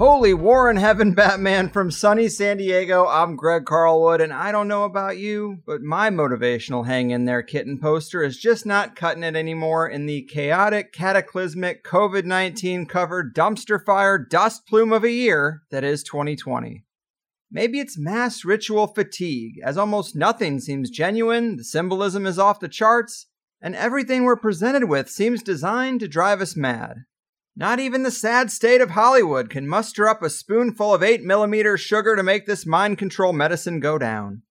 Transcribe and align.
Holy 0.00 0.32
war 0.32 0.70
in 0.70 0.78
heaven, 0.78 1.12
Batman 1.14 1.68
from 1.68 1.90
sunny 1.90 2.30
San 2.30 2.56
Diego. 2.56 3.06
I'm 3.06 3.36
Greg 3.36 3.66
Carlwood, 3.66 4.22
and 4.22 4.32
I 4.32 4.50
don't 4.50 4.66
know 4.66 4.84
about 4.84 5.18
you, 5.18 5.58
but 5.66 5.82
my 5.82 6.08
motivational 6.08 6.86
hang 6.86 7.10
in 7.10 7.26
there 7.26 7.42
kitten 7.42 7.78
poster 7.78 8.22
is 8.22 8.38
just 8.38 8.64
not 8.64 8.96
cutting 8.96 9.22
it 9.22 9.36
anymore 9.36 9.86
in 9.86 10.06
the 10.06 10.22
chaotic, 10.22 10.94
cataclysmic, 10.94 11.84
COVID 11.84 12.24
19 12.24 12.86
covered 12.86 13.34
dumpster 13.34 13.78
fire 13.84 14.16
dust 14.16 14.66
plume 14.66 14.90
of 14.90 15.04
a 15.04 15.10
year 15.10 15.64
that 15.70 15.84
is 15.84 16.02
2020. 16.02 16.82
Maybe 17.50 17.78
it's 17.78 17.98
mass 17.98 18.42
ritual 18.42 18.86
fatigue, 18.86 19.60
as 19.62 19.76
almost 19.76 20.16
nothing 20.16 20.60
seems 20.60 20.88
genuine, 20.88 21.58
the 21.58 21.64
symbolism 21.64 22.24
is 22.24 22.38
off 22.38 22.58
the 22.58 22.68
charts, 22.68 23.26
and 23.60 23.76
everything 23.76 24.24
we're 24.24 24.36
presented 24.36 24.84
with 24.84 25.10
seems 25.10 25.42
designed 25.42 26.00
to 26.00 26.08
drive 26.08 26.40
us 26.40 26.56
mad. 26.56 27.04
Not 27.56 27.80
even 27.80 28.04
the 28.04 28.10
sad 28.10 28.50
state 28.50 28.80
of 28.80 28.90
Hollywood 28.90 29.50
can 29.50 29.68
muster 29.68 30.08
up 30.08 30.22
a 30.22 30.30
spoonful 30.30 30.94
of 30.94 31.02
8mm 31.02 31.76
sugar 31.78 32.16
to 32.16 32.22
make 32.22 32.46
this 32.46 32.64
mind 32.64 32.98
control 32.98 33.32
medicine 33.32 33.80
go 33.80 33.98
down. 33.98 34.42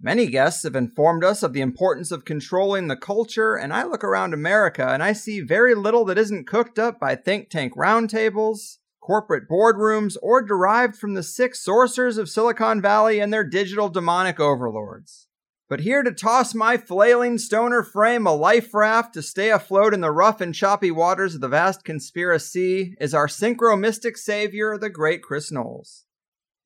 Many 0.00 0.26
guests 0.26 0.62
have 0.64 0.76
informed 0.76 1.24
us 1.24 1.42
of 1.42 1.52
the 1.52 1.60
importance 1.60 2.10
of 2.10 2.24
controlling 2.24 2.88
the 2.88 2.96
culture, 2.96 3.54
and 3.54 3.72
I 3.72 3.84
look 3.84 4.04
around 4.04 4.34
America 4.34 4.86
and 4.86 5.02
I 5.02 5.12
see 5.12 5.40
very 5.40 5.74
little 5.74 6.04
that 6.06 6.18
isn't 6.18 6.46
cooked 6.46 6.78
up 6.78 7.00
by 7.00 7.16
think 7.16 7.48
tank 7.48 7.74
roundtables, 7.74 8.78
corporate 9.00 9.48
boardrooms, 9.48 10.16
or 10.22 10.42
derived 10.42 10.96
from 10.96 11.14
the 11.14 11.22
six 11.22 11.62
sorcerers 11.62 12.18
of 12.18 12.28
Silicon 12.28 12.80
Valley 12.80 13.18
and 13.18 13.32
their 13.32 13.44
digital 13.44 13.88
demonic 13.88 14.38
overlords. 14.38 15.23
But 15.68 15.80
here 15.80 16.02
to 16.02 16.12
toss 16.12 16.54
my 16.54 16.76
flailing 16.76 17.38
stoner 17.38 17.82
frame 17.82 18.26
a 18.26 18.34
life 18.34 18.74
raft 18.74 19.14
to 19.14 19.22
stay 19.22 19.50
afloat 19.50 19.94
in 19.94 20.02
the 20.02 20.10
rough 20.10 20.42
and 20.42 20.54
choppy 20.54 20.90
waters 20.90 21.34
of 21.34 21.40
the 21.40 21.48
vast 21.48 21.84
conspiracy 21.84 22.94
is 23.00 23.14
our 23.14 23.26
synchro 23.26 23.78
mystic 23.78 24.18
savior, 24.18 24.76
the 24.76 24.90
great 24.90 25.22
Chris 25.22 25.50
Knowles. 25.50 26.04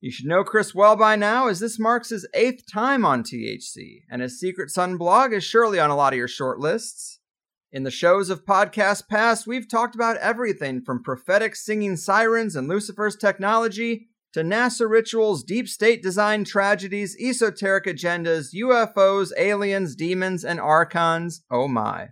You 0.01 0.11
should 0.11 0.25
know 0.25 0.43
Chris 0.43 0.75
well 0.75 0.97
by 0.97 1.15
now, 1.15 1.47
as 1.47 1.59
this 1.59 1.79
marks 1.79 2.09
his 2.09 2.27
eighth 2.33 2.63
time 2.71 3.05
on 3.05 3.23
THC, 3.23 4.03
and 4.09 4.21
his 4.21 4.39
Secret 4.39 4.69
Sun 4.69 4.97
blog 4.97 5.33
is 5.33 5.43
surely 5.43 5.79
on 5.79 5.89
a 5.89 5.95
lot 5.95 6.13
of 6.13 6.17
your 6.17 6.27
short 6.27 6.59
lists. 6.59 7.19
In 7.71 7.83
the 7.83 7.91
shows 7.91 8.29
of 8.29 8.45
podcasts 8.45 9.07
past, 9.07 9.45
we've 9.45 9.69
talked 9.69 9.95
about 9.95 10.17
everything 10.17 10.81
from 10.81 11.03
prophetic 11.03 11.55
singing 11.55 11.95
sirens 11.97 12.55
and 12.55 12.67
Lucifer's 12.67 13.15
technology 13.15 14.07
to 14.33 14.41
NASA 14.41 14.87
rituals, 14.87 15.43
deep 15.43 15.67
state 15.67 16.03
design 16.03 16.43
tragedies, 16.43 17.15
esoteric 17.19 17.85
agendas, 17.85 18.53
UFOs, 18.53 19.31
aliens, 19.37 19.95
demons, 19.95 20.45
and 20.45 20.59
archons. 20.59 21.43
Oh 21.49 21.67
my. 21.67 22.09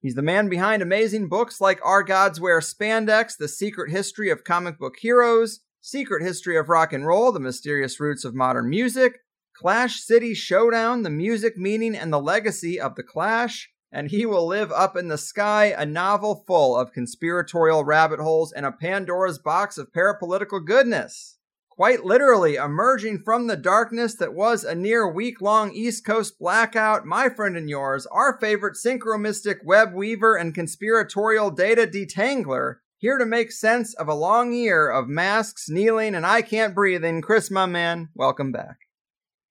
He's 0.00 0.14
the 0.14 0.22
man 0.22 0.48
behind 0.48 0.80
amazing 0.82 1.28
books 1.28 1.60
like 1.60 1.80
Our 1.84 2.04
Gods 2.04 2.40
Wear 2.40 2.60
Spandex, 2.60 3.36
The 3.36 3.48
Secret 3.48 3.90
History 3.90 4.30
of 4.30 4.44
Comic 4.44 4.78
Book 4.78 4.94
Heroes, 5.00 5.60
Secret 5.80 6.22
History 6.22 6.56
of 6.56 6.68
Rock 6.68 6.92
and 6.92 7.04
Roll, 7.04 7.32
The 7.32 7.40
Mysterious 7.40 7.98
Roots 7.98 8.24
of 8.24 8.36
Modern 8.36 8.70
Music, 8.70 9.18
Clash 9.56 10.00
City 10.00 10.34
Showdown, 10.34 11.02
The 11.02 11.10
Music, 11.10 11.56
Meaning, 11.56 11.96
and 11.96 12.12
the 12.12 12.20
Legacy 12.20 12.78
of 12.78 12.94
the 12.94 13.02
Clash, 13.02 13.70
and 13.90 14.08
He 14.08 14.24
Will 14.24 14.46
Live 14.46 14.70
Up 14.70 14.96
in 14.96 15.08
the 15.08 15.18
Sky, 15.18 15.74
a 15.76 15.84
novel 15.84 16.44
full 16.46 16.76
of 16.76 16.92
conspiratorial 16.92 17.84
rabbit 17.84 18.20
holes 18.20 18.52
and 18.52 18.64
a 18.64 18.70
Pandora's 18.70 19.40
box 19.40 19.78
of 19.78 19.90
parapolitical 19.92 20.64
goodness 20.64 21.37
quite 21.78 22.04
literally 22.04 22.56
emerging 22.56 23.22
from 23.24 23.46
the 23.46 23.56
darkness 23.56 24.16
that 24.16 24.34
was 24.34 24.64
a 24.64 24.74
near 24.74 25.08
week 25.08 25.40
long 25.40 25.70
East 25.72 26.04
Coast 26.04 26.36
blackout, 26.36 27.06
my 27.06 27.28
friend 27.28 27.56
and 27.56 27.70
yours, 27.70 28.04
our 28.06 28.36
favorite 28.40 28.74
synchromystic 28.74 29.64
web 29.64 29.94
weaver 29.94 30.34
and 30.34 30.52
conspiratorial 30.52 31.52
data 31.52 31.86
detangler, 31.86 32.78
here 32.96 33.16
to 33.16 33.24
make 33.24 33.52
sense 33.52 33.94
of 33.94 34.08
a 34.08 34.14
long 34.14 34.52
year 34.52 34.90
of 34.90 35.06
masks, 35.06 35.68
kneeling, 35.68 36.16
and 36.16 36.26
I 36.26 36.42
can't 36.42 36.74
breathing. 36.74 37.22
Chris, 37.22 37.48
my 37.48 37.66
man, 37.66 38.08
welcome 38.12 38.50
back. 38.50 38.78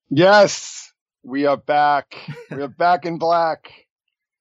Yes, 0.09 0.91
we 1.23 1.45
are 1.45 1.55
back. 1.55 2.13
we 2.51 2.61
are 2.61 2.67
back 2.67 3.05
in 3.05 3.19
black. 3.19 3.71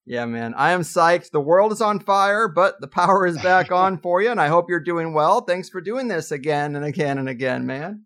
Yeah, 0.07 0.25
man. 0.25 0.55
I 0.55 0.71
am 0.71 0.83
psyched. 0.83 1.33
The 1.33 1.41
world 1.41 1.73
is 1.73 1.81
on 1.83 1.99
fire, 1.99 2.47
but 2.47 2.81
the 2.81 2.87
power 2.87 3.27
is 3.27 3.37
back 3.43 3.73
on 3.73 3.99
for 4.03 4.23
you, 4.23 4.31
and 4.31 4.41
I 4.41 4.47
hope 4.47 4.71
you're 4.71 4.79
doing 4.79 5.13
well. 5.13 5.41
Thanks 5.41 5.69
for 5.69 5.81
doing 5.81 6.07
this 6.07 6.31
again 6.31 6.77
and 6.77 6.85
again 6.85 7.19
and 7.19 7.29
again, 7.29 7.67
man. 7.67 8.05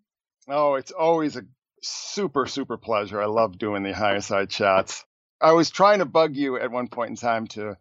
Oh, 0.49 0.73
it's 0.73 0.91
always 0.91 1.35
a 1.35 1.43
super, 1.83 2.47
super 2.47 2.77
pleasure. 2.77 3.21
I 3.21 3.27
love 3.27 3.59
doing 3.59 3.83
the 3.83 3.93
higher 3.93 4.19
side 4.19 4.49
chats. 4.49 5.05
I 5.39 5.53
was 5.53 5.69
trying 5.69 5.99
to 5.99 6.05
bug 6.05 6.35
you 6.35 6.59
at 6.59 6.71
one 6.71 6.87
point 6.87 7.11
in 7.11 7.15
time 7.15 7.47
to 7.47 7.77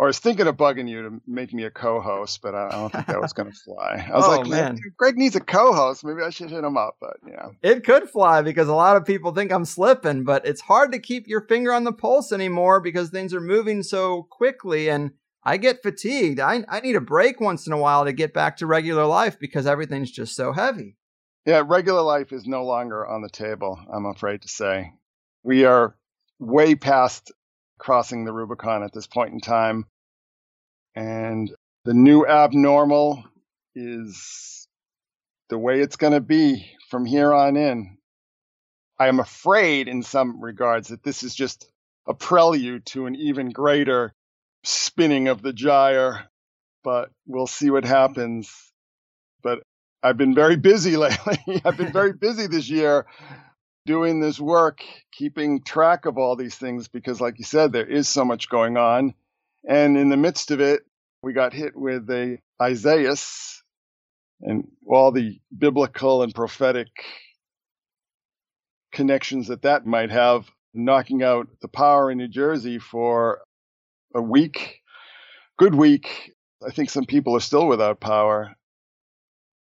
or 0.00 0.06
I 0.06 0.08
was 0.08 0.18
thinking 0.18 0.46
of 0.46 0.56
bugging 0.56 0.88
you 0.88 1.02
to 1.02 1.20
make 1.26 1.52
me 1.52 1.64
a 1.64 1.70
co-host, 1.70 2.40
but 2.40 2.54
I 2.54 2.70
don't 2.70 2.90
think 2.90 3.04
that 3.04 3.20
was 3.20 3.34
going 3.34 3.50
to 3.52 3.58
fly. 3.58 4.08
I 4.10 4.16
was 4.16 4.24
oh, 4.24 4.30
like, 4.30 4.46
man, 4.46 4.78
Greg 4.96 5.18
needs 5.18 5.36
a 5.36 5.40
co-host. 5.40 6.06
Maybe 6.06 6.22
I 6.22 6.30
should 6.30 6.48
hit 6.48 6.64
him 6.64 6.78
up, 6.78 6.96
but 7.02 7.18
yeah, 7.28 7.48
it 7.60 7.84
could 7.84 8.08
fly 8.08 8.40
because 8.40 8.66
a 8.66 8.74
lot 8.74 8.96
of 8.96 9.04
people 9.04 9.34
think 9.34 9.52
I'm 9.52 9.66
slipping, 9.66 10.24
but 10.24 10.46
it's 10.46 10.62
hard 10.62 10.92
to 10.92 10.98
keep 10.98 11.28
your 11.28 11.42
finger 11.42 11.70
on 11.70 11.84
the 11.84 11.92
pulse 11.92 12.32
anymore 12.32 12.80
because 12.80 13.10
things 13.10 13.34
are 13.34 13.42
moving 13.42 13.82
so 13.82 14.22
quickly, 14.30 14.88
and 14.88 15.10
I 15.44 15.58
get 15.58 15.82
fatigued. 15.82 16.40
I 16.40 16.64
I 16.66 16.80
need 16.80 16.96
a 16.96 17.02
break 17.02 17.38
once 17.38 17.66
in 17.66 17.74
a 17.74 17.78
while 17.78 18.06
to 18.06 18.14
get 18.14 18.32
back 18.32 18.56
to 18.56 18.66
regular 18.66 19.04
life 19.04 19.38
because 19.38 19.66
everything's 19.66 20.10
just 20.10 20.34
so 20.34 20.54
heavy. 20.54 20.96
Yeah, 21.44 21.62
regular 21.66 22.00
life 22.00 22.32
is 22.32 22.46
no 22.46 22.64
longer 22.64 23.06
on 23.06 23.20
the 23.20 23.28
table. 23.28 23.78
I'm 23.92 24.06
afraid 24.06 24.40
to 24.40 24.48
say, 24.48 24.94
we 25.42 25.66
are 25.66 25.94
way 26.38 26.74
past 26.74 27.32
crossing 27.80 28.24
the 28.24 28.32
Rubicon 28.32 28.84
at 28.84 28.92
this 28.92 29.08
point 29.08 29.32
in 29.32 29.40
time. 29.40 29.86
And 30.94 31.50
the 31.84 31.94
new 31.94 32.26
abnormal 32.26 33.24
is 33.74 34.68
the 35.48 35.58
way 35.58 35.80
it's 35.80 35.96
going 35.96 36.12
to 36.12 36.20
be 36.20 36.70
from 36.90 37.06
here 37.06 37.32
on 37.32 37.56
in. 37.56 37.96
I 38.98 39.08
am 39.08 39.18
afraid, 39.18 39.88
in 39.88 40.02
some 40.02 40.42
regards, 40.42 40.88
that 40.88 41.02
this 41.02 41.22
is 41.22 41.34
just 41.34 41.68
a 42.06 42.12
prelude 42.12 42.84
to 42.86 43.06
an 43.06 43.16
even 43.16 43.48
greater 43.48 44.12
spinning 44.62 45.28
of 45.28 45.40
the 45.40 45.54
gyre, 45.54 46.28
but 46.84 47.10
we'll 47.26 47.46
see 47.46 47.70
what 47.70 47.86
happens. 47.86 48.52
But 49.42 49.62
I've 50.02 50.18
been 50.18 50.34
very 50.34 50.56
busy 50.56 50.96
lately. 50.98 51.62
I've 51.64 51.78
been 51.78 51.92
very 51.92 52.12
busy 52.12 52.46
this 52.46 52.68
year 52.68 53.06
doing 53.86 54.20
this 54.20 54.38
work, 54.38 54.82
keeping 55.12 55.62
track 55.62 56.06
of 56.06 56.18
all 56.18 56.36
these 56.36 56.54
things 56.54 56.88
because, 56.88 57.20
like 57.20 57.38
you 57.38 57.44
said, 57.44 57.72
there 57.72 57.86
is 57.86 58.08
so 58.08 58.24
much 58.24 58.48
going 58.48 58.76
on. 58.76 59.14
And 59.68 59.96
in 59.96 60.08
the 60.08 60.16
midst 60.16 60.50
of 60.50 60.60
it, 60.60 60.82
we 61.22 61.32
got 61.32 61.52
hit 61.52 61.76
with 61.76 62.08
a 62.10 62.38
Isaias, 62.60 63.62
and 64.42 64.68
all 64.86 65.12
the 65.12 65.38
biblical 65.56 66.22
and 66.22 66.34
prophetic 66.34 66.88
connections 68.92 69.48
that 69.48 69.62
that 69.62 69.86
might 69.86 70.10
have, 70.10 70.50
knocking 70.72 71.22
out 71.22 71.48
the 71.60 71.68
power 71.68 72.10
in 72.10 72.18
New 72.18 72.28
Jersey 72.28 72.78
for 72.78 73.40
a 74.14 74.22
week, 74.22 74.80
good 75.58 75.74
week. 75.74 76.32
I 76.66 76.70
think 76.70 76.90
some 76.90 77.04
people 77.04 77.36
are 77.36 77.40
still 77.40 77.66
without 77.66 78.00
power. 78.00 78.54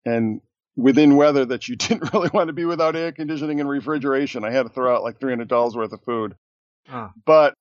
And 0.05 0.41
within 0.75 1.15
weather 1.15 1.45
that 1.45 1.67
you 1.67 1.75
didn't 1.77 2.13
really 2.13 2.29
want 2.33 2.47
to 2.47 2.53
be 2.53 2.65
without 2.65 2.95
air 2.95 3.11
conditioning 3.11 3.59
and 3.59 3.69
refrigeration. 3.69 4.43
I 4.43 4.51
had 4.51 4.63
to 4.63 4.69
throw 4.69 4.95
out 4.95 5.03
like 5.03 5.19
$300 5.19 5.75
worth 5.75 5.93
of 5.93 6.03
food. 6.03 6.35
But 7.25 7.53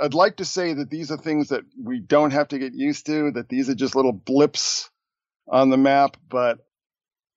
I'd 0.00 0.14
like 0.14 0.36
to 0.36 0.44
say 0.44 0.74
that 0.74 0.90
these 0.90 1.10
are 1.10 1.16
things 1.16 1.48
that 1.48 1.62
we 1.82 2.00
don't 2.00 2.32
have 2.32 2.48
to 2.48 2.58
get 2.58 2.74
used 2.74 3.06
to, 3.06 3.32
that 3.32 3.48
these 3.48 3.68
are 3.68 3.74
just 3.74 3.96
little 3.96 4.12
blips 4.12 4.90
on 5.48 5.70
the 5.70 5.76
map. 5.76 6.16
But 6.28 6.58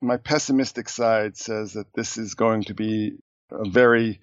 my 0.02 0.18
pessimistic 0.18 0.90
side 0.90 1.38
says 1.38 1.74
that 1.74 1.94
this 1.96 2.18
is 2.18 2.36
going 2.36 2.64
to 2.66 2.74
be 2.74 3.14
a 3.52 3.70
very 3.70 4.20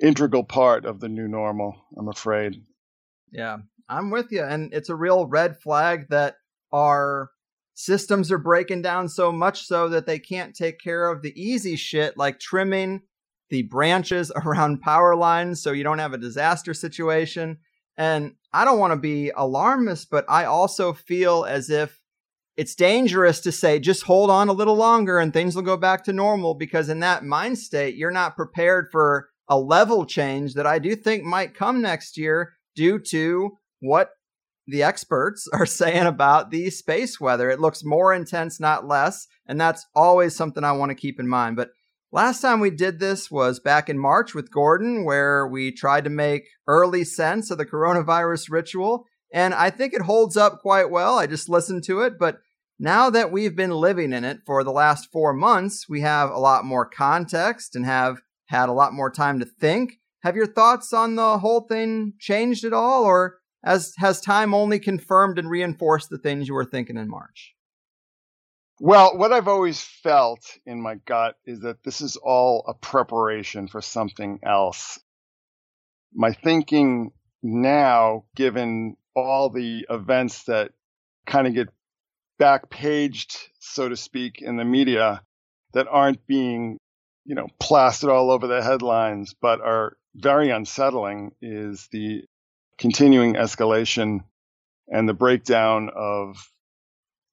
integral 0.00 0.44
part 0.44 0.84
of 0.84 1.00
the 1.00 1.08
new 1.08 1.28
normal, 1.28 1.74
I'm 1.96 2.08
afraid. 2.08 2.62
Yeah, 3.30 3.58
I'm 3.88 4.10
with 4.10 4.30
you. 4.30 4.42
And 4.42 4.72
it's 4.74 4.88
a 4.88 4.94
real 4.94 5.26
red 5.26 5.58
flag 5.60 6.08
that 6.10 6.36
our 6.72 7.30
systems 7.74 8.30
are 8.30 8.38
breaking 8.38 8.82
down 8.82 9.08
so 9.08 9.32
much 9.32 9.66
so 9.66 9.88
that 9.88 10.06
they 10.06 10.18
can't 10.18 10.54
take 10.54 10.78
care 10.80 11.10
of 11.10 11.22
the 11.22 11.32
easy 11.40 11.76
shit 11.76 12.16
like 12.16 12.38
trimming 12.38 13.02
the 13.50 13.62
branches 13.62 14.32
around 14.36 14.80
power 14.80 15.14
lines 15.14 15.62
so 15.62 15.72
you 15.72 15.84
don't 15.84 15.98
have 15.98 16.12
a 16.12 16.18
disaster 16.18 16.74
situation. 16.74 17.58
And 17.96 18.34
I 18.52 18.64
don't 18.64 18.78
want 18.78 18.92
to 18.92 18.98
be 18.98 19.30
alarmist, 19.30 20.10
but 20.10 20.24
I 20.28 20.44
also 20.44 20.92
feel 20.92 21.44
as 21.44 21.70
if 21.70 22.02
it's 22.56 22.74
dangerous 22.74 23.40
to 23.40 23.52
say 23.52 23.78
just 23.78 24.02
hold 24.02 24.30
on 24.30 24.48
a 24.48 24.52
little 24.52 24.76
longer 24.76 25.18
and 25.18 25.32
things 25.32 25.54
will 25.54 25.62
go 25.62 25.76
back 25.76 26.04
to 26.04 26.12
normal 26.12 26.54
because 26.54 26.88
in 26.88 27.00
that 27.00 27.24
mind 27.24 27.58
state 27.58 27.94
you're 27.94 28.10
not 28.10 28.36
prepared 28.36 28.88
for 28.92 29.30
a 29.48 29.58
level 29.58 30.04
change 30.04 30.54
that 30.54 30.66
I 30.66 30.78
do 30.78 30.94
think 30.94 31.24
might 31.24 31.54
come 31.54 31.80
next 31.80 32.18
year 32.18 32.52
due 32.74 32.98
to 32.98 33.56
what 33.80 34.10
the 34.66 34.82
experts 34.82 35.48
are 35.52 35.66
saying 35.66 36.06
about 36.06 36.50
the 36.50 36.70
space 36.70 37.20
weather. 37.20 37.50
It 37.50 37.60
looks 37.60 37.84
more 37.84 38.12
intense, 38.12 38.60
not 38.60 38.86
less. 38.86 39.26
And 39.46 39.60
that's 39.60 39.86
always 39.94 40.36
something 40.36 40.64
I 40.64 40.72
want 40.72 40.90
to 40.90 40.96
keep 40.96 41.18
in 41.18 41.28
mind. 41.28 41.56
But 41.56 41.70
last 42.10 42.40
time 42.40 42.60
we 42.60 42.70
did 42.70 43.00
this 43.00 43.30
was 43.30 43.60
back 43.60 43.88
in 43.88 43.98
March 43.98 44.34
with 44.34 44.52
Gordon, 44.52 45.04
where 45.04 45.46
we 45.46 45.72
tried 45.72 46.04
to 46.04 46.10
make 46.10 46.48
early 46.66 47.04
sense 47.04 47.50
of 47.50 47.58
the 47.58 47.66
coronavirus 47.66 48.50
ritual. 48.50 49.06
And 49.32 49.54
I 49.54 49.70
think 49.70 49.94
it 49.94 50.02
holds 50.02 50.36
up 50.36 50.60
quite 50.60 50.90
well. 50.90 51.18
I 51.18 51.26
just 51.26 51.48
listened 51.48 51.84
to 51.84 52.02
it. 52.02 52.18
But 52.18 52.38
now 52.78 53.10
that 53.10 53.32
we've 53.32 53.56
been 53.56 53.70
living 53.70 54.12
in 54.12 54.24
it 54.24 54.40
for 54.44 54.62
the 54.62 54.72
last 54.72 55.10
four 55.10 55.32
months, 55.32 55.88
we 55.88 56.00
have 56.02 56.30
a 56.30 56.38
lot 56.38 56.64
more 56.64 56.84
context 56.84 57.74
and 57.74 57.86
have 57.86 58.20
had 58.46 58.68
a 58.68 58.72
lot 58.72 58.92
more 58.92 59.10
time 59.10 59.38
to 59.40 59.46
think. 59.46 59.98
Have 60.22 60.36
your 60.36 60.46
thoughts 60.46 60.92
on 60.92 61.16
the 61.16 61.38
whole 61.38 61.62
thing 61.62 62.12
changed 62.18 62.64
at 62.64 62.72
all? 62.72 63.04
Or 63.04 63.38
as 63.64 63.94
has 63.98 64.20
time 64.20 64.54
only 64.54 64.78
confirmed 64.78 65.38
and 65.38 65.48
reinforced 65.48 66.10
the 66.10 66.18
things 66.18 66.48
you 66.48 66.54
were 66.54 66.64
thinking 66.64 66.96
in 66.96 67.08
March? 67.08 67.54
Well, 68.80 69.16
what 69.16 69.32
I've 69.32 69.48
always 69.48 69.80
felt 69.80 70.58
in 70.66 70.82
my 70.82 70.96
gut 70.96 71.36
is 71.44 71.60
that 71.60 71.84
this 71.84 72.00
is 72.00 72.16
all 72.16 72.64
a 72.66 72.74
preparation 72.74 73.68
for 73.68 73.80
something 73.80 74.40
else. 74.42 74.98
My 76.12 76.32
thinking 76.32 77.12
now, 77.42 78.24
given 78.34 78.96
all 79.14 79.50
the 79.50 79.86
events 79.88 80.44
that 80.44 80.72
kind 81.26 81.46
of 81.46 81.54
get 81.54 81.68
back 82.38 82.70
paged, 82.70 83.36
so 83.60 83.88
to 83.88 83.96
speak, 83.96 84.42
in 84.42 84.56
the 84.56 84.64
media 84.64 85.22
that 85.74 85.86
aren't 85.88 86.26
being, 86.26 86.78
you 87.24 87.34
know, 87.34 87.46
plastered 87.60 88.10
all 88.10 88.30
over 88.30 88.46
the 88.46 88.62
headlines, 88.62 89.34
but 89.40 89.60
are 89.60 89.96
very 90.14 90.50
unsettling, 90.50 91.32
is 91.40 91.88
the 91.92 92.24
continuing 92.82 93.34
escalation 93.34 94.24
and 94.88 95.08
the 95.08 95.14
breakdown 95.14 95.88
of 95.94 96.50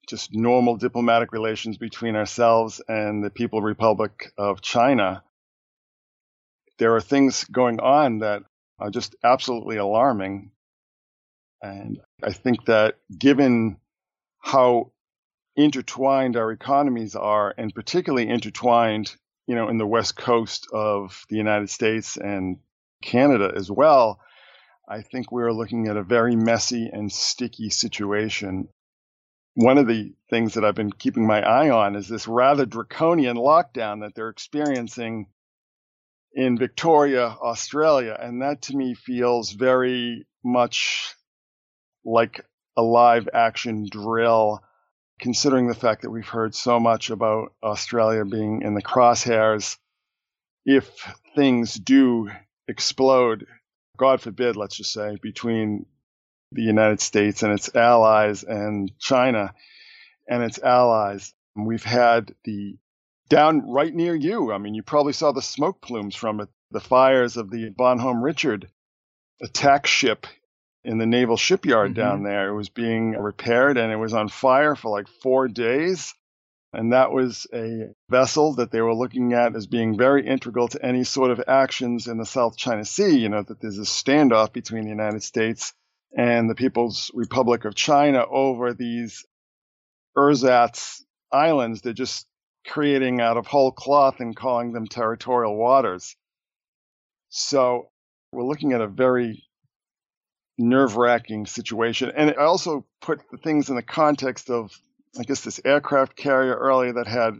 just 0.07 0.31
normal 0.31 0.77
diplomatic 0.77 1.31
relations 1.31 1.75
between 1.75 2.15
ourselves 2.15 2.79
and 2.87 3.23
the 3.23 3.31
People 3.31 3.59
Republic 3.59 4.31
of 4.37 4.61
China. 4.61 5.23
There 6.77 6.95
are 6.95 7.01
things 7.01 7.45
going 7.45 7.79
on 7.79 8.19
that 8.19 8.43
are 8.77 8.91
just 8.91 9.15
absolutely 9.23 9.77
alarming. 9.77 10.51
And 11.63 11.99
I 12.23 12.31
think 12.31 12.65
that 12.65 12.97
given 13.17 13.77
how 14.37 14.91
intertwined 15.55 16.37
our 16.37 16.51
economies 16.51 17.15
are, 17.15 17.55
and 17.57 17.73
particularly 17.73 18.29
intertwined, 18.29 19.15
you 19.47 19.55
know, 19.55 19.67
in 19.67 19.79
the 19.79 19.87
west 19.87 20.15
coast 20.15 20.67
of 20.71 21.25
the 21.27 21.37
United 21.37 21.71
States 21.71 22.17
and 22.17 22.59
Canada 23.01 23.51
as 23.55 23.71
well, 23.71 24.19
I 24.89 25.03
think 25.03 25.31
we're 25.31 25.53
looking 25.53 25.87
at 25.87 25.97
a 25.97 26.03
very 26.03 26.35
messy 26.35 26.89
and 26.91 27.11
sticky 27.11 27.69
situation. 27.69 28.69
One 29.53 29.77
of 29.77 29.87
the 29.87 30.15
things 30.31 30.55
that 30.55 30.65
I've 30.65 30.73
been 30.73 30.91
keeping 30.91 31.27
my 31.27 31.41
eye 31.41 31.69
on 31.69 31.95
is 31.95 32.07
this 32.07 32.27
rather 32.27 32.65
draconian 32.65 33.37
lockdown 33.37 34.01
that 34.01 34.15
they're 34.15 34.29
experiencing 34.29 35.27
in 36.33 36.57
Victoria, 36.57 37.27
Australia. 37.27 38.17
And 38.19 38.41
that 38.41 38.63
to 38.63 38.75
me 38.75 38.95
feels 38.95 39.51
very 39.51 40.25
much 40.43 41.13
like 42.03 42.43
a 42.75 42.81
live 42.81 43.29
action 43.31 43.87
drill, 43.91 44.63
considering 45.19 45.67
the 45.67 45.75
fact 45.75 46.01
that 46.01 46.09
we've 46.09 46.27
heard 46.27 46.55
so 46.55 46.79
much 46.79 47.11
about 47.11 47.53
Australia 47.61 48.25
being 48.25 48.63
in 48.63 48.73
the 48.73 48.81
crosshairs. 48.81 49.77
If 50.65 50.87
things 51.35 51.75
do 51.75 52.31
explode 52.67 53.45
God 53.99 54.21
forbid, 54.21 54.55
let's 54.55 54.77
just 54.77 54.93
say, 54.93 55.17
between 55.21 55.85
the 56.53 56.63
United 56.63 57.01
States 57.01 57.43
and 57.43 57.53
its 57.53 57.75
allies 57.75 58.43
and 58.43 58.97
China 58.97 59.53
and 60.27 60.41
its 60.41 60.57
allies. 60.57 61.33
We've 61.55 61.83
had 61.83 62.33
the 62.45 62.77
down 63.29 63.69
right 63.69 63.93
near 63.93 64.15
you. 64.15 64.51
I 64.51 64.57
mean, 64.57 64.73
you 64.73 64.81
probably 64.81 65.13
saw 65.13 65.31
the 65.31 65.41
smoke 65.41 65.81
plumes 65.81 66.15
from 66.15 66.39
it, 66.39 66.49
the 66.71 66.79
fires 66.79 67.37
of 67.37 67.51
the 67.51 67.69
Bonhomme 67.69 68.23
Richard 68.23 68.69
attack 69.41 69.85
ship 69.85 70.25
in 70.83 70.97
the 70.97 71.05
naval 71.05 71.37
shipyard 71.37 71.91
mm-hmm. 71.91 72.01
down 72.01 72.23
there. 72.23 72.49
It 72.49 72.55
was 72.55 72.69
being 72.69 73.11
repaired 73.11 73.77
and 73.77 73.91
it 73.91 73.97
was 73.97 74.13
on 74.13 74.29
fire 74.29 74.75
for 74.75 74.89
like 74.89 75.07
four 75.21 75.47
days. 75.47 76.15
And 76.71 76.93
that 76.93 77.11
was 77.11 77.47
a 77.53 77.95
vessel 78.09 78.53
that 78.55 78.71
they 78.71 78.81
were 78.81 78.93
looking 78.93 79.33
at 79.33 79.55
as 79.55 79.65
being 79.65 79.97
very 79.97 80.27
integral 80.27 80.67
to 80.67 80.85
any 80.85 81.03
sort 81.03 81.31
of 81.31 81.41
actions 81.47 82.07
in 82.07 82.17
the 82.17 82.25
South 82.25 82.57
China 82.57 82.85
Sea. 82.85 83.17
You 83.17 83.29
know, 83.29 83.41
that 83.41 83.59
there's 83.59 83.79
a 83.79 83.81
standoff 83.81 84.53
between 84.53 84.83
the 84.83 84.89
United 84.89 85.23
States 85.23 85.73
and 86.15 86.49
the 86.49 86.55
People's 86.55 87.09
Republic 87.13 87.65
of 87.65 87.73
China 87.73 88.23
over 88.29 88.73
these 88.73 89.25
ersatz 90.15 91.03
islands. 91.31 91.81
They're 91.81 91.93
just 91.93 92.27
creating 92.67 93.19
out 93.19 93.37
of 93.37 93.47
whole 93.47 93.71
cloth 93.71 94.19
and 94.19 94.35
calling 94.35 94.71
them 94.71 94.85
territorial 94.85 95.55
waters. 95.55 96.15
So 97.29 97.89
we're 98.31 98.43
looking 98.43 98.73
at 98.73 98.81
a 98.81 98.87
very 98.87 99.43
nerve 100.59 100.97
wracking 100.97 101.45
situation. 101.45 102.11
And 102.15 102.35
I 102.37 102.43
also 102.43 102.85
put 103.01 103.21
the 103.31 103.37
things 103.37 103.69
in 103.69 103.75
the 103.75 103.81
context 103.81 104.49
of 104.49 104.71
I 105.17 105.23
guess 105.23 105.41
this 105.41 105.59
aircraft 105.65 106.15
carrier 106.15 106.55
earlier 106.55 106.93
that 106.93 107.07
had 107.07 107.35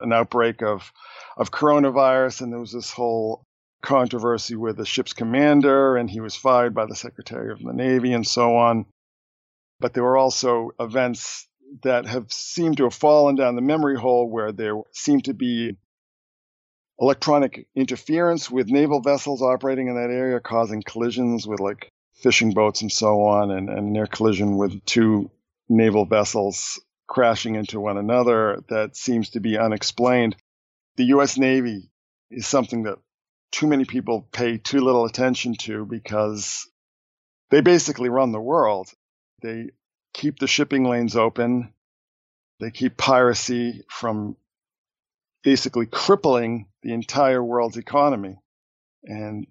an 0.00 0.12
outbreak 0.12 0.62
of 0.62 0.92
of 1.36 1.50
coronavirus, 1.50 2.42
and 2.42 2.52
there 2.52 2.60
was 2.60 2.72
this 2.72 2.90
whole 2.90 3.44
controversy 3.82 4.56
with 4.56 4.76
the 4.76 4.86
ship's 4.86 5.12
commander, 5.12 5.96
and 5.96 6.10
he 6.10 6.20
was 6.20 6.36
fired 6.36 6.74
by 6.74 6.86
the 6.86 6.94
Secretary 6.94 7.52
of 7.52 7.62
the 7.62 7.72
Navy, 7.72 8.12
and 8.12 8.26
so 8.26 8.56
on. 8.56 8.86
But 9.78 9.94
there 9.94 10.02
were 10.02 10.16
also 10.16 10.70
events 10.78 11.46
that 11.82 12.06
have 12.06 12.32
seemed 12.32 12.78
to 12.78 12.84
have 12.84 12.94
fallen 12.94 13.36
down 13.36 13.54
the 13.54 13.62
memory 13.62 13.96
hole 13.96 14.28
where 14.28 14.52
there 14.52 14.74
seemed 14.92 15.24
to 15.26 15.34
be 15.34 15.76
electronic 16.98 17.66
interference 17.74 18.50
with 18.50 18.68
naval 18.68 19.00
vessels 19.00 19.40
operating 19.40 19.88
in 19.88 19.94
that 19.94 20.10
area, 20.10 20.40
causing 20.40 20.82
collisions 20.82 21.46
with 21.46 21.60
like 21.60 21.90
fishing 22.14 22.52
boats 22.52 22.82
and 22.82 22.92
so 22.92 23.22
on, 23.22 23.50
and, 23.50 23.70
and 23.70 23.92
near 23.92 24.06
collision 24.06 24.56
with 24.56 24.84
two 24.84 25.30
naval 25.68 26.04
vessels 26.04 26.80
crashing 27.10 27.56
into 27.56 27.80
one 27.80 27.98
another 27.98 28.62
that 28.68 28.96
seems 28.96 29.30
to 29.30 29.40
be 29.40 29.58
unexplained. 29.58 30.36
The 30.96 31.06
U.S. 31.06 31.36
Navy 31.36 31.90
is 32.30 32.46
something 32.46 32.84
that 32.84 32.98
too 33.50 33.66
many 33.66 33.84
people 33.84 34.28
pay 34.30 34.58
too 34.58 34.80
little 34.80 35.04
attention 35.04 35.56
to 35.62 35.84
because 35.84 36.70
they 37.50 37.62
basically 37.62 38.08
run 38.08 38.30
the 38.30 38.40
world. 38.40 38.92
They 39.42 39.70
keep 40.14 40.38
the 40.38 40.46
shipping 40.46 40.84
lanes 40.84 41.16
open. 41.16 41.74
They 42.60 42.70
keep 42.70 42.96
piracy 42.96 43.82
from 43.90 44.36
basically 45.42 45.86
crippling 45.86 46.66
the 46.84 46.92
entire 46.92 47.42
world's 47.42 47.76
economy. 47.76 48.36
And 49.02 49.48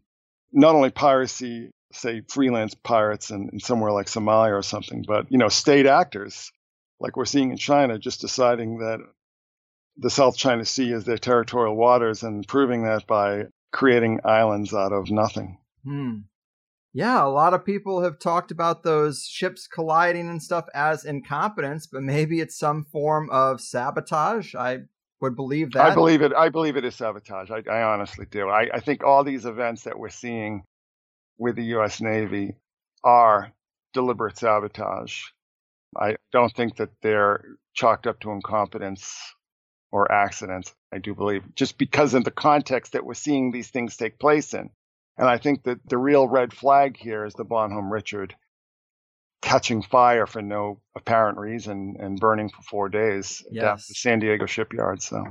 not 0.54 0.76
only 0.76 0.92
piracy, 0.92 1.72
say 1.92 2.22
freelance 2.30 2.74
pirates 2.74 3.32
in, 3.32 3.50
in 3.52 3.60
somewhere 3.60 3.92
like 3.92 4.06
Somalia 4.06 4.58
or 4.58 4.64
something, 4.64 5.04
but, 5.06 5.30
you 5.30 5.38
know, 5.38 5.50
state 5.50 5.86
actors 5.86 6.54
like 7.00 7.16
we're 7.16 7.26
seeing 7.26 7.52
in 7.52 7.58
China, 7.58 7.98
just 7.98 8.22
deciding 8.22 8.80
that 8.80 9.00
the 9.98 10.10
South 10.10 10.38
China 10.38 10.66
Sea 10.66 10.94
is 10.94 11.04
their 11.04 11.18
territorial 11.18 11.76
waters 11.76 12.24
and 12.24 12.48
proving 12.48 12.84
that 12.84 13.06
by 13.08 13.46
creating 13.72 14.22
islands 14.24 14.74
out 14.74 14.94
of 14.94 15.10
nothing. 15.10 15.58
Hmm. 15.84 16.20
Yeah, 16.92 17.24
a 17.24 17.30
lot 17.30 17.54
of 17.54 17.66
people 17.66 18.02
have 18.02 18.18
talked 18.18 18.50
about 18.50 18.84
those 18.84 19.24
ships 19.24 19.68
colliding 19.68 20.28
and 20.28 20.42
stuff 20.42 20.66
as 20.74 21.06
incompetence, 21.06 21.86
but 21.86 22.02
maybe 22.02 22.40
it's 22.40 22.58
some 22.58 22.86
form 22.92 23.30
of 23.30 23.62
sabotage. 23.62 24.56
I 24.56 24.80
would 25.22 25.36
believe 25.36 25.74
that. 25.74 25.86
I 25.92 25.94
believe 25.94 26.22
it. 26.22 26.34
I 26.34 26.50
believe 26.50 26.78
it 26.78 26.86
is 26.86 26.96
sabotage. 26.96 27.52
I, 27.52 27.62
I 27.70 27.84
honestly 27.84 28.26
do. 28.30 28.50
I, 28.50 28.70
I 28.74 28.80
think 28.80 29.04
all 29.04 29.24
these 29.24 29.46
events 29.46 29.84
that 29.84 30.00
we're 30.00 30.10
seeing 30.10 30.64
with 31.38 31.56
the 31.56 31.66
U.S. 31.66 32.02
Navy 32.02 32.56
are 33.04 33.52
deliberate 33.94 34.38
sabotage. 34.38 35.26
I 35.98 36.16
don't 36.32 36.54
think 36.54 36.78
that 36.78 36.90
they're 37.02 37.44
chalked 37.74 38.08
up 38.08 38.20
to 38.22 38.32
incompetence 38.32 39.18
or 39.92 40.12
accidents. 40.12 40.74
I 40.94 41.00
do 41.00 41.16
believe 41.16 41.44
just 41.56 41.78
because 41.78 42.14
of 42.14 42.24
the 42.24 42.32
context 42.32 42.94
that 42.94 43.06
we're 43.06 43.14
seeing 43.14 43.52
these 43.52 43.70
things 43.70 43.98
take 43.98 44.20
place 44.20 44.54
in. 44.54 44.70
And 45.18 45.28
I 45.28 45.38
think 45.38 45.64
that 45.64 45.80
the 45.88 45.98
real 45.98 46.28
red 46.28 46.54
flag 46.54 46.96
here 46.98 47.26
is 47.26 47.34
the 47.34 47.44
Bonhomme 47.44 47.92
Richard 47.92 48.36
catching 49.42 49.82
fire 49.82 50.26
for 50.26 50.42
no 50.42 50.82
apparent 50.96 51.38
reason 51.38 51.96
and 52.00 52.20
burning 52.20 52.50
for 52.50 52.62
four 52.62 52.90
days 52.90 53.44
yes. 53.52 53.64
at 53.64 53.88
the 53.88 53.94
San 53.96 54.20
Diego 54.20 54.46
shipyard. 54.46 55.02
So 55.02 55.24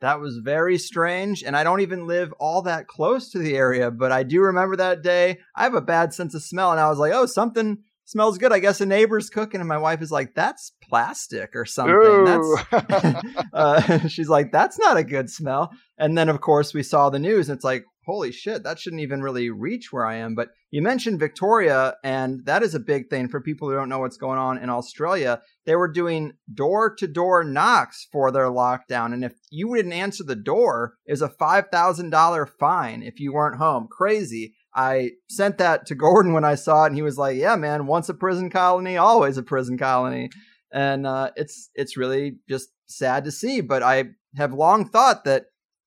that 0.00 0.20
was 0.20 0.38
very 0.38 0.78
strange. 0.78 1.42
And 1.42 1.56
I 1.56 1.64
don't 1.64 1.80
even 1.80 2.06
live 2.06 2.32
all 2.38 2.62
that 2.62 2.86
close 2.86 3.30
to 3.30 3.38
the 3.38 3.56
area, 3.56 3.90
but 3.90 4.12
I 4.12 4.22
do 4.22 4.42
remember 4.42 4.76
that 4.76 5.02
day. 5.02 5.38
I 5.54 5.64
have 5.64 5.74
a 5.74 5.80
bad 5.80 6.12
sense 6.12 6.34
of 6.34 6.42
smell, 6.42 6.70
and 6.70 6.80
I 6.80 6.88
was 6.88 6.98
like, 6.98 7.12
oh, 7.12 7.26
something 7.26 7.78
smells 8.06 8.38
good. 8.38 8.52
I 8.52 8.60
guess 8.60 8.80
a 8.80 8.86
neighbor's 8.86 9.28
cooking, 9.28 9.60
and 9.60 9.68
my 9.68 9.76
wife 9.76 10.00
is 10.00 10.10
like, 10.10 10.34
"That's 10.34 10.72
plastic 10.88 11.54
or 11.54 11.66
something." 11.66 12.24
That's 12.24 13.24
uh, 13.52 14.08
she's 14.08 14.30
like, 14.30 14.52
"That's 14.52 14.78
not 14.78 14.96
a 14.96 15.04
good 15.04 15.28
smell." 15.28 15.70
And 15.98 16.16
then, 16.16 16.28
of 16.28 16.40
course, 16.40 16.72
we 16.72 16.82
saw 16.82 17.10
the 17.10 17.18
news, 17.18 17.48
and 17.48 17.56
it's 17.56 17.64
like, 17.64 17.84
"Holy 18.06 18.32
shit, 18.32 18.62
that 18.62 18.78
shouldn't 18.78 19.02
even 19.02 19.20
really 19.20 19.50
reach 19.50 19.92
where 19.92 20.06
I 20.06 20.16
am." 20.16 20.34
But 20.34 20.48
you 20.70 20.82
mentioned 20.82 21.18
Victoria, 21.18 21.96
and 22.02 22.44
that 22.46 22.62
is 22.62 22.74
a 22.74 22.80
big 22.80 23.10
thing 23.10 23.28
for 23.28 23.40
people 23.40 23.68
who 23.68 23.74
don't 23.74 23.88
know 23.88 24.00
what's 24.00 24.16
going 24.16 24.38
on 24.38 24.58
in 24.58 24.70
Australia. 24.70 25.40
They 25.64 25.76
were 25.76 25.90
doing 25.90 26.32
door-to-door 26.52 27.44
knocks 27.44 28.06
for 28.10 28.30
their 28.30 28.46
lockdown, 28.46 29.12
and 29.12 29.24
if 29.24 29.34
you 29.50 29.74
didn't 29.74 29.92
answer 29.92 30.24
the 30.24 30.36
door, 30.36 30.94
is 31.06 31.22
a 31.22 31.28
five 31.28 31.66
thousand 31.72 32.10
dollar 32.10 32.46
fine 32.46 33.02
if 33.02 33.20
you 33.20 33.32
weren't 33.32 33.58
home. 33.58 33.88
Crazy. 33.90 34.54
I 34.76 35.12
sent 35.30 35.56
that 35.58 35.86
to 35.86 35.94
Gordon 35.94 36.34
when 36.34 36.44
I 36.44 36.54
saw 36.54 36.84
it, 36.84 36.88
and 36.88 36.96
he 36.96 37.02
was 37.02 37.16
like, 37.16 37.36
"Yeah, 37.36 37.56
man, 37.56 37.86
once 37.86 38.08
a 38.10 38.14
prison 38.14 38.50
colony, 38.50 38.98
always 38.98 39.38
a 39.38 39.42
prison 39.42 39.78
colony." 39.78 40.30
And 40.72 41.06
uh, 41.06 41.30
it's 41.34 41.70
it's 41.74 41.96
really 41.96 42.36
just 42.48 42.68
sad 42.86 43.24
to 43.24 43.32
see. 43.32 43.62
But 43.62 43.82
I 43.82 44.10
have 44.36 44.52
long 44.52 44.88
thought 44.88 45.24
that 45.24 45.46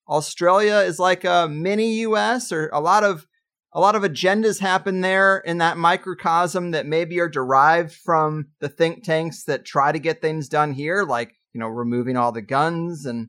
Australia 0.10 0.77
is 0.77 0.98
like 0.98 1.24
a 1.24 1.48
mini 1.48 2.00
U.S. 2.00 2.51
or 2.51 2.69
a 2.74 2.81
lot 2.81 3.03
of 3.03 3.27
a 3.74 3.79
lot 3.79 3.96
of 3.96 4.01
agendas 4.01 4.60
happen 4.60 5.01
there 5.01 5.38
in 5.38 5.60
that 5.60 5.77
microcosm 5.77 6.72
that 6.72 6.88
maybe 6.88 7.19
are 7.19 7.29
derived 7.29 7.93
from 7.93 8.48
the 8.60 8.69
think 8.69 9.03
tanks 9.03 9.43
that 9.43 9.65
try 9.65 9.91
to 9.91 10.00
get 10.00 10.19
things 10.19 10.50
done 10.50 10.74
here, 10.74 11.03
like 11.03 11.36
you 11.53 11.60
know 11.60 11.67
removing 11.67 12.17
all 12.17 12.31
the 12.31 12.41
guns 12.41 13.05
and 13.05 13.27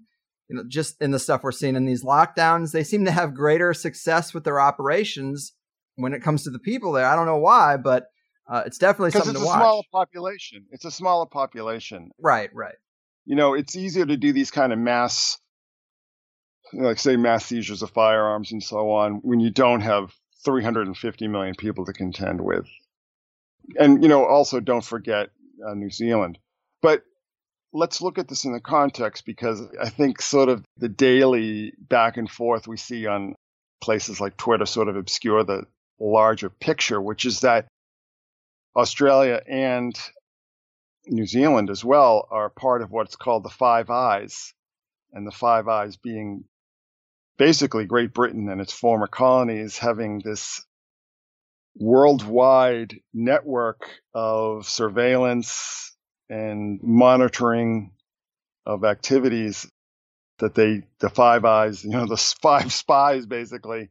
you 0.51 0.57
know, 0.57 0.65
just 0.67 1.01
in 1.01 1.13
the 1.13 1.19
stuff 1.21 1.45
we're 1.45 1.53
seeing 1.53 1.77
in 1.77 1.85
these 1.85 2.03
lockdowns, 2.03 2.73
they 2.73 2.83
seem 2.83 3.05
to 3.05 3.13
have 3.13 3.35
greater 3.35 3.73
success 3.73 4.35
with 4.35 4.43
their 4.43 4.61
operations 4.61 5.53
when 5.95 6.13
it 6.13 6.25
comes 6.25 6.43
to 6.43 6.51
the 6.51 6.59
people 6.59 6.91
there. 6.91 7.07
I 7.07 7.15
don't 7.15 7.27
know 7.27 7.39
why, 7.39 7.77
but 7.77 8.09
uh, 8.49 8.65
it's 8.67 8.77
definitely 8.77 9.13
something 9.13 9.31
it's 9.31 9.41
to 9.41 9.47
watch. 9.47 9.55
It's 9.55 9.63
a 9.63 9.65
smaller 9.65 9.83
population. 9.93 10.67
It's 10.73 10.85
a 10.85 10.91
smaller 10.91 11.27
population. 11.27 12.11
Right, 12.19 12.51
right. 12.53 12.75
You 13.27 13.37
know, 13.37 13.55
it's 13.55 13.77
easier 13.77 14.05
to 14.05 14.17
do 14.17 14.33
these 14.33 14.51
kind 14.51 14.73
of 14.73 14.81
mass, 14.81 15.39
like 16.73 16.99
say, 16.99 17.15
mass 17.15 17.47
seizures 17.47 17.83
of 17.83 17.91
firearms 17.93 18.51
and 18.51 18.61
so 18.61 18.91
on 18.91 19.21
when 19.23 19.39
you 19.39 19.51
don't 19.51 19.83
have 19.83 20.13
350 20.45 21.29
million 21.29 21.55
people 21.55 21.85
to 21.85 21.93
contend 21.93 22.41
with. 22.41 22.67
And, 23.77 24.03
you 24.03 24.09
know, 24.09 24.25
also 24.25 24.59
don't 24.59 24.85
forget 24.85 25.29
uh, 25.65 25.75
New 25.75 25.91
Zealand. 25.91 26.39
But 26.83 27.05
let's 27.73 28.01
look 28.01 28.19
at 28.19 28.29
this 28.29 28.45
in 28.45 28.53
the 28.53 28.61
context 28.61 29.25
because 29.25 29.63
I 29.81 29.89
think 29.89 30.21
sort 30.21 30.49
of 30.49 30.65
the 30.77 30.89
daily 30.89 31.73
back 31.79 32.17
and 32.17 32.31
forth 32.31 32.67
we 32.67 32.77
see 32.77 33.07
on 33.07 33.35
places 33.81 34.21
like 34.21 34.37
Twitter 34.37 34.67
sort 34.67 34.89
of 34.89 34.97
obscure 34.97 35.45
the 35.45 35.65
larger 35.99 36.51
picture, 36.51 37.01
which 37.01 37.25
is 37.25 37.41
that 37.41 37.67
Australia 38.77 39.43
and 39.49 39.99
New 41.07 41.27
Zealand 41.27 41.71
as 41.71 41.85
well 41.85 42.27
are 42.31 42.51
part 42.51 42.83
of 42.83 42.91
what's 42.91 43.17
called 43.17 43.43
the 43.43 43.51
Five 43.51 43.91
Eyes, 43.91 44.53
and 45.13 45.27
the 45.27 45.33
Five 45.33 45.67
Eyes 45.69 45.97
being 45.97 46.45
basically 47.39 47.87
Great 47.87 48.13
Britain 48.13 48.49
and 48.49 48.61
its 48.61 48.73
former 48.73 49.07
colonies 49.07 49.79
having 49.79 50.21
this 50.21 50.65
worldwide 51.75 53.01
network 53.15 53.89
of 54.13 54.69
surveillance 54.69 55.90
and 56.31 56.81
monitoring 56.83 57.91
of 58.65 58.85
activities 58.85 59.69
that 60.39 60.55
they, 60.55 60.85
the 61.01 61.11
Five 61.11 61.45
Eyes, 61.45 61.85
you 61.85 61.91
know, 61.91 62.07
the 62.07 62.17
five 62.17 62.73
spies 62.73 63.27
basically 63.27 63.91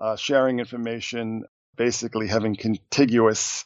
uh, 0.00 0.16
sharing 0.16 0.60
information, 0.60 1.44
basically 1.76 2.28
having 2.28 2.54
contiguous 2.54 3.64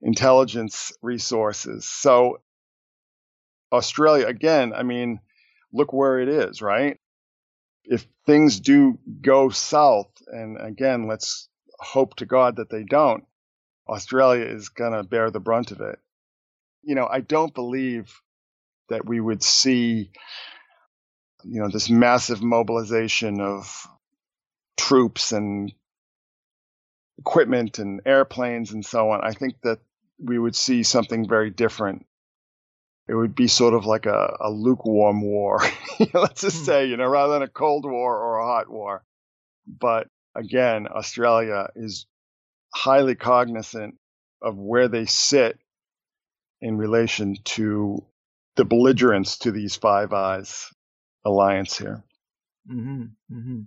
intelligence 0.00 0.92
resources. 1.02 1.84
So, 1.84 2.38
Australia, 3.72 4.26
again, 4.26 4.72
I 4.72 4.84
mean, 4.84 5.20
look 5.72 5.92
where 5.92 6.20
it 6.20 6.28
is, 6.28 6.62
right? 6.62 6.98
If 7.84 8.06
things 8.24 8.60
do 8.60 8.98
go 9.20 9.50
south, 9.50 10.10
and 10.28 10.58
again, 10.60 11.08
let's 11.08 11.48
hope 11.80 12.16
to 12.16 12.26
God 12.26 12.56
that 12.56 12.70
they 12.70 12.84
don't, 12.84 13.24
Australia 13.88 14.44
is 14.44 14.68
going 14.68 14.92
to 14.92 15.02
bear 15.02 15.30
the 15.30 15.40
brunt 15.40 15.72
of 15.72 15.80
it 15.80 15.98
you 16.82 16.94
know, 16.94 17.06
I 17.10 17.20
don't 17.20 17.54
believe 17.54 18.12
that 18.88 19.04
we 19.04 19.20
would 19.20 19.42
see, 19.42 20.10
you 21.44 21.60
know, 21.60 21.68
this 21.68 21.90
massive 21.90 22.42
mobilization 22.42 23.40
of 23.40 23.86
troops 24.76 25.32
and 25.32 25.72
equipment 27.18 27.78
and 27.78 28.00
airplanes 28.06 28.72
and 28.72 28.84
so 28.84 29.10
on. 29.10 29.20
I 29.22 29.32
think 29.32 29.60
that 29.62 29.80
we 30.18 30.38
would 30.38 30.56
see 30.56 30.82
something 30.82 31.28
very 31.28 31.50
different. 31.50 32.06
It 33.08 33.14
would 33.14 33.34
be 33.34 33.48
sort 33.48 33.74
of 33.74 33.86
like 33.86 34.06
a, 34.06 34.36
a 34.40 34.50
lukewarm 34.50 35.22
war, 35.22 35.60
let's 36.14 36.42
just 36.42 36.58
hmm. 36.58 36.64
say, 36.64 36.86
you 36.86 36.96
know, 36.96 37.06
rather 37.06 37.34
than 37.34 37.42
a 37.42 37.48
cold 37.48 37.84
war 37.84 38.16
or 38.16 38.38
a 38.38 38.46
hot 38.46 38.70
war. 38.70 39.02
But 39.66 40.08
again, 40.34 40.86
Australia 40.88 41.68
is 41.74 42.06
highly 42.74 43.14
cognizant 43.14 43.96
of 44.42 44.56
where 44.56 44.88
they 44.88 45.06
sit 45.06 45.58
in 46.60 46.76
relation 46.76 47.36
to 47.44 48.04
the 48.56 48.64
belligerence 48.64 49.38
to 49.38 49.52
these 49.52 49.76
Five 49.76 50.12
Eyes 50.12 50.68
alliance 51.24 51.78
here. 51.78 52.04
Mm-hmm, 52.70 53.02
mm-hmm. 53.32 53.60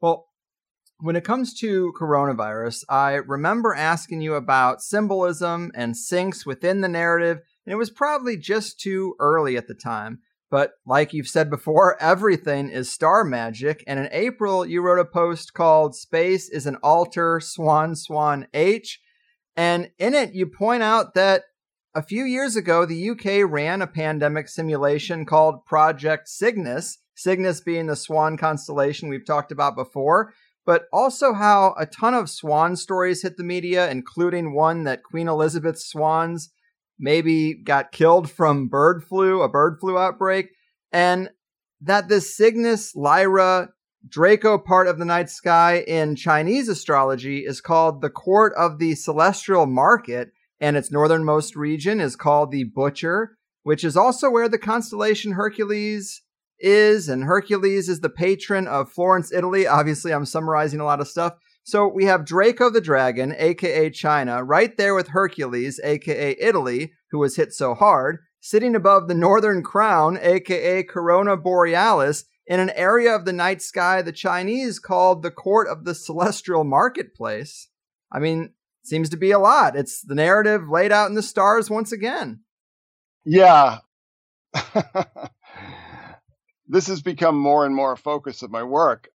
Well, 0.00 0.28
when 1.00 1.16
it 1.16 1.24
comes 1.24 1.54
to 1.60 1.92
coronavirus, 1.98 2.84
I 2.88 3.14
remember 3.14 3.74
asking 3.74 4.20
you 4.20 4.34
about 4.34 4.82
symbolism 4.82 5.70
and 5.74 5.94
syncs 5.94 6.44
within 6.44 6.80
the 6.80 6.88
narrative, 6.88 7.38
and 7.64 7.72
it 7.72 7.76
was 7.76 7.90
probably 7.90 8.36
just 8.36 8.80
too 8.80 9.14
early 9.20 9.56
at 9.56 9.68
the 9.68 9.74
time. 9.74 10.20
But 10.50 10.72
like 10.86 11.12
you've 11.12 11.28
said 11.28 11.50
before, 11.50 11.96
everything 12.02 12.70
is 12.70 12.90
star 12.90 13.24
magic. 13.24 13.84
And 13.86 13.98
in 14.00 14.08
April, 14.12 14.66
you 14.66 14.82
wrote 14.82 14.98
a 14.98 15.04
post 15.04 15.54
called 15.54 15.94
Space 15.94 16.48
is 16.48 16.66
an 16.66 16.76
Altar 16.82 17.40
Swan 17.40 17.94
Swan 17.94 18.48
H. 18.52 19.00
And 19.56 19.90
in 19.98 20.14
it, 20.14 20.34
you 20.34 20.46
point 20.46 20.82
out 20.82 21.14
that 21.14 21.42
a 21.94 22.02
few 22.02 22.24
years 22.24 22.56
ago, 22.56 22.84
the 22.84 23.10
UK 23.10 23.50
ran 23.50 23.82
a 23.82 23.86
pandemic 23.86 24.48
simulation 24.48 25.24
called 25.24 25.64
Project 25.64 26.28
Cygnus, 26.28 26.98
Cygnus 27.14 27.60
being 27.60 27.86
the 27.86 27.96
swan 27.96 28.36
constellation 28.36 29.08
we've 29.08 29.26
talked 29.26 29.50
about 29.50 29.74
before, 29.74 30.32
but 30.66 30.84
also 30.92 31.32
how 31.32 31.74
a 31.78 31.86
ton 31.86 32.14
of 32.14 32.28
swan 32.30 32.76
stories 32.76 33.22
hit 33.22 33.36
the 33.36 33.44
media, 33.44 33.90
including 33.90 34.54
one 34.54 34.84
that 34.84 35.02
Queen 35.02 35.28
Elizabeth's 35.28 35.86
swans 35.86 36.50
maybe 36.98 37.54
got 37.54 37.90
killed 37.90 38.30
from 38.30 38.68
bird 38.68 39.02
flu, 39.02 39.40
a 39.40 39.48
bird 39.48 39.78
flu 39.80 39.98
outbreak, 39.98 40.50
and 40.92 41.30
that 41.80 42.08
this 42.08 42.36
Cygnus, 42.36 42.94
Lyra, 42.94 43.70
Draco 44.08 44.58
part 44.58 44.86
of 44.86 44.98
the 44.98 45.04
night 45.04 45.28
sky 45.28 45.78
in 45.86 46.14
Chinese 46.16 46.68
astrology 46.68 47.40
is 47.40 47.60
called 47.60 48.00
the 48.00 48.10
court 48.10 48.52
of 48.56 48.78
the 48.78 48.94
celestial 48.94 49.66
market 49.66 50.30
and 50.60 50.76
its 50.76 50.90
northernmost 50.90 51.56
region 51.56 52.00
is 52.00 52.16
called 52.16 52.50
the 52.50 52.64
Butcher, 52.64 53.36
which 53.62 53.84
is 53.84 53.96
also 53.96 54.30
where 54.30 54.48
the 54.48 54.58
constellation 54.58 55.32
Hercules 55.32 56.22
is. 56.58 57.08
And 57.08 57.24
Hercules 57.24 57.88
is 57.88 58.00
the 58.00 58.08
patron 58.10 58.66
of 58.66 58.90
Florence, 58.90 59.32
Italy. 59.32 59.66
Obviously, 59.66 60.12
I'm 60.12 60.26
summarizing 60.26 60.80
a 60.80 60.84
lot 60.84 61.00
of 61.00 61.08
stuff. 61.08 61.34
So 61.64 61.86
we 61.86 62.06
have 62.06 62.24
Draco 62.24 62.70
the 62.70 62.80
Dragon, 62.80 63.34
aka 63.36 63.90
China, 63.90 64.42
right 64.42 64.74
there 64.76 64.94
with 64.94 65.08
Hercules, 65.08 65.78
aka 65.84 66.34
Italy, 66.40 66.92
who 67.10 67.18
was 67.18 67.36
hit 67.36 67.52
so 67.52 67.74
hard. 67.74 68.20
sitting 68.40 68.74
above 68.74 69.08
the 69.08 69.14
northern 69.14 69.62
crown, 69.62 70.18
aka 70.20 70.82
Corona 70.84 71.36
Borealis, 71.36 72.24
in 72.46 72.60
an 72.60 72.70
area 72.70 73.14
of 73.14 73.24
the 73.24 73.32
night 73.32 73.60
sky 73.60 74.00
the 74.00 74.12
Chinese 74.12 74.78
called 74.78 75.22
the 75.22 75.30
Court 75.30 75.68
of 75.68 75.84
the 75.84 75.94
Celestial 75.94 76.64
Marketplace. 76.64 77.68
I 78.10 78.20
mean, 78.20 78.54
seems 78.88 79.10
to 79.10 79.16
be 79.16 79.30
a 79.30 79.38
lot. 79.38 79.76
It's 79.76 80.02
the 80.02 80.14
narrative 80.14 80.68
laid 80.68 80.92
out 80.92 81.08
in 81.08 81.14
the 81.14 81.22
stars 81.22 81.70
once 81.70 81.92
again. 81.92 82.40
Yeah. 83.24 83.78
this 86.66 86.86
has 86.88 87.02
become 87.02 87.36
more 87.38 87.66
and 87.66 87.74
more 87.74 87.92
a 87.92 87.96
focus 87.96 88.42
of 88.42 88.50
my 88.50 88.62
work. 88.62 89.08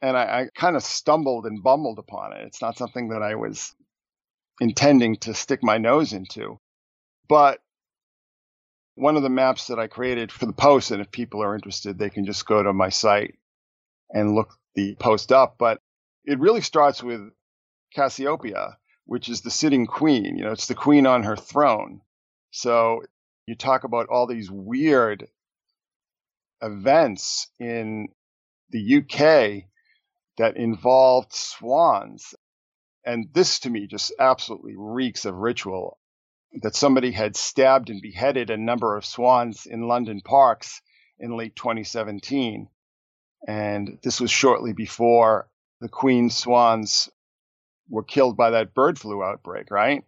And 0.00 0.16
I, 0.16 0.22
I 0.22 0.46
kind 0.54 0.76
of 0.76 0.82
stumbled 0.82 1.46
and 1.46 1.62
bumbled 1.62 1.98
upon 1.98 2.32
it. 2.32 2.46
It's 2.46 2.62
not 2.62 2.78
something 2.78 3.08
that 3.08 3.22
I 3.22 3.34
was 3.34 3.74
intending 4.60 5.16
to 5.16 5.34
stick 5.34 5.60
my 5.62 5.78
nose 5.78 6.12
into. 6.12 6.60
But 7.28 7.60
one 8.94 9.16
of 9.16 9.22
the 9.22 9.28
maps 9.28 9.68
that 9.68 9.78
I 9.78 9.86
created 9.86 10.32
for 10.32 10.46
the 10.46 10.52
post, 10.52 10.90
and 10.90 11.00
if 11.00 11.10
people 11.10 11.42
are 11.42 11.54
interested, 11.54 11.98
they 11.98 12.10
can 12.10 12.24
just 12.24 12.46
go 12.46 12.62
to 12.62 12.72
my 12.72 12.88
site 12.88 13.34
and 14.10 14.34
look 14.34 14.54
the 14.74 14.96
post 14.96 15.32
up. 15.32 15.56
But 15.58 15.80
it 16.24 16.38
really 16.40 16.60
starts 16.60 17.02
with 17.02 17.20
Cassiopeia, 17.94 18.76
which 19.06 19.28
is 19.28 19.40
the 19.40 19.50
sitting 19.50 19.86
queen. 19.86 20.36
You 20.36 20.44
know, 20.44 20.52
it's 20.52 20.66
the 20.66 20.74
queen 20.74 21.06
on 21.06 21.22
her 21.24 21.36
throne. 21.36 22.00
So 22.50 23.02
you 23.46 23.54
talk 23.54 23.84
about 23.84 24.08
all 24.08 24.26
these 24.26 24.50
weird 24.50 25.28
events 26.60 27.48
in 27.58 28.08
the 28.70 28.96
UK 28.98 29.64
that 30.36 30.56
involved 30.56 31.32
swans. 31.32 32.34
And 33.04 33.28
this 33.32 33.60
to 33.60 33.70
me 33.70 33.86
just 33.86 34.12
absolutely 34.18 34.74
reeks 34.76 35.24
of 35.24 35.34
ritual 35.34 35.98
that 36.62 36.74
somebody 36.74 37.10
had 37.10 37.36
stabbed 37.36 37.90
and 37.90 38.00
beheaded 38.00 38.50
a 38.50 38.56
number 38.56 38.96
of 38.96 39.04
swans 39.04 39.66
in 39.66 39.88
London 39.88 40.20
parks 40.20 40.80
in 41.18 41.36
late 41.36 41.56
2017. 41.56 42.68
And 43.46 43.98
this 44.02 44.20
was 44.20 44.30
shortly 44.30 44.72
before 44.72 45.48
the 45.80 45.88
queen 45.88 46.30
swans 46.30 47.08
were 47.88 48.02
killed 48.02 48.36
by 48.36 48.50
that 48.50 48.74
bird 48.74 48.98
flu 48.98 49.22
outbreak, 49.22 49.70
right? 49.70 50.04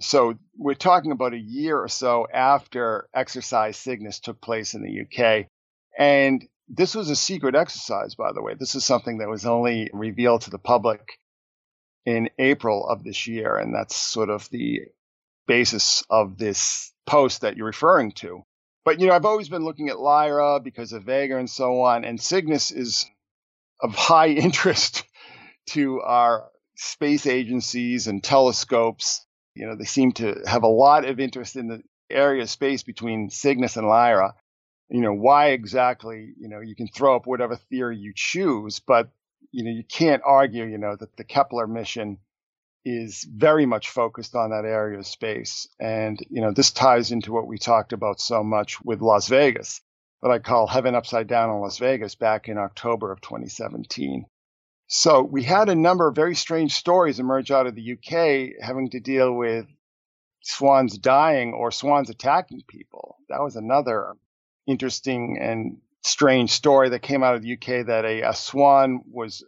So 0.00 0.34
we're 0.56 0.74
talking 0.74 1.12
about 1.12 1.34
a 1.34 1.38
year 1.38 1.78
or 1.78 1.88
so 1.88 2.26
after 2.32 3.08
exercise 3.12 3.76
Cygnus 3.76 4.20
took 4.20 4.40
place 4.40 4.74
in 4.74 4.82
the 4.82 5.02
UK. 5.02 5.46
And 5.98 6.46
this 6.68 6.94
was 6.94 7.10
a 7.10 7.16
secret 7.16 7.56
exercise, 7.56 8.14
by 8.14 8.32
the 8.32 8.42
way. 8.42 8.54
This 8.54 8.74
is 8.74 8.84
something 8.84 9.18
that 9.18 9.28
was 9.28 9.46
only 9.46 9.90
revealed 9.92 10.42
to 10.42 10.50
the 10.50 10.58
public 10.58 11.18
in 12.06 12.30
April 12.38 12.86
of 12.86 13.02
this 13.02 13.26
year. 13.26 13.56
And 13.56 13.74
that's 13.74 13.96
sort 13.96 14.30
of 14.30 14.48
the 14.50 14.82
basis 15.48 16.04
of 16.08 16.38
this 16.38 16.92
post 17.06 17.40
that 17.40 17.56
you're 17.56 17.66
referring 17.66 18.12
to. 18.12 18.42
But, 18.84 19.00
you 19.00 19.08
know, 19.08 19.14
I've 19.14 19.24
always 19.24 19.48
been 19.48 19.64
looking 19.64 19.88
at 19.88 19.98
Lyra 19.98 20.60
because 20.60 20.92
of 20.92 21.04
Vega 21.04 21.36
and 21.36 21.50
so 21.50 21.82
on. 21.82 22.04
And 22.04 22.20
Cygnus 22.20 22.70
is 22.70 23.04
of 23.80 23.94
high 23.94 24.28
interest 24.28 25.04
to 25.70 26.00
our 26.02 26.48
space 26.78 27.26
agencies 27.26 28.06
and 28.06 28.22
telescopes. 28.22 29.26
You 29.54 29.66
know, 29.66 29.76
they 29.76 29.84
seem 29.84 30.12
to 30.12 30.42
have 30.46 30.62
a 30.62 30.68
lot 30.68 31.04
of 31.04 31.20
interest 31.20 31.56
in 31.56 31.68
the 31.68 31.82
area 32.08 32.42
of 32.42 32.50
space 32.50 32.82
between 32.84 33.30
Cygnus 33.30 33.76
and 33.76 33.86
Lyra. 33.86 34.34
You 34.88 35.02
know, 35.02 35.12
why 35.12 35.48
exactly, 35.48 36.32
you 36.38 36.48
know, 36.48 36.60
you 36.60 36.74
can 36.74 36.88
throw 36.88 37.16
up 37.16 37.26
whatever 37.26 37.56
theory 37.56 37.98
you 37.98 38.12
choose, 38.14 38.78
but, 38.78 39.10
you 39.50 39.64
know, 39.64 39.70
you 39.70 39.82
can't 39.84 40.22
argue, 40.24 40.64
you 40.64 40.78
know, 40.78 40.96
that 40.96 41.16
the 41.16 41.24
Kepler 41.24 41.66
mission 41.66 42.18
is 42.84 43.24
very 43.24 43.66
much 43.66 43.90
focused 43.90 44.34
on 44.34 44.50
that 44.50 44.64
area 44.64 44.98
of 44.98 45.06
space. 45.06 45.68
And, 45.78 46.18
you 46.30 46.40
know, 46.40 46.52
this 46.52 46.70
ties 46.70 47.10
into 47.10 47.32
what 47.32 47.48
we 47.48 47.58
talked 47.58 47.92
about 47.92 48.20
so 48.20 48.42
much 48.42 48.80
with 48.82 49.02
Las 49.02 49.28
Vegas, 49.28 49.82
what 50.20 50.32
I 50.32 50.38
call 50.38 50.66
heaven 50.66 50.94
upside 50.94 51.26
down 51.26 51.50
in 51.50 51.60
Las 51.60 51.78
Vegas 51.78 52.14
back 52.14 52.48
in 52.48 52.56
October 52.56 53.12
of 53.12 53.20
2017. 53.20 54.24
So 54.88 55.22
we 55.22 55.42
had 55.42 55.68
a 55.68 55.74
number 55.74 56.08
of 56.08 56.14
very 56.14 56.34
strange 56.34 56.72
stories 56.72 57.20
emerge 57.20 57.50
out 57.50 57.66
of 57.66 57.74
the 57.74 57.92
UK 57.92 58.64
having 58.64 58.88
to 58.90 59.00
deal 59.00 59.32
with 59.34 59.66
swans 60.42 60.96
dying 60.96 61.52
or 61.52 61.70
swans 61.70 62.08
attacking 62.08 62.62
people. 62.66 63.16
That 63.28 63.42
was 63.42 63.54
another 63.54 64.14
interesting 64.66 65.38
and 65.38 65.82
strange 66.02 66.52
story 66.52 66.88
that 66.88 67.02
came 67.02 67.22
out 67.22 67.34
of 67.34 67.42
the 67.42 67.52
UK 67.52 67.86
that 67.86 68.06
a, 68.06 68.22
a 68.22 68.34
swan 68.34 69.02
was 69.10 69.44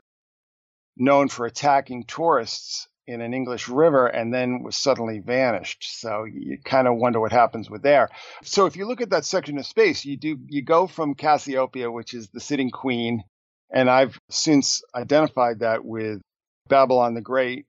known 0.95 1.29
for 1.29 1.47
attacking 1.47 2.05
tourists 2.05 2.87
in 3.07 3.23
an 3.23 3.33
English 3.33 3.67
river 3.67 4.07
and 4.07 4.35
then 4.35 4.63
was 4.63 4.77
suddenly 4.77 5.21
vanished. 5.21 6.01
So 6.01 6.25
you 6.25 6.59
kind 6.63 6.87
of 6.87 6.97
wonder 6.97 7.19
what 7.19 7.33
happens 7.33 7.71
with 7.71 7.83
there. 7.83 8.11
So 8.43 8.67
if 8.67 8.77
you 8.77 8.87
look 8.87 9.01
at 9.01 9.11
that 9.11 9.25
section 9.25 9.57
of 9.57 9.65
space, 9.65 10.05
you 10.05 10.19
do 10.19 10.39
you 10.49 10.61
go 10.61 10.87
from 10.87 11.15
Cassiopeia, 11.15 11.91
which 11.91 12.13
is 12.13 12.29
the 12.29 12.41
sitting 12.41 12.71
queen, 12.71 13.25
and 13.73 13.89
I've 13.89 14.19
since 14.31 14.83
identified 14.95 15.61
that 15.61 15.85
with 15.85 16.21
Babylon 16.69 17.15
the 17.15 17.21
Great, 17.21 17.67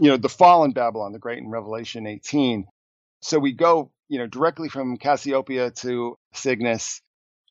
you 0.00 0.10
know, 0.10 0.16
the 0.16 0.28
fallen 0.28 0.72
Babylon 0.72 1.12
the 1.12 1.18
Great 1.18 1.38
in 1.38 1.50
Revelation 1.50 2.06
18. 2.06 2.66
So 3.22 3.38
we 3.38 3.52
go, 3.52 3.90
you 4.08 4.18
know, 4.18 4.26
directly 4.26 4.68
from 4.68 4.96
Cassiopeia 4.96 5.70
to 5.70 6.16
Cygnus 6.32 7.00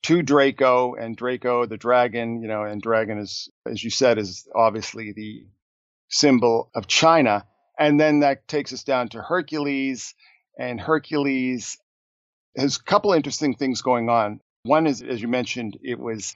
to 0.03 0.21
Draco 0.21 0.95
and 0.95 1.15
Draco 1.15 1.65
the 1.65 1.77
dragon, 1.77 2.41
you 2.41 2.47
know, 2.47 2.63
and 2.63 2.81
dragon 2.81 3.19
is 3.19 3.49
as 3.65 3.83
you 3.83 3.89
said 3.89 4.17
is 4.17 4.47
obviously 4.55 5.11
the 5.13 5.45
symbol 6.09 6.69
of 6.75 6.87
China. 6.87 7.45
And 7.77 7.99
then 7.99 8.21
that 8.21 8.47
takes 8.47 8.73
us 8.73 8.83
down 8.83 9.09
to 9.09 9.21
Hercules. 9.21 10.13
And 10.57 10.79
Hercules 10.79 11.77
has 12.57 12.77
a 12.77 12.83
couple 12.83 13.13
interesting 13.13 13.55
things 13.55 13.81
going 13.81 14.09
on. 14.09 14.41
One 14.63 14.87
is, 14.87 15.01
as 15.01 15.21
you 15.21 15.29
mentioned, 15.29 15.77
it 15.81 15.97
was 15.97 16.35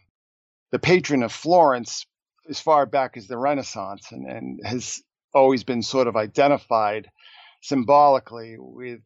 the 0.73 0.79
patron 0.79 1.21
of 1.21 1.31
Florence 1.31 2.07
as 2.49 2.59
far 2.59 2.87
back 2.87 3.15
as 3.15 3.27
the 3.27 3.37
Renaissance 3.37 4.11
and, 4.11 4.25
and 4.25 4.59
has 4.65 5.03
always 5.31 5.63
been 5.63 5.83
sort 5.83 6.07
of 6.07 6.15
identified 6.15 7.11
symbolically 7.61 8.55
with 8.57 8.99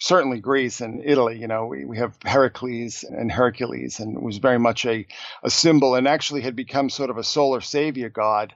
certainly 0.00 0.40
Greece 0.40 0.80
and 0.80 1.00
Italy. 1.04 1.38
You 1.38 1.46
know, 1.46 1.66
we, 1.66 1.84
we 1.84 1.98
have 1.98 2.18
Heracles 2.24 3.04
and 3.04 3.30
Hercules, 3.30 4.00
and 4.00 4.20
was 4.20 4.38
very 4.38 4.58
much 4.58 4.84
a, 4.84 5.06
a 5.44 5.48
symbol 5.50 5.94
and 5.94 6.08
actually 6.08 6.40
had 6.40 6.56
become 6.56 6.90
sort 6.90 7.10
of 7.10 7.18
a 7.18 7.24
solar 7.24 7.60
savior 7.60 8.08
god 8.08 8.52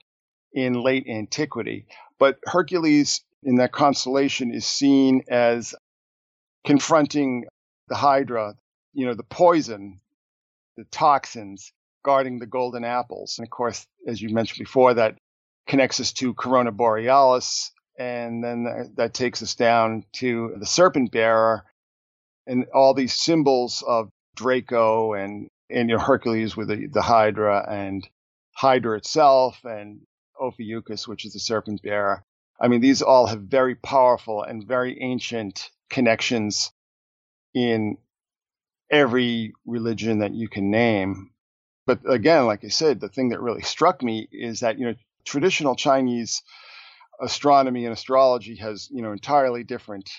in 0.53 0.75
late 0.75 1.07
antiquity. 1.07 1.87
But 2.19 2.41
Hercules 2.47 3.21
in 3.45 3.57
that 3.57 3.71
constellation 3.71 4.53
is 4.53 4.67
seen 4.67 5.23
as 5.29 5.73
confronting 6.67 7.45
the 7.87 7.95
Hydra, 7.95 8.57
you 8.93 9.07
know, 9.07 9.15
the 9.15 9.23
poison, 9.23 10.01
the 10.77 10.85
toxins 10.91 11.73
guarding 12.05 12.39
the 12.39 12.47
golden 12.47 12.85
apples. 12.85 13.37
And 13.39 13.47
of 13.47 13.51
course, 13.51 13.87
as 14.07 14.23
you 14.23 14.29
mentioned 14.33 14.65
before, 14.65 14.95
that 14.95 15.17
connects 15.67 15.99
us 16.01 16.13
to 16.15 16.35
Corona 16.35 16.71
Borealis. 16.71 17.73
And 17.99 18.43
then 18.43 18.93
that 18.97 19.15
takes 19.15 19.43
us 19.43 19.55
down 19.55 20.05
to 20.15 20.55
the 20.59 20.67
serpent 20.67 21.13
bearer 21.13 21.65
and 22.47 22.67
all 22.75 22.95
these 22.95 23.15
symbols 23.15 23.83
of 23.87 24.11
Draco 24.37 25.15
and, 25.15 25.49
and 25.71 25.89
you 25.89 25.97
know, 25.97 26.03
Hercules 26.03 26.57
with 26.57 26.69
the, 26.69 26.89
the 26.93 27.03
Hydra 27.03 27.65
and 27.69 28.07
Hydra 28.53 28.99
itself 28.99 29.61
and 29.65 30.01
Ophiuchus, 30.41 31.09
which 31.09 31.25
is 31.25 31.33
the 31.33 31.41
serpent 31.41 31.83
bearer. 31.83 32.25
I 32.61 32.69
mean, 32.69 32.81
these 32.81 33.03
all 33.03 33.27
have 33.27 33.43
very 33.43 33.75
powerful 33.75 34.43
and 34.43 34.67
very 34.67 35.01
ancient 35.01 35.71
connections 35.91 36.73
in 37.55 37.97
every 38.91 39.55
religion 39.67 40.19
that 40.19 40.35
you 40.35 40.49
can 40.49 40.71
name. 40.71 41.31
But 41.87 42.01
again, 42.09 42.47
like 42.47 42.65
I 42.65 42.69
said, 42.69 43.01
the 43.01 43.09
thing 43.09 43.31
that 43.31 43.41
really 43.41 43.63
struck 43.63 44.03
me 44.03 44.29
is 44.33 44.61
that, 44.61 44.79
you 44.79 44.87
know, 44.87 44.95
traditional 45.25 45.77
Chinese 45.77 46.43
astronomy 47.21 47.85
and 47.85 47.93
astrology 47.93 48.57
has, 48.57 48.89
you 48.91 49.03
know, 49.03 49.13
entirely 49.13 49.65
different 49.65 50.11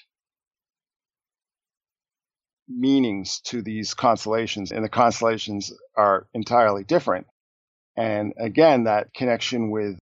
meanings 2.68 3.42
to 3.42 3.62
these 3.62 3.94
constellations, 3.94 4.72
and 4.72 4.84
the 4.84 4.90
constellations 4.90 5.72
are 5.96 6.28
entirely 6.34 6.84
different. 6.84 7.28
And 7.96 8.34
again, 8.40 8.86
that 8.86 9.14
connection 9.14 9.72
with 9.72 9.98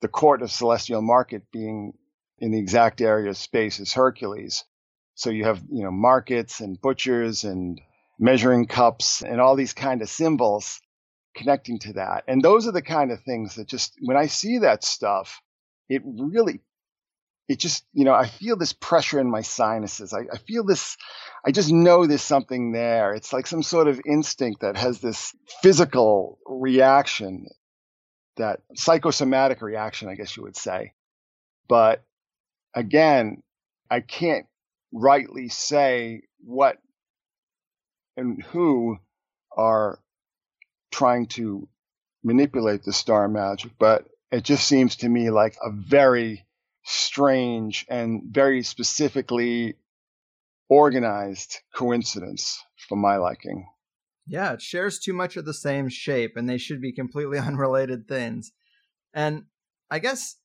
the 0.00 0.08
court 0.08 0.42
of 0.42 0.50
celestial 0.50 1.02
market 1.02 1.42
being 1.52 1.92
in 2.38 2.50
the 2.50 2.58
exact 2.58 3.00
area 3.00 3.30
of 3.30 3.36
space 3.36 3.80
is 3.80 3.92
Hercules. 3.92 4.64
So 5.14 5.30
you 5.30 5.44
have, 5.44 5.62
you 5.70 5.82
know, 5.82 5.90
markets 5.90 6.60
and 6.60 6.80
butchers 6.80 7.44
and 7.44 7.80
measuring 8.20 8.66
cups 8.66 9.22
and 9.22 9.40
all 9.40 9.56
these 9.56 9.72
kind 9.72 10.02
of 10.02 10.08
symbols 10.08 10.80
connecting 11.34 11.78
to 11.78 11.94
that. 11.94 12.24
And 12.28 12.42
those 12.42 12.68
are 12.68 12.72
the 12.72 12.82
kind 12.82 13.10
of 13.10 13.22
things 13.22 13.54
that 13.54 13.66
just, 13.66 13.94
when 14.00 14.16
I 14.16 14.26
see 14.26 14.58
that 14.58 14.84
stuff, 14.84 15.40
it 15.88 16.02
really, 16.04 16.60
it 17.48 17.58
just, 17.58 17.84
you 17.94 18.04
know, 18.04 18.14
I 18.14 18.26
feel 18.26 18.56
this 18.56 18.74
pressure 18.74 19.18
in 19.18 19.30
my 19.30 19.40
sinuses. 19.40 20.12
I, 20.12 20.20
I 20.32 20.38
feel 20.38 20.64
this, 20.64 20.96
I 21.44 21.50
just 21.50 21.72
know 21.72 22.06
there's 22.06 22.22
something 22.22 22.72
there. 22.72 23.14
It's 23.14 23.32
like 23.32 23.46
some 23.46 23.62
sort 23.62 23.88
of 23.88 24.00
instinct 24.04 24.60
that 24.60 24.76
has 24.76 25.00
this 25.00 25.34
physical 25.62 26.38
reaction 26.46 27.46
that 28.36 28.60
psychosomatic 28.76 29.62
reaction, 29.62 30.08
I 30.08 30.14
guess 30.14 30.36
you 30.36 30.42
would 30.42 30.56
say. 30.56 30.92
But 31.68 32.04
again, 32.74 33.42
I 33.90 34.00
can't 34.00 34.46
rightly 34.92 35.48
say 35.48 36.22
what 36.40 36.76
and 38.20 38.42
who 38.42 38.98
are 39.56 39.98
trying 40.92 41.26
to 41.26 41.68
manipulate 42.22 42.84
the 42.84 42.92
star 42.92 43.28
magic, 43.28 43.72
but 43.78 44.06
it 44.30 44.44
just 44.44 44.66
seems 44.66 44.96
to 44.96 45.08
me 45.08 45.30
like 45.30 45.56
a 45.62 45.70
very 45.70 46.46
strange 46.84 47.86
and 47.88 48.22
very 48.30 48.62
specifically 48.62 49.74
organized 50.68 51.58
coincidence 51.74 52.62
for 52.88 52.96
my 52.96 53.16
liking. 53.16 53.66
Yeah, 54.26 54.52
it 54.52 54.62
shares 54.62 55.00
too 55.00 55.12
much 55.12 55.36
of 55.36 55.44
the 55.44 55.54
same 55.54 55.88
shape, 55.88 56.36
and 56.36 56.48
they 56.48 56.58
should 56.58 56.80
be 56.80 56.92
completely 56.92 57.38
unrelated 57.48 58.06
things. 58.06 58.52
And 59.12 59.44
I 59.90 59.98
guess 59.98 60.36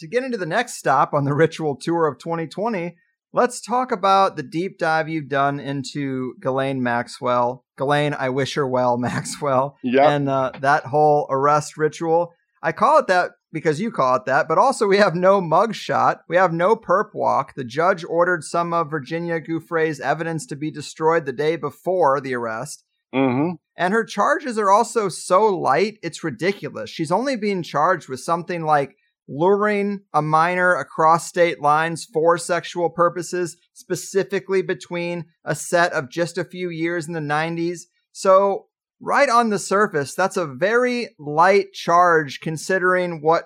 to 0.00 0.06
get 0.06 0.24
into 0.24 0.38
the 0.38 0.46
next 0.46 0.74
stop 0.74 1.12
on 1.12 1.24
the 1.24 1.34
ritual 1.34 1.76
tour 1.76 2.06
of 2.06 2.18
2020, 2.18 2.96
let's 3.34 3.60
talk 3.60 3.90
about 3.90 4.36
the 4.36 4.42
deep 4.42 4.78
dive 4.78 5.08
you've 5.08 5.28
done 5.28 5.58
into 5.58 6.34
Ghislaine 6.40 6.82
Maxwell. 6.82 7.64
Ghislaine, 7.76 8.14
I 8.14 8.30
wish 8.30 8.54
her 8.54 8.66
well, 8.66 8.96
Maxwell. 8.98 9.76
Yeah. 9.82 10.08
And 10.08 10.28
uh, 10.28 10.52
that 10.60 10.86
whole 10.86 11.26
arrest 11.28 11.76
ritual. 11.76 12.32
I 12.62 12.72
call 12.72 12.98
it 13.00 13.08
that 13.08 13.32
because 13.52 13.80
you 13.80 13.90
call 13.90 14.16
it 14.16 14.24
that, 14.24 14.48
but 14.48 14.56
also 14.56 14.86
we 14.86 14.96
have 14.96 15.14
no 15.14 15.40
mugshot. 15.40 16.20
We 16.28 16.36
have 16.36 16.52
no 16.52 16.76
perp 16.76 17.10
walk. 17.12 17.54
The 17.54 17.64
judge 17.64 18.04
ordered 18.04 18.42
some 18.42 18.72
of 18.72 18.90
Virginia 18.90 19.40
Giuffre's 19.40 20.00
evidence 20.00 20.46
to 20.46 20.56
be 20.56 20.70
destroyed 20.70 21.26
the 21.26 21.32
day 21.32 21.56
before 21.56 22.20
the 22.20 22.34
arrest. 22.34 22.84
Mm-hmm. 23.14 23.56
And 23.76 23.92
her 23.92 24.04
charges 24.04 24.58
are 24.58 24.70
also 24.70 25.08
so 25.08 25.46
light, 25.46 25.98
it's 26.02 26.24
ridiculous. 26.24 26.90
She's 26.90 27.12
only 27.12 27.36
being 27.36 27.62
charged 27.62 28.08
with 28.08 28.20
something 28.20 28.64
like 28.64 28.96
luring 29.28 30.00
a 30.12 30.22
minor 30.22 30.74
across 30.74 31.26
state 31.26 31.60
lines 31.60 32.04
for 32.04 32.36
sexual 32.36 32.90
purposes, 32.90 33.56
specifically 33.72 34.62
between 34.62 35.26
a 35.44 35.54
set 35.54 35.92
of 35.92 36.10
just 36.10 36.38
a 36.38 36.44
few 36.44 36.68
years 36.68 37.06
in 37.06 37.14
the 37.14 37.20
90s. 37.20 37.82
So, 38.12 38.66
right 39.00 39.28
on 39.28 39.50
the 39.50 39.58
surface, 39.58 40.14
that's 40.14 40.36
a 40.36 40.46
very 40.46 41.10
light 41.18 41.72
charge 41.72 42.40
considering 42.40 43.22
what 43.22 43.44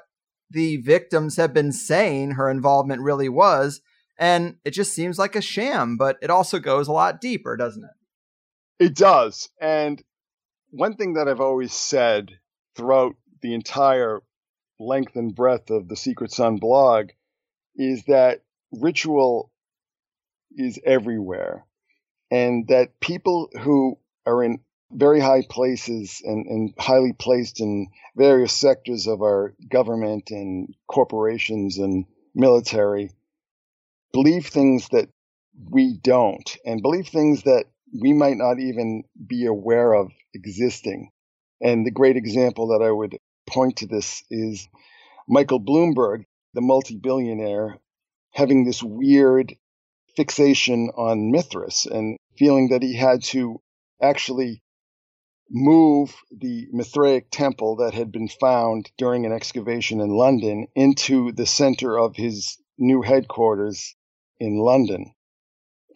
the 0.51 0.79
victims 0.79 1.37
have 1.37 1.53
been 1.53 1.73
saying 1.73 2.33
her 2.33 2.51
involvement 2.51 3.03
really 3.03 3.29
was. 3.29 3.81
And 4.19 4.57
it 4.65 4.73
just 4.73 4.93
seems 4.93 5.19
like 5.19 5.37
a 5.37 5.41
sham, 5.41 5.97
but 5.97 6.17
it 6.21 6.31
also 6.31 6.59
goes 6.59 6.89
a 6.89 6.93
lot 6.93 7.21
deeper, 7.21 7.57
doesn't 7.57 7.85
it? 7.85 8.85
It 8.85 8.97
does. 8.97 9.49
And 9.61 10.03
one 10.71 10.97
thing 10.97 11.15
that 11.15 11.29
I've 11.29 11.41
always 11.41 11.73
said 11.73 12.31
throughout 12.77 13.15
the 13.43 13.55
entire 13.55 14.21
length 14.79 15.17
and 15.17 15.35
breadth 15.35 15.71
of 15.71 15.89
the 15.89 15.97
Secret 15.97 16.33
Sun 16.33 16.57
blog 16.57 17.11
is 17.77 18.05
that 18.05 18.43
ritual 18.73 19.51
is 20.57 20.79
everywhere 20.85 21.65
and 22.31 22.67
that 22.69 23.01
people 23.01 23.49
who 23.61 23.99
are 24.27 24.43
in 24.43 24.61
very 24.91 25.21
high 25.21 25.43
places 25.49 26.23
and, 26.25 26.47
and 26.47 26.75
highly 26.79 27.13
placed 27.13 27.61
in 27.61 27.89
various 28.17 28.53
sectors 28.53 29.07
of 29.07 29.21
our 29.21 29.55
government 29.69 30.31
and 30.31 30.75
corporations 30.87 31.79
and 31.79 32.07
military 32.35 33.11
believe 34.13 34.47
things 34.47 34.89
that 34.89 35.09
we 35.71 35.99
don't 36.03 36.57
and 36.65 36.83
believe 36.83 37.09
things 37.09 37.43
that 37.43 37.65
we 38.01 38.13
might 38.13 38.37
not 38.37 38.59
even 38.59 39.05
be 39.27 39.47
aware 39.47 39.93
of 39.93 40.11
existing. 40.35 41.11
And 41.61 41.85
the 41.85 41.91
great 41.91 42.17
example 42.17 42.69
that 42.69 42.85
I 42.85 42.91
would 42.91 43.19
point 43.49 43.79
to 43.79 43.87
this 43.87 44.23
is 44.31 44.69
Michael 45.29 45.61
Bloomberg, 45.61 46.25
the 46.55 46.61
multi 46.61 46.97
billionaire, 46.97 47.79
having 48.33 48.65
this 48.65 48.83
weird 48.83 49.57
fixation 50.17 50.91
on 50.97 51.31
Mithras 51.31 51.87
and 51.87 52.17
feeling 52.37 52.69
that 52.69 52.83
he 52.83 52.95
had 52.95 53.23
to 53.25 53.61
actually 54.01 54.63
move 55.51 56.15
the 56.31 56.67
Mithraic 56.73 57.31
temple 57.31 57.77
that 57.77 57.95
had 57.95 58.13
been 58.13 58.29
found 58.29 58.91
during 58.99 59.25
an 59.25 59.33
excavation 59.33 60.01
in 60.01 60.11
London 60.11 60.67
into 60.75 61.33
the 61.33 61.47
center 61.47 61.99
of 61.99 62.17
his 62.17 62.59
new 62.77 63.03
headquarters 63.03 63.97
in 64.39 64.59
London. 64.59 65.15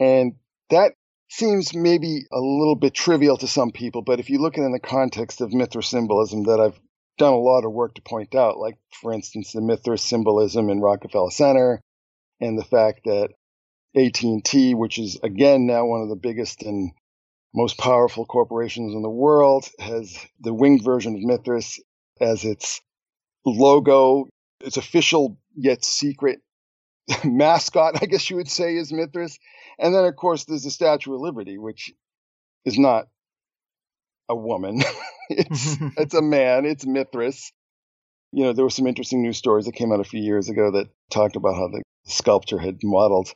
And 0.01 0.35
that 0.71 0.93
seems 1.29 1.75
maybe 1.75 2.27
a 2.33 2.41
little 2.41 2.77
bit 2.77 2.95
trivial 2.95 3.37
to 3.39 3.47
some 3.47 3.73
people, 3.73 4.03
but 4.03 4.21
if 4.21 4.31
you 4.31 4.39
look 4.39 4.59
at 4.59 4.63
it 4.63 4.67
in 4.67 4.73
the 4.73 4.81
context 4.81 5.41
of 5.41 5.53
Mithra 5.53 5.83
symbolism 5.83 6.45
that 6.45 6.61
I've 6.61 6.81
done 7.23 7.33
a 7.35 7.39
lot 7.39 7.65
of 7.65 7.73
work 7.73 7.95
to 7.95 8.03
point 8.03 8.35
out, 8.35 8.59
like 8.59 8.77
for 9.01 9.13
instance 9.13 9.53
the 9.53 9.61
Mithra 9.61 9.97
symbolism 9.97 10.69
in 10.69 10.81
Rockefeller 10.81 11.31
Center, 11.31 11.81
and 12.41 12.59
the 12.59 12.65
fact 12.65 13.03
that 13.05 13.31
AT&T, 13.97 14.75
which 14.75 14.99
is 14.99 15.21
again 15.23 15.67
now 15.67 15.87
one 15.87 16.03
of 16.03 16.09
the 16.09 16.17
biggest 16.17 16.63
and 16.63 16.91
most 17.55 17.79
powerful 17.79 18.27
corporations 18.27 18.93
in 18.95 19.03
the 19.03 19.11
world, 19.11 19.69
has 19.79 20.19
the 20.41 20.53
winged 20.53 20.83
version 20.83 21.15
of 21.15 21.21
Mithras 21.23 21.79
as 22.21 22.45
its 22.45 22.81
logo, 23.47 24.29
its 24.61 24.77
official 24.77 25.39
yet 25.55 25.85
secret 25.85 26.41
mascot, 27.25 28.03
I 28.03 28.07
guess 28.07 28.29
you 28.31 28.37
would 28.37 28.51
say, 28.51 28.77
is 28.77 28.93
Mithras. 28.93 29.39
And 29.79 29.95
then, 29.95 30.05
of 30.05 30.17
course, 30.17 30.45
there's 30.45 30.65
the 30.65 30.71
Statue 30.71 31.15
of 31.15 31.21
Liberty, 31.21 31.59
which 31.59 31.93
is 32.65 32.79
not 32.79 33.07
a 34.33 34.37
woman. 34.37 34.83
it's 35.31 35.77
it's 35.97 36.15
a 36.15 36.23
man. 36.23 36.65
It's 36.65 36.87
Mithras. 36.87 37.53
You 38.33 38.45
know, 38.45 38.53
there 38.53 38.65
were 38.65 38.71
some 38.71 38.87
interesting 38.87 39.23
news 39.23 39.37
stories 39.37 39.67
that 39.67 39.75
came 39.75 39.93
out 39.93 40.01
a 40.01 40.05
few 40.05 40.21
years 40.21 40.49
ago 40.49 40.73
that 40.73 40.89
talked 41.11 41.37
about 41.37 41.55
how 41.55 41.69
the 41.69 41.83
sculptor 42.07 42.59
had 42.59 42.79
modeled 42.83 43.33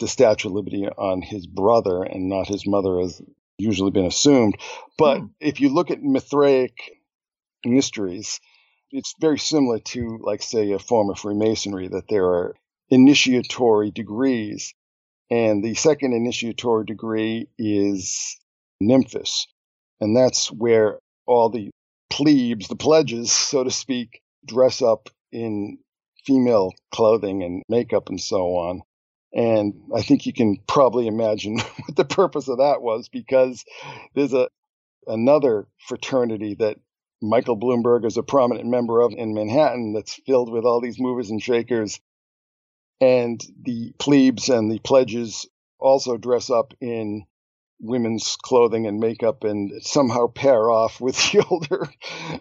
the 0.00 0.08
Statue 0.08 0.48
of 0.48 0.54
Liberty 0.54 0.86
on 0.86 1.22
his 1.22 1.46
brother 1.46 2.02
and 2.02 2.28
not 2.28 2.48
his 2.48 2.66
mother, 2.66 3.00
as 3.00 3.22
usually 3.58 3.92
been 3.92 4.06
assumed. 4.06 4.56
But 4.98 5.20
hmm. 5.20 5.26
if 5.40 5.60
you 5.60 5.68
look 5.68 5.90
at 5.90 6.02
Mithraic 6.02 6.76
mysteries, 7.64 8.40
it's 8.90 9.14
very 9.20 9.38
similar 9.38 9.78
to, 9.78 10.18
like, 10.20 10.42
say, 10.42 10.72
a 10.72 10.78
form 10.78 11.10
of 11.10 11.18
Freemasonry, 11.18 11.88
that 11.88 12.08
there 12.08 12.26
are 12.26 12.56
initiatory 12.90 13.90
degrees. 13.90 14.74
And 15.30 15.64
the 15.64 15.74
second 15.74 16.12
initiatory 16.12 16.84
degree 16.84 17.48
is 17.58 18.38
Nymphus. 18.82 19.46
And 20.02 20.16
that's 20.16 20.50
where 20.50 20.98
all 21.26 21.48
the 21.48 21.70
plebes, 22.10 22.66
the 22.66 22.74
pledges, 22.74 23.30
so 23.30 23.62
to 23.62 23.70
speak, 23.70 24.20
dress 24.44 24.82
up 24.82 25.08
in 25.30 25.78
female 26.26 26.72
clothing 26.90 27.44
and 27.44 27.62
makeup 27.68 28.08
and 28.08 28.20
so 28.20 28.56
on. 28.56 28.82
And 29.32 29.74
I 29.94 30.02
think 30.02 30.26
you 30.26 30.32
can 30.32 30.56
probably 30.66 31.06
imagine 31.06 31.58
what 31.86 31.94
the 31.94 32.04
purpose 32.04 32.48
of 32.48 32.58
that 32.58 32.82
was 32.82 33.08
because 33.08 33.64
there's 34.16 34.32
a 34.32 34.48
another 35.06 35.68
fraternity 35.86 36.56
that 36.56 36.78
Michael 37.20 37.56
Bloomberg 37.56 38.04
is 38.04 38.16
a 38.16 38.24
prominent 38.24 38.68
member 38.68 39.02
of 39.02 39.12
in 39.16 39.34
Manhattan 39.34 39.92
that's 39.92 40.20
filled 40.26 40.50
with 40.50 40.64
all 40.64 40.80
these 40.80 40.98
movers 40.98 41.30
and 41.30 41.40
shakers. 41.40 42.00
And 43.00 43.40
the 43.62 43.92
plebes 44.00 44.48
and 44.48 44.68
the 44.68 44.80
pledges 44.80 45.46
also 45.78 46.16
dress 46.16 46.50
up 46.50 46.74
in 46.80 47.24
women's 47.82 48.36
clothing 48.36 48.86
and 48.86 49.00
makeup 49.00 49.42
and 49.44 49.82
somehow 49.82 50.28
pair 50.28 50.70
off 50.70 51.00
with 51.00 51.16
the 51.32 51.44
older 51.50 51.88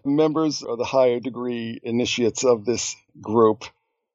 members 0.05 0.61
or 0.61 0.77
the 0.77 0.85
higher 0.85 1.19
degree 1.19 1.79
initiates 1.83 2.45
of 2.45 2.63
this 2.63 2.95
group. 3.19 3.65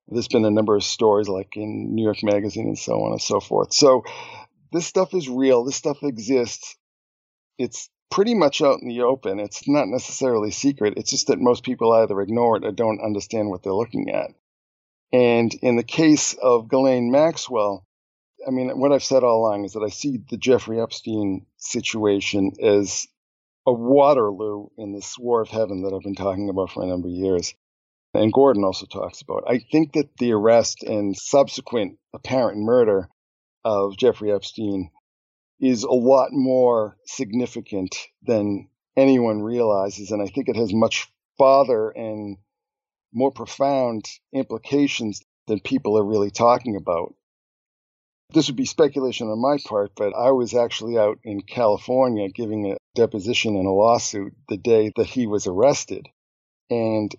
There's 0.08 0.28
been 0.28 0.44
a 0.44 0.50
number 0.50 0.76
of 0.76 0.84
stories 0.84 1.28
like 1.28 1.56
in 1.56 1.94
New 1.94 2.04
York 2.04 2.22
Magazine 2.22 2.68
and 2.68 2.78
so 2.78 3.02
on 3.02 3.12
and 3.12 3.20
so 3.20 3.40
forth. 3.40 3.72
So 3.72 4.04
this 4.72 4.86
stuff 4.86 5.14
is 5.14 5.28
real. 5.28 5.64
This 5.64 5.76
stuff 5.76 5.98
exists. 6.02 6.76
It's 7.58 7.90
pretty 8.10 8.34
much 8.34 8.62
out 8.62 8.80
in 8.80 8.88
the 8.88 9.02
open. 9.02 9.40
It's 9.40 9.68
not 9.68 9.88
necessarily 9.88 10.52
secret. 10.52 10.94
It's 10.96 11.10
just 11.10 11.26
that 11.26 11.40
most 11.40 11.64
people 11.64 11.92
either 11.92 12.20
ignore 12.20 12.56
it 12.56 12.64
or 12.64 12.70
don't 12.70 13.04
understand 13.04 13.50
what 13.50 13.64
they're 13.64 13.74
looking 13.74 14.10
at. 14.10 14.30
And 15.12 15.52
in 15.54 15.76
the 15.76 15.82
case 15.82 16.34
of 16.34 16.68
Ghislaine 16.68 17.10
Maxwell, 17.10 17.84
I 18.46 18.50
mean, 18.50 18.70
what 18.78 18.92
I've 18.92 19.02
said 19.02 19.24
all 19.24 19.40
along 19.40 19.64
is 19.64 19.72
that 19.72 19.82
I 19.82 19.88
see 19.88 20.18
the 20.30 20.36
Jeffrey 20.36 20.80
Epstein 20.80 21.46
situation 21.56 22.52
as 22.62 23.08
a 23.66 23.72
Waterloo 23.72 24.68
in 24.78 24.92
this 24.92 25.18
war 25.18 25.40
of 25.40 25.48
heaven 25.48 25.82
that 25.82 25.92
I've 25.92 26.02
been 26.02 26.14
talking 26.14 26.48
about 26.48 26.70
for 26.70 26.84
a 26.84 26.86
number 26.86 27.08
of 27.08 27.14
years. 27.14 27.54
And 28.14 28.32
Gordon 28.32 28.64
also 28.64 28.86
talks 28.86 29.20
about. 29.20 29.44
I 29.48 29.58
think 29.58 29.94
that 29.94 30.16
the 30.18 30.32
arrest 30.32 30.84
and 30.84 31.16
subsequent 31.16 31.98
apparent 32.14 32.58
murder 32.58 33.08
of 33.64 33.96
Jeffrey 33.96 34.32
Epstein 34.32 34.90
is 35.60 35.82
a 35.82 35.90
lot 35.90 36.28
more 36.30 36.96
significant 37.06 37.96
than 38.22 38.68
anyone 38.96 39.42
realizes. 39.42 40.12
And 40.12 40.22
I 40.22 40.26
think 40.26 40.48
it 40.48 40.56
has 40.56 40.72
much 40.72 41.08
farther 41.36 41.90
and 41.90 42.38
more 43.12 43.32
profound 43.32 44.04
implications 44.32 45.20
than 45.46 45.60
people 45.60 45.98
are 45.98 46.04
really 46.04 46.30
talking 46.30 46.76
about. 46.76 47.14
This 48.32 48.48
would 48.48 48.56
be 48.56 48.64
speculation 48.64 49.28
on 49.28 49.40
my 49.40 49.58
part, 49.64 49.92
but 49.96 50.12
I 50.14 50.32
was 50.32 50.54
actually 50.54 50.98
out 50.98 51.18
in 51.24 51.42
California 51.42 52.28
giving 52.28 52.70
a 52.70 52.76
deposition 52.94 53.56
in 53.56 53.66
a 53.66 53.72
lawsuit 53.72 54.34
the 54.48 54.56
day 54.56 54.92
that 54.96 55.06
he 55.06 55.26
was 55.26 55.46
arrested. 55.46 56.08
And 56.68 57.14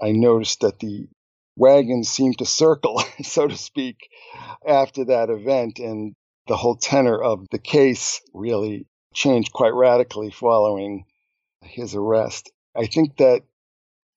I 0.00 0.12
noticed 0.12 0.60
that 0.60 0.78
the 0.78 1.08
wagons 1.56 2.10
seemed 2.10 2.38
to 2.38 2.46
circle, 2.46 3.02
so 3.22 3.46
to 3.46 3.56
speak, 3.56 3.96
after 4.66 5.06
that 5.06 5.30
event. 5.30 5.78
And 5.78 6.14
the 6.46 6.56
whole 6.56 6.76
tenor 6.76 7.20
of 7.20 7.48
the 7.50 7.58
case 7.58 8.20
really 8.34 8.86
changed 9.14 9.52
quite 9.52 9.74
radically 9.74 10.30
following 10.30 11.04
his 11.62 11.94
arrest. 11.94 12.50
I 12.76 12.86
think 12.86 13.16
that 13.16 13.42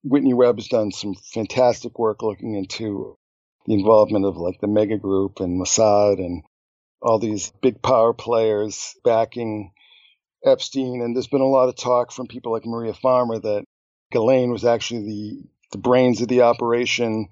Whitney 0.04 0.34
Webb 0.34 0.58
has 0.58 0.67
done 0.67 0.91
some 0.91 1.15
fantastic 1.15 1.98
work 1.98 2.21
looking 2.21 2.56
into 2.56 3.17
the 3.65 3.73
involvement 3.73 4.25
of 4.25 4.38
like 4.38 4.60
the 4.62 4.67
mega 4.67 4.97
group 4.97 5.39
and 5.39 5.60
Mossad 5.60 6.19
and 6.19 6.43
all 7.01 7.19
these 7.19 7.51
big 7.62 7.82
power 7.82 8.13
players 8.13 8.95
backing 9.04 9.71
Epstein. 10.43 11.01
And 11.01 11.15
there's 11.15 11.28
been 11.28 11.41
a 11.41 11.47
lot 11.47 11.69
of 11.69 11.75
talk 11.75 12.12
from 12.12 12.28
people 12.28 12.51
like 12.51 12.65
Maria 12.65 12.93
Farmer 12.93 13.39
that 13.39 13.65
Ghislaine 14.12 14.51
was 14.51 14.65
actually 14.65 15.04
the, 15.06 15.43
the 15.71 15.78
brains 15.78 16.21
of 16.21 16.28
the 16.28 16.41
operation. 16.41 17.30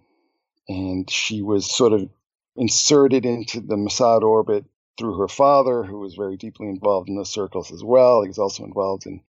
And 0.68 1.10
she 1.10 1.42
was 1.42 1.70
sort 1.70 1.94
of 1.94 2.10
inserted 2.56 3.26
into 3.26 3.60
the 3.60 3.76
Mossad 3.76 4.22
orbit 4.22 4.66
through 4.98 5.18
her 5.18 5.28
father, 5.28 5.84
who 5.84 6.00
was 6.00 6.16
very 6.16 6.38
deeply 6.38 6.68
involved 6.68 7.10
in 7.10 7.16
those 7.16 7.32
circles 7.32 7.72
as 7.72 7.84
well. 7.84 8.22
He 8.22 8.28
was 8.28 8.40
also 8.40 8.64
involved 8.64 9.06
in 9.06 9.22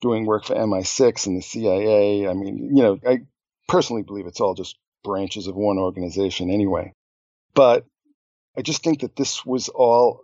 doing 0.00 0.26
work 0.26 0.44
for 0.44 0.54
MI6 0.54 1.26
and 1.26 1.36
the 1.36 1.42
CIA. 1.42 2.28
I 2.28 2.34
mean, 2.34 2.76
you 2.76 2.82
know, 2.82 3.00
I 3.06 3.22
personally 3.66 4.02
believe 4.02 4.26
it's 4.26 4.40
all 4.40 4.54
just 4.54 4.76
branches 5.04 5.46
of 5.46 5.56
one 5.56 5.78
organization 5.78 6.50
anyway. 6.50 6.92
But 7.54 7.86
I 8.56 8.62
just 8.62 8.82
think 8.82 9.00
that 9.00 9.16
this 9.16 9.44
was 9.44 9.68
all 9.68 10.22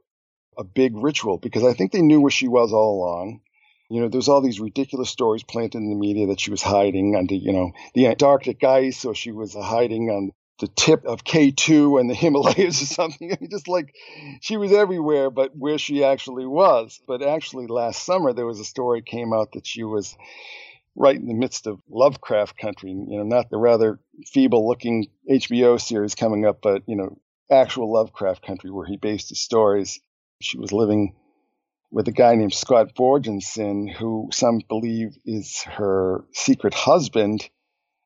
a 0.57 0.65
big 0.65 0.97
ritual 0.97 1.39
because 1.39 1.65
I 1.65 1.73
think 1.73 1.93
they 1.93 2.03
knew 2.03 2.21
where 2.21 2.31
she 2.31 2.49
was 2.49 2.73
all 2.73 2.99
along. 2.99 3.41
You 3.91 4.01
know, 4.01 4.09
there's 4.09 4.29
all 4.29 4.41
these 4.41 4.61
ridiculous 4.61 5.11
stories 5.11 5.43
planted 5.43 5.79
in 5.79 5.91
the 5.91 5.97
media 5.97 6.29
that 6.29 6.41
she 6.41 6.51
was 6.51 6.63
hiding 6.63 7.17
under, 7.17 7.35
you 7.35 7.53
know, 7.53 7.73
the 7.95 8.07
Antarctic 8.07 8.65
ice, 8.65 9.05
or 9.05 9.15
she 9.15 9.31
was 9.31 9.55
hiding 9.55 10.11
on 10.11 10.33
the 10.59 10.69
tip 10.69 11.05
of 11.05 11.25
K2 11.25 12.01
and 12.01 12.09
the 12.09 12.15
Himalayas 12.23 12.83
or 12.83 12.87
something. 12.87 13.33
I 13.33 13.37
mean, 13.41 13.51
just 13.51 13.69
like 13.69 13.95
she 14.41 14.57
was 14.57 14.73
everywhere, 14.73 15.31
but 15.31 15.57
where 15.57 15.79
she 15.79 16.05
actually 16.05 16.47
was. 16.47 17.01
But 17.07 17.23
actually, 17.23 17.67
last 17.67 18.05
summer, 18.05 18.33
there 18.33 18.47
was 18.47 18.61
a 18.61 18.65
story 18.65 19.03
came 19.03 19.33
out 19.33 19.53
that 19.53 19.67
she 19.67 19.85
was 19.85 20.17
right 20.97 21.17
in 21.17 21.27
the 21.27 21.35
midst 21.35 21.67
of 21.67 21.81
Lovecraft 21.89 22.57
country, 22.57 22.91
you 22.91 23.19
know, 23.19 23.25
not 23.25 23.51
the 23.51 23.59
rather 23.59 23.99
feeble 24.27 24.67
looking 24.67 25.09
HBO 25.31 25.81
series 25.81 26.15
coming 26.15 26.47
up, 26.47 26.61
but, 26.63 26.83
you 26.87 26.97
know, 26.97 27.19
actual 27.51 27.93
Lovecraft 27.93 28.45
country 28.45 28.71
where 28.71 28.87
he 28.87 28.97
based 28.97 29.29
his 29.31 29.43
stories. 29.43 30.01
She 30.41 30.59
was 30.59 30.73
living 30.73 31.15
with 31.91 32.09
a 32.09 32.13
guy 32.13 32.35
named 32.35 32.55
Scott 32.55 32.95
Borgerson, 32.95 33.93
who 33.93 34.29
some 34.33 34.61
believe 34.69 35.17
is 35.25 35.63
her 35.63 36.25
secret 36.33 36.75
husband 36.75 37.49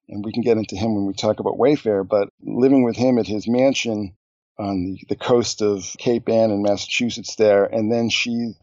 and 0.09 0.25
we 0.25 0.33
can 0.33 0.43
get 0.43 0.57
into 0.57 0.77
him 0.77 0.95
when 0.95 1.07
we 1.07 1.13
talk 1.13 1.39
about 1.39 1.59
Wayfair, 1.59 2.07
but 2.07 2.29
living 2.43 2.83
with 2.83 2.97
him 2.97 3.19
at 3.19 3.27
his 3.27 3.47
mansion 3.47 4.17
on 4.59 4.85
the, 4.85 4.99
the 5.09 5.17
coast 5.17 5.63
of 5.63 5.95
Cape 5.99 6.29
Ann 6.29 6.51
in 6.51 6.63
Massachusetts 6.63 7.37
there, 7.37 7.65
and 7.65 7.93
then 7.93 8.09
she 8.09 8.55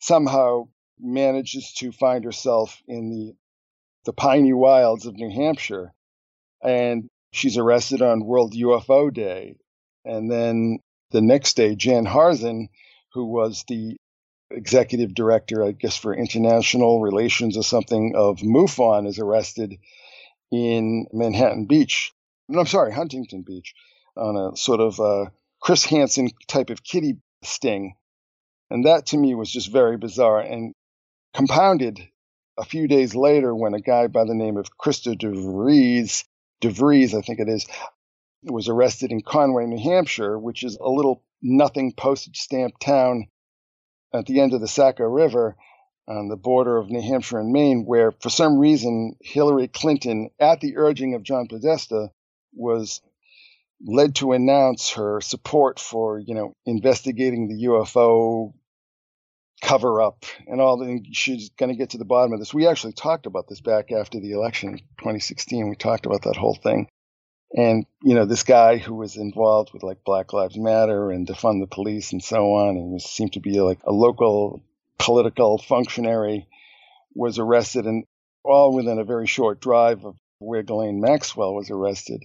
somehow 0.00 0.68
manages 0.98 1.72
to 1.74 1.92
find 1.92 2.24
herself 2.24 2.80
in 2.86 3.10
the 3.10 3.34
the 4.04 4.12
piney 4.12 4.52
wilds 4.52 5.06
of 5.06 5.16
New 5.16 5.30
Hampshire, 5.30 5.92
and 6.62 7.08
she's 7.32 7.58
arrested 7.58 8.02
on 8.02 8.24
World 8.24 8.54
UFO 8.54 9.12
Day, 9.12 9.56
and 10.04 10.30
then 10.30 10.78
the 11.10 11.20
next 11.20 11.56
day, 11.56 11.74
Jan 11.74 12.06
Harzan, 12.06 12.68
who 13.12 13.26
was 13.26 13.64
the 13.68 13.96
executive 14.50 15.14
director, 15.14 15.64
I 15.64 15.72
guess, 15.72 15.96
for 15.96 16.14
international 16.14 17.00
relations 17.00 17.56
or 17.56 17.62
something 17.62 18.14
of 18.16 18.38
MUFON, 18.38 19.06
is 19.06 19.18
arrested 19.18 19.78
in 20.50 21.06
Manhattan 21.12 21.66
Beach. 21.66 22.12
No, 22.48 22.60
I'm 22.60 22.66
sorry, 22.66 22.92
Huntington 22.92 23.42
Beach, 23.42 23.74
on 24.16 24.36
a 24.36 24.56
sort 24.56 24.80
of 24.80 25.00
uh, 25.00 25.30
Chris 25.60 25.84
Hansen 25.84 26.30
type 26.48 26.70
of 26.70 26.82
kitty 26.82 27.18
sting. 27.42 27.94
And 28.70 28.86
that 28.86 29.06
to 29.06 29.18
me 29.18 29.34
was 29.34 29.50
just 29.50 29.70
very 29.70 29.96
bizarre 29.96 30.40
and 30.40 30.74
compounded 31.34 32.00
a 32.58 32.64
few 32.64 32.86
days 32.86 33.14
later 33.14 33.54
when 33.54 33.74
a 33.74 33.80
guy 33.80 34.06
by 34.06 34.24
the 34.24 34.34
name 34.34 34.56
of 34.56 34.76
Christa 34.76 35.16
DeVries, 35.16 36.24
DeVries, 36.60 37.14
I 37.14 37.22
think 37.22 37.40
it 37.40 37.48
is, 37.48 37.66
was 38.44 38.68
arrested 38.68 39.10
in 39.10 39.22
Conway, 39.22 39.66
New 39.66 39.82
Hampshire, 39.82 40.38
which 40.38 40.62
is 40.62 40.76
a 40.76 40.88
little 40.88 41.22
nothing 41.40 41.92
postage 41.92 42.38
stamp 42.38 42.78
town 42.78 43.28
at 44.12 44.26
the 44.26 44.40
end 44.40 44.52
of 44.52 44.60
the 44.60 44.68
Saco 44.68 45.04
River 45.04 45.56
on 46.06 46.28
the 46.28 46.36
border 46.36 46.76
of 46.78 46.90
New 46.90 47.00
Hampshire 47.00 47.38
and 47.38 47.52
Maine, 47.52 47.84
where 47.86 48.12
for 48.12 48.28
some 48.28 48.58
reason 48.58 49.16
Hillary 49.20 49.68
Clinton, 49.68 50.30
at 50.38 50.60
the 50.60 50.76
urging 50.76 51.14
of 51.14 51.22
John 51.22 51.46
Podesta, 51.46 52.10
was 52.52 53.00
led 53.84 54.16
to 54.16 54.32
announce 54.32 54.90
her 54.90 55.20
support 55.20 55.80
for, 55.80 56.18
you 56.18 56.34
know, 56.34 56.54
investigating 56.66 57.48
the 57.48 57.66
UFO 57.66 58.52
cover 59.62 60.02
up 60.02 60.24
and 60.48 60.60
all 60.60 60.76
the 60.76 61.00
she's 61.12 61.50
going 61.50 61.70
to 61.70 61.78
get 61.78 61.90
to 61.90 61.98
the 61.98 62.04
bottom 62.04 62.32
of 62.32 62.40
this. 62.40 62.52
We 62.52 62.66
actually 62.66 62.92
talked 62.92 63.26
about 63.26 63.48
this 63.48 63.60
back 63.60 63.92
after 63.92 64.18
the 64.18 64.32
election 64.32 64.78
2016. 64.98 65.70
We 65.70 65.76
talked 65.76 66.04
about 66.04 66.22
that 66.22 66.36
whole 66.36 66.56
thing. 66.56 66.88
And, 67.54 67.86
you 68.02 68.14
know, 68.14 68.24
this 68.24 68.42
guy 68.42 68.78
who 68.78 68.94
was 68.94 69.16
involved 69.16 69.72
with 69.72 69.82
like 69.82 70.04
Black 70.04 70.32
Lives 70.32 70.58
Matter 70.58 71.10
and 71.10 71.26
defund 71.26 71.60
the 71.60 71.66
police 71.66 72.12
and 72.12 72.22
so 72.22 72.54
on, 72.54 72.76
and 72.76 73.00
seemed 73.00 73.34
to 73.34 73.40
be 73.40 73.60
like 73.60 73.78
a 73.84 73.92
local 73.92 74.62
political 74.98 75.58
functionary 75.58 76.48
was 77.14 77.38
arrested, 77.38 77.84
and 77.84 78.04
all 78.42 78.74
within 78.74 78.98
a 78.98 79.04
very 79.04 79.26
short 79.26 79.60
drive 79.60 80.04
of 80.04 80.16
where 80.38 80.62
Ghislaine 80.62 81.00
Maxwell 81.00 81.54
was 81.54 81.70
arrested. 81.70 82.24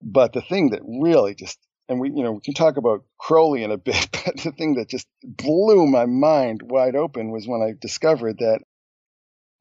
But 0.00 0.32
the 0.32 0.42
thing 0.42 0.70
that 0.70 0.82
really 0.84 1.34
just 1.34 1.58
and 1.88 2.00
we 2.00 2.10
you 2.10 2.22
know 2.22 2.32
we 2.32 2.40
can 2.40 2.54
talk 2.54 2.76
about 2.76 3.04
Crowley 3.18 3.62
in 3.62 3.70
a 3.70 3.76
bit, 3.78 4.08
but 4.12 4.36
the 4.38 4.52
thing 4.52 4.74
that 4.74 4.88
just 4.88 5.08
blew 5.22 5.86
my 5.86 6.06
mind 6.06 6.62
wide 6.62 6.96
open 6.96 7.30
was 7.30 7.46
when 7.46 7.62
I 7.62 7.74
discovered 7.80 8.38
that 8.38 8.60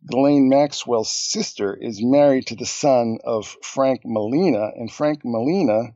Ghislaine 0.05 0.49
Maxwell's 0.49 1.11
sister 1.11 1.75
is 1.75 2.03
married 2.03 2.47
to 2.47 2.55
the 2.55 2.65
son 2.65 3.17
of 3.23 3.57
Frank 3.63 4.03
Malina, 4.05 4.71
and 4.75 4.91
Frank 4.91 5.23
Malina 5.23 5.93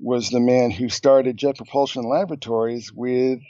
was 0.00 0.30
the 0.30 0.40
man 0.40 0.70
who 0.70 0.88
started 0.88 1.36
Jet 1.36 1.56
Propulsion 1.56 2.04
Laboratories 2.04 2.92
with 2.92 3.40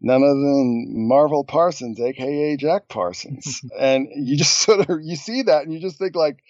none 0.00 0.22
other 0.22 0.34
than 0.34 1.08
Marvel 1.08 1.44
Parsons, 1.44 2.00
aka 2.00 2.56
Jack 2.56 2.88
Parsons. 2.88 3.62
and 3.78 4.08
you 4.14 4.36
just 4.36 4.56
sort 4.60 4.88
of 4.88 5.00
you 5.02 5.16
see 5.16 5.42
that 5.42 5.62
and 5.62 5.72
you 5.72 5.80
just 5.80 5.98
think 5.98 6.14
like, 6.16 6.42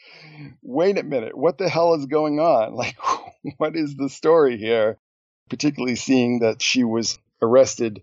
wait 0.63 0.99
a 0.99 1.03
minute, 1.03 1.37
what 1.37 1.59
the 1.59 1.69
hell 1.69 1.95
is 1.95 2.07
going 2.07 2.41
on? 2.41 2.75
Like 2.75 2.97
what 3.59 3.77
is 3.77 3.95
the 3.95 4.09
story 4.09 4.57
here? 4.57 4.99
Particularly 5.49 5.97
seeing 5.97 6.41
that 6.41 6.61
she 6.61 6.85
was 6.85 7.19
arrested 7.41 8.03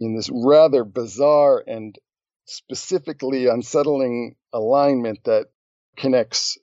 in 0.00 0.14
this 0.14 0.30
rather 0.32 0.84
bizarre 0.84 1.62
and 1.66 1.98
specifically 2.44 3.46
unsettling 3.46 4.36
alignment 4.52 5.24
that 5.24 5.46
connects 5.96 6.58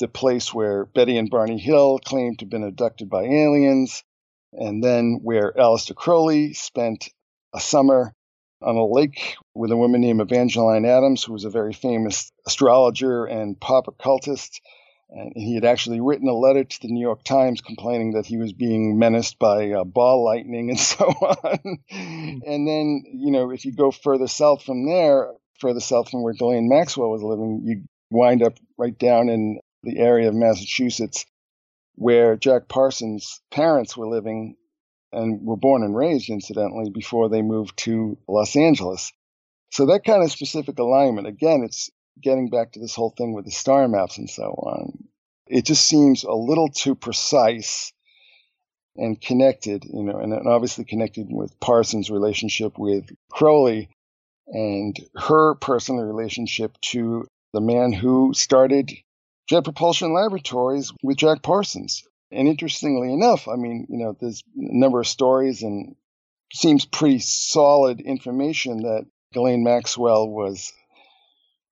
the 0.00 0.08
place 0.08 0.54
where 0.54 0.84
Betty 0.86 1.18
and 1.18 1.30
Barney 1.30 1.58
Hill 1.58 1.98
claimed 1.98 2.38
to 2.38 2.44
have 2.44 2.50
been 2.50 2.62
abducted 2.62 3.10
by 3.10 3.24
aliens, 3.24 4.04
and 4.52 4.82
then 4.82 5.20
where 5.22 5.52
Aleister 5.52 5.94
Crowley 5.94 6.54
spent 6.54 7.10
a 7.54 7.60
summer 7.60 8.14
on 8.62 8.76
a 8.76 8.86
lake 8.86 9.36
with 9.54 9.70
a 9.70 9.76
woman 9.76 10.00
named 10.00 10.20
Evangeline 10.20 10.84
Adams, 10.84 11.24
who 11.24 11.32
was 11.32 11.44
a 11.44 11.50
very 11.50 11.72
famous 11.72 12.30
astrologer 12.46 13.24
and 13.24 13.60
pop 13.60 13.88
occultist. 13.88 14.60
And 15.10 15.32
he 15.34 15.54
had 15.54 15.64
actually 15.64 16.00
written 16.00 16.28
a 16.28 16.34
letter 16.34 16.64
to 16.64 16.80
the 16.82 16.88
New 16.88 17.00
York 17.00 17.24
Times 17.24 17.62
complaining 17.62 18.12
that 18.12 18.26
he 18.26 18.36
was 18.36 18.52
being 18.52 18.98
menaced 18.98 19.38
by 19.38 19.70
uh, 19.70 19.84
ball 19.84 20.24
lightning 20.24 20.68
and 20.70 20.78
so 20.94 21.04
on. 21.06 21.78
and 21.90 22.68
then, 22.68 23.04
you 23.12 23.30
know, 23.30 23.50
if 23.50 23.64
you 23.64 23.72
go 23.72 23.90
further 23.90 24.28
south 24.28 24.62
from 24.62 24.86
there, 24.86 25.32
further 25.60 25.80
south 25.80 26.10
from 26.10 26.22
where 26.22 26.34
Ghislaine 26.34 26.68
Maxwell 26.68 27.10
was 27.10 27.22
living, 27.22 27.62
you 27.64 27.84
wind 28.10 28.42
up 28.42 28.58
right 28.76 28.96
down 28.98 29.28
in 29.28 29.60
the 29.82 29.98
area 29.98 30.28
of 30.28 30.34
Massachusetts 30.34 31.24
where 31.94 32.36
Jack 32.36 32.68
Parsons' 32.68 33.40
parents 33.50 33.96
were 33.96 34.08
living 34.08 34.56
and 35.12 35.44
were 35.44 35.56
born 35.56 35.82
and 35.82 35.96
raised, 35.96 36.28
incidentally, 36.28 36.90
before 36.90 37.28
they 37.28 37.42
moved 37.42 37.76
to 37.78 38.16
Los 38.28 38.54
Angeles. 38.54 39.12
So 39.70 39.86
that 39.86 40.04
kind 40.04 40.22
of 40.22 40.30
specific 40.30 40.78
alignment, 40.78 41.26
again, 41.26 41.62
it's 41.64 41.90
getting 42.22 42.48
back 42.48 42.72
to 42.72 42.80
this 42.80 42.94
whole 42.94 43.14
thing 43.16 43.32
with 43.32 43.44
the 43.44 43.50
star 43.50 43.86
maps 43.88 44.18
and 44.18 44.28
so 44.28 44.44
on. 44.44 45.08
It 45.46 45.64
just 45.64 45.86
seems 45.86 46.24
a 46.24 46.32
little 46.32 46.68
too 46.68 46.94
precise 46.94 47.92
and 48.96 49.20
connected, 49.20 49.84
you 49.84 50.02
know, 50.02 50.18
and 50.18 50.34
obviously 50.46 50.84
connected 50.84 51.28
with 51.30 51.58
Parsons' 51.60 52.10
relationship 52.10 52.78
with 52.78 53.08
Crowley 53.30 53.88
and 54.48 54.98
her 55.16 55.54
personal 55.54 56.04
relationship 56.04 56.76
to 56.80 57.26
the 57.52 57.60
man 57.60 57.92
who 57.92 58.32
started 58.34 58.90
Jet 59.48 59.64
Propulsion 59.64 60.12
Laboratories 60.12 60.92
with 61.02 61.16
Jack 61.16 61.42
Parsons. 61.42 62.04
And 62.30 62.48
interestingly 62.48 63.12
enough, 63.12 63.48
I 63.48 63.56
mean, 63.56 63.86
you 63.88 63.98
know, 63.98 64.16
there's 64.20 64.42
a 64.56 64.76
number 64.76 65.00
of 65.00 65.06
stories 65.06 65.62
and 65.62 65.96
seems 66.52 66.84
pretty 66.84 67.20
solid 67.20 68.00
information 68.00 68.82
that 68.82 69.06
Ghislaine 69.32 69.64
Maxwell 69.64 70.28
was 70.28 70.72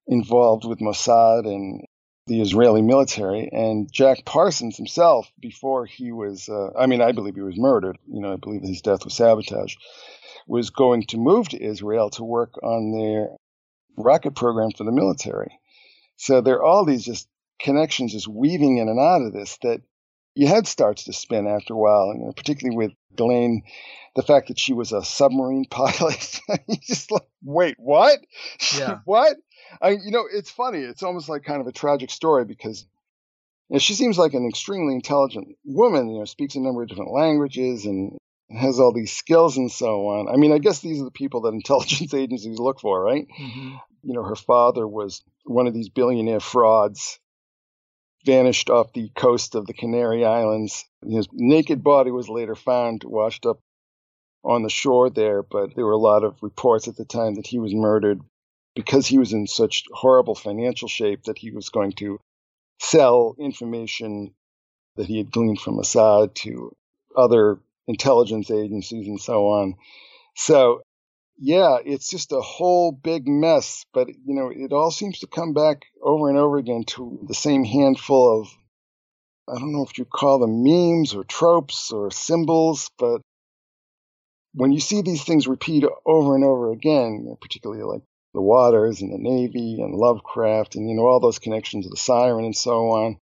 involved 0.06 0.64
with 0.64 0.78
Mossad 0.78 1.46
and 1.46 1.84
the 2.26 2.40
Israeli 2.40 2.82
military. 2.82 3.48
And 3.52 3.90
Jack 3.90 4.24
Parsons 4.24 4.76
himself, 4.76 5.30
before 5.40 5.86
he 5.86 6.12
was, 6.12 6.48
uh, 6.48 6.70
I 6.78 6.86
mean, 6.86 7.00
I 7.00 7.12
believe 7.12 7.34
he 7.34 7.42
was 7.42 7.58
murdered, 7.58 7.98
you 8.08 8.20
know, 8.20 8.32
I 8.32 8.36
believe 8.36 8.62
his 8.62 8.82
death 8.82 9.04
was 9.04 9.14
sabotage, 9.14 9.74
was 10.46 10.70
going 10.70 11.04
to 11.08 11.18
move 11.18 11.48
to 11.50 11.62
Israel 11.62 12.10
to 12.10 12.24
work 12.24 12.54
on 12.62 12.92
their 12.92 13.28
rocket 13.96 14.34
program 14.34 14.70
for 14.76 14.84
the 14.84 14.92
military. 14.92 15.58
So 16.16 16.40
there 16.40 16.56
are 16.56 16.64
all 16.64 16.84
these 16.84 17.04
just 17.04 17.28
connections 17.58 18.12
just 18.12 18.28
weaving 18.28 18.78
in 18.78 18.88
and 18.88 19.00
out 19.00 19.22
of 19.22 19.32
this 19.32 19.58
that 19.62 19.80
your 20.36 20.50
head 20.50 20.66
starts 20.66 21.04
to 21.04 21.12
spin 21.12 21.46
after 21.46 21.74
a 21.74 21.76
while, 21.76 22.10
and 22.10 22.20
you 22.20 22.26
know, 22.26 22.32
particularly 22.32 22.76
with 22.76 22.92
Ghislaine, 23.16 23.62
the 24.14 24.22
fact 24.22 24.48
that 24.48 24.58
she 24.58 24.74
was 24.74 24.92
a 24.92 25.02
submarine 25.02 25.64
pilot. 25.70 26.40
you 26.68 26.76
just 26.82 27.10
like, 27.10 27.26
wait, 27.42 27.76
what? 27.78 28.20
Yeah. 28.76 28.98
what? 29.04 29.36
I, 29.80 29.90
you 29.90 30.10
know, 30.10 30.24
it's 30.30 30.50
funny. 30.50 30.80
It's 30.80 31.02
almost 31.02 31.28
like 31.28 31.44
kind 31.44 31.60
of 31.60 31.66
a 31.66 31.72
tragic 31.72 32.10
story 32.10 32.44
because 32.44 32.86
you 33.68 33.74
know, 33.74 33.78
she 33.78 33.94
seems 33.94 34.18
like 34.18 34.34
an 34.34 34.46
extremely 34.46 34.94
intelligent 34.94 35.56
woman. 35.64 36.10
You 36.10 36.20
know, 36.20 36.24
speaks 36.26 36.54
a 36.54 36.60
number 36.60 36.82
of 36.82 36.88
different 36.88 37.12
languages 37.12 37.86
and 37.86 38.16
has 38.50 38.78
all 38.78 38.92
these 38.92 39.12
skills 39.16 39.56
and 39.56 39.72
so 39.72 40.08
on. 40.08 40.28
I 40.32 40.36
mean, 40.36 40.52
I 40.52 40.58
guess 40.58 40.80
these 40.80 41.00
are 41.00 41.04
the 41.04 41.10
people 41.10 41.40
that 41.42 41.48
intelligence 41.54 42.12
agencies 42.12 42.58
look 42.58 42.80
for, 42.80 43.02
right? 43.02 43.26
Mm-hmm. 43.40 43.76
You 44.02 44.14
know, 44.14 44.22
her 44.22 44.36
father 44.36 44.86
was 44.86 45.22
one 45.44 45.66
of 45.66 45.74
these 45.74 45.88
billionaire 45.88 46.40
frauds, 46.40 47.18
vanished 48.26 48.68
off 48.68 48.92
the 48.92 49.08
coast 49.16 49.54
of 49.54 49.66
the 49.66 49.72
Canary 49.72 50.24
Islands. 50.24 50.84
His 51.08 51.28
naked 51.32 51.82
body 51.82 52.10
was 52.10 52.28
later 52.28 52.56
found 52.56 53.04
washed 53.04 53.46
up 53.46 53.60
on 54.44 54.62
the 54.62 54.68
shore 54.68 55.08
there, 55.08 55.42
but 55.42 55.74
there 55.74 55.86
were 55.86 55.92
a 55.92 55.96
lot 55.98 56.24
of 56.24 56.42
reports 56.42 56.88
at 56.88 56.96
the 56.96 57.04
time 57.04 57.36
that 57.36 57.46
he 57.46 57.58
was 57.58 57.74
murdered 57.74 58.20
because 58.74 59.06
he 59.06 59.18
was 59.18 59.32
in 59.32 59.46
such 59.46 59.84
horrible 59.92 60.34
financial 60.34 60.88
shape 60.88 61.22
that 61.24 61.38
he 61.38 61.50
was 61.50 61.70
going 61.70 61.92
to 61.92 62.18
sell 62.80 63.34
information 63.38 64.34
that 64.96 65.06
he 65.06 65.18
had 65.18 65.30
gleaned 65.30 65.60
from 65.60 65.76
Mossad 65.76 66.34
to 66.34 66.74
other 67.16 67.58
intelligence 67.86 68.50
agencies 68.50 69.06
and 69.06 69.20
so 69.20 69.48
on. 69.48 69.74
So, 70.34 70.82
yeah, 71.38 71.78
it's 71.84 72.10
just 72.10 72.32
a 72.32 72.40
whole 72.40 72.92
big 72.92 73.28
mess, 73.28 73.84
but 73.92 74.08
you 74.08 74.34
know, 74.34 74.50
it 74.54 74.72
all 74.72 74.90
seems 74.90 75.20
to 75.20 75.26
come 75.26 75.52
back 75.52 75.84
over 76.02 76.28
and 76.28 76.38
over 76.38 76.58
again 76.58 76.84
to 76.88 77.20
the 77.26 77.34
same 77.34 77.64
handful 77.64 78.40
of 78.40 78.48
I 79.48 79.58
don't 79.58 79.72
know 79.72 79.84
if 79.84 79.96
you 79.96 80.04
call 80.04 80.40
them 80.40 80.64
memes 80.64 81.14
or 81.14 81.22
tropes 81.22 81.92
or 81.92 82.10
symbols, 82.10 82.90
but 82.98 83.20
when 84.54 84.72
you 84.72 84.80
see 84.80 85.02
these 85.02 85.22
things 85.22 85.46
repeat 85.46 85.84
over 86.04 86.34
and 86.34 86.42
over 86.42 86.72
again, 86.72 87.36
particularly 87.40 87.82
like 87.82 88.02
the 88.34 88.40
waters 88.40 89.02
and 89.02 89.12
the 89.12 89.18
Navy 89.18 89.80
and 89.80 89.94
Lovecraft 89.94 90.74
and, 90.74 90.88
you 90.88 90.96
know, 90.96 91.06
all 91.06 91.20
those 91.20 91.38
connections 91.38 91.84
to 91.84 91.90
the 91.90 91.96
siren 91.96 92.44
and 92.44 92.56
so 92.56 92.90
on, 92.90 93.18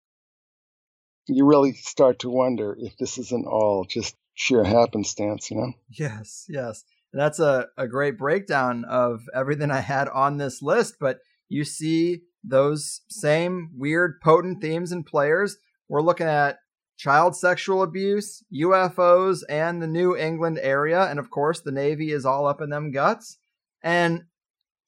you 1.27 1.47
really 1.47 1.73
start 1.73 2.21
to 2.21 2.31
wonder 2.31 2.77
if 2.79 2.97
this 2.99 3.19
isn't 3.19 3.47
all 3.47 3.85
just 3.85 4.15
sheer 4.35 4.63
happenstance, 4.63 5.51
you 5.51 5.57
know? 5.57 5.73
Yes, 5.91 6.47
yes. 6.49 6.85
That's 7.13 7.39
a, 7.39 7.69
a 7.77 7.87
great 7.87 8.17
breakdown 8.17 8.85
of 8.85 9.23
everything 9.35 9.71
I 9.71 9.81
had 9.81 10.09
on 10.09 10.39
this 10.39 10.63
list, 10.63 10.97
but 10.99 11.19
you 11.49 11.65
see 11.65 12.23
those 12.43 13.03
same 13.09 13.71
weird, 13.77 14.21
potent 14.23 14.63
themes 14.63 14.93
and 14.93 15.05
players. 15.05 15.59
We're 15.89 16.03
looking 16.03 16.27
at 16.27 16.59
child 16.97 17.37
sexual 17.37 17.83
abuse, 17.83 18.43
UFOs, 18.55 19.43
and 19.49 19.83
the 19.83 19.87
New 19.87 20.17
England 20.17 20.59
area. 20.63 21.03
And 21.05 21.19
of 21.19 21.31
course, 21.31 21.61
the 21.61 21.73
Navy 21.73 22.13
is 22.13 22.25
all 22.25 22.47
up 22.47 22.61
in 22.61 22.71
them 22.71 22.93
guts. 22.93 23.39
And, 23.83 24.25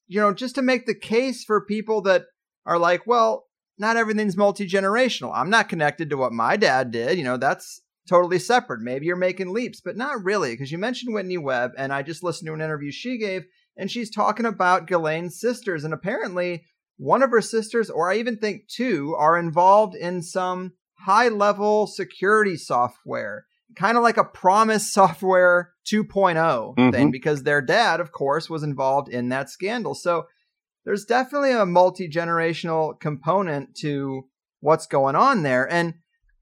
you 0.07 0.21
know, 0.21 0.33
just 0.33 0.55
to 0.55 0.63
make 0.63 0.87
the 0.87 0.95
case 0.95 1.45
for 1.45 1.65
people 1.65 2.03
that 2.03 2.27
are 2.65 2.79
like, 2.79 3.07
well, 3.07 3.47
not 3.79 3.97
everything's 3.97 4.37
multi 4.37 4.69
generational. 4.69 5.33
I'm 5.35 5.51
not 5.51 5.69
connected 5.69 6.11
to 6.11 6.17
what 6.17 6.33
my 6.33 6.57
dad 6.57 6.91
did. 6.91 7.19
You 7.19 7.25
know, 7.25 7.37
that's 7.37 7.83
totally 8.09 8.39
separate. 8.39 8.81
Maybe 8.81 9.07
you're 9.07 9.17
making 9.17 9.53
leaps, 9.53 9.81
but 9.81 9.97
not 9.97 10.25
really, 10.25 10.53
because 10.53 10.71
you 10.71 10.79
mentioned 10.79 11.15
Whitney 11.15 11.39
Webb, 11.39 11.73
and 11.79 11.93
I 11.93 12.03
just 12.03 12.23
listened 12.23 12.47
to 12.49 12.55
an 12.55 12.61
interview 12.61 12.91
she 12.91 13.19
gave, 13.19 13.45
and 13.77 13.91
she's 13.91 14.11
talking 14.11 14.47
about 14.47 14.87
Ghislaine's 14.87 15.41
sisters. 15.41 15.85
And 15.85 15.95
apparently, 15.95 16.65
one 16.97 17.23
of 17.23 17.31
her 17.31 17.41
sisters, 17.41 17.91
or 17.91 18.11
I 18.11 18.17
even 18.17 18.37
think 18.37 18.69
two, 18.69 19.15
are 19.19 19.39
involved 19.39 19.97
in 19.97 20.23
some 20.23 20.73
high 21.01 21.29
level 21.29 21.87
security 21.87 22.57
software, 22.57 23.47
kind 23.75 23.97
of 23.97 24.03
like 24.03 24.17
a 24.17 24.25
PROMIS 24.25 24.93
software 24.93 25.73
2.0 25.85 26.75
Mhm. 26.77 26.93
thing, 26.93 27.11
because 27.11 27.43
their 27.43 27.61
dad, 27.61 28.01
of 28.01 28.13
course, 28.13 28.49
was 28.49 28.63
involved 28.63 29.09
in 29.09 29.29
that 29.31 29.51
scandal. 29.51 29.95
So 29.95 30.27
there's 30.85 31.05
definitely 31.05 31.53
a 31.53 31.67
multi 31.67 32.09
generational 32.09 32.99
component 33.01 33.75
to 33.77 34.29
what's 34.61 34.87
going 34.87 35.17
on 35.17 35.43
there. 35.43 35.71
And 35.71 35.95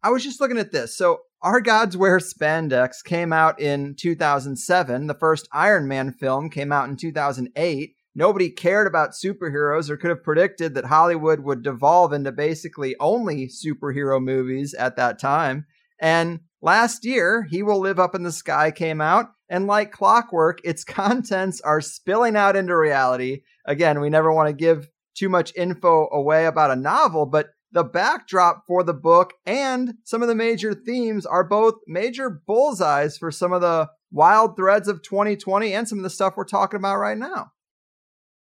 I 0.02 0.10
was 0.10 0.22
just 0.22 0.40
looking 0.40 0.58
at 0.58 0.72
this. 0.72 0.96
So 0.96 1.20
Our 1.44 1.60
Gods 1.60 1.96
Wear 1.96 2.18
Spandex 2.18 3.02
came 3.02 3.32
out 3.32 3.58
in 3.58 3.96
2007. 3.96 5.08
The 5.08 5.14
first 5.14 5.48
Iron 5.52 5.88
Man 5.88 6.12
film 6.12 6.48
came 6.48 6.70
out 6.70 6.88
in 6.88 6.94
2008. 6.94 7.96
Nobody 8.14 8.48
cared 8.48 8.86
about 8.86 9.10
superheroes 9.10 9.90
or 9.90 9.96
could 9.96 10.10
have 10.10 10.22
predicted 10.22 10.74
that 10.74 10.84
Hollywood 10.84 11.40
would 11.40 11.64
devolve 11.64 12.12
into 12.12 12.30
basically 12.30 12.94
only 13.00 13.48
superhero 13.48 14.22
movies 14.22 14.72
at 14.72 14.94
that 14.94 15.18
time. 15.18 15.66
And 16.00 16.42
last 16.60 17.04
year, 17.04 17.42
He 17.50 17.64
Will 17.64 17.80
Live 17.80 17.98
Up 17.98 18.14
in 18.14 18.22
the 18.22 18.30
Sky 18.30 18.70
came 18.70 19.00
out, 19.00 19.32
and 19.48 19.66
like 19.66 19.90
clockwork, 19.90 20.60
its 20.62 20.84
contents 20.84 21.60
are 21.62 21.80
spilling 21.80 22.36
out 22.36 22.54
into 22.54 22.76
reality. 22.76 23.42
Again, 23.66 24.00
we 24.00 24.10
never 24.10 24.32
want 24.32 24.48
to 24.48 24.52
give 24.52 24.88
too 25.16 25.28
much 25.28 25.52
info 25.56 26.08
away 26.12 26.46
about 26.46 26.70
a 26.70 26.76
novel, 26.76 27.26
but 27.26 27.48
the 27.72 27.84
backdrop 27.84 28.64
for 28.66 28.82
the 28.82 28.94
book 28.94 29.32
and 29.46 29.94
some 30.04 30.22
of 30.22 30.28
the 30.28 30.34
major 30.34 30.74
themes 30.74 31.26
are 31.26 31.44
both 31.44 31.74
major 31.86 32.30
bullseyes 32.30 33.16
for 33.16 33.30
some 33.30 33.52
of 33.52 33.60
the 33.60 33.88
wild 34.10 34.56
threads 34.56 34.88
of 34.88 35.02
2020 35.02 35.72
and 35.72 35.88
some 35.88 35.98
of 35.98 36.04
the 36.04 36.10
stuff 36.10 36.34
we're 36.36 36.44
talking 36.44 36.78
about 36.78 36.98
right 36.98 37.18
now. 37.18 37.50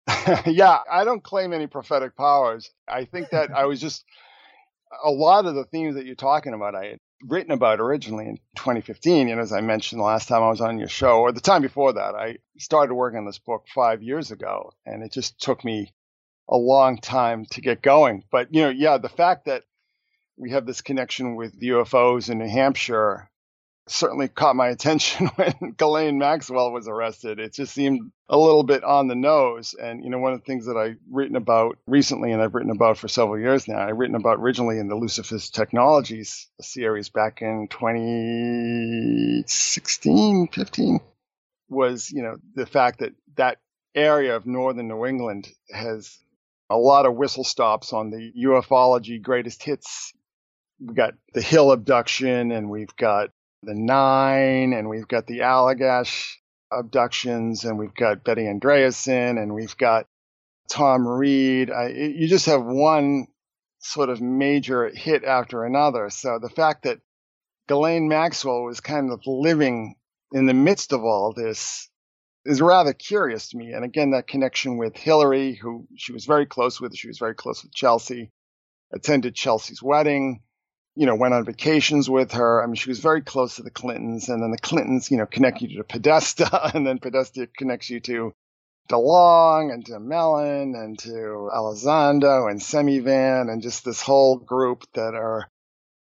yeah, 0.46 0.78
I 0.90 1.04
don't 1.04 1.22
claim 1.22 1.52
any 1.52 1.66
prophetic 1.66 2.16
powers. 2.16 2.70
I 2.87 3.04
think 3.04 3.31
that 3.31 3.50
I 3.50 3.66
was 3.66 3.81
just 3.81 4.04
a 5.04 5.11
lot 5.11 5.46
of 5.46 5.54
the 5.54 5.64
themes 5.64 5.96
that 5.96 6.07
you're 6.07 6.14
talking 6.14 6.54
about. 6.54 6.74
I 6.74 6.87
had 6.87 6.98
written 7.26 7.52
about 7.52 7.81
originally 7.81 8.26
in 8.26 8.37
2015, 8.57 9.28
and 9.28 9.40
as 9.40 9.52
I 9.52 9.61
mentioned 9.61 10.00
the 10.00 10.04
last 10.04 10.28
time 10.28 10.42
I 10.42 10.48
was 10.48 10.61
on 10.61 10.78
your 10.78 10.88
show, 10.88 11.20
or 11.20 11.33
the 11.33 11.40
time 11.40 11.62
before 11.62 11.92
that, 11.92 12.14
I 12.14 12.38
started 12.59 12.94
working 12.94 13.18
on 13.18 13.26
this 13.26 13.38
book 13.38 13.66
five 13.74 14.02
years 14.02 14.31
ago, 14.31 14.72
and 14.87 15.02
it 15.02 15.12
just 15.12 15.40
took 15.40 15.64
me 15.64 15.92
a 16.48 16.56
long 16.56 16.98
time 16.98 17.46
to 17.46 17.61
get 17.61 17.82
going. 17.82 18.24
But 18.30 18.54
you 18.54 18.62
know, 18.62 18.70
yeah, 18.70 18.98
the 18.98 19.08
fact 19.08 19.46
that 19.46 19.64
we 20.37 20.52
have 20.52 20.66
this 20.66 20.80
connection 20.80 21.37
with 21.37 21.61
UFOs 21.61 22.30
in 22.30 22.38
New 22.38 22.48
Hampshire 22.48 23.28
certainly 23.88 24.28
caught 24.28 24.56
my 24.56 24.68
attention 24.68 25.26
when 25.37 25.74
Ghislaine 25.76 26.18
Maxwell 26.18 26.72
was 26.72 26.88
arrested. 26.88 27.38
It 27.40 27.54
just 27.54 27.74
seemed 27.74 28.12
a 28.28 28.38
little 28.38 28.62
bit 28.62 28.84
on 28.84 29.08
the 29.08 29.14
nose. 29.14 29.74
And, 29.74 30.04
you 30.04 30.11
know, 30.11 30.18
one 30.18 30.34
of 30.34 30.40
the 30.40 30.44
things 30.44 30.66
that 30.66 30.76
I've 30.76 30.98
written 31.11 31.37
about 31.37 31.78
recently 31.87 32.32
and 32.32 32.42
I've 32.42 32.54
written 32.54 32.70
about 32.70 32.98
for 32.98 33.08
several 33.08 33.38
years 33.38 33.66
now, 33.66 33.80
I've 33.80 33.96
written 33.96 34.16
about 34.16 34.38
originally 34.38 34.78
in 34.78 34.88
the 34.88 34.96
Lucifer's 34.96 35.48
Technologies 35.50 36.48
series 36.61 37.08
back 37.08 37.40
in 37.42 37.68
2016, 37.70 40.48
15, 40.48 41.00
was, 41.68 42.11
you 42.11 42.22
know, 42.22 42.37
the 42.54 42.66
fact 42.66 43.00
that 43.00 43.14
that 43.37 43.58
area 43.94 44.37
of 44.37 44.46
northern 44.46 44.88
New 44.88 45.06
England 45.06 45.48
has 45.70 46.18
a 46.70 46.76
lot 46.76 47.07
of 47.07 47.14
whistle 47.14 47.44
stops 47.44 47.92
on 47.92 48.11
the 48.11 48.33
ufology 48.38 49.20
greatest 49.20 49.62
hits. 49.62 50.12
We've 50.81 50.96
got 50.96 51.14
the 51.35 51.42
Hill 51.42 51.72
abduction 51.72 52.52
and 52.52 52.70
we've 52.70 52.94
got 52.96 53.31
the 53.62 53.74
Nine, 53.74 54.72
and 54.72 54.88
we've 54.88 55.09
got 55.09 55.26
the 55.26 55.40
Allagash 55.40 56.37
abductions, 56.70 57.64
and 57.64 57.78
we've 57.78 57.94
got 57.94 58.24
Betty 58.24 58.42
Andreasson, 58.42 59.40
and 59.40 59.54
we've 59.54 59.76
got 59.76 60.07
Tom 60.70 61.07
Reed. 61.07 61.70
I, 61.70 61.88
you 61.88 62.28
just 62.28 62.46
have 62.46 62.64
one 62.64 63.26
sort 63.81 64.11
of 64.11 64.20
major 64.20 64.88
hit 64.88 65.24
after 65.24 65.64
another. 65.64 66.11
So 66.11 66.38
the 66.40 66.48
fact 66.48 66.85
that 66.85 67.00
Ghislaine 67.68 68.09
Maxwell 68.09 68.62
was 68.62 68.81
kind 68.81 69.11
of 69.11 69.20
living 69.26 69.96
in 70.33 70.46
the 70.46 70.54
midst 70.54 70.92
of 70.92 71.04
all 71.04 71.33
this 71.33 71.88
is 72.44 72.60
rather 72.60 72.92
curious 72.92 73.48
to 73.48 73.56
me. 73.56 73.72
And 73.72 73.84
again, 73.84 74.12
that 74.12 74.26
connection 74.26 74.76
with 74.76 74.96
Hillary, 74.96 75.54
who 75.54 75.86
she 75.96 76.12
was 76.12 76.24
very 76.24 76.46
close 76.46 76.80
with, 76.80 76.96
she 76.96 77.08
was 77.08 77.18
very 77.18 77.34
close 77.34 77.62
with 77.62 77.74
Chelsea, 77.74 78.30
attended 78.92 79.34
Chelsea's 79.34 79.82
wedding 79.82 80.40
you 80.98 81.06
know, 81.06 81.14
went 81.14 81.32
on 81.32 81.44
vacations 81.44 82.10
with 82.10 82.32
her. 82.32 82.60
I 82.60 82.66
mean, 82.66 82.74
she 82.74 82.90
was 82.90 82.98
very 82.98 83.22
close 83.22 83.54
to 83.54 83.62
the 83.62 83.70
Clintons, 83.70 84.28
and 84.28 84.42
then 84.42 84.50
the 84.50 84.58
Clintons, 84.58 85.12
you 85.12 85.16
know, 85.16 85.26
connect 85.26 85.62
you 85.62 85.76
to 85.76 85.84
Podesta, 85.84 86.70
and 86.74 86.84
then 86.84 86.98
Podesta 86.98 87.46
connects 87.56 87.88
you 87.88 88.00
to 88.00 88.32
DeLonge 88.90 89.72
and 89.72 89.86
to 89.86 90.00
Mellon 90.00 90.74
and 90.74 90.98
to 90.98 91.50
Elizondo 91.54 92.50
and 92.50 92.60
Semivan 92.60 93.48
and 93.48 93.62
just 93.62 93.84
this 93.84 94.00
whole 94.00 94.38
group 94.38 94.86
that 94.94 95.14
are 95.14 95.48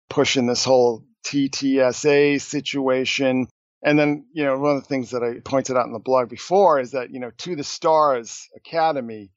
pushing 0.09 0.47
this 0.47 0.65
whole 0.65 1.05
TTSA 1.23 2.41
situation. 2.41 3.47
And 3.81 3.97
then, 3.97 4.25
you 4.33 4.43
know, 4.43 4.57
one 4.57 4.75
of 4.75 4.83
the 4.83 4.89
things 4.89 5.11
that 5.11 5.23
I 5.23 5.39
pointed 5.39 5.77
out 5.77 5.85
in 5.85 5.93
the 5.93 5.99
blog 5.99 6.29
before 6.29 6.79
is 6.79 6.91
that, 6.91 7.11
you 7.11 7.19
know, 7.19 7.31
To 7.37 7.55
the 7.55 7.63
Stars 7.63 8.49
Academy 8.55 9.31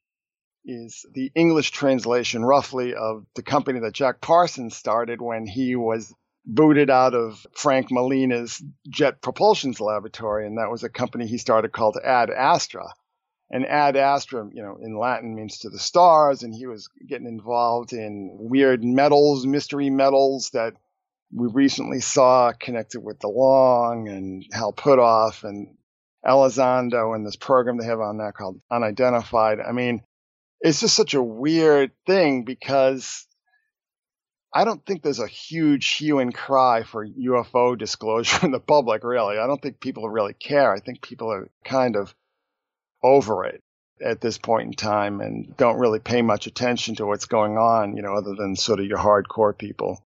is 0.65 1.05
the 1.13 1.31
English 1.35 1.71
translation, 1.71 2.43
roughly, 2.43 2.93
of 2.93 3.25
the 3.35 3.43
company 3.43 3.79
that 3.81 3.93
Jack 3.93 4.21
Parsons 4.21 4.75
started 4.75 5.21
when 5.21 5.45
he 5.45 5.75
was 5.75 6.13
booted 6.45 6.89
out 6.89 7.13
of 7.13 7.45
Frank 7.53 7.89
Malina's 7.89 8.61
Jet 8.89 9.21
Propulsions 9.21 9.79
Laboratory. 9.79 10.45
And 10.45 10.57
that 10.57 10.71
was 10.71 10.83
a 10.83 10.89
company 10.89 11.25
he 11.25 11.37
started 11.37 11.71
called 11.71 11.97
Ad 12.03 12.29
Astra. 12.29 12.85
And 13.49 13.65
Ad 13.65 13.95
Astra, 13.95 14.49
you 14.51 14.61
know, 14.61 14.77
in 14.81 14.97
Latin 14.97 15.35
means 15.35 15.59
to 15.59 15.69
the 15.69 15.79
stars. 15.79 16.43
And 16.43 16.53
he 16.53 16.67
was 16.67 16.89
getting 17.07 17.27
involved 17.27 17.93
in 17.93 18.35
weird 18.39 18.83
metals, 18.83 19.45
mystery 19.45 19.89
metals 19.89 20.49
that 20.51 20.73
we 21.35 21.47
recently 21.47 21.99
saw 21.99 22.51
connected 22.51 23.01
with 23.01 23.19
DeLonge 23.19 24.09
and 24.09 24.45
Hal 24.51 24.73
Puthoff 24.73 25.43
and 25.43 25.75
Elizondo 26.25 27.15
and 27.15 27.25
this 27.25 27.35
program 27.35 27.77
they 27.77 27.85
have 27.85 27.99
on 27.99 28.17
that 28.17 28.35
called 28.35 28.61
Unidentified. 28.71 29.59
I 29.59 29.71
mean, 29.71 30.03
it's 30.61 30.79
just 30.79 30.95
such 30.95 31.13
a 31.13 31.23
weird 31.23 31.91
thing 32.05 32.43
because 32.43 33.27
I 34.53 34.63
don't 34.63 34.85
think 34.85 35.01
there's 35.01 35.19
a 35.19 35.27
huge 35.27 35.95
hue 35.95 36.19
and 36.19 36.33
cry 36.33 36.83
for 36.83 37.05
UFO 37.05 37.77
disclosure 37.77 38.45
in 38.45 38.51
the 38.51 38.59
public, 38.59 39.03
really. 39.03 39.37
I 39.37 39.47
don't 39.47 39.61
think 39.61 39.79
people 39.79 40.09
really 40.09 40.33
care. 40.33 40.71
I 40.71 40.79
think 40.79 41.01
people 41.01 41.31
are 41.31 41.49
kind 41.65 41.95
of 41.95 42.13
over 43.01 43.45
it 43.45 43.61
at 44.01 44.21
this 44.21 44.37
point 44.37 44.67
in 44.67 44.73
time 44.73 45.19
and 45.21 45.55
don't 45.57 45.79
really 45.79 45.99
pay 45.99 46.21
much 46.21 46.45
attention 46.47 46.95
to 46.95 47.05
what's 47.05 47.25
going 47.25 47.57
on, 47.57 47.97
you 47.97 48.03
know, 48.03 48.13
other 48.13 48.35
than 48.35 48.55
sort 48.55 48.79
of 48.79 48.85
your 48.85 48.97
hardcore 48.97 49.57
people. 49.57 50.03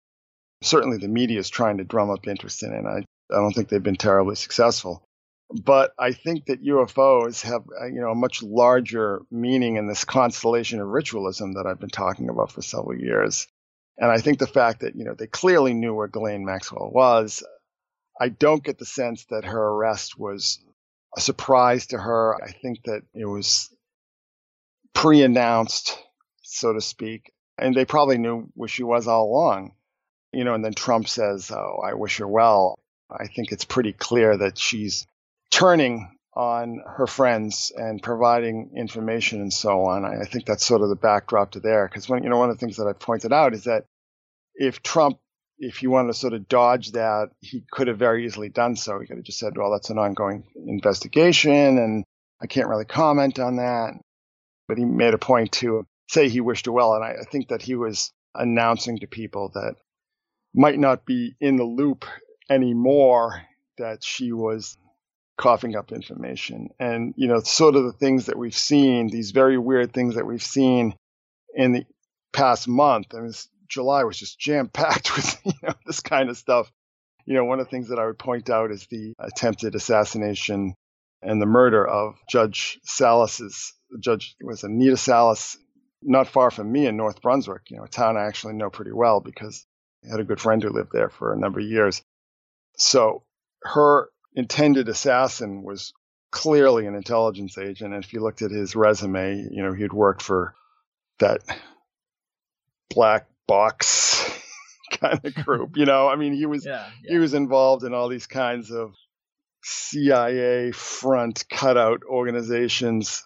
Certainly 0.65 0.97
the 0.97 1.07
media 1.07 1.39
is 1.39 1.49
trying 1.49 1.77
to 1.77 1.83
drum 1.83 2.09
up 2.09 2.27
interest 2.27 2.63
in 2.63 2.73
it. 2.73 2.85
I, 2.85 3.05
I 3.33 3.39
don't 3.39 3.53
think 3.53 3.69
they've 3.69 3.81
been 3.81 3.95
terribly 3.95 4.35
successful. 4.35 5.05
But 5.51 5.93
I 5.99 6.11
think 6.11 6.45
that 6.45 6.63
UFOs 6.63 7.43
have, 7.43 7.63
uh, 7.79 7.85
you 7.85 8.01
know, 8.01 8.09
a 8.09 8.15
much 8.15 8.41
larger 8.41 9.21
meaning 9.29 9.75
in 9.75 9.87
this 9.87 10.03
constellation 10.03 10.81
of 10.81 10.87
ritualism 10.87 11.53
that 11.53 11.67
I've 11.67 11.79
been 11.79 11.89
talking 11.89 12.29
about 12.29 12.51
for 12.51 12.63
several 12.63 12.99
years. 12.99 13.47
And 13.97 14.11
I 14.11 14.17
think 14.17 14.39
the 14.39 14.47
fact 14.47 14.81
that, 14.81 14.95
you 14.95 15.05
know, 15.05 15.13
they 15.13 15.27
clearly 15.27 15.73
knew 15.73 15.93
where 15.93 16.07
Ghislaine 16.07 16.45
Maxwell 16.45 16.89
was, 16.91 17.43
I 18.19 18.29
don't 18.29 18.63
get 18.63 18.79
the 18.79 18.85
sense 18.85 19.25
that 19.25 19.45
her 19.45 19.61
arrest 19.61 20.17
was 20.17 20.59
a 21.15 21.21
surprise 21.21 21.87
to 21.87 21.97
her. 21.99 22.35
I 22.43 22.51
think 22.51 22.83
that 22.85 23.03
it 23.13 23.25
was 23.25 23.69
pre 24.93 25.21
announced, 25.21 25.97
so 26.41 26.73
to 26.73 26.81
speak. 26.81 27.31
And 27.57 27.75
they 27.75 27.85
probably 27.85 28.17
knew 28.17 28.49
where 28.55 28.67
she 28.67 28.83
was 28.83 29.07
all 29.07 29.25
along. 29.25 29.73
You 30.35 30.43
know, 30.43 30.53
and 30.53 30.63
then 30.63 30.73
Trump 30.73 31.07
says, 31.07 31.51
Oh, 31.51 31.81
I 31.83 31.93
wish 31.93 32.17
her 32.17 32.27
well. 32.27 32.77
I 33.09 33.27
think 33.27 33.51
it's 33.51 33.65
pretty 33.65 33.93
clear 33.93 34.35
that 34.37 34.57
she's 34.57 35.05
turning 35.51 36.11
on 36.35 36.81
her 36.85 37.07
friends 37.07 37.71
and 37.75 38.03
providing 38.03 38.71
information 38.75 39.39
and 39.41 39.53
so 39.53 39.85
on. 39.85 40.03
I, 40.03 40.25
think 40.25 40.45
that's 40.45 40.65
sort 40.65 40.81
of 40.81 40.89
the 40.89 40.95
backdrop 40.95 41.51
to 41.51 41.61
there. 41.61 41.87
Because 41.87 42.09
when 42.09 42.23
you 42.23 42.29
know 42.29 42.37
one 42.37 42.49
of 42.49 42.57
the 42.57 42.59
things 42.59 42.77
that 42.77 42.87
I 42.87 42.93
pointed 42.93 43.31
out 43.31 43.53
is 43.53 43.63
that 43.63 43.85
if 44.55 44.83
Trump, 44.83 45.17
if 45.57 45.77
he 45.77 45.87
wanted 45.87 46.07
to 46.07 46.13
sort 46.13 46.33
of 46.33 46.49
dodge 46.49 46.91
that, 46.91 47.29
he 47.39 47.63
could 47.71 47.87
have 47.87 47.97
very 47.97 48.25
easily 48.25 48.49
done 48.49 48.75
so. 48.75 48.99
He 48.99 49.07
could 49.07 49.17
have 49.17 49.25
just 49.25 49.39
said, 49.39 49.57
"Well, 49.57 49.71
that's 49.71 49.89
an 49.89 49.97
ongoing 49.97 50.43
investigation, 50.55 51.77
and 51.77 52.03
I 52.41 52.47
can't 52.47 52.67
really 52.67 52.85
comment 52.85 53.39
on 53.39 53.57
that." 53.57 53.93
But 54.67 54.77
he 54.77 54.83
made 54.83 55.13
a 55.13 55.17
point 55.17 55.53
to 55.53 55.85
say 56.09 56.27
he 56.27 56.41
wished 56.41 56.65
her 56.65 56.73
well, 56.73 56.95
and 56.95 57.03
I, 57.03 57.21
I 57.21 57.23
think 57.23 57.47
that 57.49 57.61
he 57.61 57.75
was 57.75 58.11
announcing 58.33 58.99
to 58.99 59.07
people 59.07 59.51
that 59.53 59.75
might 60.55 60.79
not 60.79 61.05
be 61.05 61.35
in 61.39 61.57
the 61.57 61.63
loop 61.63 62.05
anymore 62.49 63.41
that 63.77 64.03
she 64.03 64.31
was 64.31 64.77
coughing 65.37 65.75
up 65.75 65.91
information. 65.91 66.69
And, 66.79 67.13
you 67.17 67.27
know, 67.27 67.41
sort 67.41 67.75
of 67.75 67.83
the 67.83 67.91
things 67.91 68.27
that 68.27 68.37
we've 68.37 68.55
seen, 68.55 69.09
these 69.09 69.31
very 69.31 69.57
weird 69.57 69.93
things 69.93 70.15
that 70.15 70.25
we've 70.25 70.41
seen 70.41 70.95
in 71.53 71.73
the 71.73 71.85
past 72.31 72.67
month. 72.67 73.07
I 73.13 73.19
mean, 73.19 73.33
July 73.67 74.03
was 74.05 74.17
just 74.17 74.39
jam 74.39 74.69
packed 74.69 75.13
with, 75.15 75.37
you 75.45 75.53
know, 75.63 75.73
this 75.85 75.99
kind 75.99 76.29
of 76.29 76.37
stuff. 76.37 76.71
You 77.25 77.33
know, 77.33 77.43
one 77.43 77.59
of 77.59 77.65
the 77.65 77.71
things 77.71 77.89
that 77.89 77.99
I 77.99 78.05
would 78.05 78.19
point 78.19 78.49
out 78.49 78.71
is 78.71 78.87
the 78.87 79.13
attempted 79.19 79.75
assassination 79.75 80.75
and 81.21 81.41
the 81.41 81.47
murder 81.47 81.85
of 81.85 82.15
Judge 82.29 82.79
Salas's 82.83 83.73
Judge 83.99 84.35
was 84.41 84.63
Anita 84.63 84.97
Salas, 84.97 85.57
not 86.01 86.27
far 86.27 86.51
from 86.51 86.71
me 86.71 86.85
in 86.85 86.97
North 86.97 87.21
Brunswick, 87.21 87.63
you 87.69 87.77
know, 87.77 87.83
a 87.83 87.87
town 87.87 88.17
I 88.17 88.25
actually 88.25 88.53
know 88.53 88.69
pretty 88.69 88.91
well 88.91 89.21
because 89.21 89.65
had 90.09 90.19
a 90.19 90.25
good 90.25 90.39
friend 90.39 90.61
who 90.61 90.69
lived 90.69 90.91
there 90.91 91.09
for 91.09 91.33
a 91.33 91.37
number 91.37 91.59
of 91.59 91.65
years. 91.65 92.01
So 92.77 93.23
her 93.63 94.09
intended 94.35 94.89
assassin 94.89 95.63
was 95.63 95.93
clearly 96.31 96.85
an 96.85 96.95
intelligence 96.95 97.57
agent. 97.57 97.93
And 97.93 98.03
if 98.03 98.13
you 98.13 98.21
looked 98.21 98.41
at 98.41 98.51
his 98.51 98.75
resume, 98.75 99.47
you 99.51 99.63
know, 99.63 99.73
he'd 99.73 99.93
worked 99.93 100.21
for 100.21 100.53
that 101.19 101.39
black 102.89 103.27
box 103.47 104.29
kind 104.91 105.19
of 105.23 105.33
group. 105.45 105.77
You 105.77 105.85
know, 105.85 106.09
I 106.09 106.15
mean, 106.15 106.33
he 106.33 106.45
was 106.45 106.65
yeah, 106.65 106.85
yeah. 107.03 107.11
he 107.11 107.17
was 107.17 107.33
involved 107.33 107.83
in 107.83 107.93
all 107.93 108.09
these 108.09 108.27
kinds 108.27 108.71
of 108.71 108.93
CIA 109.63 110.71
front 110.71 111.45
cutout 111.49 112.01
organizations. 112.07 113.23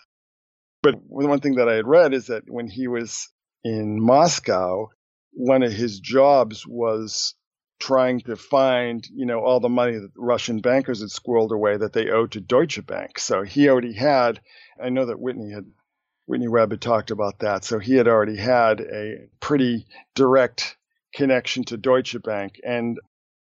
But 0.82 0.96
one 1.08 1.42
thing 1.42 1.56
that 1.56 1.68
I 1.68 1.74
had 1.74 1.88
read 1.88 2.14
is 2.14 2.28
that 2.28 2.44
when 2.48 2.68
he 2.68 2.88
was 2.88 3.28
in 3.64 4.02
Moscow, 4.02 4.92
one 5.32 5.64
of 5.64 5.72
his 5.72 6.00
jobs 6.00 6.66
was 6.68 7.36
trying 7.80 8.20
to 8.20 8.36
find, 8.36 9.08
you 9.14 9.26
know, 9.26 9.40
all 9.40 9.60
the 9.60 9.70
money 9.70 9.94
that 9.94 10.12
Russian 10.16 10.60
bankers 10.60 11.00
had 11.00 11.10
squirreled 11.10 11.52
away 11.52 11.78
that 11.78 11.94
they 11.94 12.10
owed 12.10 12.32
to 12.34 12.42
Deutsche 12.42 12.86
Bank. 12.86 13.18
So 13.20 13.44
he 13.44 13.70
already 13.70 13.94
had, 13.94 14.42
I 14.82 14.90
know 14.90 15.06
that 15.06 15.20
Whitney 15.20 15.52
had, 15.52 15.66
Whitney 16.26 16.50
Webb 16.50 16.72
had 16.72 16.82
talked 16.82 17.10
about 17.10 17.40
that. 17.40 17.64
So 17.64 17.80
he 17.80 17.96
had 17.96 18.08
already 18.08 18.36
had 18.36 18.82
a 18.82 19.30
pretty 19.40 19.88
direct 20.14 20.78
connection 21.14 21.64
to 21.66 21.78
Deutsche 21.78 22.22
Bank. 22.22 22.60
And 22.66 23.00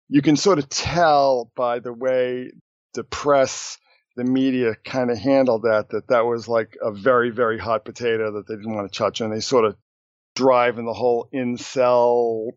you 0.08 0.22
can 0.22 0.36
sort 0.36 0.58
of 0.58 0.68
tell 0.68 1.50
by 1.56 1.80
the 1.80 1.92
way 1.92 2.52
the 2.94 3.04
press, 3.04 3.78
the 4.16 4.24
media 4.24 4.76
kind 4.84 5.10
of 5.10 5.18
handled 5.18 5.62
that, 5.62 5.90
that 5.90 6.08
that 6.08 6.24
was 6.24 6.46
like 6.46 6.76
a 6.80 6.92
very, 6.92 7.30
very 7.30 7.58
hot 7.58 7.84
potato 7.84 8.32
that 8.32 8.46
they 8.46 8.54
didn't 8.54 8.74
want 8.74 8.90
to 8.90 8.98
touch. 8.98 9.20
And 9.20 9.32
they 9.32 9.40
sort 9.40 9.64
of 9.64 9.76
drive 10.34 10.78
in 10.78 10.84
the 10.84 10.92
whole 10.92 11.28
incel 11.32 12.52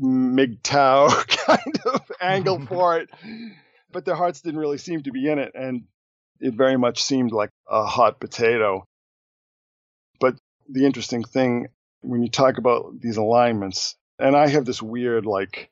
MGTOW 0.00 1.26
kind 1.46 1.80
of 1.86 2.12
angle 2.20 2.64
for 2.68 2.98
it, 2.98 3.08
but 3.92 4.04
their 4.04 4.14
hearts 4.14 4.40
didn't 4.40 4.60
really 4.60 4.78
seem 4.78 5.02
to 5.02 5.12
be 5.12 5.28
in 5.28 5.38
it, 5.38 5.52
and 5.54 5.84
it 6.40 6.54
very 6.54 6.76
much 6.76 7.02
seemed 7.02 7.32
like 7.32 7.50
a 7.68 7.86
hot 7.86 8.20
potato. 8.20 8.84
But 10.20 10.36
the 10.68 10.84
interesting 10.84 11.24
thing 11.24 11.68
when 12.02 12.22
you 12.22 12.28
talk 12.28 12.58
about 12.58 13.00
these 13.00 13.16
alignments, 13.16 13.96
and 14.18 14.36
I 14.36 14.48
have 14.48 14.64
this 14.64 14.82
weird 14.82 15.26
like 15.26 15.70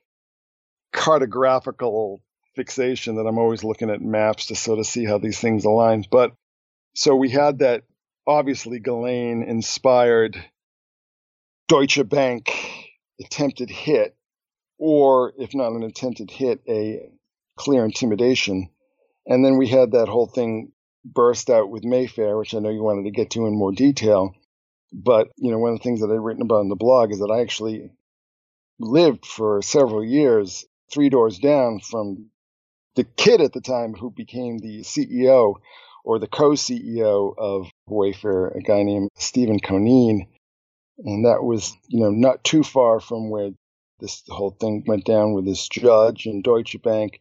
cartographical 0.93 2.19
fixation 2.55 3.15
that 3.15 3.27
I'm 3.27 3.37
always 3.37 3.63
looking 3.63 3.89
at 3.89 4.01
maps 4.01 4.47
to 4.47 4.55
sort 4.55 4.79
of 4.79 4.87
see 4.87 5.05
how 5.05 5.17
these 5.17 5.39
things 5.39 5.65
align. 5.65 6.05
But 6.09 6.33
so 6.95 7.15
we 7.15 7.29
had 7.29 7.59
that 7.59 7.83
obviously 8.25 8.79
Ghislaine 8.79 9.43
inspired 9.43 10.43
Deutsche 11.67 12.07
Bank 12.07 12.51
attempted 13.19 13.69
hit, 13.69 14.15
or 14.77 15.33
if 15.37 15.55
not 15.55 15.71
an 15.71 15.83
attempted 15.83 16.29
hit, 16.29 16.61
a 16.69 17.09
clear 17.57 17.85
intimidation. 17.85 18.69
And 19.25 19.43
then 19.43 19.57
we 19.57 19.67
had 19.67 19.91
that 19.91 20.07
whole 20.07 20.27
thing 20.27 20.71
burst 21.03 21.49
out 21.49 21.69
with 21.69 21.83
Wayfair, 21.83 22.37
which 22.37 22.53
I 22.53 22.59
know 22.59 22.69
you 22.69 22.83
wanted 22.83 23.05
to 23.05 23.11
get 23.11 23.31
to 23.31 23.47
in 23.47 23.57
more 23.57 23.71
detail. 23.71 24.35
But, 24.93 25.29
you 25.37 25.51
know, 25.51 25.57
one 25.57 25.73
of 25.73 25.79
the 25.79 25.83
things 25.83 26.01
that 26.01 26.11
I've 26.11 26.21
written 26.21 26.43
about 26.43 26.61
in 26.61 26.69
the 26.69 26.75
blog 26.75 27.11
is 27.11 27.19
that 27.19 27.31
I 27.31 27.41
actually 27.41 27.91
lived 28.79 29.25
for 29.25 29.61
several 29.61 30.03
years 30.03 30.65
three 30.93 31.09
doors 31.09 31.39
down 31.39 31.79
from 31.79 32.29
the 32.95 33.03
kid 33.03 33.41
at 33.41 33.53
the 33.53 33.61
time 33.61 33.93
who 33.93 34.11
became 34.11 34.59
the 34.59 34.81
CEO 34.81 35.55
or 36.03 36.19
the 36.19 36.27
co-CEO 36.27 37.33
of 37.37 37.67
Wayfair, 37.89 38.55
a 38.55 38.61
guy 38.61 38.83
named 38.83 39.09
Stephen 39.17 39.59
Conine. 39.59 40.27
And 40.97 41.25
that 41.25 41.43
was, 41.43 41.75
you 41.87 41.99
know, 41.99 42.11
not 42.11 42.43
too 42.43 42.63
far 42.63 42.99
from 42.99 43.29
where 43.29 43.51
this 43.99 44.23
whole 44.27 44.51
thing 44.51 44.83
went 44.85 45.05
down 45.05 45.33
with 45.33 45.45
this 45.45 45.67
judge 45.67 46.25
and 46.25 46.43
Deutsche 46.43 46.81
Bank. 46.81 47.19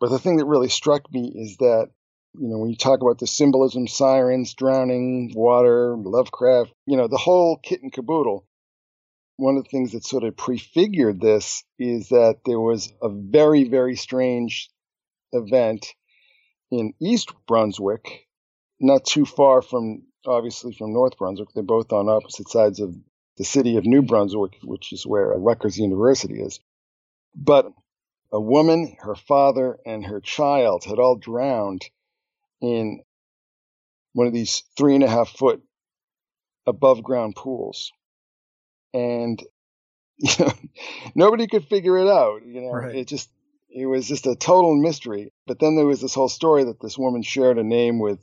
But 0.00 0.10
the 0.10 0.18
thing 0.18 0.36
that 0.36 0.46
really 0.46 0.68
struck 0.68 1.12
me 1.12 1.32
is 1.34 1.56
that, 1.58 1.90
you 2.34 2.48
know, 2.48 2.58
when 2.58 2.70
you 2.70 2.76
talk 2.76 3.00
about 3.02 3.18
the 3.18 3.26
symbolism, 3.26 3.86
sirens, 3.86 4.54
drowning, 4.54 5.32
water, 5.34 5.96
Lovecraft, 5.96 6.72
you 6.86 6.96
know, 6.96 7.08
the 7.08 7.18
whole 7.18 7.58
kit 7.62 7.82
and 7.82 7.92
caboodle, 7.92 8.46
one 9.36 9.56
of 9.56 9.64
the 9.64 9.70
things 9.70 9.92
that 9.92 10.04
sort 10.04 10.24
of 10.24 10.36
prefigured 10.36 11.20
this 11.20 11.64
is 11.78 12.10
that 12.10 12.40
there 12.44 12.60
was 12.60 12.92
a 13.02 13.08
very, 13.08 13.64
very 13.64 13.96
strange 13.96 14.70
event 15.32 15.94
in 16.70 16.92
East 17.00 17.32
Brunswick, 17.46 18.26
not 18.78 19.04
too 19.04 19.24
far 19.24 19.62
from 19.62 20.02
obviously 20.26 20.72
from 20.72 20.92
North 20.92 21.16
Brunswick. 21.18 21.48
They're 21.54 21.62
both 21.62 21.92
on 21.92 22.08
opposite 22.08 22.48
sides 22.48 22.80
of 22.80 22.94
the 23.36 23.44
city 23.44 23.76
of 23.76 23.86
New 23.86 24.02
Brunswick, 24.02 24.58
which 24.62 24.92
is 24.92 25.06
where 25.06 25.28
Rutgers 25.28 25.78
University 25.78 26.40
is. 26.40 26.60
But 27.34 27.72
a 28.32 28.40
woman, 28.40 28.96
her 29.00 29.14
father, 29.14 29.78
and 29.86 30.04
her 30.04 30.20
child 30.20 30.84
had 30.84 30.98
all 30.98 31.16
drowned 31.16 31.82
in 32.60 33.02
one 34.12 34.26
of 34.26 34.32
these 34.32 34.62
three 34.76 34.94
and 34.94 35.04
a 35.04 35.08
half 35.08 35.30
foot 35.30 35.62
above 36.66 37.02
ground 37.02 37.34
pools. 37.36 37.92
And 38.92 39.42
you 40.18 40.32
know, 40.38 40.52
nobody 41.14 41.46
could 41.46 41.64
figure 41.66 41.98
it 41.98 42.08
out. 42.08 42.44
You 42.44 42.60
know, 42.62 42.72
right. 42.72 42.94
it 42.94 43.08
just 43.08 43.30
it 43.70 43.86
was 43.86 44.06
just 44.06 44.26
a 44.26 44.34
total 44.34 44.76
mystery. 44.76 45.32
But 45.46 45.58
then 45.58 45.76
there 45.76 45.86
was 45.86 46.00
this 46.00 46.14
whole 46.14 46.28
story 46.28 46.64
that 46.64 46.80
this 46.80 46.98
woman 46.98 47.22
shared 47.22 47.58
a 47.58 47.64
name 47.64 47.98
with 47.98 48.18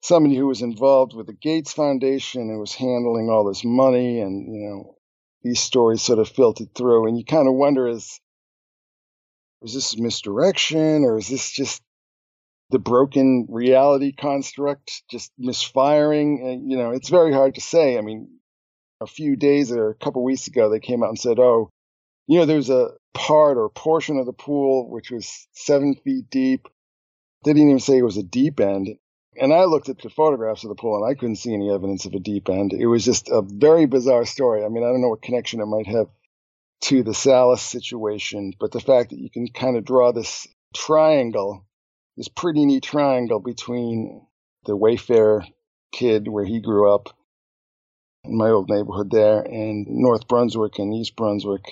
somebody 0.00 0.36
who 0.36 0.46
was 0.46 0.62
involved 0.62 1.14
with 1.14 1.26
the 1.26 1.32
Gates 1.32 1.72
Foundation 1.72 2.42
and 2.42 2.60
was 2.60 2.74
handling 2.74 3.28
all 3.30 3.44
this 3.44 3.64
money, 3.64 4.20
and 4.20 4.52
you 4.52 4.68
know, 4.68 4.96
these 5.42 5.60
stories 5.60 6.02
sort 6.02 6.18
of 6.18 6.28
filtered 6.28 6.74
through, 6.74 7.06
and 7.06 7.18
you 7.18 7.24
kind 7.24 7.48
of 7.48 7.54
wonder 7.54 7.88
is 7.88 8.20
is 9.62 9.74
this 9.74 9.98
misdirection 9.98 11.04
or 11.04 11.18
is 11.18 11.28
this 11.28 11.50
just 11.50 11.82
the 12.70 12.78
broken 12.78 13.46
reality 13.50 14.12
construct 14.12 15.02
just 15.10 15.32
misfiring? 15.36 16.40
And, 16.46 16.70
you 16.70 16.78
know, 16.78 16.92
it's 16.92 17.08
very 17.08 17.32
hard 17.32 17.56
to 17.56 17.60
say. 17.60 17.98
I 17.98 18.00
mean, 18.00 18.28
a 19.00 19.06
few 19.06 19.36
days 19.36 19.72
or 19.72 19.90
a 19.90 19.94
couple 19.94 20.22
weeks 20.24 20.46
ago, 20.46 20.70
they 20.70 20.80
came 20.80 21.02
out 21.02 21.10
and 21.10 21.18
said, 21.18 21.38
"Oh, 21.38 21.70
you 22.26 22.38
know, 22.38 22.46
there's 22.46 22.70
a 22.70 22.92
part 23.12 23.58
or 23.58 23.68
portion 23.70 24.18
of 24.18 24.26
the 24.26 24.32
pool 24.32 24.88
which 24.88 25.10
was 25.10 25.48
seven 25.52 25.94
feet 25.96 26.30
deep. 26.30 26.68
They 27.44 27.52
didn't 27.52 27.68
even 27.68 27.80
say 27.80 27.98
it 27.98 28.02
was 28.02 28.18
a 28.18 28.22
deep 28.22 28.60
end. 28.60 28.88
And 29.36 29.52
I 29.52 29.64
looked 29.64 29.88
at 29.88 29.98
the 29.98 30.10
photographs 30.10 30.64
of 30.64 30.68
the 30.70 30.74
pool 30.74 31.02
and 31.02 31.10
I 31.10 31.18
couldn't 31.18 31.36
see 31.36 31.54
any 31.54 31.70
evidence 31.70 32.04
of 32.04 32.14
a 32.14 32.18
deep 32.18 32.48
end. 32.48 32.72
It 32.72 32.86
was 32.86 33.04
just 33.04 33.28
a 33.28 33.42
very 33.42 33.86
bizarre 33.86 34.26
story. 34.26 34.64
I 34.64 34.68
mean, 34.68 34.82
I 34.82 34.88
don't 34.88 35.00
know 35.00 35.08
what 35.08 35.22
connection 35.22 35.60
it 35.60 35.66
might 35.66 35.86
have 35.86 36.08
to 36.82 37.02
the 37.02 37.14
Salas 37.14 37.62
situation, 37.62 38.54
but 38.58 38.72
the 38.72 38.80
fact 38.80 39.10
that 39.10 39.20
you 39.20 39.30
can 39.30 39.46
kind 39.48 39.76
of 39.76 39.84
draw 39.84 40.12
this 40.12 40.48
triangle, 40.74 41.64
this 42.16 42.28
pretty 42.28 42.64
neat 42.64 42.82
triangle 42.82 43.38
between 43.38 44.26
the 44.64 44.76
Wayfair 44.76 45.46
kid 45.92 46.26
where 46.28 46.44
he 46.44 46.60
grew 46.60 46.92
up 46.92 47.08
in 48.24 48.36
my 48.36 48.50
old 48.50 48.68
neighborhood 48.68 49.10
there 49.10 49.40
and 49.40 49.86
North 49.88 50.28
Brunswick 50.28 50.78
and 50.78 50.94
East 50.94 51.16
Brunswick 51.16 51.64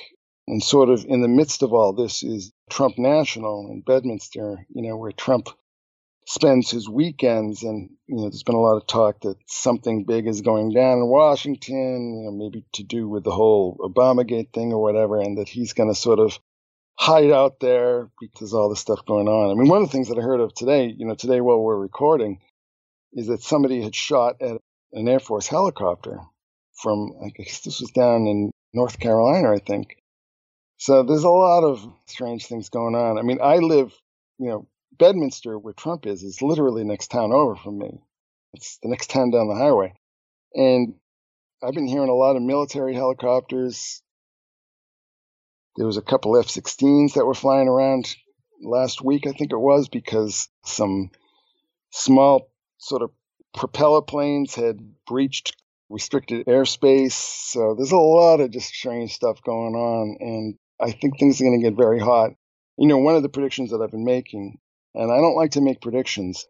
and 0.46 0.62
sort 0.62 0.88
of 0.88 1.04
in 1.04 1.20
the 1.20 1.28
midst 1.28 1.62
of 1.62 1.72
all 1.72 1.92
this 1.92 2.22
is 2.22 2.52
Trump 2.70 2.98
National 2.98 3.68
in 3.70 3.82
Bedminster, 3.82 4.66
you 4.68 4.82
know, 4.82 4.96
where 4.96 5.12
Trump 5.12 5.48
spends 6.28 6.70
his 6.70 6.86
weekends. 6.86 7.62
And, 7.62 7.88
you 8.06 8.16
know, 8.16 8.22
there's 8.24 8.42
been 8.42 8.54
a 8.54 8.60
lot 8.60 8.76
of 8.76 8.86
talk 8.86 9.22
that 9.22 9.36
something 9.46 10.04
big 10.04 10.26
is 10.26 10.42
going 10.42 10.74
down 10.74 10.98
in 10.98 11.06
Washington, 11.06 12.18
you 12.18 12.24
know, 12.26 12.32
maybe 12.32 12.66
to 12.74 12.82
do 12.82 13.08
with 13.08 13.24
the 13.24 13.30
whole 13.30 13.78
Obamagate 13.80 14.52
thing 14.52 14.70
or 14.74 14.82
whatever, 14.82 15.18
and 15.18 15.38
that 15.38 15.48
he's 15.48 15.72
going 15.72 15.88
to 15.88 15.98
sort 15.98 16.18
of 16.18 16.38
hide 16.96 17.30
out 17.30 17.60
there 17.60 18.10
because 18.20 18.52
all 18.52 18.68
this 18.68 18.80
stuff 18.80 19.06
going 19.06 19.26
on. 19.26 19.50
I 19.50 19.54
mean, 19.54 19.70
one 19.70 19.80
of 19.80 19.88
the 19.88 19.92
things 19.92 20.08
that 20.08 20.18
I 20.18 20.22
heard 20.22 20.40
of 20.40 20.52
today, 20.54 20.94
you 20.94 21.06
know, 21.06 21.14
today 21.14 21.40
while 21.40 21.62
we're 21.62 21.78
recording, 21.78 22.40
is 23.14 23.28
that 23.28 23.42
somebody 23.42 23.80
had 23.80 23.94
shot 23.94 24.42
at 24.42 24.60
an 24.92 25.08
Air 25.08 25.20
Force 25.20 25.46
helicopter 25.46 26.20
from, 26.74 27.14
I 27.24 27.30
guess 27.30 27.60
this 27.60 27.80
was 27.80 27.90
down 27.92 28.26
in 28.26 28.50
North 28.74 28.98
Carolina, 28.98 29.50
I 29.50 29.60
think. 29.60 29.96
So 30.76 31.04
there's 31.04 31.24
a 31.24 31.30
lot 31.30 31.64
of 31.64 31.90
strange 32.06 32.44
things 32.44 32.68
going 32.68 32.94
on. 32.94 33.16
I 33.16 33.22
mean, 33.22 33.38
I 33.42 33.56
live, 33.56 33.94
you 34.38 34.48
know, 34.48 34.68
Bedminster, 34.98 35.58
where 35.58 35.74
Trump 35.74 36.06
is, 36.06 36.22
is 36.22 36.42
literally 36.42 36.84
next 36.84 37.10
town 37.10 37.32
over 37.32 37.56
from 37.56 37.78
me. 37.78 38.00
It's 38.54 38.78
the 38.82 38.88
next 38.88 39.10
town 39.10 39.30
down 39.30 39.48
the 39.48 39.54
highway. 39.54 39.94
And 40.54 40.94
I've 41.62 41.74
been 41.74 41.88
hearing 41.88 42.08
a 42.08 42.14
lot 42.14 42.36
of 42.36 42.42
military 42.42 42.94
helicopters. 42.94 44.02
There 45.76 45.86
was 45.86 45.96
a 45.96 46.02
couple 46.02 46.36
F 46.36 46.46
16s 46.46 47.14
that 47.14 47.24
were 47.24 47.34
flying 47.34 47.68
around 47.68 48.14
last 48.60 49.02
week, 49.02 49.26
I 49.26 49.32
think 49.32 49.52
it 49.52 49.58
was, 49.58 49.88
because 49.88 50.48
some 50.64 51.10
small 51.90 52.50
sort 52.78 53.02
of 53.02 53.10
propeller 53.54 54.02
planes 54.02 54.54
had 54.54 54.78
breached 55.06 55.56
restricted 55.88 56.46
airspace. 56.46 57.12
So 57.12 57.74
there's 57.74 57.92
a 57.92 57.96
lot 57.96 58.40
of 58.40 58.50
just 58.50 58.68
strange 58.68 59.14
stuff 59.14 59.42
going 59.42 59.74
on. 59.74 60.16
And 60.20 60.54
I 60.80 60.92
think 60.92 61.18
things 61.18 61.40
are 61.40 61.44
going 61.44 61.60
to 61.60 61.70
get 61.70 61.76
very 61.76 61.98
hot. 61.98 62.32
You 62.76 62.86
know, 62.86 62.98
one 62.98 63.16
of 63.16 63.22
the 63.22 63.28
predictions 63.28 63.70
that 63.70 63.80
I've 63.80 63.90
been 63.90 64.04
making, 64.04 64.58
and 64.94 65.10
I 65.10 65.16
don't 65.16 65.36
like 65.36 65.52
to 65.52 65.60
make 65.60 65.80
predictions, 65.80 66.46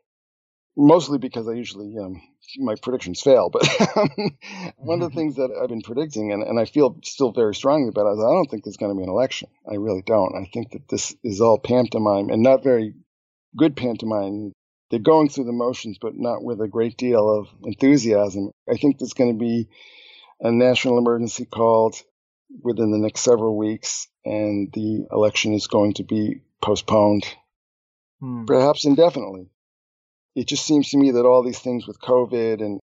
mostly 0.77 1.19
because 1.19 1.49
I 1.49 1.53
usually 1.53 1.97
um, 1.99 2.21
my 2.59 2.75
predictions 2.81 3.21
fail. 3.21 3.51
But 3.51 3.67
one 4.77 5.01
of 5.01 5.01
the 5.01 5.09
mm-hmm. 5.09 5.15
things 5.15 5.37
that 5.37 5.51
I've 5.61 5.69
been 5.69 5.83
predicting, 5.83 6.33
and, 6.33 6.43
and 6.43 6.59
I 6.59 6.65
feel 6.65 6.99
still 7.05 7.33
very 7.33 7.55
strongly 7.55 7.89
about, 7.89 8.13
is 8.13 8.19
I 8.19 8.33
don't 8.33 8.51
think 8.51 8.65
there's 8.65 8.77
going 8.77 8.93
to 8.93 8.97
be 8.97 9.05
an 9.05 9.11
election. 9.11 9.49
I 9.71 9.75
really 9.75 10.03
don't. 10.05 10.35
I 10.35 10.49
think 10.53 10.73
that 10.73 10.89
this 10.89 11.15
is 11.23 11.41
all 11.41 11.59
pantomime 11.59 12.31
and 12.31 12.43
not 12.43 12.63
very 12.63 12.95
good 13.57 13.77
pantomime. 13.77 14.53
They're 14.91 15.01
going 15.01 15.29
through 15.29 15.45
the 15.45 15.53
motions, 15.53 15.99
but 16.01 16.13
not 16.17 16.43
with 16.43 16.61
a 16.63 16.69
great 16.69 16.97
deal 16.97 17.29
of 17.29 17.49
enthusiasm. 17.65 18.51
I 18.71 18.77
think 18.77 18.99
there's 18.99 19.13
going 19.13 19.35
to 19.35 19.39
be 19.39 19.69
a 20.41 20.51
national 20.51 20.99
emergency 20.99 21.45
called 21.45 21.97
within 22.63 22.91
the 22.91 22.99
next 22.99 23.21
several 23.21 23.57
weeks, 23.57 24.09
and 24.25 24.73
the 24.73 25.07
election 25.13 25.53
is 25.53 25.67
going 25.67 25.95
to 25.95 26.05
be 26.05 26.41
postponed, 26.63 27.27
hmm. 28.21 28.45
perhaps 28.45 28.85
indefinitely. 28.85 29.51
It 30.35 30.47
just 30.47 30.67
seems 30.67 30.91
to 30.91 30.99
me 30.99 31.13
that 31.13 31.27
all 31.27 31.43
these 31.43 31.59
things 31.59 31.87
with 31.87 32.01
COVID 32.01 32.61
and 32.61 32.81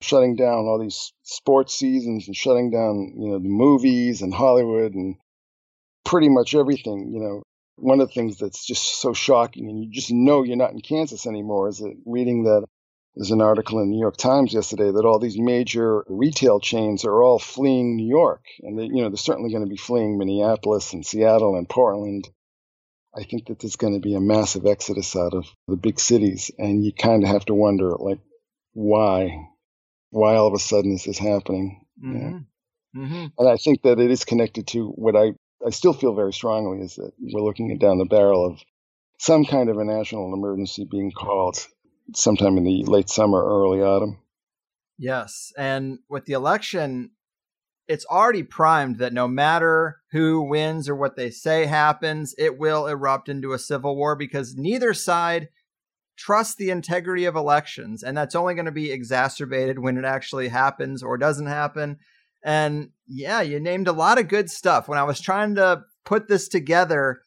shutting 0.00 0.36
down 0.36 0.66
all 0.66 0.78
these 0.78 1.12
sports 1.22 1.74
seasons 1.74 2.26
and 2.26 2.36
shutting 2.36 2.70
down, 2.70 3.14
you 3.16 3.28
know, 3.28 3.38
the 3.38 3.48
movies 3.48 4.22
and 4.22 4.32
Hollywood 4.32 4.94
and 4.94 5.16
pretty 6.04 6.28
much 6.28 6.54
everything, 6.54 7.10
you 7.12 7.20
know, 7.20 7.42
one 7.76 8.00
of 8.00 8.08
the 8.08 8.14
things 8.14 8.38
that's 8.38 8.64
just 8.64 9.00
so 9.00 9.12
shocking 9.12 9.68
and 9.68 9.82
you 9.82 9.90
just 9.90 10.12
know 10.12 10.44
you're 10.44 10.56
not 10.56 10.72
in 10.72 10.80
Kansas 10.80 11.26
anymore 11.26 11.68
is 11.68 11.78
that 11.78 11.94
reading 12.06 12.44
that 12.44 12.64
there's 13.16 13.30
an 13.30 13.40
article 13.40 13.78
in 13.78 13.88
the 13.88 13.94
New 13.94 14.00
York 14.00 14.16
Times 14.16 14.52
yesterday 14.52 14.90
that 14.90 15.04
all 15.04 15.20
these 15.20 15.38
major 15.38 16.04
retail 16.08 16.58
chains 16.58 17.04
are 17.04 17.22
all 17.22 17.38
fleeing 17.38 17.96
New 17.96 18.08
York, 18.08 18.44
and 18.60 18.78
they, 18.78 18.84
you 18.84 19.02
know 19.02 19.08
they're 19.08 19.16
certainly 19.16 19.50
going 19.50 19.62
to 19.62 19.70
be 19.70 19.76
fleeing 19.76 20.18
Minneapolis 20.18 20.92
and 20.92 21.06
Seattle 21.06 21.56
and 21.56 21.68
Portland. 21.68 22.28
I 23.16 23.22
think 23.22 23.46
that 23.46 23.60
there's 23.60 23.76
going 23.76 23.94
to 23.94 24.00
be 24.00 24.14
a 24.14 24.20
massive 24.20 24.66
exodus 24.66 25.14
out 25.14 25.34
of 25.34 25.46
the 25.68 25.76
big 25.76 26.00
cities, 26.00 26.50
and 26.58 26.84
you 26.84 26.92
kind 26.92 27.22
of 27.22 27.28
have 27.28 27.44
to 27.46 27.54
wonder, 27.54 27.90
like, 27.90 28.20
why, 28.72 29.48
why 30.10 30.34
all 30.34 30.48
of 30.48 30.54
a 30.54 30.58
sudden 30.58 30.92
is 30.92 31.04
this 31.04 31.18
happening? 31.18 31.86
Mm-hmm. 32.04 32.18
Yeah. 32.18 32.38
Mm-hmm. 32.96 33.26
And 33.38 33.48
I 33.48 33.56
think 33.56 33.82
that 33.82 33.98
it 33.98 34.10
is 34.10 34.24
connected 34.24 34.66
to 34.68 34.88
what 34.88 35.16
I 35.16 35.32
I 35.66 35.70
still 35.70 35.92
feel 35.92 36.14
very 36.14 36.32
strongly 36.32 36.84
is 36.84 36.96
that 36.96 37.12
we're 37.18 37.42
looking 37.42 37.76
down 37.78 37.98
the 37.98 38.04
barrel 38.04 38.44
of 38.46 38.60
some 39.18 39.44
kind 39.44 39.70
of 39.70 39.78
a 39.78 39.84
national 39.84 40.34
emergency 40.34 40.86
being 40.90 41.10
called 41.10 41.66
sometime 42.14 42.58
in 42.58 42.64
the 42.64 42.84
late 42.84 43.08
summer, 43.08 43.42
early 43.42 43.80
autumn. 43.80 44.18
Yes. 44.98 45.52
And 45.56 46.00
with 46.08 46.26
the 46.26 46.34
election, 46.34 47.12
it's 47.86 48.06
already 48.06 48.42
primed 48.42 48.98
that 48.98 49.12
no 49.12 49.28
matter 49.28 50.00
who 50.12 50.42
wins 50.42 50.88
or 50.88 50.96
what 50.96 51.16
they 51.16 51.30
say 51.30 51.66
happens, 51.66 52.34
it 52.38 52.58
will 52.58 52.86
erupt 52.86 53.28
into 53.28 53.52
a 53.52 53.58
civil 53.58 53.96
war 53.96 54.16
because 54.16 54.54
neither 54.56 54.94
side 54.94 55.48
trusts 56.16 56.54
the 56.54 56.70
integrity 56.70 57.24
of 57.24 57.36
elections. 57.36 58.02
And 58.02 58.16
that's 58.16 58.34
only 58.34 58.54
going 58.54 58.66
to 58.66 58.72
be 58.72 58.90
exacerbated 58.90 59.78
when 59.78 59.96
it 59.98 60.04
actually 60.04 60.48
happens 60.48 61.02
or 61.02 61.18
doesn't 61.18 61.46
happen. 61.46 61.98
And 62.42 62.90
yeah, 63.06 63.40
you 63.40 63.60
named 63.60 63.88
a 63.88 63.92
lot 63.92 64.18
of 64.18 64.28
good 64.28 64.50
stuff. 64.50 64.88
When 64.88 64.98
I 64.98 65.04
was 65.04 65.20
trying 65.20 65.56
to 65.56 65.82
put 66.04 66.28
this 66.28 66.48
together, 66.48 67.20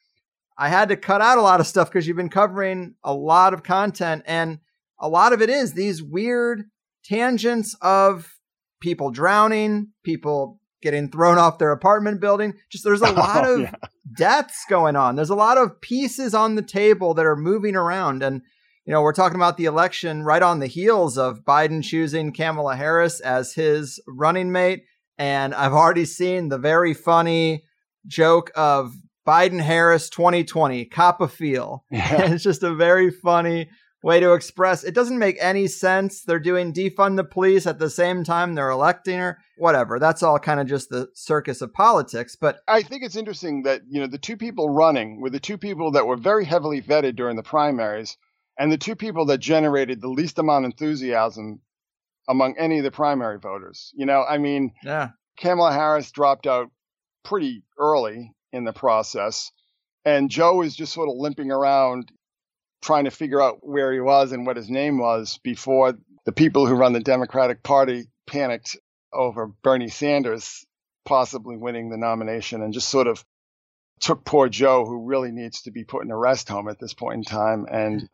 I 0.57 0.69
had 0.69 0.89
to 0.89 0.97
cut 0.97 1.21
out 1.21 1.37
a 1.37 1.41
lot 1.41 1.59
of 1.59 1.67
stuff 1.67 1.89
because 1.89 2.07
you've 2.07 2.17
been 2.17 2.29
covering 2.29 2.95
a 3.03 3.13
lot 3.13 3.53
of 3.53 3.63
content. 3.63 4.23
And 4.25 4.59
a 4.99 5.09
lot 5.09 5.33
of 5.33 5.41
it 5.41 5.49
is 5.49 5.73
these 5.73 6.01
weird 6.01 6.63
tangents 7.03 7.75
of 7.81 8.36
people 8.79 9.11
drowning, 9.11 9.89
people 10.03 10.59
getting 10.81 11.09
thrown 11.09 11.37
off 11.37 11.57
their 11.57 11.71
apartment 11.71 12.21
building. 12.21 12.53
Just 12.69 12.83
there's 12.83 13.01
a 13.01 13.07
oh, 13.11 13.13
lot 13.13 13.45
oh, 13.45 13.55
of 13.55 13.61
yeah. 13.61 13.71
deaths 14.17 14.65
going 14.69 14.95
on. 14.95 15.15
There's 15.15 15.29
a 15.29 15.35
lot 15.35 15.57
of 15.57 15.81
pieces 15.81 16.33
on 16.33 16.55
the 16.55 16.61
table 16.61 17.13
that 17.15 17.25
are 17.25 17.35
moving 17.35 17.75
around. 17.75 18.23
And, 18.23 18.41
you 18.85 18.93
know, 18.93 19.01
we're 19.01 19.13
talking 19.13 19.35
about 19.35 19.57
the 19.57 19.65
election 19.65 20.23
right 20.23 20.43
on 20.43 20.59
the 20.59 20.67
heels 20.67 21.17
of 21.17 21.43
Biden 21.43 21.83
choosing 21.83 22.31
Kamala 22.31 22.75
Harris 22.75 23.19
as 23.19 23.53
his 23.53 23.99
running 24.07 24.51
mate. 24.51 24.83
And 25.17 25.53
I've 25.55 25.73
already 25.73 26.05
seen 26.05 26.49
the 26.49 26.59
very 26.59 26.93
funny 26.93 27.63
joke 28.05 28.51
of 28.55 28.93
Biden 29.27 29.59
Harris 29.59 30.09
2020, 30.09 30.85
cop 30.85 31.19
a 31.19 31.27
feel. 31.27 31.83
Yeah. 31.91 32.31
it's 32.31 32.43
just 32.43 32.63
a 32.63 32.73
very 32.73 33.11
funny 33.11 33.69
way 34.07 34.21
to 34.21 34.33
express 34.33 34.85
it 34.85 34.95
doesn't 34.95 35.19
make 35.19 35.35
any 35.41 35.67
sense. 35.67 36.21
They're 36.21 36.39
doing 36.39 36.71
defund 36.71 37.17
the 37.17 37.25
police 37.25 37.67
at 37.67 37.77
the 37.77 37.89
same 37.89 38.23
time 38.23 38.55
they're 38.55 38.69
electing 38.69 39.19
her. 39.19 39.37
Whatever. 39.57 39.99
That's 39.99 40.23
all 40.23 40.39
kind 40.39 40.61
of 40.61 40.67
just 40.67 40.89
the 40.89 41.09
circus 41.13 41.61
of 41.61 41.73
politics. 41.73 42.37
But 42.37 42.59
I 42.69 42.83
think 42.83 43.03
it's 43.03 43.17
interesting 43.17 43.63
that, 43.63 43.81
you 43.89 43.99
know, 43.99 44.07
the 44.07 44.17
two 44.17 44.37
people 44.37 44.69
running 44.69 45.19
were 45.19 45.29
the 45.29 45.41
two 45.41 45.57
people 45.57 45.91
that 45.91 46.07
were 46.07 46.15
very 46.15 46.45
heavily 46.45 46.81
vetted 46.81 47.17
during 47.17 47.35
the 47.35 47.43
primaries 47.43 48.15
and 48.57 48.71
the 48.71 48.77
two 48.77 48.95
people 48.95 49.25
that 49.25 49.39
generated 49.39 49.99
the 49.99 50.07
least 50.07 50.39
amount 50.39 50.63
of 50.63 50.71
enthusiasm 50.71 51.59
among 52.29 52.57
any 52.57 52.77
of 52.77 52.85
the 52.85 52.91
primary 52.91 53.39
voters. 53.39 53.91
You 53.93 54.05
know, 54.05 54.23
I 54.23 54.37
mean, 54.37 54.71
yeah. 54.85 55.09
Kamala 55.37 55.73
Harris 55.73 56.11
dropped 56.11 56.47
out 56.47 56.69
pretty 57.25 57.65
early 57.77 58.33
in 58.53 58.63
the 58.63 58.71
process. 58.71 59.51
And 60.05 60.29
Joe 60.29 60.61
is 60.61 60.77
just 60.77 60.93
sort 60.93 61.09
of 61.09 61.15
limping 61.17 61.51
around 61.51 62.09
trying 62.81 63.05
to 63.05 63.11
figure 63.11 63.41
out 63.41 63.59
where 63.61 63.91
he 63.91 63.99
was 63.99 64.31
and 64.31 64.45
what 64.45 64.57
his 64.57 64.69
name 64.69 64.97
was 64.97 65.39
before 65.43 65.97
the 66.25 66.31
people 66.31 66.65
who 66.65 66.75
run 66.75 66.93
the 66.93 66.99
Democratic 66.99 67.63
Party 67.63 68.07
panicked 68.25 68.77
over 69.13 69.47
Bernie 69.47 69.89
Sanders 69.89 70.65
possibly 71.05 71.55
winning 71.55 71.89
the 71.89 71.97
nomination 71.97 72.61
and 72.61 72.73
just 72.73 72.89
sort 72.89 73.07
of 73.07 73.23
took 73.99 74.25
poor 74.25 74.49
Joe, 74.49 74.85
who 74.85 75.05
really 75.05 75.31
needs 75.31 75.63
to 75.63 75.71
be 75.71 75.83
put 75.83 76.03
in 76.03 76.11
a 76.11 76.17
rest 76.17 76.49
home 76.49 76.67
at 76.67 76.79
this 76.79 76.93
point 76.93 77.15
in 77.15 77.23
time, 77.23 77.65
and 77.71 78.07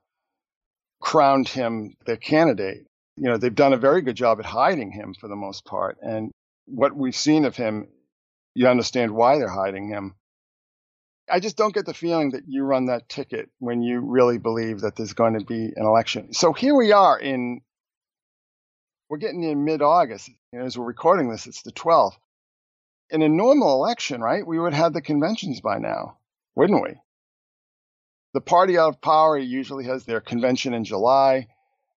crowned 1.01 1.49
him 1.49 1.95
their 2.05 2.17
candidate. 2.17 2.85
You 3.17 3.29
know, 3.29 3.37
they've 3.37 3.53
done 3.53 3.73
a 3.73 3.77
very 3.77 4.01
good 4.01 4.15
job 4.15 4.39
at 4.39 4.45
hiding 4.45 4.91
him 4.91 5.13
for 5.19 5.27
the 5.27 5.35
most 5.35 5.65
part. 5.65 5.97
And 6.01 6.31
what 6.65 6.95
we've 6.95 7.15
seen 7.15 7.45
of 7.45 7.57
him, 7.57 7.87
you 8.55 8.67
understand 8.67 9.11
why 9.11 9.37
they're 9.37 9.49
hiding 9.49 9.89
him. 9.89 10.15
I 11.29 11.39
just 11.39 11.57
don't 11.57 11.73
get 11.73 11.85
the 11.85 11.93
feeling 11.93 12.31
that 12.31 12.43
you 12.47 12.63
run 12.63 12.87
that 12.87 13.07
ticket 13.07 13.49
when 13.59 13.81
you 13.81 13.99
really 14.01 14.37
believe 14.37 14.81
that 14.81 14.95
there's 14.95 15.13
going 15.13 15.39
to 15.39 15.45
be 15.45 15.71
an 15.75 15.85
election. 15.85 16.33
So 16.33 16.53
here 16.53 16.75
we 16.75 16.91
are 16.91 17.17
in, 17.17 17.61
we're 19.09 19.17
getting 19.17 19.43
in 19.43 19.63
mid 19.63 19.81
August. 19.81 20.29
You 20.51 20.59
know, 20.59 20.65
as 20.65 20.77
we're 20.77 20.85
recording 20.85 21.29
this, 21.29 21.47
it's 21.47 21.63
the 21.63 21.71
12th. 21.71 22.17
In 23.09 23.21
a 23.21 23.29
normal 23.29 23.73
election, 23.73 24.21
right, 24.21 24.45
we 24.45 24.59
would 24.59 24.73
have 24.73 24.93
the 24.93 25.01
conventions 25.01 25.61
by 25.61 25.77
now, 25.77 26.17
wouldn't 26.55 26.83
we? 26.83 26.95
The 28.33 28.41
party 28.41 28.77
out 28.77 28.89
of 28.89 29.01
power 29.01 29.37
usually 29.37 29.85
has 29.85 30.05
their 30.05 30.19
convention 30.19 30.73
in 30.73 30.83
July. 30.83 31.47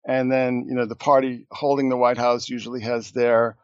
And 0.07 0.31
then, 0.31 0.67
you 0.69 0.75
know, 0.75 0.87
the 0.87 0.95
party 0.95 1.47
holding 1.51 1.89
the 1.89 1.97
White 1.97 2.19
House 2.19 2.49
usually 2.49 2.83
has 2.83 3.11
their 3.11 3.57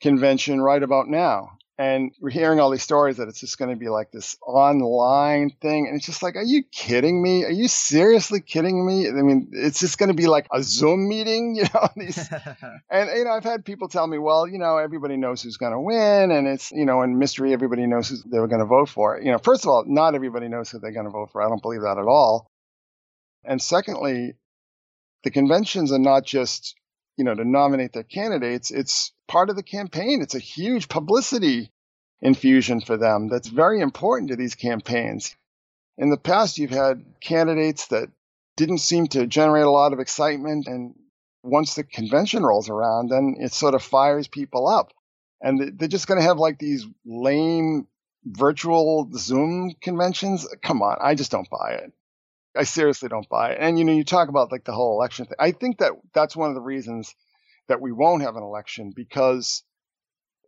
convention 0.00 0.60
right 0.60 0.82
about 0.82 1.08
now. 1.08 1.58
And 1.76 2.12
we're 2.20 2.30
hearing 2.30 2.60
all 2.60 2.70
these 2.70 2.84
stories 2.84 3.16
that 3.16 3.26
it's 3.26 3.40
just 3.40 3.58
going 3.58 3.70
to 3.70 3.76
be 3.76 3.88
like 3.88 4.12
this 4.12 4.36
online 4.46 5.50
thing. 5.60 5.88
And 5.88 5.96
it's 5.96 6.06
just 6.06 6.22
like, 6.22 6.36
are 6.36 6.44
you 6.44 6.62
kidding 6.62 7.20
me? 7.20 7.44
Are 7.44 7.50
you 7.50 7.66
seriously 7.66 8.40
kidding 8.40 8.86
me? 8.86 9.08
I 9.08 9.10
mean, 9.10 9.48
it's 9.50 9.80
just 9.80 9.98
going 9.98 10.08
to 10.08 10.14
be 10.14 10.28
like 10.28 10.46
a 10.52 10.62
Zoom 10.62 11.08
meeting, 11.08 11.56
you 11.56 11.64
know? 11.74 11.88
These, 11.96 12.30
and, 12.90 13.10
you 13.18 13.24
know, 13.24 13.32
I've 13.32 13.42
had 13.42 13.64
people 13.64 13.88
tell 13.88 14.06
me, 14.06 14.18
well, 14.18 14.46
you 14.46 14.58
know, 14.58 14.78
everybody 14.78 15.16
knows 15.16 15.42
who's 15.42 15.56
going 15.56 15.72
to 15.72 15.80
win. 15.80 16.30
And 16.30 16.46
it's, 16.46 16.70
you 16.70 16.84
know, 16.84 17.02
in 17.02 17.18
mystery, 17.18 17.52
everybody 17.52 17.86
knows 17.88 18.08
who 18.08 18.18
they 18.30 18.38
were 18.38 18.48
going 18.48 18.60
to 18.60 18.66
vote 18.66 18.88
for. 18.88 19.20
You 19.20 19.32
know, 19.32 19.38
first 19.38 19.64
of 19.64 19.68
all, 19.70 19.84
not 19.84 20.14
everybody 20.14 20.46
knows 20.46 20.70
who 20.70 20.78
they're 20.78 20.92
going 20.92 21.06
to 21.06 21.10
vote 21.10 21.30
for. 21.32 21.42
I 21.42 21.48
don't 21.48 21.62
believe 21.62 21.82
that 21.82 21.98
at 21.98 22.06
all. 22.06 22.46
And 23.44 23.60
secondly, 23.60 24.34
the 25.24 25.30
conventions 25.32 25.90
are 25.90 25.98
not 25.98 26.24
just 26.24 26.76
you 27.16 27.24
know, 27.24 27.34
to 27.34 27.44
nominate 27.44 27.92
their 27.92 28.02
candidates, 28.02 28.70
it's 28.70 29.12
part 29.28 29.50
of 29.50 29.56
the 29.56 29.62
campaign. 29.62 30.22
It's 30.22 30.34
a 30.34 30.40
huge 30.40 30.88
publicity 30.88 31.70
infusion 32.20 32.80
for 32.80 32.96
them 32.96 33.28
that's 33.28 33.48
very 33.48 33.80
important 33.80 34.30
to 34.30 34.36
these 34.36 34.54
campaigns. 34.54 35.36
In 35.98 36.10
the 36.10 36.16
past, 36.16 36.58
you've 36.58 36.70
had 36.70 37.04
candidates 37.20 37.88
that 37.88 38.08
didn't 38.56 38.78
seem 38.78 39.06
to 39.08 39.26
generate 39.26 39.64
a 39.64 39.70
lot 39.70 39.92
of 39.92 40.00
excitement. 40.00 40.66
And 40.66 40.94
once 41.42 41.74
the 41.74 41.84
convention 41.84 42.42
rolls 42.42 42.68
around, 42.68 43.10
then 43.10 43.36
it 43.38 43.52
sort 43.52 43.74
of 43.74 43.82
fires 43.82 44.26
people 44.26 44.66
up. 44.66 44.92
And 45.40 45.78
they're 45.78 45.88
just 45.88 46.06
going 46.06 46.18
to 46.18 46.26
have 46.26 46.38
like 46.38 46.58
these 46.58 46.86
lame 47.04 47.86
virtual 48.24 49.08
Zoom 49.14 49.74
conventions. 49.80 50.48
Come 50.62 50.82
on, 50.82 50.96
I 51.00 51.14
just 51.14 51.30
don't 51.30 51.50
buy 51.50 51.78
it. 51.82 51.92
I 52.56 52.64
seriously 52.64 53.08
don't 53.08 53.28
buy 53.28 53.52
it. 53.52 53.58
And 53.60 53.78
you 53.78 53.84
know, 53.84 53.92
you 53.92 54.04
talk 54.04 54.28
about 54.28 54.52
like 54.52 54.64
the 54.64 54.72
whole 54.72 54.98
election 54.98 55.26
thing. 55.26 55.36
I 55.38 55.52
think 55.52 55.78
that 55.78 55.92
that's 56.12 56.36
one 56.36 56.48
of 56.48 56.54
the 56.54 56.60
reasons 56.60 57.14
that 57.68 57.80
we 57.80 57.92
won't 57.92 58.22
have 58.22 58.36
an 58.36 58.42
election 58.42 58.92
because 58.94 59.62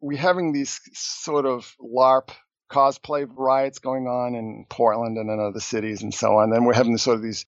we're 0.00 0.18
having 0.18 0.52
these 0.52 0.80
sort 0.92 1.46
of 1.46 1.74
LARP 1.80 2.30
cosplay 2.70 3.26
riots 3.28 3.78
going 3.78 4.06
on 4.06 4.34
in 4.34 4.66
Portland 4.68 5.16
and 5.18 5.30
in 5.30 5.40
other 5.40 5.60
cities 5.60 6.02
and 6.02 6.12
so 6.12 6.36
on. 6.36 6.50
Then 6.50 6.64
we're 6.64 6.74
having 6.74 6.96
sort 6.98 7.16
of 7.16 7.22
these 7.22 7.46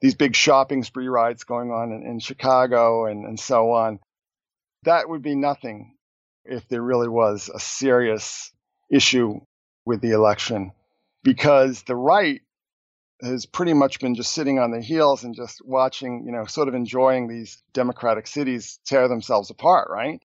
these 0.00 0.14
big 0.14 0.34
shopping 0.34 0.82
spree 0.82 1.08
riots 1.08 1.44
going 1.44 1.70
on 1.70 1.92
in, 1.92 2.06
in 2.06 2.20
Chicago 2.20 3.06
and, 3.06 3.26
and 3.26 3.38
so 3.38 3.72
on. 3.72 4.00
That 4.84 5.08
would 5.08 5.22
be 5.22 5.34
nothing 5.34 5.94
if 6.44 6.66
there 6.68 6.82
really 6.82 7.08
was 7.08 7.50
a 7.54 7.60
serious 7.60 8.50
issue 8.90 9.40
with 9.84 10.00
the 10.00 10.12
election 10.12 10.72
because 11.22 11.82
the 11.82 11.96
right 11.96 12.40
has 13.22 13.46
pretty 13.46 13.74
much 13.74 14.00
been 14.00 14.14
just 14.14 14.32
sitting 14.32 14.58
on 14.58 14.70
their 14.70 14.80
heels 14.80 15.24
and 15.24 15.34
just 15.34 15.64
watching, 15.64 16.24
you 16.24 16.32
know, 16.32 16.44
sort 16.46 16.68
of 16.68 16.74
enjoying 16.74 17.28
these 17.28 17.62
democratic 17.72 18.26
cities 18.26 18.78
tear 18.86 19.08
themselves 19.08 19.50
apart, 19.50 19.88
right? 19.90 20.22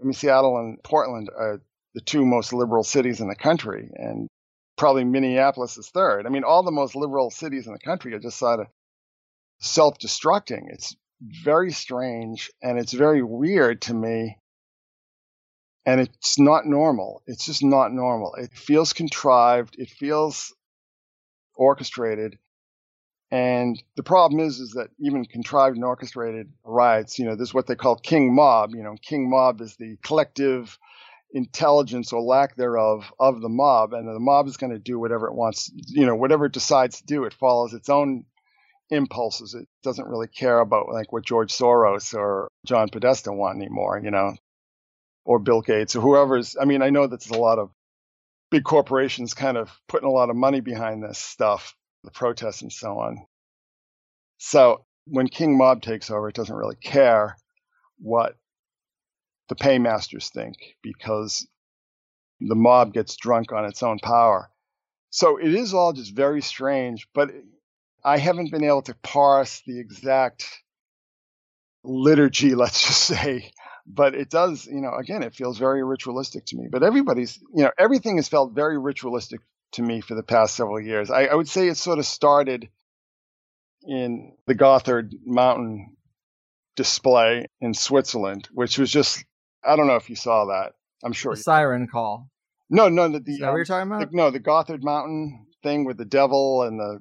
I 0.00 0.04
mean, 0.04 0.12
Seattle 0.12 0.58
and 0.58 0.82
Portland 0.82 1.28
are 1.36 1.60
the 1.94 2.00
two 2.00 2.24
most 2.24 2.52
liberal 2.52 2.84
cities 2.84 3.20
in 3.20 3.28
the 3.28 3.34
country, 3.34 3.90
and 3.94 4.28
probably 4.76 5.04
Minneapolis 5.04 5.76
is 5.76 5.88
third. 5.88 6.26
I 6.26 6.30
mean, 6.30 6.44
all 6.44 6.62
the 6.62 6.70
most 6.70 6.94
liberal 6.94 7.30
cities 7.30 7.66
in 7.66 7.72
the 7.72 7.78
country 7.78 8.14
are 8.14 8.20
just 8.20 8.38
sort 8.38 8.60
of 8.60 8.66
self 9.60 9.98
destructing. 9.98 10.66
It's 10.68 10.94
very 11.20 11.72
strange 11.72 12.50
and 12.62 12.78
it's 12.78 12.92
very 12.92 13.22
weird 13.22 13.82
to 13.82 13.94
me. 13.94 14.38
And 15.84 16.00
it's 16.00 16.38
not 16.38 16.66
normal. 16.66 17.22
It's 17.26 17.46
just 17.46 17.64
not 17.64 17.92
normal. 17.92 18.34
It 18.34 18.52
feels 18.52 18.92
contrived. 18.92 19.76
It 19.78 19.88
feels 19.88 20.54
orchestrated. 21.58 22.38
And 23.30 23.82
the 23.96 24.02
problem 24.02 24.40
is, 24.40 24.58
is 24.58 24.70
that 24.72 24.88
even 24.98 25.26
contrived 25.26 25.76
and 25.76 25.84
orchestrated 25.84 26.50
riots, 26.64 27.18
you 27.18 27.26
know, 27.26 27.36
there's 27.36 27.52
what 27.52 27.66
they 27.66 27.74
call 27.74 27.96
king 27.96 28.34
mob. 28.34 28.74
You 28.74 28.82
know, 28.82 28.96
king 29.02 29.28
mob 29.28 29.60
is 29.60 29.76
the 29.76 29.98
collective 30.02 30.78
intelligence 31.32 32.14
or 32.14 32.22
lack 32.22 32.56
thereof 32.56 33.12
of 33.20 33.42
the 33.42 33.50
mob, 33.50 33.92
and 33.92 34.08
the 34.08 34.18
mob 34.18 34.46
is 34.46 34.56
going 34.56 34.72
to 34.72 34.78
do 34.78 34.98
whatever 34.98 35.26
it 35.26 35.34
wants. 35.34 35.70
You 35.74 36.06
know, 36.06 36.16
whatever 36.16 36.46
it 36.46 36.52
decides 36.52 36.98
to 36.98 37.06
do, 37.06 37.24
it 37.24 37.34
follows 37.34 37.74
its 37.74 37.90
own 37.90 38.24
impulses. 38.88 39.52
It 39.52 39.68
doesn't 39.82 40.08
really 40.08 40.28
care 40.28 40.60
about 40.60 40.88
like 40.88 41.12
what 41.12 41.26
George 41.26 41.52
Soros 41.52 42.14
or 42.14 42.50
John 42.64 42.88
Podesta 42.88 43.30
want 43.30 43.58
anymore. 43.58 44.00
You 44.02 44.10
know, 44.10 44.36
or 45.26 45.38
Bill 45.38 45.60
Gates 45.60 45.94
or 45.96 46.00
whoever's. 46.00 46.56
I 46.58 46.64
mean, 46.64 46.80
I 46.80 46.88
know 46.88 47.06
that's 47.06 47.28
a 47.28 47.36
lot 47.36 47.58
of 47.58 47.68
big 48.50 48.64
corporations 48.64 49.34
kind 49.34 49.56
of 49.56 49.70
putting 49.88 50.08
a 50.08 50.12
lot 50.12 50.30
of 50.30 50.36
money 50.36 50.60
behind 50.60 51.02
this 51.02 51.18
stuff, 51.18 51.74
the 52.04 52.10
protests 52.10 52.62
and 52.62 52.72
so 52.72 52.98
on. 52.98 53.26
So 54.38 54.84
when 55.06 55.28
King 55.28 55.56
Mob 55.56 55.82
takes 55.82 56.10
over, 56.10 56.28
it 56.28 56.34
doesn't 56.34 56.54
really 56.54 56.76
care 56.76 57.36
what 57.98 58.36
the 59.48 59.56
paymasters 59.56 60.30
think 60.30 60.56
because 60.82 61.46
the 62.40 62.54
mob 62.54 62.92
gets 62.92 63.16
drunk 63.16 63.52
on 63.52 63.64
its 63.64 63.82
own 63.82 63.98
power. 63.98 64.50
So 65.10 65.38
it 65.38 65.54
is 65.54 65.74
all 65.74 65.92
just 65.92 66.14
very 66.14 66.42
strange, 66.42 67.08
but 67.14 67.30
I 68.04 68.18
haven't 68.18 68.50
been 68.50 68.64
able 68.64 68.82
to 68.82 68.94
parse 69.02 69.62
the 69.66 69.80
exact 69.80 70.46
liturgy, 71.82 72.54
let's 72.54 72.86
just 72.86 73.02
say, 73.02 73.50
but 73.88 74.14
it 74.14 74.28
does, 74.28 74.66
you 74.66 74.80
know, 74.80 74.94
again, 74.94 75.22
it 75.22 75.34
feels 75.34 75.58
very 75.58 75.82
ritualistic 75.82 76.44
to 76.46 76.56
me. 76.56 76.68
But 76.70 76.82
everybody's, 76.82 77.38
you 77.54 77.64
know, 77.64 77.70
everything 77.78 78.16
has 78.16 78.28
felt 78.28 78.54
very 78.54 78.78
ritualistic 78.78 79.40
to 79.72 79.82
me 79.82 80.00
for 80.00 80.14
the 80.14 80.22
past 80.22 80.54
several 80.54 80.80
years. 80.80 81.10
I, 81.10 81.24
I 81.24 81.34
would 81.34 81.48
say 81.48 81.68
it 81.68 81.76
sort 81.76 81.98
of 81.98 82.06
started 82.06 82.68
in 83.82 84.36
the 84.46 84.54
Gotthard 84.54 85.12
Mountain 85.24 85.96
display 86.76 87.46
in 87.60 87.74
Switzerland, 87.74 88.48
which 88.52 88.78
was 88.78 88.90
just, 88.90 89.24
I 89.64 89.76
don't 89.76 89.86
know 89.86 89.96
if 89.96 90.10
you 90.10 90.16
saw 90.16 90.46
that. 90.46 90.72
I'm 91.02 91.12
sure. 91.12 91.34
The 91.34 91.40
siren 91.40 91.88
call. 91.88 92.28
No, 92.70 92.88
no, 92.88 93.08
the, 93.08 93.20
the 93.20 93.32
Is 93.32 93.38
that 93.38 93.46
um, 93.46 93.52
what 93.52 93.56
you're 93.56 93.64
talking 93.64 93.90
about? 93.90 94.10
The, 94.10 94.16
no, 94.16 94.30
the 94.30 94.40
Gotthard 94.40 94.82
Mountain 94.82 95.46
thing 95.62 95.84
with 95.84 95.96
the 95.96 96.04
devil 96.04 96.62
and 96.62 96.78
the 96.78 97.00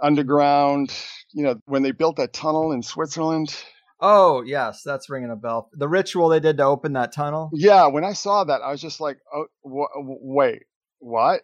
underground. 0.00 0.94
You 1.32 1.44
know, 1.44 1.60
when 1.64 1.82
they 1.82 1.90
built 1.90 2.16
that 2.16 2.32
tunnel 2.32 2.72
in 2.72 2.82
Switzerland. 2.82 3.56
Oh 4.00 4.42
yes, 4.42 4.82
that's 4.82 5.10
ringing 5.10 5.30
a 5.30 5.36
bell. 5.36 5.68
The 5.72 5.88
ritual 5.88 6.28
they 6.28 6.40
did 6.40 6.56
to 6.58 6.64
open 6.64 6.94
that 6.94 7.12
tunnel. 7.12 7.50
Yeah, 7.52 7.86
when 7.88 8.04
I 8.04 8.12
saw 8.14 8.44
that, 8.44 8.62
I 8.62 8.70
was 8.70 8.80
just 8.80 9.00
like, 9.00 9.18
"Oh, 9.32 9.46
wh- 9.62 9.94
wait, 10.22 10.62
what? 10.98 11.42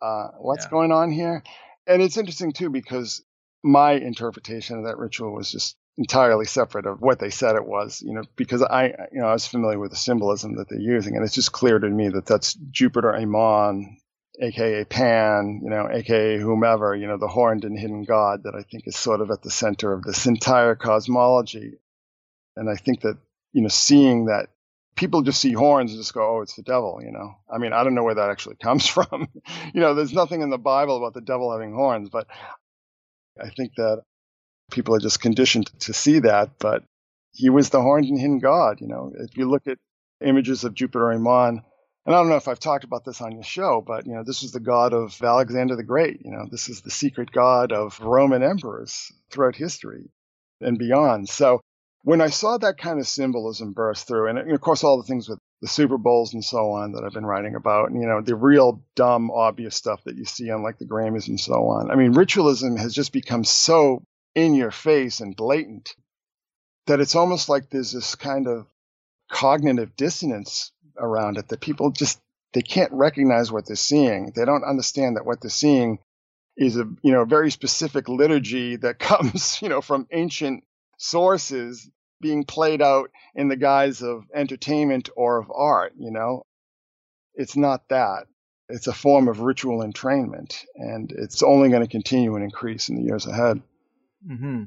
Uh, 0.00 0.28
what's 0.38 0.64
Yeah. 0.64 0.70
going 0.70 0.92
on 0.92 1.12
here?" 1.12 1.42
And 1.86 2.02
it's 2.02 2.16
interesting 2.16 2.52
too 2.52 2.70
because 2.70 3.22
my 3.62 3.92
interpretation 3.92 4.78
of 4.78 4.84
that 4.84 4.98
ritual 4.98 5.32
was 5.32 5.50
just 5.52 5.76
entirely 5.98 6.46
separate 6.46 6.86
of 6.86 7.00
what 7.00 7.18
they 7.20 7.30
said 7.30 7.54
it 7.54 7.66
was. 7.66 8.02
You 8.02 8.14
know, 8.14 8.22
because 8.36 8.62
I, 8.62 8.86
you 9.12 9.20
know, 9.20 9.26
I 9.28 9.32
was 9.32 9.46
familiar 9.46 9.78
with 9.78 9.90
the 9.90 9.96
symbolism 9.96 10.56
that 10.56 10.68
they're 10.68 10.80
using, 10.80 11.14
and 11.16 11.24
it's 11.24 11.34
just 11.34 11.52
clear 11.52 11.78
to 11.78 11.88
me 11.88 12.08
that 12.08 12.26
that's 12.26 12.54
Jupiter 12.54 13.14
Amon, 13.14 13.96
aka 14.40 14.84
Pan, 14.84 15.60
you 15.62 15.70
know, 15.70 15.88
aka 15.90 16.38
whomever, 16.38 16.96
you 16.96 17.06
know, 17.06 17.18
the 17.18 17.28
horned 17.28 17.64
and 17.64 17.78
hidden 17.78 18.02
god 18.04 18.42
that 18.44 18.54
I 18.56 18.62
think 18.62 18.84
is 18.86 18.96
sort 18.96 19.20
of 19.20 19.30
at 19.30 19.42
the 19.42 19.50
center 19.50 19.92
of 19.92 20.02
this 20.02 20.26
entire 20.26 20.74
cosmology. 20.74 21.74
And 22.56 22.68
I 22.68 22.76
think 22.76 23.00
that, 23.02 23.16
you 23.52 23.62
know, 23.62 23.68
seeing 23.68 24.26
that 24.26 24.48
people 24.96 25.22
just 25.22 25.40
see 25.40 25.52
horns 25.52 25.92
and 25.92 26.00
just 26.00 26.14
go, 26.14 26.36
oh, 26.36 26.42
it's 26.42 26.54
the 26.54 26.62
devil, 26.62 27.00
you 27.02 27.12
know. 27.12 27.34
I 27.52 27.58
mean, 27.58 27.72
I 27.72 27.82
don't 27.82 27.94
know 27.94 28.02
where 28.02 28.14
that 28.14 28.30
actually 28.30 28.56
comes 28.62 28.86
from. 28.86 29.28
you 29.74 29.80
know, 29.80 29.94
there's 29.94 30.12
nothing 30.12 30.42
in 30.42 30.50
the 30.50 30.58
Bible 30.58 30.96
about 30.96 31.14
the 31.14 31.20
devil 31.20 31.52
having 31.52 31.74
horns, 31.74 32.08
but 32.10 32.26
I 33.40 33.48
think 33.50 33.72
that 33.76 34.02
people 34.70 34.94
are 34.94 35.00
just 35.00 35.20
conditioned 35.20 35.70
to 35.80 35.92
see 35.92 36.20
that. 36.20 36.50
But 36.58 36.84
he 37.32 37.50
was 37.50 37.70
the 37.70 37.80
horned 37.80 38.06
and 38.06 38.18
hidden 38.18 38.38
god, 38.38 38.80
you 38.80 38.88
know. 38.88 39.12
If 39.14 39.36
you 39.36 39.48
look 39.48 39.66
at 39.66 39.78
images 40.20 40.64
of 40.64 40.74
Jupiter 40.74 41.12
Amon, 41.12 41.62
and 42.04 42.14
I 42.14 42.18
don't 42.18 42.28
know 42.28 42.36
if 42.36 42.48
I've 42.48 42.60
talked 42.60 42.84
about 42.84 43.04
this 43.04 43.20
on 43.20 43.32
your 43.32 43.44
show, 43.44 43.82
but 43.86 44.06
you 44.06 44.14
know, 44.14 44.24
this 44.24 44.42
is 44.42 44.52
the 44.52 44.60
god 44.60 44.92
of 44.92 45.20
Alexander 45.22 45.76
the 45.76 45.84
Great. 45.84 46.20
You 46.24 46.32
know, 46.32 46.46
this 46.50 46.68
is 46.68 46.82
the 46.82 46.90
secret 46.90 47.30
god 47.32 47.72
of 47.72 47.98
Roman 48.00 48.42
emperors 48.42 49.10
throughout 49.30 49.56
history 49.56 50.10
and 50.60 50.78
beyond. 50.78 51.28
So 51.28 51.61
when 52.04 52.20
I 52.20 52.28
saw 52.28 52.58
that 52.58 52.78
kind 52.78 52.98
of 52.98 53.06
symbolism 53.06 53.72
burst 53.72 54.06
through, 54.06 54.28
and, 54.28 54.52
of 54.52 54.60
course, 54.60 54.82
all 54.82 54.96
the 54.96 55.06
things 55.06 55.28
with 55.28 55.38
the 55.60 55.68
Super 55.68 55.98
Bowls 55.98 56.34
and 56.34 56.44
so 56.44 56.72
on 56.72 56.92
that 56.92 57.04
I've 57.04 57.12
been 57.12 57.26
writing 57.26 57.54
about, 57.54 57.90
and 57.90 58.00
you 58.00 58.08
know, 58.08 58.20
the 58.20 58.34
real 58.34 58.82
dumb, 58.96 59.30
obvious 59.30 59.76
stuff 59.76 60.02
that 60.04 60.16
you 60.16 60.24
see 60.24 60.50
on 60.50 60.62
like 60.62 60.78
the 60.78 60.86
Grammys 60.86 61.28
and 61.28 61.38
so 61.38 61.68
on. 61.68 61.90
I 61.90 61.94
mean, 61.94 62.12
ritualism 62.12 62.76
has 62.76 62.92
just 62.92 63.12
become 63.12 63.44
so 63.44 64.02
in 64.34 64.54
your 64.54 64.72
face 64.72 65.20
and 65.20 65.36
blatant 65.36 65.94
that 66.86 67.00
it's 67.00 67.14
almost 67.14 67.48
like 67.48 67.70
there's 67.70 67.92
this 67.92 68.16
kind 68.16 68.48
of 68.48 68.66
cognitive 69.30 69.94
dissonance 69.96 70.72
around 70.98 71.38
it 71.38 71.48
that 71.48 71.60
people 71.60 71.90
just 71.90 72.18
they 72.52 72.62
can't 72.62 72.92
recognize 72.92 73.50
what 73.50 73.66
they're 73.66 73.76
seeing. 73.76 74.32
They 74.34 74.44
don't 74.44 74.64
understand 74.64 75.16
that 75.16 75.24
what 75.24 75.40
they're 75.40 75.50
seeing 75.50 76.00
is 76.56 76.76
a 76.76 76.84
you 77.02 77.12
know 77.12 77.24
very 77.24 77.50
specific 77.50 78.08
liturgy 78.08 78.76
that 78.76 78.98
comes 78.98 79.62
you 79.62 79.68
know 79.68 79.80
from 79.80 80.06
ancient 80.10 80.64
sources 81.02 81.90
being 82.20 82.44
played 82.44 82.80
out 82.80 83.10
in 83.34 83.48
the 83.48 83.56
guise 83.56 84.02
of 84.02 84.24
entertainment 84.34 85.08
or 85.16 85.38
of 85.38 85.50
art, 85.52 85.92
you 85.98 86.10
know? 86.10 86.44
It's 87.34 87.56
not 87.56 87.88
that. 87.88 88.26
It's 88.68 88.86
a 88.86 88.92
form 88.92 89.28
of 89.28 89.40
ritual 89.40 89.80
entrainment, 89.80 90.64
and 90.76 91.12
it's 91.12 91.42
only 91.42 91.68
going 91.68 91.82
to 91.82 91.88
continue 91.88 92.34
and 92.36 92.44
increase 92.44 92.88
in 92.88 92.96
the 92.96 93.02
years 93.02 93.26
ahead. 93.26 93.60
Mm-hmm. 94.26 94.64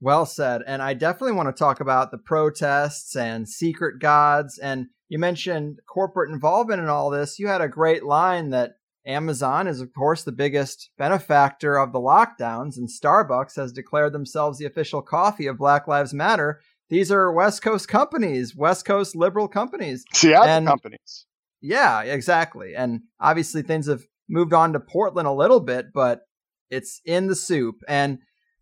Well 0.00 0.26
said. 0.26 0.62
And 0.66 0.82
I 0.82 0.94
definitely 0.94 1.36
want 1.36 1.54
to 1.54 1.58
talk 1.58 1.80
about 1.80 2.10
the 2.10 2.18
protests 2.18 3.14
and 3.14 3.48
secret 3.48 3.98
gods. 4.00 4.58
And 4.58 4.86
you 5.08 5.18
mentioned 5.18 5.80
corporate 5.86 6.30
involvement 6.30 6.80
in 6.80 6.88
all 6.88 7.10
this. 7.10 7.38
You 7.38 7.48
had 7.48 7.60
a 7.60 7.68
great 7.68 8.04
line 8.04 8.50
that 8.50 8.75
Amazon 9.06 9.68
is, 9.68 9.80
of 9.80 9.92
course, 9.94 10.24
the 10.24 10.32
biggest 10.32 10.90
benefactor 10.98 11.78
of 11.78 11.92
the 11.92 12.00
lockdowns, 12.00 12.76
and 12.76 12.88
Starbucks 12.88 13.56
has 13.56 13.72
declared 13.72 14.12
themselves 14.12 14.58
the 14.58 14.66
official 14.66 15.00
coffee 15.00 15.46
of 15.46 15.58
Black 15.58 15.86
Lives 15.86 16.12
Matter. 16.12 16.60
These 16.88 17.12
are 17.12 17.32
West 17.32 17.62
Coast 17.62 17.88
companies, 17.88 18.54
West 18.56 18.84
Coast 18.84 19.14
liberal 19.14 19.48
companies. 19.48 20.04
Seattle 20.12 20.48
and, 20.48 20.66
companies. 20.66 21.26
Yeah, 21.60 22.02
exactly. 22.02 22.74
And 22.76 23.02
obviously, 23.20 23.62
things 23.62 23.86
have 23.86 24.02
moved 24.28 24.52
on 24.52 24.72
to 24.72 24.80
Portland 24.80 25.28
a 25.28 25.32
little 25.32 25.60
bit, 25.60 25.86
but 25.94 26.22
it's 26.70 27.00
in 27.04 27.28
the 27.28 27.36
soup. 27.36 27.76
And 27.88 28.18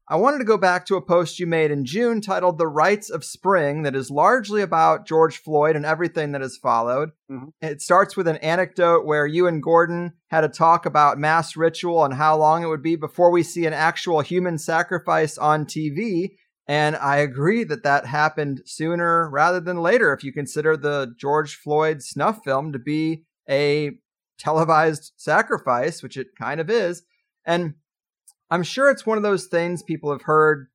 I 0.07 0.17
wanted 0.17 0.39
to 0.39 0.45
go 0.45 0.59
back 0.59 0.85
to 0.87 0.97
a 0.97 1.03
post 1.03 1.39
you 1.39 1.47
made 1.47 1.71
in 1.71 1.87
June 1.87 2.21
titled 2.21 2.59
The 2.59 2.67
Rites 2.67 3.09
of 3.09 3.25
Spring 3.25 3.85
that 3.85 3.97
is 3.97 4.11
largely 4.11 4.61
about 4.61 5.07
George 5.07 5.39
Floyd 5.39 5.77
and 5.77 5.87
everything 5.87 6.33
that 6.33 6.43
has 6.43 6.59
followed. 6.59 7.13
Mm-hmm. 7.31 7.49
It 7.63 7.81
starts 7.81 8.15
with 8.15 8.29
an 8.29 8.37
anecdote 8.37 9.07
where 9.07 9.27
you 9.27 9.47
and 9.47 9.63
Gordon 9.63 10.13
had 10.29 10.45
a 10.45 10.49
talk 10.49 10.85
about 10.85 11.19
mass 11.19 11.57
ritual 11.57 12.05
and 12.05 12.13
how 12.13 12.37
long 12.37 12.63
it 12.63 12.69
would 12.69 12.83
be 12.83 12.97
before 12.97 13.31
we 13.31 13.43
see 13.43 13.65
an 13.65 13.73
actual 13.73 14.21
human 14.21 14.59
sacrifice 14.59 15.39
on 15.39 15.65
TV. 15.65 16.33
And 16.69 16.97
I 16.97 17.17
agree 17.19 17.65
that 17.65 17.85
that 17.85 18.05
happened 18.05 18.61
sooner 18.67 19.31
rather 19.31 19.61
than 19.61 19.79
later 19.79 20.13
if 20.13 20.23
you 20.23 20.35
consider 20.35 20.77
the 20.77 21.15
George 21.19 21.57
Floyd 21.57 22.03
snuff 22.03 22.41
film 22.45 22.73
to 22.73 22.79
be 22.79 23.25
a 23.49 23.93
televised 24.39 25.13
sacrifice, 25.17 26.03
which 26.03 26.19
it 26.19 26.29
kind 26.39 26.61
of 26.61 26.69
is. 26.69 27.05
And 27.47 27.75
I'm 28.51 28.62
sure 28.62 28.90
it's 28.90 29.07
one 29.07 29.16
of 29.16 29.22
those 29.22 29.47
things 29.47 29.82
people 29.82 30.12
have 30.12 30.22
heard 30.22 30.68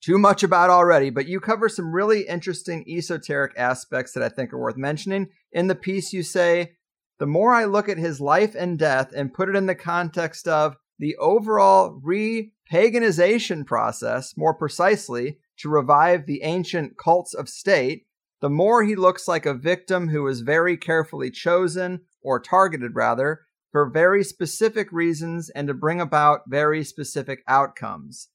too 0.00 0.18
much 0.18 0.42
about 0.42 0.70
already, 0.70 1.10
but 1.10 1.26
you 1.26 1.40
cover 1.40 1.68
some 1.68 1.92
really 1.92 2.22
interesting 2.22 2.84
esoteric 2.88 3.52
aspects 3.56 4.12
that 4.12 4.22
I 4.22 4.28
think 4.28 4.52
are 4.52 4.58
worth 4.58 4.76
mentioning. 4.76 5.28
In 5.52 5.66
the 5.66 5.74
piece, 5.74 6.12
you 6.12 6.22
say, 6.22 6.72
the 7.18 7.26
more 7.26 7.52
I 7.52 7.64
look 7.64 7.88
at 7.88 7.98
his 7.98 8.20
life 8.20 8.54
and 8.54 8.78
death 8.78 9.12
and 9.14 9.34
put 9.34 9.48
it 9.48 9.56
in 9.56 9.66
the 9.66 9.74
context 9.74 10.46
of 10.46 10.76
the 10.98 11.16
overall 11.16 11.98
re 12.02 12.52
paganization 12.72 13.66
process, 13.66 14.36
more 14.36 14.54
precisely, 14.54 15.38
to 15.58 15.68
revive 15.68 16.26
the 16.26 16.42
ancient 16.42 16.96
cults 16.96 17.34
of 17.34 17.48
state, 17.48 18.06
the 18.40 18.50
more 18.50 18.84
he 18.84 18.94
looks 18.94 19.26
like 19.26 19.46
a 19.46 19.54
victim 19.54 20.08
who 20.08 20.22
was 20.22 20.42
very 20.42 20.76
carefully 20.76 21.30
chosen, 21.30 22.00
or 22.22 22.38
targeted 22.38 22.94
rather, 22.94 23.46
for 23.72 23.88
very 23.88 24.24
specific 24.24 24.90
reasons 24.92 25.50
and 25.50 25.68
to 25.68 25.74
bring 25.74 26.00
about 26.00 26.42
very 26.48 26.84
specific 26.84 27.42
outcomes. 27.46 28.28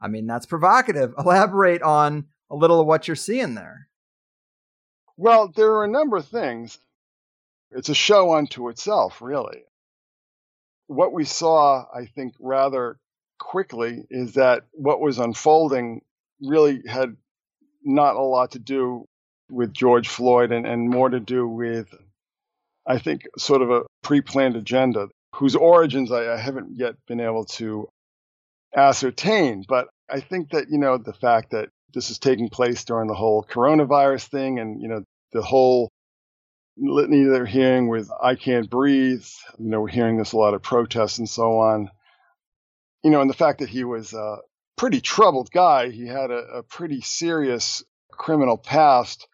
I 0.00 0.08
mean, 0.08 0.26
that's 0.26 0.46
provocative. 0.46 1.14
Elaborate 1.18 1.82
on 1.82 2.26
a 2.50 2.56
little 2.56 2.80
of 2.80 2.86
what 2.86 3.08
you're 3.08 3.16
seeing 3.16 3.54
there. 3.54 3.88
Well, 5.16 5.48
there 5.54 5.72
are 5.72 5.84
a 5.84 5.88
number 5.88 6.16
of 6.16 6.26
things. 6.26 6.78
It's 7.70 7.88
a 7.88 7.94
show 7.94 8.34
unto 8.34 8.68
itself, 8.68 9.20
really. 9.20 9.62
What 10.86 11.12
we 11.12 11.24
saw, 11.24 11.84
I 11.92 12.06
think, 12.06 12.34
rather 12.40 12.98
quickly 13.38 14.06
is 14.10 14.34
that 14.34 14.64
what 14.72 15.00
was 15.00 15.18
unfolding 15.18 16.02
really 16.40 16.82
had 16.86 17.16
not 17.84 18.16
a 18.16 18.22
lot 18.22 18.52
to 18.52 18.58
do 18.58 19.06
with 19.50 19.72
George 19.72 20.08
Floyd 20.08 20.52
and, 20.52 20.66
and 20.66 20.88
more 20.88 21.08
to 21.08 21.20
do 21.20 21.48
with 21.48 21.92
I 22.88 22.98
think, 22.98 23.22
sort 23.36 23.60
of 23.60 23.70
a 23.70 23.82
pre 24.02 24.22
planned 24.22 24.56
agenda 24.56 25.08
whose 25.36 25.54
origins 25.54 26.10
I, 26.10 26.32
I 26.34 26.38
haven't 26.38 26.70
yet 26.74 26.94
been 27.06 27.20
able 27.20 27.44
to 27.44 27.88
ascertain. 28.74 29.64
But 29.68 29.88
I 30.10 30.20
think 30.20 30.50
that, 30.50 30.70
you 30.70 30.78
know, 30.78 30.96
the 30.96 31.12
fact 31.12 31.50
that 31.50 31.68
this 31.92 32.10
is 32.10 32.18
taking 32.18 32.48
place 32.48 32.84
during 32.84 33.06
the 33.06 33.14
whole 33.14 33.44
coronavirus 33.44 34.28
thing 34.28 34.58
and, 34.58 34.80
you 34.80 34.88
know, 34.88 35.04
the 35.32 35.42
whole 35.42 35.90
litany 36.78 37.24
they're 37.24 37.44
hearing 37.44 37.88
with 37.88 38.10
I 38.22 38.36
can't 38.36 38.70
breathe, 38.70 39.26
you 39.58 39.68
know, 39.68 39.80
we're 39.80 39.88
hearing 39.88 40.16
this 40.16 40.32
a 40.32 40.38
lot 40.38 40.54
of 40.54 40.62
protests 40.62 41.18
and 41.18 41.28
so 41.28 41.58
on. 41.58 41.90
You 43.04 43.10
know, 43.10 43.20
and 43.20 43.28
the 43.28 43.34
fact 43.34 43.58
that 43.58 43.68
he 43.68 43.84
was 43.84 44.14
a 44.14 44.38
pretty 44.76 45.00
troubled 45.00 45.50
guy, 45.50 45.90
he 45.90 46.06
had 46.06 46.30
a, 46.30 46.38
a 46.38 46.62
pretty 46.62 47.02
serious 47.02 47.84
criminal 48.10 48.56
past. 48.56 49.28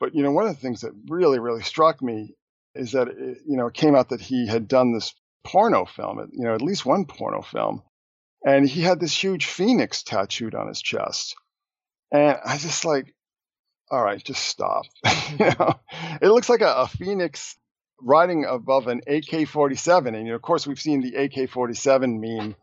But, 0.00 0.14
you 0.14 0.22
know, 0.22 0.30
one 0.30 0.46
of 0.46 0.54
the 0.54 0.60
things 0.60 0.80
that 0.82 0.92
really, 1.08 1.38
really 1.38 1.62
struck 1.62 2.02
me 2.02 2.34
is 2.76 2.92
that 2.92 3.08
it, 3.08 3.38
you 3.46 3.56
know 3.56 3.66
it 3.66 3.74
came 3.74 3.94
out 3.94 4.10
that 4.10 4.20
he 4.20 4.46
had 4.46 4.68
done 4.68 4.92
this 4.92 5.14
porno 5.44 5.84
film, 5.84 6.28
you 6.32 6.44
know, 6.44 6.54
at 6.54 6.62
least 6.62 6.84
one 6.84 7.04
porno 7.04 7.42
film, 7.42 7.82
and 8.44 8.68
he 8.68 8.82
had 8.82 9.00
this 9.00 9.14
huge 9.14 9.46
phoenix 9.46 10.02
tattooed 10.02 10.54
on 10.54 10.68
his 10.68 10.82
chest, 10.82 11.36
and 12.12 12.38
I 12.44 12.58
just 12.58 12.84
like, 12.84 13.14
all 13.90 14.02
right, 14.02 14.22
just 14.22 14.42
stop. 14.42 14.84
you 15.04 15.10
mm-hmm. 15.10 15.62
know, 15.62 15.74
it 16.20 16.28
looks 16.28 16.48
like 16.48 16.62
a, 16.62 16.72
a 16.72 16.88
phoenix 16.88 17.56
riding 18.00 18.44
above 18.44 18.88
an 18.88 18.98
AK-47, 19.06 20.08
and 20.08 20.18
you 20.18 20.30
know, 20.30 20.34
of 20.34 20.42
course 20.42 20.66
we've 20.66 20.80
seen 20.80 21.00
the 21.00 21.16
AK-47 21.16 22.20
meme 22.20 22.56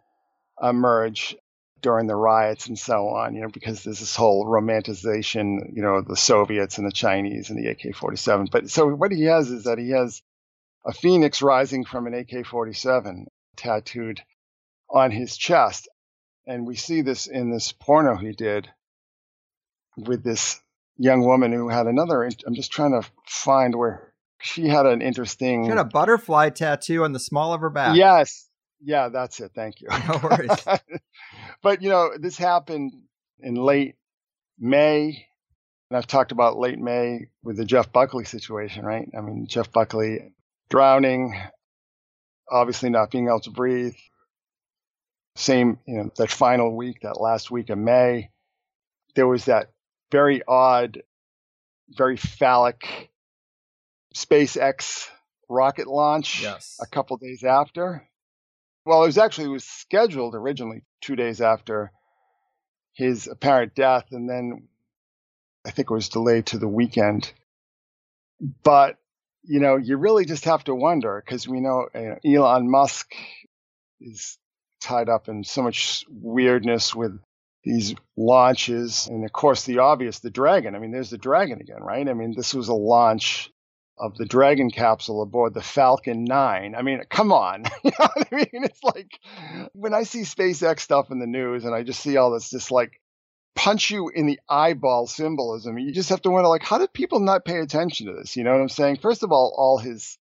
emerge 0.62 1.36
during 1.84 2.08
the 2.08 2.16
riots 2.16 2.68
and 2.68 2.80
so 2.80 3.10
on, 3.10 3.36
you 3.36 3.42
know, 3.42 3.50
because 3.50 3.84
there's 3.84 4.00
this 4.00 4.16
whole 4.16 4.46
romanticization, 4.46 5.76
you 5.76 5.84
know, 5.84 6.02
the 6.02 6.18
Soviets 6.18 6.80
and 6.80 6.88
the 6.88 6.92
Chinese 6.92 7.52
and 7.52 7.60
the 7.60 7.70
AK 7.70 7.96
47. 7.96 8.48
But 8.52 8.72
so 8.72 8.88
what 8.88 9.12
he 9.12 9.26
has 9.26 9.52
is 9.52 9.66
that 9.66 9.78
he 9.78 9.92
has 9.92 10.24
a 10.86 10.94
phoenix 10.94 11.42
rising 11.42 11.86
from 11.86 12.08
an 12.08 12.14
AK 12.14 12.48
47 12.48 13.28
tattooed 13.58 14.22
on 14.90 15.12
his 15.12 15.38
chest. 15.38 15.88
And 16.48 16.66
we 16.66 16.76
see 16.76 17.02
this 17.02 17.28
in 17.28 17.52
this 17.52 17.72
porno 17.72 18.16
he 18.16 18.32
did 18.32 18.70
with 19.96 20.24
this 20.24 20.60
young 20.98 21.26
woman 21.26 21.52
who 21.52 21.70
had 21.70 21.86
another. 21.86 22.24
I'm 22.24 22.56
just 22.56 22.72
trying 22.72 23.00
to 23.00 23.08
find 23.26 23.76
where 23.76 24.14
she 24.42 24.68
had 24.68 24.86
an 24.86 25.02
interesting. 25.02 25.66
She 25.66 25.70
had 25.70 25.78
a 25.78 25.86
butterfly 25.86 26.50
tattoo 26.50 27.04
on 27.04 27.12
the 27.12 27.20
small 27.20 27.54
of 27.54 27.62
her 27.62 27.70
back. 27.70 27.96
Yes, 27.96 28.50
yeah, 28.84 29.10
that's 29.10 29.40
it. 29.40 29.52
Thank 29.56 29.82
you. 29.82 29.88
No 29.90 30.20
worries. 30.22 30.66
but 31.62 31.82
you 31.82 31.90
know, 31.90 32.12
this 32.20 32.38
happened 32.38 32.94
in 33.40 33.56
late 33.56 33.96
May, 34.60 35.26
and 35.90 35.98
I've 35.98 36.08
talked 36.08 36.32
about 36.32 36.58
late 36.58 36.80
May 36.80 37.28
with 37.44 37.58
the 37.58 37.66
Jeff 37.66 37.92
Buckley 37.92 38.26
situation, 38.26 38.86
right? 38.86 39.08
I 39.18 39.22
mean, 39.22 39.48
Jeff 39.48 39.72
Buckley 39.72 40.34
drowning, 40.70 41.40
obviously 42.50 42.90
not 42.90 43.12
being 43.12 43.28
able 43.28 43.40
to 43.42 43.52
breathe. 43.52 43.96
Same, 45.36 45.80
you 45.88 45.96
know, 45.96 46.12
that 46.18 46.30
final 46.30 46.76
week, 46.76 47.02
that 47.02 47.20
last 47.20 47.50
week 47.50 47.70
of 47.70 47.78
May, 47.78 48.30
there 49.16 49.28
was 49.28 49.46
that 49.46 49.72
very 50.12 50.44
odd, 50.48 51.02
very 51.90 52.18
phallic 52.18 53.10
SpaceX 54.14 55.08
rocket 55.50 55.88
launch 55.88 56.44
yes. 56.44 56.78
a 56.82 56.86
couple 56.86 57.18
days 57.18 57.44
after. 57.44 58.08
Well, 58.86 59.04
it 59.04 59.08
was 59.08 59.18
actually 59.18 59.46
it 59.46 59.52
was 59.52 59.64
scheduled 59.64 60.36
originally 60.36 60.84
two 61.02 61.16
days 61.16 61.42
after 61.42 61.92
his 62.94 63.28
apparent 63.28 63.76
death, 63.76 64.06
and 64.12 64.30
then 64.30 64.68
I 65.66 65.72
think 65.72 65.90
it 65.90 65.94
was 65.94 66.10
delayed 66.10 66.48
to 66.48 66.58
the 66.58 66.68
weekend. 66.68 67.32
But 68.64 68.98
you 69.44 69.60
know, 69.60 69.78
you 69.78 69.98
really 69.98 70.26
just 70.26 70.46
have 70.46 70.64
to 70.66 70.76
wonder 70.76 71.22
because 71.26 71.48
we 71.48 71.60
know, 71.60 71.88
you 71.94 72.40
know 72.40 72.46
Elon 72.46 72.70
Musk 72.70 73.14
is 74.02 74.38
tied 74.82 75.10
up 75.10 75.30
in 75.30 75.44
so 75.44 75.62
much 75.62 76.06
weirdness 76.10 76.94
with 76.94 77.18
these 77.64 77.96
launches, 78.18 79.08
and 79.08 79.24
of 79.24 79.32
course 79.32 79.64
the 79.64 79.80
obvious, 79.80 80.20
the 80.20 80.30
Dragon. 80.30 80.76
I 80.76 80.80
mean, 80.80 80.92
there's 80.92 81.10
the 81.10 81.18
Dragon 81.18 81.62
again, 81.62 81.82
right? 81.82 82.08
I 82.08 82.14
mean, 82.14 82.34
this 82.36 82.54
was 82.54 82.68
a 82.68 82.74
launch 82.74 83.50
of 83.98 84.18
the 84.18 84.26
Dragon 84.26 84.72
capsule 84.72 85.22
aboard 85.22 85.54
the 85.54 85.62
Falcon 85.62 86.24
9. 86.24 86.76
I 86.76 86.82
mean, 86.82 87.02
come 87.10 87.32
on. 87.32 87.66
you 87.84 87.92
know 88.00 88.08
what 88.14 88.28
I 88.32 88.36
mean? 88.36 88.64
It's 88.64 88.84
like 88.84 89.20
when 89.74 89.94
I 89.94 90.04
see 90.04 90.22
SpaceX 90.22 90.80
stuff 90.80 91.12
in 91.12 91.20
the 91.20 91.28
news 91.28 91.66
and 91.66 91.76
I 91.76 91.84
just 91.84 92.02
see 92.02 92.18
all 92.18 92.32
this 92.32 92.50
just 92.50 92.72
like 92.72 93.00
punch 93.56 93.92
you 93.92 94.10
in 94.10 94.26
the 94.26 94.40
eyeball 94.50 95.08
symbolism. 95.08 95.78
You 95.78 95.92
just 95.92 96.10
have 96.10 96.22
to 96.24 96.32
wonder, 96.32 96.50
like, 96.50 96.64
how 96.64 96.80
did 96.80 96.94
people 96.94 97.20
not 97.20 97.46
pay 97.46 97.60
attention 97.60 98.08
to 98.08 98.14
this? 98.14 98.36
You 98.36 98.44
know 98.44 98.52
what 98.52 98.62
I'm 98.62 98.70
saying? 98.70 98.98
First 98.98 99.24
of 99.24 99.32
all, 99.32 99.54
all 99.56 99.78
his 99.78 100.18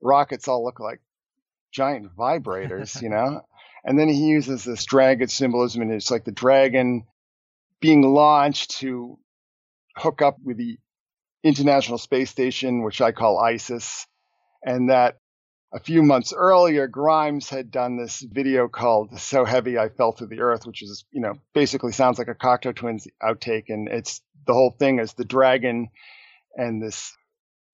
rockets 0.00 0.48
all 0.48 0.64
look 0.64 0.80
like 0.80 1.00
giant 1.72 2.16
vibrators, 2.16 3.00
you 3.02 3.10
know? 3.10 3.42
And 3.84 3.98
then 3.98 4.08
he 4.08 4.26
uses 4.26 4.64
this 4.64 4.84
dragon 4.84 5.28
symbolism, 5.28 5.82
and 5.82 5.92
it's 5.92 6.10
like 6.10 6.24
the 6.24 6.32
dragon 6.32 7.04
being 7.80 8.02
launched 8.02 8.78
to 8.80 9.18
hook 9.96 10.20
up 10.20 10.36
with 10.44 10.58
the 10.58 10.78
International 11.42 11.98
Space 11.98 12.30
Station, 12.30 12.82
which 12.82 13.00
I 13.00 13.12
call 13.12 13.38
ISIS, 13.38 14.06
and 14.64 14.90
that 14.90 15.16
a 15.72 15.78
few 15.78 16.02
months 16.02 16.32
earlier, 16.36 16.88
Grimes 16.88 17.48
had 17.48 17.70
done 17.70 17.96
this 17.96 18.20
video 18.20 18.68
called 18.68 19.18
"So 19.20 19.44
Heavy 19.44 19.78
I 19.78 19.88
Fell 19.88 20.12
to 20.14 20.26
the 20.26 20.40
Earth," 20.40 20.66
which 20.66 20.82
is, 20.82 21.04
you 21.12 21.20
know, 21.20 21.38
basically 21.54 21.92
sounds 21.92 22.18
like 22.18 22.28
a 22.28 22.34
Cocteau 22.34 22.74
Twins 22.74 23.06
outtake, 23.22 23.68
and 23.68 23.88
it's 23.88 24.20
the 24.46 24.52
whole 24.52 24.74
thing 24.78 24.98
is 24.98 25.14
the 25.14 25.24
dragon 25.24 25.90
and 26.56 26.82
this 26.82 27.12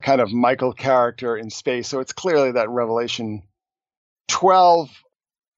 kind 0.03 0.21
of 0.21 0.33
Michael 0.33 0.75
character 0.75 1.37
in 1.37 1.49
space. 1.49 1.89
So 1.89 2.01
it's 2.01 2.13
clearly 2.13 2.53
that 2.53 2.69
Revelation 2.69 3.43
12 4.29 4.91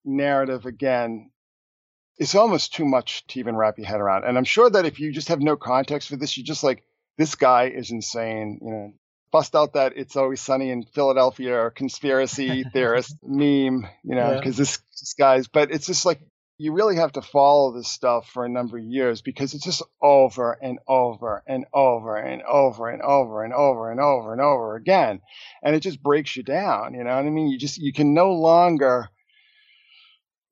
narrative 0.05 0.65
again. 0.67 1.31
It's 2.19 2.35
almost 2.35 2.75
too 2.75 2.85
much 2.85 3.27
to 3.29 3.41
even 3.41 3.57
wrap 3.57 3.79
your 3.79 3.87
head 3.87 4.01
around. 4.01 4.25
And 4.25 4.39
I'm 4.39 4.45
sure 4.45 4.69
that 4.71 4.87
if 4.87 5.01
you 5.01 5.13
just 5.13 5.29
have 5.29 5.41
no 5.41 5.57
context 5.57 6.09
for 6.09 6.17
this, 6.17 6.37
you 6.37 6.45
just 6.45 6.65
like, 6.65 6.85
this 7.19 7.35
guy 7.35 7.65
is 7.65 7.91
insane. 7.91 8.61
You 8.63 8.71
know, 8.71 8.93
bust 9.31 9.55
out 9.55 9.75
that 9.75 9.95
it's 9.97 10.17
always 10.17 10.41
sunny 10.41 10.71
in 10.71 10.85
Philadelphia 10.85 11.55
or 11.55 11.71
conspiracy 11.71 12.65
theorist 12.65 13.17
meme, 13.23 13.87
you 14.05 14.15
know, 14.15 14.37
because 14.37 14.57
yeah. 14.57 14.63
this, 14.63 14.79
this 15.01 15.15
guy's, 15.19 15.49
but 15.49 15.71
it's 15.71 15.87
just 15.87 16.07
like, 16.07 16.21
you 16.61 16.73
really 16.73 16.97
have 16.97 17.13
to 17.13 17.23
follow 17.23 17.73
this 17.73 17.87
stuff 17.87 18.29
for 18.31 18.45
a 18.45 18.49
number 18.49 18.79
of 18.79 18.85
years 18.85 19.23
because 19.23 19.55
it's 19.55 19.65
just 19.65 19.83
over 20.03 20.59
and 20.61 20.81
over 20.89 21.43
and 21.47 21.67
over 21.73 22.17
and 22.17 22.43
over 22.43 22.89
and 22.89 23.01
over 23.01 23.45
and 23.45 23.53
over 23.55 23.93
and 23.93 24.01
over 24.01 24.33
and 24.33 24.41
over 24.41 24.75
again. 24.75 25.21
And 25.63 25.77
it 25.77 25.81
just 25.81 26.03
breaks 26.03 26.37
you 26.37 26.43
down. 26.43 26.95
You 26.95 27.05
know 27.05 27.15
what 27.15 27.25
I 27.25 27.31
mean? 27.31 27.47
You 27.47 27.59
just, 27.59 27.79
you 27.79 27.93
can 27.93 28.13
no 28.13 28.33
longer, 28.33 29.09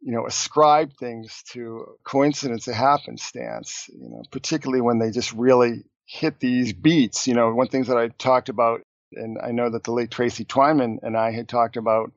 you 0.01 0.13
know, 0.13 0.27
ascribe 0.27 0.93
things 0.93 1.43
to 1.51 1.97
coincidence 2.05 2.69
or 2.69 2.73
happenstance, 2.73 3.91
you 3.93 4.09
know, 4.09 4.23
particularly 4.31 4.83
when 4.83 5.01
they 5.01 5.11
just 5.11 5.33
really 5.33 5.83
hit 6.07 6.41
these 6.41 6.73
beats. 6.73 7.27
You 7.27 7.35
know, 7.35 7.53
one 7.53 7.69
things 7.69 7.89
that 7.89 7.99
I 7.99 8.09
talked 8.09 8.49
about, 8.49 8.83
and 9.13 9.39
I 9.43 9.51
know 9.51 9.69
that 9.69 9.85
the 9.85 9.93
late 9.93 10.11
Tracy 10.11 10.45
Twyman 10.45 10.99
and 11.03 11.17
I 11.17 11.33
had 11.33 11.49
talked 11.49 11.77
about 11.77 12.13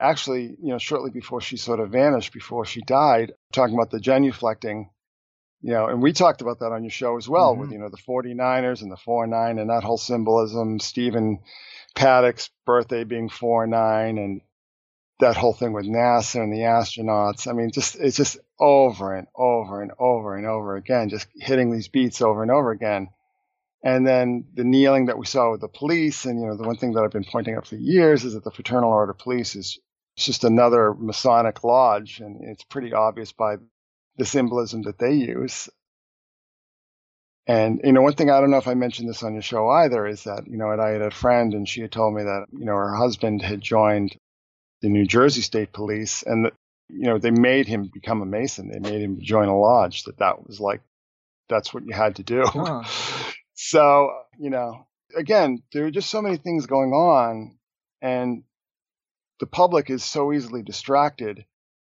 actually, 0.00 0.56
you 0.60 0.68
know, 0.68 0.78
shortly 0.78 1.10
before 1.10 1.40
she 1.40 1.56
sort 1.56 1.80
of 1.80 1.90
vanished, 1.90 2.32
before 2.32 2.64
she 2.64 2.80
died, 2.82 3.32
talking 3.52 3.74
about 3.74 3.90
the 3.90 3.98
genuflecting, 3.98 4.88
you 5.62 5.72
know, 5.72 5.86
and 5.86 6.02
we 6.02 6.12
talked 6.12 6.40
about 6.40 6.60
that 6.60 6.72
on 6.72 6.84
your 6.84 6.90
show 6.90 7.16
as 7.16 7.28
well 7.28 7.52
mm-hmm. 7.52 7.62
with, 7.62 7.72
you 7.72 7.78
know, 7.78 7.88
the 7.88 7.96
49ers 7.96 8.82
and 8.82 8.90
the 8.90 8.96
4 8.96 9.26
9 9.26 9.58
and 9.58 9.70
that 9.70 9.84
whole 9.84 9.98
symbolism, 9.98 10.78
Stephen 10.78 11.40
Paddock's 11.94 12.50
birthday 12.66 13.04
being 13.04 13.28
4 13.28 13.66
9 13.66 14.18
and 14.18 14.40
that 15.24 15.36
whole 15.36 15.54
thing 15.54 15.72
with 15.72 15.86
NASA 15.86 16.42
and 16.42 16.52
the 16.52 16.58
astronauts. 16.58 17.48
I 17.48 17.52
mean, 17.52 17.70
just 17.70 17.96
it's 17.96 18.16
just 18.16 18.38
over 18.60 19.14
and 19.14 19.26
over 19.34 19.80
and 19.82 19.92
over 19.98 20.36
and 20.36 20.46
over 20.46 20.76
again, 20.76 21.08
just 21.08 21.26
hitting 21.34 21.72
these 21.72 21.88
beats 21.88 22.20
over 22.20 22.42
and 22.42 22.50
over 22.50 22.70
again. 22.70 23.08
And 23.82 24.06
then 24.06 24.46
the 24.54 24.64
kneeling 24.64 25.06
that 25.06 25.18
we 25.18 25.26
saw 25.26 25.50
with 25.50 25.60
the 25.60 25.68
police, 25.68 26.24
and 26.24 26.40
you 26.40 26.46
know, 26.46 26.56
the 26.56 26.66
one 26.66 26.76
thing 26.76 26.92
that 26.92 27.02
I've 27.02 27.10
been 27.10 27.24
pointing 27.24 27.54
out 27.54 27.66
for 27.66 27.76
years 27.76 28.24
is 28.24 28.34
that 28.34 28.44
the 28.44 28.50
Fraternal 28.50 28.90
Order 28.90 29.12
of 29.12 29.18
Police 29.18 29.56
is 29.56 29.78
just 30.16 30.44
another 30.44 30.94
Masonic 30.94 31.64
lodge, 31.64 32.20
and 32.20 32.40
it's 32.42 32.64
pretty 32.64 32.92
obvious 32.92 33.32
by 33.32 33.56
the 34.16 34.24
symbolism 34.24 34.82
that 34.82 34.98
they 34.98 35.14
use. 35.14 35.68
And 37.46 37.80
you 37.82 37.92
know, 37.92 38.02
one 38.02 38.14
thing 38.14 38.30
I 38.30 38.40
don't 38.40 38.50
know 38.50 38.58
if 38.58 38.68
I 38.68 38.74
mentioned 38.74 39.08
this 39.08 39.22
on 39.22 39.32
your 39.32 39.42
show 39.42 39.68
either 39.68 40.06
is 40.06 40.24
that 40.24 40.44
you 40.46 40.58
know, 40.58 40.70
I 40.70 40.90
had 40.90 41.02
a 41.02 41.10
friend, 41.10 41.54
and 41.54 41.68
she 41.68 41.80
had 41.80 41.92
told 41.92 42.14
me 42.14 42.22
that 42.22 42.46
you 42.52 42.66
know 42.66 42.76
her 42.76 42.94
husband 42.94 43.40
had 43.40 43.62
joined 43.62 44.16
the 44.84 44.90
New 44.90 45.06
Jersey 45.06 45.40
State 45.40 45.72
Police, 45.72 46.22
and 46.22 46.44
that 46.44 46.52
you 46.88 47.06
know 47.06 47.18
they 47.18 47.30
made 47.30 47.66
him 47.66 47.90
become 47.92 48.20
a 48.20 48.26
Mason. 48.26 48.68
They 48.68 48.78
made 48.78 49.00
him 49.00 49.18
join 49.20 49.48
a 49.48 49.58
lodge. 49.58 50.04
That 50.04 50.18
that 50.18 50.46
was 50.46 50.60
like 50.60 50.82
that's 51.48 51.72
what 51.72 51.86
you 51.86 51.94
had 51.94 52.16
to 52.16 52.22
do. 52.22 52.44
Huh. 52.44 52.84
so 53.54 54.10
you 54.38 54.50
know, 54.50 54.86
again, 55.16 55.62
there 55.72 55.86
are 55.86 55.90
just 55.90 56.10
so 56.10 56.20
many 56.20 56.36
things 56.36 56.66
going 56.66 56.92
on, 56.92 57.56
and 58.02 58.44
the 59.40 59.46
public 59.46 59.88
is 59.88 60.04
so 60.04 60.32
easily 60.32 60.62
distracted 60.62 61.44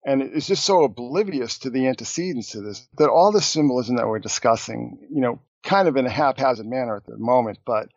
and 0.07 0.23
it's 0.23 0.47
just 0.47 0.65
so 0.65 0.85
oblivious 0.85 1.59
to 1.59 1.71
the 1.71 1.89
antecedents 1.89 2.53
to 2.53 2.61
this 2.61 2.87
that 2.97 3.11
all 3.11 3.33
the 3.33 3.43
symbolism 3.43 3.97
that 3.97 4.07
we're 4.07 4.21
discussing, 4.21 4.99
you 5.11 5.21
know, 5.21 5.41
kind 5.65 5.89
of 5.89 5.97
in 5.97 6.07
a 6.07 6.11
haphazard 6.11 6.67
manner 6.67 6.97
at 6.97 7.05
the 7.07 7.19
moment, 7.19 7.59
but 7.67 7.89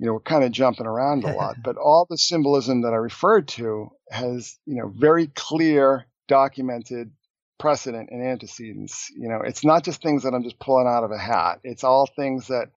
you 0.00 0.06
know, 0.06 0.14
we're 0.14 0.20
kind 0.20 0.44
of 0.44 0.50
jumping 0.50 0.86
around 0.86 1.24
a 1.24 1.32
lot, 1.36 1.56
but 1.62 1.76
all 1.76 2.06
the 2.08 2.16
symbolism 2.16 2.82
that 2.82 2.94
I 2.94 2.96
referred 2.96 3.48
to 3.48 3.90
has, 4.10 4.58
you 4.64 4.76
know, 4.76 4.88
very 4.88 5.26
clear, 5.26 6.06
documented 6.26 7.12
precedent 7.58 8.08
and 8.10 8.26
antecedents. 8.26 9.10
You 9.14 9.28
know, 9.28 9.42
it's 9.44 9.62
not 9.62 9.84
just 9.84 10.00
things 10.00 10.22
that 10.22 10.32
I'm 10.32 10.42
just 10.42 10.58
pulling 10.58 10.86
out 10.86 11.04
of 11.04 11.10
a 11.10 11.18
hat. 11.18 11.60
It's 11.64 11.84
all 11.84 12.06
things 12.06 12.46
that 12.46 12.70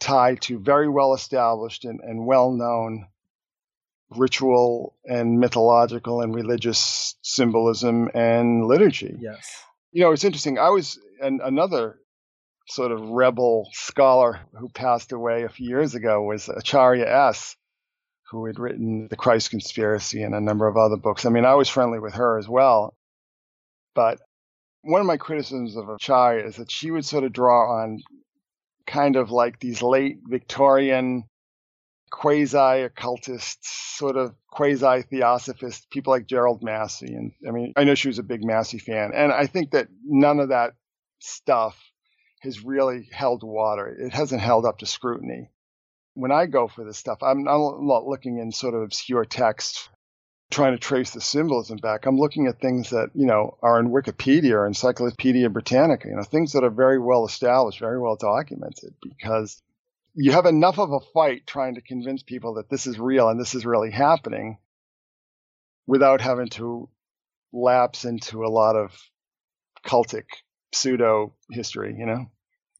tie 0.00 0.34
to 0.42 0.58
very 0.58 0.88
well 0.88 1.14
established 1.14 1.86
and, 1.86 2.00
and 2.00 2.26
well 2.26 2.52
known 2.52 3.06
ritual 4.10 4.96
and 5.06 5.40
mythological 5.40 6.20
and 6.20 6.34
religious 6.34 7.16
symbolism 7.22 8.10
and 8.12 8.66
liturgy. 8.66 9.16
Yes. 9.18 9.50
You 9.92 10.02
know, 10.02 10.12
it's 10.12 10.24
interesting. 10.24 10.58
I 10.58 10.68
was 10.68 10.98
an, 11.22 11.40
another 11.42 11.99
sort 12.70 12.92
of 12.92 13.00
rebel 13.02 13.68
scholar 13.72 14.40
who 14.56 14.68
passed 14.68 15.12
away 15.12 15.42
a 15.42 15.48
few 15.48 15.68
years 15.68 15.94
ago 15.94 16.22
was 16.22 16.48
Acharya 16.48 17.06
S., 17.06 17.56
who 18.30 18.46
had 18.46 18.60
written 18.60 19.08
The 19.08 19.16
Christ 19.16 19.50
Conspiracy 19.50 20.22
and 20.22 20.34
a 20.34 20.40
number 20.40 20.68
of 20.68 20.76
other 20.76 20.96
books. 20.96 21.26
I 21.26 21.30
mean, 21.30 21.44
I 21.44 21.54
was 21.54 21.68
friendly 21.68 21.98
with 21.98 22.14
her 22.14 22.38
as 22.38 22.48
well. 22.48 22.94
But 23.94 24.20
one 24.82 25.00
of 25.00 25.06
my 25.06 25.16
criticisms 25.16 25.76
of 25.76 25.88
Acharya 25.88 26.46
is 26.46 26.56
that 26.56 26.70
she 26.70 26.92
would 26.92 27.04
sort 27.04 27.24
of 27.24 27.32
draw 27.32 27.82
on 27.82 28.02
kind 28.86 29.16
of 29.16 29.32
like 29.32 29.58
these 29.58 29.82
late 29.82 30.18
Victorian 30.28 31.24
quasi 32.10 32.82
occultists, 32.82 33.96
sort 33.96 34.16
of 34.16 34.34
quasi 34.48 35.02
theosophists, 35.02 35.86
people 35.90 36.12
like 36.12 36.26
Gerald 36.26 36.62
Massey. 36.62 37.14
And 37.14 37.32
I 37.46 37.50
mean, 37.50 37.72
I 37.76 37.82
know 37.82 37.96
she 37.96 38.08
was 38.08 38.20
a 38.20 38.24
big 38.24 38.44
Massey 38.44 38.78
fan. 38.78 39.10
And 39.12 39.32
I 39.32 39.46
think 39.46 39.72
that 39.72 39.88
none 40.04 40.38
of 40.38 40.50
that 40.50 40.74
stuff 41.18 41.76
has 42.40 42.64
really 42.64 43.08
held 43.12 43.42
water. 43.42 43.86
It 43.86 44.12
hasn't 44.12 44.40
held 44.40 44.64
up 44.64 44.78
to 44.78 44.86
scrutiny. 44.86 45.50
When 46.14 46.32
I 46.32 46.46
go 46.46 46.68
for 46.68 46.84
this 46.84 46.98
stuff, 46.98 47.22
I'm, 47.22 47.44
not 47.44 48.06
looking 48.06 48.38
in 48.38 48.52
sort 48.52 48.74
of 48.74 48.82
obscure 48.82 49.24
text 49.24 49.88
trying 50.50 50.72
to 50.72 50.78
trace 50.78 51.12
the 51.12 51.20
symbolism 51.20 51.76
back. 51.76 52.06
I'm 52.06 52.18
looking 52.18 52.48
at 52.48 52.60
things 52.60 52.90
that, 52.90 53.10
you 53.14 53.26
know, 53.26 53.56
are 53.62 53.78
in 53.78 53.90
Wikipedia 53.90 54.52
or 54.52 54.66
Encyclopedia 54.66 55.48
Britannica, 55.48 56.08
you 56.08 56.16
know, 56.16 56.24
things 56.24 56.52
that 56.52 56.64
are 56.64 56.70
very 56.70 56.98
well 56.98 57.24
established, 57.24 57.78
very 57.78 58.00
well 58.00 58.16
documented 58.16 58.94
because 59.00 59.62
you 60.14 60.32
have 60.32 60.46
enough 60.46 60.78
of 60.78 60.90
a 60.90 61.00
fight 61.00 61.46
trying 61.46 61.76
to 61.76 61.80
convince 61.80 62.24
people 62.24 62.54
that 62.54 62.68
this 62.68 62.86
is 62.86 62.98
real 62.98 63.28
and 63.28 63.40
this 63.40 63.54
is 63.54 63.64
really 63.64 63.92
happening 63.92 64.58
without 65.86 66.20
having 66.20 66.48
to 66.48 66.88
lapse 67.52 68.04
into 68.04 68.44
a 68.44 68.48
lot 68.50 68.74
of 68.74 68.92
cultic 69.86 70.24
pseudo 70.72 71.34
history, 71.50 71.94
you 71.98 72.06
know? 72.06 72.26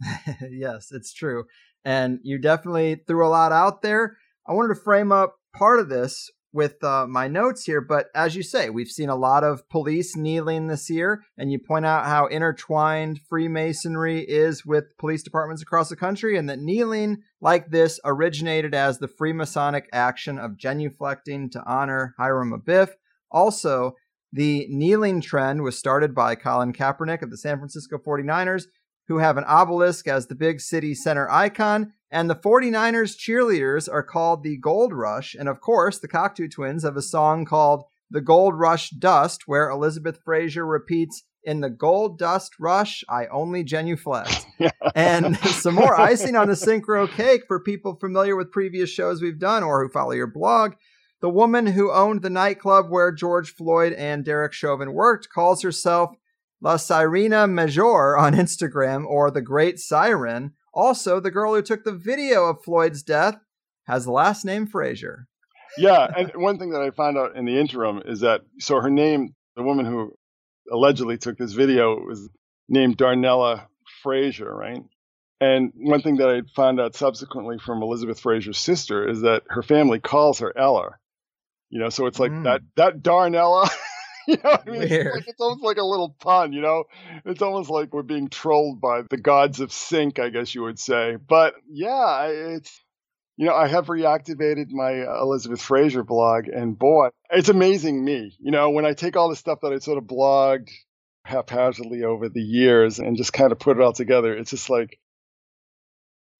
yes, 0.50 0.88
it's 0.92 1.12
true. 1.12 1.44
And 1.84 2.20
you 2.22 2.38
definitely 2.38 3.02
threw 3.06 3.26
a 3.26 3.28
lot 3.28 3.52
out 3.52 3.82
there. 3.82 4.16
I 4.46 4.52
wanted 4.52 4.74
to 4.74 4.80
frame 4.80 5.12
up 5.12 5.36
part 5.54 5.80
of 5.80 5.88
this 5.88 6.30
with 6.52 6.82
uh, 6.82 7.06
my 7.06 7.28
notes 7.28 7.64
here, 7.64 7.80
but 7.80 8.08
as 8.14 8.34
you 8.34 8.42
say, 8.42 8.70
we've 8.70 8.88
seen 8.88 9.08
a 9.08 9.16
lot 9.16 9.44
of 9.44 9.68
police 9.68 10.16
kneeling 10.16 10.66
this 10.66 10.90
year, 10.90 11.22
and 11.38 11.52
you 11.52 11.58
point 11.58 11.86
out 11.86 12.06
how 12.06 12.26
intertwined 12.26 13.20
Freemasonry 13.28 14.22
is 14.22 14.66
with 14.66 14.96
police 14.98 15.22
departments 15.22 15.62
across 15.62 15.88
the 15.88 15.96
country, 15.96 16.36
and 16.36 16.48
that 16.48 16.58
kneeling 16.58 17.18
like 17.40 17.70
this 17.70 18.00
originated 18.04 18.74
as 18.74 18.98
the 18.98 19.06
Freemasonic 19.08 19.84
action 19.92 20.38
of 20.38 20.56
genuflecting 20.56 21.50
to 21.52 21.62
honor 21.64 22.14
Hiram 22.18 22.52
Abiff. 22.52 22.90
Also, 23.30 23.94
the 24.32 24.66
kneeling 24.68 25.20
trend 25.20 25.62
was 25.62 25.78
started 25.78 26.14
by 26.14 26.34
Colin 26.34 26.72
Kaepernick 26.72 27.22
of 27.22 27.30
the 27.30 27.36
San 27.36 27.58
Francisco 27.58 27.98
49ers, 27.98 28.64
who 29.08 29.18
have 29.18 29.36
an 29.36 29.44
obelisk 29.44 30.06
as 30.06 30.26
the 30.26 30.36
big 30.36 30.60
city 30.60 30.94
center 30.94 31.28
icon. 31.28 31.92
And 32.12 32.30
the 32.30 32.36
49ers 32.36 33.16
cheerleaders 33.16 33.92
are 33.92 34.02
called 34.02 34.42
the 34.42 34.56
Gold 34.56 34.92
Rush. 34.92 35.34
And 35.34 35.48
of 35.48 35.60
course, 35.60 35.98
the 35.98 36.08
Cocteau 36.08 36.50
twins 36.50 36.84
have 36.84 36.96
a 36.96 37.02
song 37.02 37.44
called 37.44 37.84
The 38.10 38.20
Gold 38.20 38.58
Rush 38.58 38.90
Dust, 38.90 39.42
where 39.46 39.68
Elizabeth 39.68 40.20
Fraser 40.24 40.64
repeats, 40.64 41.24
In 41.42 41.60
the 41.60 41.70
gold 41.70 42.18
dust 42.18 42.54
rush, 42.60 43.02
I 43.08 43.26
only 43.26 43.64
genuflect. 43.64 44.46
and 44.94 45.36
some 45.38 45.74
more 45.74 45.98
icing 45.98 46.36
on 46.36 46.48
the 46.48 46.54
synchro 46.54 47.10
cake 47.10 47.42
for 47.48 47.60
people 47.60 47.96
familiar 47.96 48.36
with 48.36 48.52
previous 48.52 48.90
shows 48.90 49.20
we've 49.20 49.38
done 49.40 49.64
or 49.64 49.82
who 49.82 49.88
follow 49.88 50.12
your 50.12 50.28
blog. 50.28 50.74
The 51.20 51.28
woman 51.28 51.66
who 51.66 51.92
owned 51.92 52.22
the 52.22 52.30
nightclub 52.30 52.88
where 52.88 53.12
George 53.12 53.54
Floyd 53.54 53.92
and 53.92 54.24
Derek 54.24 54.54
Chauvin 54.54 54.94
worked 54.94 55.28
calls 55.28 55.62
herself 55.62 56.16
La 56.62 56.76
Sirena 56.76 57.50
Major 57.50 58.16
on 58.16 58.34
Instagram, 58.34 59.06
or 59.06 59.30
the 59.30 59.42
Great 59.42 59.78
Siren. 59.78 60.52
Also, 60.72 61.20
the 61.20 61.30
girl 61.30 61.54
who 61.54 61.62
took 61.62 61.84
the 61.84 61.92
video 61.92 62.44
of 62.44 62.62
Floyd's 62.62 63.02
death 63.02 63.36
has 63.84 64.04
the 64.04 64.12
last 64.12 64.44
name 64.44 64.66
Frazier. 64.66 65.26
Yeah, 65.76 66.08
and 66.16 66.32
one 66.34 66.58
thing 66.58 66.70
that 66.70 66.82
I 66.82 66.90
found 66.90 67.16
out 67.16 67.36
in 67.36 67.44
the 67.44 67.58
interim 67.58 68.02
is 68.04 68.20
that 68.20 68.42
so 68.58 68.80
her 68.80 68.90
name, 68.90 69.34
the 69.56 69.62
woman 69.62 69.86
who 69.86 70.12
allegedly 70.70 71.18
took 71.18 71.36
this 71.38 71.52
video, 71.52 71.96
was 71.96 72.28
named 72.68 72.96
Darnella 72.96 73.66
Frazier, 74.02 74.54
right? 74.54 74.82
And 75.40 75.72
one 75.74 76.02
thing 76.02 76.16
that 76.16 76.28
I 76.28 76.42
found 76.54 76.80
out 76.80 76.94
subsequently 76.94 77.58
from 77.58 77.82
Elizabeth 77.82 78.20
Fraser's 78.20 78.58
sister 78.58 79.08
is 79.08 79.22
that 79.22 79.42
her 79.48 79.62
family 79.62 79.98
calls 79.98 80.40
her 80.40 80.56
Ella. 80.56 80.96
You 81.70 81.78
know, 81.78 81.88
so 81.88 82.06
it's 82.06 82.18
like 82.18 82.32
mm. 82.32 82.44
that 82.44 82.62
that 82.76 83.02
Darnella. 83.02 83.70
you 84.26 84.36
know 84.42 84.58
I 84.66 84.70
mean? 84.70 84.82
It's, 84.82 85.14
like, 85.14 85.28
it's, 85.28 85.40
almost 85.40 85.64
like 85.64 85.78
a 85.78 85.84
little 85.84 86.14
pun, 86.20 86.52
you 86.52 86.60
know? 86.60 86.84
It's 87.24 87.42
almost 87.42 87.70
like 87.70 87.94
we're 87.94 88.02
being 88.02 88.28
trolled 88.28 88.80
by 88.80 89.02
the 89.08 89.16
gods 89.16 89.60
of 89.60 89.72
sync, 89.72 90.18
I 90.18 90.30
guess 90.30 90.54
you 90.54 90.62
would 90.62 90.78
say. 90.78 91.16
But 91.16 91.54
yeah, 91.68 92.26
it's 92.26 92.80
you 93.36 93.46
know, 93.46 93.54
I 93.54 93.68
have 93.68 93.86
reactivated 93.86 94.70
my 94.70 95.02
Elizabeth 95.20 95.62
Fraser 95.62 96.02
blog, 96.02 96.48
and 96.48 96.78
boy, 96.78 97.08
it's 97.30 97.48
amazing 97.48 98.04
me. 98.04 98.36
You 98.38 98.50
know, 98.50 98.70
when 98.70 98.84
I 98.84 98.92
take 98.92 99.16
all 99.16 99.30
the 99.30 99.36
stuff 99.36 99.60
that 99.62 99.72
I 99.72 99.78
sort 99.78 99.96
of 99.96 100.04
blogged 100.04 100.68
haphazardly 101.24 102.02
over 102.04 102.28
the 102.28 102.42
years 102.42 102.98
and 102.98 103.16
just 103.16 103.32
kind 103.32 103.52
of 103.52 103.58
put 103.58 103.78
it 103.78 103.82
all 103.82 103.94
together, 103.94 104.36
it's 104.36 104.50
just 104.50 104.68
like 104.68 104.98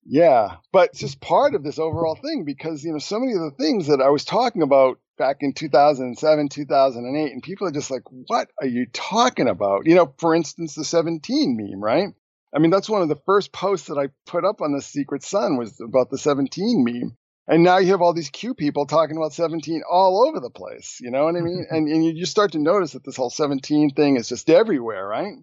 yeah, 0.05 0.57
but 0.72 0.91
it's 0.91 1.01
just 1.01 1.20
part 1.20 1.55
of 1.55 1.62
this 1.62 1.78
overall 1.78 2.16
thing 2.16 2.45
because 2.45 2.85
you 2.85 2.93
know 2.93 2.99
so 2.99 3.18
many 3.18 3.33
of 3.33 3.41
the 3.41 3.57
things 3.59 3.87
that 3.89 4.01
I 4.01 4.09
was 4.09 4.24
talking 4.24 4.62
about 4.62 4.99
back 5.21 5.37
in 5.41 5.53
2007, 5.53 6.49
2008, 6.49 7.33
and 7.33 7.43
people 7.43 7.68
are 7.68 7.73
just 7.73 7.91
like, 7.91 8.05
"What 8.11 8.51
are 8.59 8.66
you 8.66 8.87
talking 8.87 9.49
about?" 9.49 9.87
You 9.87 9.95
know, 9.95 10.14
for 10.18 10.35
instance, 10.35 10.75
the 10.75 10.85
17 10.85 11.59
meme, 11.59 11.85
right? 11.85 12.09
I 12.57 12.59
mean, 12.59 12.71
that's 12.71 12.89
one 12.89 13.03
of 13.03 13.11
the 13.11 13.21
first 13.27 13.53
posts 13.53 13.89
that 13.89 13.99
I 13.99 14.09
put 14.27 14.47
up 14.47 14.62
on 14.62 14.73
the 14.73 14.81
Secret 14.81 15.23
Sun 15.23 15.59
was 15.59 15.79
about 15.79 16.09
the 16.11 16.16
17 16.16 16.83
meme. 16.83 17.16
And 17.47 17.62
now 17.62 17.79
you 17.79 17.91
have 17.91 18.01
all 18.01 18.14
these 18.14 18.31
Q 18.31 18.55
people 18.55 18.87
talking 18.87 19.16
about 19.16 19.35
17 19.35 19.83
all 19.89 20.27
over 20.27 20.41
the 20.41 20.51
place. 20.51 20.99
You 21.01 21.11
know 21.11 21.25
what 21.25 21.37
I 21.37 21.41
mean? 21.41 21.66
and, 21.71 21.87
and 21.87 22.05
you 22.05 22.14
just 22.14 22.33
start 22.33 22.53
to 22.53 22.59
notice 22.59 22.93
that 22.93 23.05
this 23.05 23.16
whole 23.16 23.31
17 23.31 23.91
thing 23.91 24.16
is 24.16 24.29
just 24.29 24.49
everywhere, 24.49 25.07
right? 25.07 25.35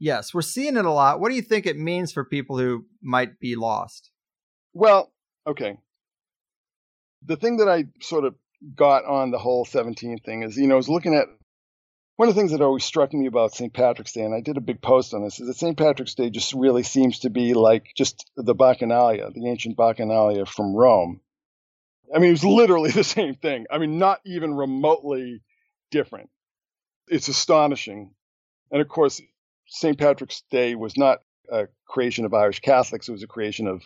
Yes, 0.00 0.34
we're 0.34 0.42
seeing 0.42 0.76
it 0.76 0.84
a 0.84 0.90
lot. 0.90 1.20
What 1.20 1.28
do 1.28 1.36
you 1.36 1.42
think 1.42 1.66
it 1.66 1.78
means 1.78 2.12
for 2.12 2.24
people 2.24 2.58
who 2.58 2.84
might 3.00 3.38
be 3.38 3.54
lost? 3.54 4.10
Well, 4.72 5.12
okay. 5.46 5.78
The 7.24 7.36
thing 7.36 7.58
that 7.58 7.68
I 7.68 7.84
sort 8.00 8.24
of 8.24 8.34
got 8.74 9.04
on 9.04 9.30
the 9.30 9.38
whole 9.38 9.64
17 9.64 10.18
thing 10.18 10.42
is, 10.42 10.56
you 10.56 10.66
know, 10.66 10.74
I 10.74 10.76
was 10.76 10.88
looking 10.88 11.14
at 11.14 11.26
one 12.16 12.28
of 12.28 12.34
the 12.34 12.40
things 12.40 12.52
that 12.52 12.60
always 12.60 12.84
struck 12.84 13.12
me 13.12 13.26
about 13.26 13.54
St. 13.54 13.72
Patrick's 13.72 14.12
Day, 14.12 14.22
and 14.22 14.34
I 14.34 14.40
did 14.40 14.56
a 14.56 14.60
big 14.60 14.80
post 14.80 15.14
on 15.14 15.24
this, 15.24 15.40
is 15.40 15.48
that 15.48 15.56
St. 15.56 15.76
Patrick's 15.76 16.14
Day 16.14 16.30
just 16.30 16.52
really 16.52 16.84
seems 16.84 17.20
to 17.20 17.30
be 17.30 17.54
like 17.54 17.88
just 17.96 18.30
the 18.36 18.54
Bacchanalia, 18.54 19.32
the 19.34 19.48
ancient 19.48 19.76
Bacchanalia 19.76 20.46
from 20.46 20.74
Rome. 20.74 21.20
I 22.14 22.18
mean, 22.18 22.28
it 22.28 22.32
was 22.32 22.44
literally 22.44 22.90
the 22.92 23.04
same 23.04 23.34
thing. 23.34 23.66
I 23.70 23.78
mean, 23.78 23.98
not 23.98 24.20
even 24.24 24.54
remotely 24.54 25.42
different. 25.90 26.30
It's 27.08 27.28
astonishing. 27.28 28.14
And 28.70 28.80
of 28.80 28.88
course, 28.88 29.20
St. 29.66 29.98
Patrick's 29.98 30.42
Day 30.50 30.74
was 30.74 30.96
not 30.96 31.18
a 31.50 31.66
creation 31.86 32.24
of 32.24 32.34
Irish 32.34 32.60
Catholics, 32.60 33.08
it 33.08 33.12
was 33.12 33.22
a 33.22 33.28
creation 33.28 33.66
of 33.66 33.82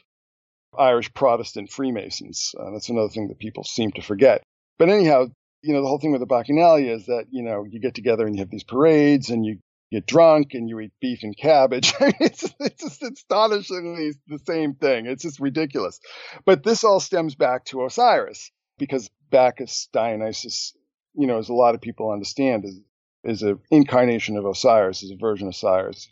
Irish 0.79 1.12
Protestant 1.14 1.70
Freemasons. 1.70 2.55
Uh, 2.59 2.70
that's 2.72 2.89
another 2.89 3.09
thing 3.09 3.29
that 3.29 3.39
people 3.39 3.64
seem 3.64 3.91
to 3.93 4.03
forget. 4.03 4.43
But 4.79 4.89
anyhow, 4.89 5.26
you 5.62 5.74
know, 5.74 5.83
the 5.83 5.89
whole 5.89 5.99
thing 5.99 6.12
with 6.12 6.20
the 6.20 6.26
Bacchanalia 6.26 6.95
is 6.95 7.07
that, 7.07 7.26
you 7.31 7.43
know, 7.43 7.64
you 7.68 7.81
get 7.81 7.95
together 7.95 8.26
and 8.26 8.37
you 8.37 8.43
have 8.43 8.51
these 8.51 8.64
parades 8.64 9.31
and 9.31 9.45
you 9.45 9.59
get 9.91 10.07
drunk 10.07 10.55
and 10.55 10.68
you 10.68 10.79
eat 10.81 10.93
beef 11.01 11.22
and 11.22 11.37
cabbage. 11.37 11.93
it's, 12.01 12.53
it's 12.61 12.83
just 12.83 13.03
astonishingly 13.03 14.12
the 14.29 14.39
same 14.47 14.74
thing. 14.74 15.07
It's 15.07 15.22
just 15.22 15.41
ridiculous. 15.41 15.99
But 16.45 16.62
this 16.62 16.85
all 16.85 17.01
stems 17.01 17.35
back 17.35 17.64
to 17.66 17.85
Osiris 17.85 18.51
because 18.79 19.11
Bacchus, 19.31 19.89
Dionysus, 19.93 20.74
you 21.14 21.26
know, 21.26 21.39
as 21.39 21.49
a 21.49 21.55
lot 21.55 21.74
of 21.74 21.81
people 21.81 22.11
understand, 22.11 22.64
is 22.64 22.81
is 23.24 23.43
an 23.43 23.59
incarnation 23.70 24.37
of 24.37 24.47
Osiris, 24.47 25.03
is 25.03 25.11
a 25.11 25.16
version 25.16 25.49
of 25.49 25.55
Osiris. 25.55 26.09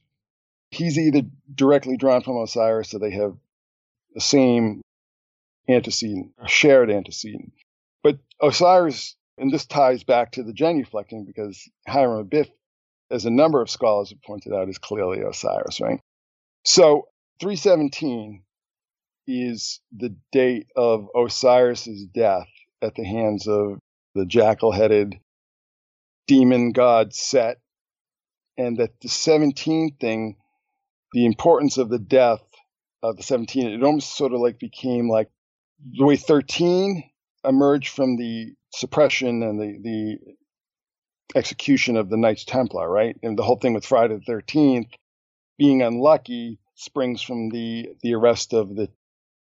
He's 0.71 0.99
either 0.99 1.23
directly 1.55 1.97
drawn 1.97 2.23
from 2.23 2.43
Osiris 2.43 2.93
or 2.93 2.99
they 2.99 3.13
have 3.13 3.37
the 4.13 4.21
same 4.21 4.83
antecedent, 5.69 6.33
a 6.43 6.49
shared 6.49 6.91
antecedent. 6.91 7.53
But 8.07 8.21
Osiris, 8.41 9.17
and 9.37 9.51
this 9.51 9.67
ties 9.67 10.05
back 10.05 10.31
to 10.33 10.45
the 10.45 10.53
genuflecting 10.53 11.27
because 11.27 11.69
Hiram 11.89 12.25
Abiff, 12.25 12.49
as 13.11 13.27
a 13.27 13.31
number 13.31 13.61
of 13.61 13.69
scholars 13.69 14.11
have 14.11 14.23
pointed 14.23 14.53
out, 14.53 14.69
is 14.69 14.79
clearly 14.79 15.23
Osiris, 15.23 15.81
right? 15.81 15.99
So 16.65 17.09
317 17.41 18.45
is 19.27 19.81
the 19.91 20.15
date 20.31 20.69
of 20.77 21.09
Osiris's 21.17 22.07
death 22.07 22.47
at 22.81 22.95
the 22.95 23.03
hands 23.03 23.49
of 23.49 23.81
the 24.15 24.25
jackal 24.25 24.71
headed 24.71 25.17
demon 26.29 26.71
god 26.71 27.13
Set, 27.13 27.59
and 28.57 28.77
that 28.77 29.01
the 29.01 29.09
17 29.09 29.97
thing, 30.01 30.37
the 31.13 31.27
importance 31.27 31.77
of 31.77 31.89
the 31.89 31.99
death 31.99 32.45
of 33.03 33.17
the 33.17 33.25
17, 33.25 33.67
it 33.67 33.83
almost 33.83 34.17
sort 34.17 34.33
of 34.33 34.39
like 34.39 34.61
became 34.61 35.09
like 35.09 35.29
the 35.99 36.05
way 36.05 36.15
13 36.15 37.03
emerged 37.47 37.95
from 37.95 38.17
the 38.17 38.55
suppression 38.73 39.43
and 39.43 39.61
the, 39.61 39.79
the 39.83 41.39
execution 41.39 41.97
of 41.97 42.09
the 42.09 42.17
Knights 42.17 42.45
Templar, 42.45 42.89
right? 42.89 43.17
And 43.23 43.39
the 43.39 43.43
whole 43.43 43.57
thing 43.57 43.75
with 43.75 43.87
Friday 43.87 44.19
the 44.27 44.33
13th 44.33 44.91
being 45.59 45.83
unlucky 45.83 46.59
springs 46.75 47.23
from 47.23 47.49
the, 47.49 47.91
the 48.03 48.15
arrest 48.15 48.53
of 48.53 48.75
the 48.75 48.89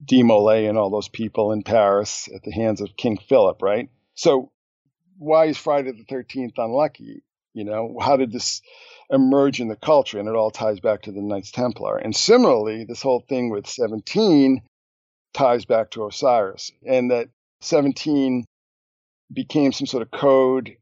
Demolay 0.04 0.68
and 0.68 0.78
all 0.78 0.90
those 0.90 1.08
people 1.08 1.52
in 1.52 1.62
Paris 1.62 2.28
at 2.34 2.42
the 2.42 2.52
hands 2.52 2.80
of 2.80 2.96
King 2.96 3.18
Philip, 3.18 3.60
right? 3.60 3.90
So 4.14 4.50
why 5.18 5.46
is 5.46 5.58
Friday 5.58 5.92
the 5.92 6.04
13th 6.04 6.54
unlucky? 6.56 7.22
You 7.52 7.64
know, 7.64 7.98
how 8.00 8.16
did 8.16 8.32
this 8.32 8.62
emerge 9.10 9.60
in 9.60 9.68
the 9.68 9.76
culture? 9.76 10.18
And 10.18 10.28
it 10.28 10.34
all 10.34 10.50
ties 10.50 10.80
back 10.80 11.02
to 11.02 11.12
the 11.12 11.20
Knights 11.20 11.50
Templar. 11.50 11.98
And 11.98 12.16
similarly, 12.16 12.84
this 12.84 13.02
whole 13.02 13.24
thing 13.28 13.50
with 13.50 13.66
17 13.66 14.62
ties 15.34 15.64
back 15.64 15.90
to 15.90 16.06
Osiris, 16.06 16.72
and 16.86 17.10
that 17.10 17.28
17 17.60 18.44
became 19.32 19.72
some 19.72 19.86
sort 19.86 20.02
of 20.02 20.10
code 20.10 20.76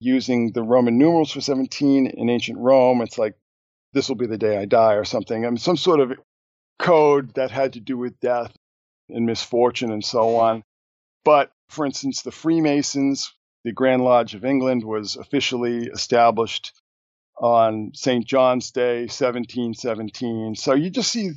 using 0.00 0.52
the 0.52 0.62
Roman 0.62 0.98
numerals 0.98 1.32
for 1.32 1.40
17 1.40 2.06
in 2.06 2.30
ancient 2.30 2.58
Rome. 2.58 3.02
It's 3.02 3.18
like, 3.18 3.34
this 3.92 4.08
will 4.08 4.16
be 4.16 4.26
the 4.26 4.38
day 4.38 4.56
I 4.56 4.64
die 4.64 4.94
or 4.94 5.04
something. 5.04 5.44
I 5.44 5.48
mean, 5.50 5.58
some 5.58 5.76
sort 5.76 6.00
of 6.00 6.12
code 6.78 7.34
that 7.34 7.50
had 7.50 7.74
to 7.74 7.80
do 7.80 7.98
with 7.98 8.18
death 8.20 8.52
and 9.08 9.26
misfortune 9.26 9.92
and 9.92 10.04
so 10.04 10.36
on. 10.36 10.62
But 11.24 11.52
for 11.68 11.84
instance, 11.84 12.22
the 12.22 12.30
Freemasons 12.30 13.32
the 13.64 13.72
Grand 13.72 14.02
Lodge 14.02 14.34
of 14.34 14.44
England 14.44 14.84
was 14.84 15.16
officially 15.16 15.86
established 15.86 16.72
on 17.38 17.92
St. 17.94 18.26
John's 18.26 18.70
Day, 18.70 19.00
1717. 19.02 20.54
So 20.54 20.74
you 20.74 20.90
just 20.90 21.12
see 21.12 21.32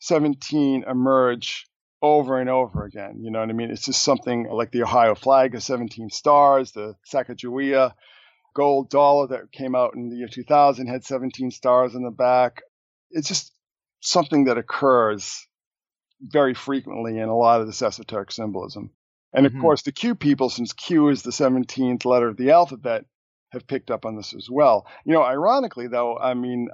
17 0.00 0.84
emerge 0.88 1.66
over 2.00 2.40
and 2.40 2.48
over 2.48 2.84
again. 2.84 3.20
You 3.20 3.30
know 3.30 3.40
what 3.40 3.50
I 3.50 3.52
mean? 3.52 3.70
It's 3.70 3.84
just 3.84 4.02
something 4.02 4.48
like 4.50 4.70
the 4.70 4.82
Ohio 4.82 5.14
flag 5.14 5.54
of 5.54 5.62
17 5.62 6.10
stars, 6.10 6.72
the 6.72 6.94
Sacagawea 7.12 7.92
gold 8.54 8.90
dollar 8.90 9.28
that 9.28 9.52
came 9.52 9.74
out 9.74 9.94
in 9.94 10.08
the 10.08 10.16
year 10.16 10.28
2000 10.28 10.86
had 10.86 11.04
17 11.04 11.50
stars 11.50 11.94
in 11.94 12.02
the 12.02 12.10
back. 12.10 12.62
It's 13.10 13.28
just 13.28 13.52
something 14.00 14.44
that 14.44 14.58
occurs 14.58 15.46
very 16.20 16.54
frequently 16.54 17.18
in 17.18 17.28
a 17.28 17.36
lot 17.36 17.60
of 17.60 17.66
this 17.66 17.82
esoteric 17.82 18.32
symbolism. 18.32 18.90
And 19.32 19.46
of 19.46 19.52
mm-hmm. 19.52 19.60
course, 19.60 19.82
the 19.82 19.92
Q 19.92 20.14
people, 20.14 20.48
since 20.48 20.72
Q 20.72 21.08
is 21.08 21.22
the 21.22 21.30
17th 21.30 22.04
letter 22.04 22.28
of 22.28 22.36
the 22.36 22.50
alphabet, 22.50 23.04
have 23.52 23.66
picked 23.66 23.90
up 23.90 24.04
on 24.04 24.16
this 24.16 24.34
as 24.34 24.48
well. 24.50 24.86
You 25.04 25.14
know, 25.14 25.22
ironically, 25.22 25.86
though, 25.86 26.18
I 26.18 26.34
mean, 26.34 26.68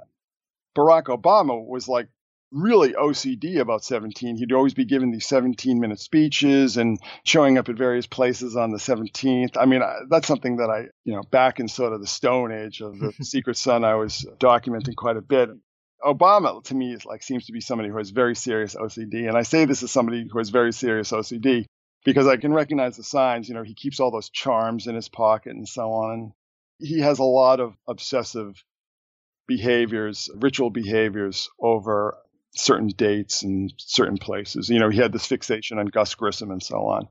Barack 0.75 1.05
Obama 1.05 1.65
was 1.65 1.87
like 1.87 2.07
really 2.55 2.93
OCD 2.93 3.59
about 3.59 3.83
17. 3.83 4.37
He'd 4.37 4.53
always 4.53 4.73
be 4.73 4.85
giving 4.85 5.11
these 5.11 5.27
17 5.27 5.79
minute 5.79 5.99
speeches 5.99 6.77
and 6.77 6.97
showing 7.23 7.57
up 7.57 7.67
at 7.67 7.75
various 7.75 8.07
places 8.07 8.55
on 8.55 8.71
the 8.71 8.77
17th. 8.77 9.57
I 9.59 9.65
mean, 9.65 9.81
that's 10.09 10.27
something 10.27 10.57
that 10.57 10.69
I, 10.69 10.85
you 11.03 11.13
know, 11.13 11.23
back 11.23 11.59
in 11.59 11.67
sort 11.67 11.93
of 11.93 11.99
the 11.99 12.07
stone 12.07 12.53
age 12.53 12.81
of 12.81 12.97
the 12.97 13.11
Secret 13.21 13.57
Sun, 13.57 13.83
I 13.83 13.95
was 13.95 14.25
documenting 14.39 14.95
quite 14.95 15.17
a 15.17 15.21
bit. 15.21 15.49
Obama, 16.01 16.63
to 16.63 16.75
me, 16.75 16.93
is 16.93 17.05
like 17.05 17.23
seems 17.23 17.45
to 17.47 17.51
be 17.51 17.61
somebody 17.61 17.89
who 17.89 17.97
has 17.97 18.11
very 18.11 18.35
serious 18.35 18.75
OCD. 18.75 19.27
And 19.27 19.37
I 19.37 19.43
say 19.43 19.65
this 19.65 19.83
as 19.83 19.91
somebody 19.91 20.27
who 20.29 20.37
has 20.37 20.49
very 20.49 20.71
serious 20.71 21.11
OCD 21.11 21.65
because 22.05 22.27
I 22.27 22.37
can 22.37 22.53
recognize 22.53 22.95
the 22.95 23.03
signs. 23.03 23.49
You 23.49 23.55
know, 23.55 23.63
he 23.63 23.73
keeps 23.73 23.99
all 23.99 24.11
those 24.11 24.29
charms 24.29 24.87
in 24.87 24.95
his 24.95 25.09
pocket 25.09 25.55
and 25.55 25.67
so 25.67 25.91
on. 25.91 26.31
He 26.79 26.99
has 26.99 27.19
a 27.19 27.23
lot 27.23 27.59
of 27.59 27.75
obsessive 27.87 28.63
behaviors, 29.47 30.29
ritual 30.35 30.69
behaviors 30.69 31.49
over 31.59 32.17
certain 32.55 32.87
dates 32.87 33.43
and 33.43 33.73
certain 33.77 34.17
places. 34.17 34.69
You 34.69 34.79
know, 34.79 34.89
he 34.89 34.97
had 34.97 35.11
this 35.11 35.25
fixation 35.25 35.77
on 35.77 35.87
Gus 35.87 36.15
Grissom 36.15 36.51
and 36.51 36.63
so 36.63 36.87
on. 36.87 37.07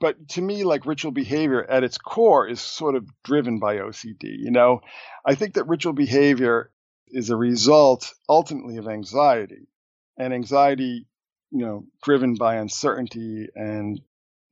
But 0.00 0.30
to 0.30 0.42
me, 0.42 0.64
like 0.64 0.86
ritual 0.86 1.12
behavior 1.12 1.64
at 1.64 1.84
its 1.84 1.98
core 1.98 2.48
is 2.48 2.60
sort 2.60 2.96
of 2.96 3.08
driven 3.22 3.58
by 3.58 3.76
OCD. 3.76 4.36
You 4.38 4.50
know, 4.50 4.80
I 5.24 5.34
think 5.34 5.54
that 5.54 5.68
ritual 5.68 5.92
behavior 5.92 6.70
is 7.08 7.30
a 7.30 7.36
result 7.36 8.12
ultimately 8.28 8.78
of 8.78 8.88
anxiety 8.88 9.68
and 10.16 10.32
anxiety, 10.32 11.06
you 11.50 11.64
know, 11.64 11.84
driven 12.02 12.34
by 12.34 12.56
uncertainty 12.56 13.48
and 13.54 14.00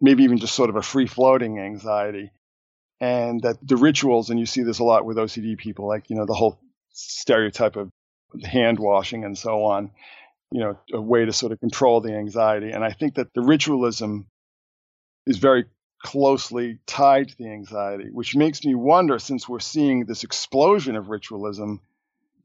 maybe 0.00 0.24
even 0.24 0.38
just 0.38 0.54
sort 0.54 0.70
of 0.70 0.76
a 0.76 0.82
free 0.82 1.06
floating 1.06 1.58
anxiety. 1.58 2.30
And 3.00 3.40
that 3.42 3.56
the 3.62 3.76
rituals, 3.76 4.30
and 4.30 4.38
you 4.38 4.46
see 4.46 4.62
this 4.62 4.78
a 4.78 4.84
lot 4.84 5.06
with 5.06 5.16
OCD 5.16 5.56
people, 5.56 5.88
like, 5.88 6.10
you 6.10 6.16
know, 6.16 6.26
the 6.26 6.34
whole 6.34 6.60
stereotype 6.92 7.76
of 7.76 7.90
hand 8.42 8.78
washing 8.78 9.24
and 9.24 9.36
so 9.36 9.64
on, 9.64 9.90
you 10.50 10.60
know, 10.60 10.78
a 10.92 11.00
way 11.00 11.24
to 11.24 11.32
sort 11.32 11.52
of 11.52 11.60
control 11.60 12.00
the 12.00 12.14
anxiety. 12.14 12.70
And 12.70 12.84
I 12.84 12.92
think 12.92 13.14
that 13.14 13.32
the 13.34 13.42
ritualism 13.42 14.26
is 15.26 15.38
very 15.38 15.66
closely 16.02 16.78
tied 16.86 17.28
to 17.28 17.36
the 17.36 17.48
anxiety, 17.48 18.08
which 18.10 18.34
makes 18.34 18.64
me 18.64 18.74
wonder 18.74 19.18
since 19.18 19.48
we're 19.48 19.60
seeing 19.60 20.06
this 20.06 20.24
explosion 20.24 20.96
of 20.96 21.08
ritualism 21.08 21.80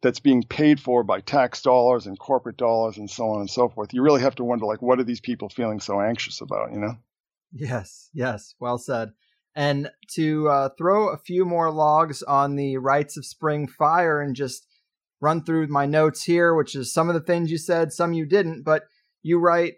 that's 0.01 0.19
being 0.19 0.43
paid 0.43 0.79
for 0.79 1.03
by 1.03 1.21
tax 1.21 1.61
dollars 1.61 2.05
and 2.05 2.19
corporate 2.19 2.57
dollars 2.57 2.97
and 2.97 3.09
so 3.09 3.29
on 3.29 3.39
and 3.39 3.49
so 3.49 3.69
forth. 3.69 3.93
You 3.93 4.03
really 4.03 4.21
have 4.21 4.35
to 4.35 4.43
wonder 4.43 4.65
like 4.65 4.81
what 4.81 4.99
are 4.99 5.03
these 5.03 5.21
people 5.21 5.49
feeling 5.49 5.79
so 5.79 6.01
anxious 6.01 6.41
about, 6.41 6.73
you 6.73 6.79
know? 6.79 6.97
Yes, 7.53 8.09
yes, 8.13 8.55
well 8.59 8.77
said. 8.77 9.13
And 9.55 9.89
to 10.15 10.49
uh, 10.49 10.69
throw 10.77 11.09
a 11.09 11.17
few 11.17 11.45
more 11.45 11.71
logs 11.71 12.21
on 12.21 12.57
the 12.57 12.77
rites 12.77 13.15
of 13.15 13.25
spring 13.25 13.67
fire 13.67 14.21
and 14.21 14.35
just 14.35 14.67
run 15.25 15.43
through 15.43 15.65
my 15.67 15.87
notes 15.87 16.23
here, 16.23 16.53
which 16.53 16.75
is 16.75 16.93
some 16.93 17.09
of 17.09 17.15
the 17.15 17.21
things 17.21 17.49
you 17.49 17.57
said, 17.57 17.91
some 17.91 18.13
you 18.13 18.27
didn't, 18.27 18.61
but 18.61 18.83
you 19.23 19.39
write 19.39 19.73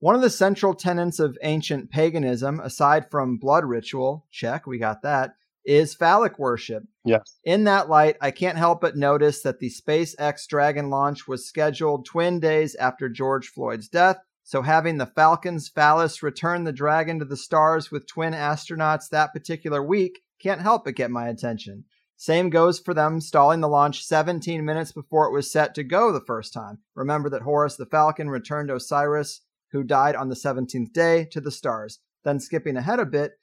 one 0.00 0.16
of 0.16 0.22
the 0.22 0.30
central 0.30 0.74
tenets 0.74 1.20
of 1.20 1.38
ancient 1.42 1.90
paganism, 1.90 2.58
aside 2.58 3.08
from 3.08 3.38
blood 3.38 3.64
ritual, 3.64 4.26
check, 4.32 4.66
we 4.66 4.78
got 4.78 5.02
that, 5.02 5.34
is 5.64 5.94
phallic 5.94 6.36
worship. 6.38 6.82
Yes. 7.04 7.38
In 7.44 7.64
that 7.64 7.88
light, 7.88 8.16
I 8.20 8.32
can't 8.32 8.58
help 8.58 8.80
but 8.80 8.96
notice 8.96 9.42
that 9.42 9.60
the 9.60 9.70
SpaceX 9.70 10.46
Dragon 10.48 10.90
launch 10.90 11.28
was 11.28 11.46
scheduled 11.46 12.04
twin 12.04 12.40
days 12.40 12.74
after 12.74 13.08
George 13.08 13.48
Floyd's 13.48 13.88
death. 13.88 14.18
So 14.42 14.62
having 14.62 14.98
the 14.98 15.06
Falcon's 15.06 15.68
phallus 15.68 16.22
return 16.22 16.64
the 16.64 16.72
Dragon 16.72 17.20
to 17.20 17.24
the 17.24 17.36
stars 17.36 17.90
with 17.90 18.06
twin 18.08 18.32
astronauts 18.32 19.10
that 19.10 19.32
particular 19.32 19.82
week 19.82 20.20
can't 20.40 20.62
help 20.62 20.84
but 20.84 20.94
get 20.94 21.10
my 21.10 21.28
attention. 21.28 21.84
Same 22.20 22.50
goes 22.50 22.80
for 22.80 22.92
them 22.92 23.20
stalling 23.20 23.60
the 23.60 23.68
launch 23.68 24.04
17 24.04 24.64
minutes 24.64 24.90
before 24.90 25.26
it 25.26 25.32
was 25.32 25.50
set 25.50 25.72
to 25.76 25.84
go 25.84 26.10
the 26.12 26.20
first 26.20 26.52
time. 26.52 26.80
Remember 26.96 27.30
that 27.30 27.42
Horus 27.42 27.76
the 27.76 27.86
Falcon 27.86 28.28
returned 28.28 28.72
Osiris, 28.72 29.42
who 29.70 29.84
died 29.84 30.16
on 30.16 30.28
the 30.28 30.34
17th 30.34 30.92
day, 30.92 31.26
to 31.30 31.40
the 31.40 31.52
stars. 31.52 32.00
Then 32.24 32.40
skipping 32.40 32.76
ahead 32.76 32.98
a 32.98 33.06
bit, 33.06 33.34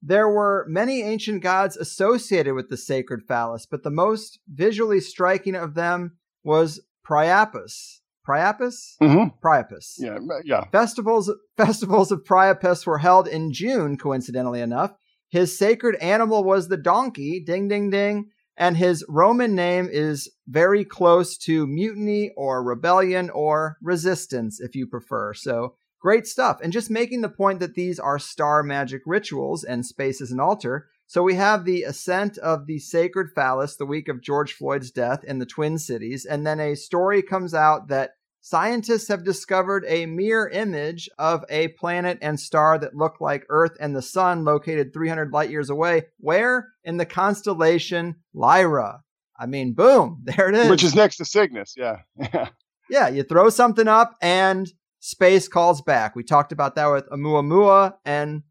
there 0.00 0.28
were 0.28 0.64
many 0.68 1.02
ancient 1.02 1.42
gods 1.42 1.76
associated 1.76 2.54
with 2.54 2.68
the 2.68 2.76
sacred 2.76 3.24
phallus, 3.26 3.66
but 3.66 3.82
the 3.82 3.90
most 3.90 4.38
visually 4.48 5.00
striking 5.00 5.56
of 5.56 5.74
them 5.74 6.18
was 6.44 6.80
Priapus. 7.04 8.02
Priapus? 8.24 8.96
Mm-hmm. 9.02 9.36
Priapus. 9.40 9.96
Yeah, 9.98 10.18
yeah. 10.44 10.64
Festivals 10.70 11.28
festivals 11.56 12.12
of 12.12 12.24
Priapus 12.24 12.86
were 12.86 12.98
held 12.98 13.26
in 13.26 13.52
June, 13.52 13.96
coincidentally 13.96 14.60
enough. 14.60 14.92
His 15.32 15.58
sacred 15.58 15.96
animal 15.96 16.44
was 16.44 16.68
the 16.68 16.76
donkey, 16.76 17.42
ding 17.44 17.66
ding 17.66 17.90
ding, 17.90 18.30
and 18.56 18.76
his 18.76 19.04
Roman 19.08 19.56
name 19.56 19.88
is 19.90 20.30
very 20.46 20.84
close 20.84 21.36
to 21.38 21.66
mutiny 21.66 22.30
or 22.36 22.62
rebellion 22.62 23.30
or 23.30 23.78
resistance, 23.82 24.60
if 24.60 24.76
you 24.76 24.86
prefer. 24.86 25.34
So 25.34 25.74
Great 26.02 26.26
stuff. 26.26 26.58
And 26.60 26.72
just 26.72 26.90
making 26.90 27.20
the 27.20 27.28
point 27.28 27.60
that 27.60 27.74
these 27.74 28.00
are 28.00 28.18
star 28.18 28.64
magic 28.64 29.02
rituals 29.06 29.62
and 29.62 29.86
space 29.86 30.20
is 30.20 30.32
an 30.32 30.40
altar. 30.40 30.88
So 31.06 31.22
we 31.22 31.36
have 31.36 31.64
the 31.64 31.84
ascent 31.84 32.38
of 32.38 32.66
the 32.66 32.80
sacred 32.80 33.28
phallus 33.32 33.76
the 33.76 33.86
week 33.86 34.08
of 34.08 34.20
George 34.20 34.52
Floyd's 34.52 34.90
death 34.90 35.22
in 35.22 35.38
the 35.38 35.46
Twin 35.46 35.78
Cities. 35.78 36.24
And 36.24 36.44
then 36.44 36.58
a 36.58 36.74
story 36.74 37.22
comes 37.22 37.54
out 37.54 37.86
that 37.86 38.14
scientists 38.42 39.08
have 39.08 39.24
discovered 39.24 39.84
a 39.88 40.04
mirror 40.04 40.48
image 40.48 41.08
of 41.18 41.44
a 41.48 41.68
planet 41.68 42.18
and 42.20 42.38
star 42.38 42.76
that 42.76 42.94
look 42.94 43.20
like 43.20 43.46
Earth 43.48 43.76
and 43.80 43.96
the 43.96 44.02
Sun 44.02 44.44
located 44.44 44.92
300 44.92 45.32
light 45.32 45.48
years 45.48 45.70
away. 45.70 46.06
Where? 46.18 46.68
In 46.84 46.98
the 46.98 47.06
constellation 47.06 48.16
Lyra. 48.34 49.00
I 49.38 49.46
mean, 49.46 49.72
boom, 49.72 50.22
there 50.24 50.50
it 50.50 50.54
is. 50.54 50.68
Which 50.68 50.84
is 50.84 50.94
next 50.94 51.16
to 51.16 51.24
Cygnus, 51.24 51.74
yeah. 51.76 52.00
yeah, 52.90 53.08
you 53.08 53.22
throw 53.22 53.48
something 53.48 53.88
up 53.88 54.16
and 54.20 54.68
space 55.00 55.48
calls 55.48 55.80
back. 55.80 56.14
We 56.14 56.24
talked 56.24 56.52
about 56.52 56.74
that 56.74 56.86
with 56.86 57.08
Oumuamua, 57.10 57.94
and 58.04 58.42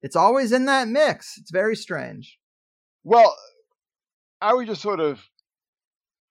it's 0.00 0.16
always 0.16 0.52
in 0.52 0.64
that 0.66 0.88
mix. 0.88 1.36
It's 1.38 1.50
very 1.50 1.76
strange. 1.76 2.38
Well, 3.02 3.36
I 4.40 4.54
would 4.54 4.66
just 4.66 4.82
sort 4.82 5.00
of 5.00 5.20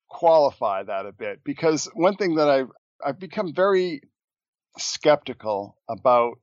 qualify 0.10 0.84
that 0.84 1.06
a 1.06 1.12
bit 1.12 1.40
because 1.44 1.90
one 1.96 2.16
thing 2.16 2.36
that 2.36 2.50
I've 2.50 2.70
I've 3.06 3.20
become 3.20 3.54
very 3.54 4.02
skeptical 4.78 5.78
about 5.90 6.40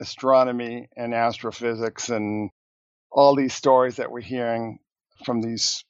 astronomy 0.00 0.88
and 0.96 1.14
astrophysics 1.14 2.08
and 2.08 2.50
all 3.10 3.34
these 3.34 3.54
stories 3.54 3.96
that 3.96 4.10
we're 4.10 4.20
hearing 4.20 4.78
from 5.24 5.40
these 5.40 5.84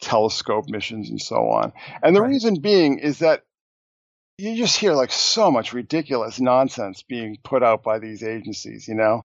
telescope 0.00 0.64
missions 0.68 1.10
and 1.10 1.20
so 1.20 1.36
on. 1.48 1.72
And 2.02 2.14
the 2.14 2.22
right. 2.22 2.28
reason 2.28 2.60
being 2.60 2.98
is 2.98 3.20
that 3.20 3.42
you 4.38 4.56
just 4.56 4.78
hear 4.78 4.94
like 4.94 5.12
so 5.12 5.50
much 5.50 5.72
ridiculous 5.72 6.40
nonsense 6.40 7.02
being 7.02 7.38
put 7.44 7.62
out 7.62 7.82
by 7.82 7.98
these 7.98 8.22
agencies, 8.22 8.88
you 8.88 8.94
know? 8.94 9.22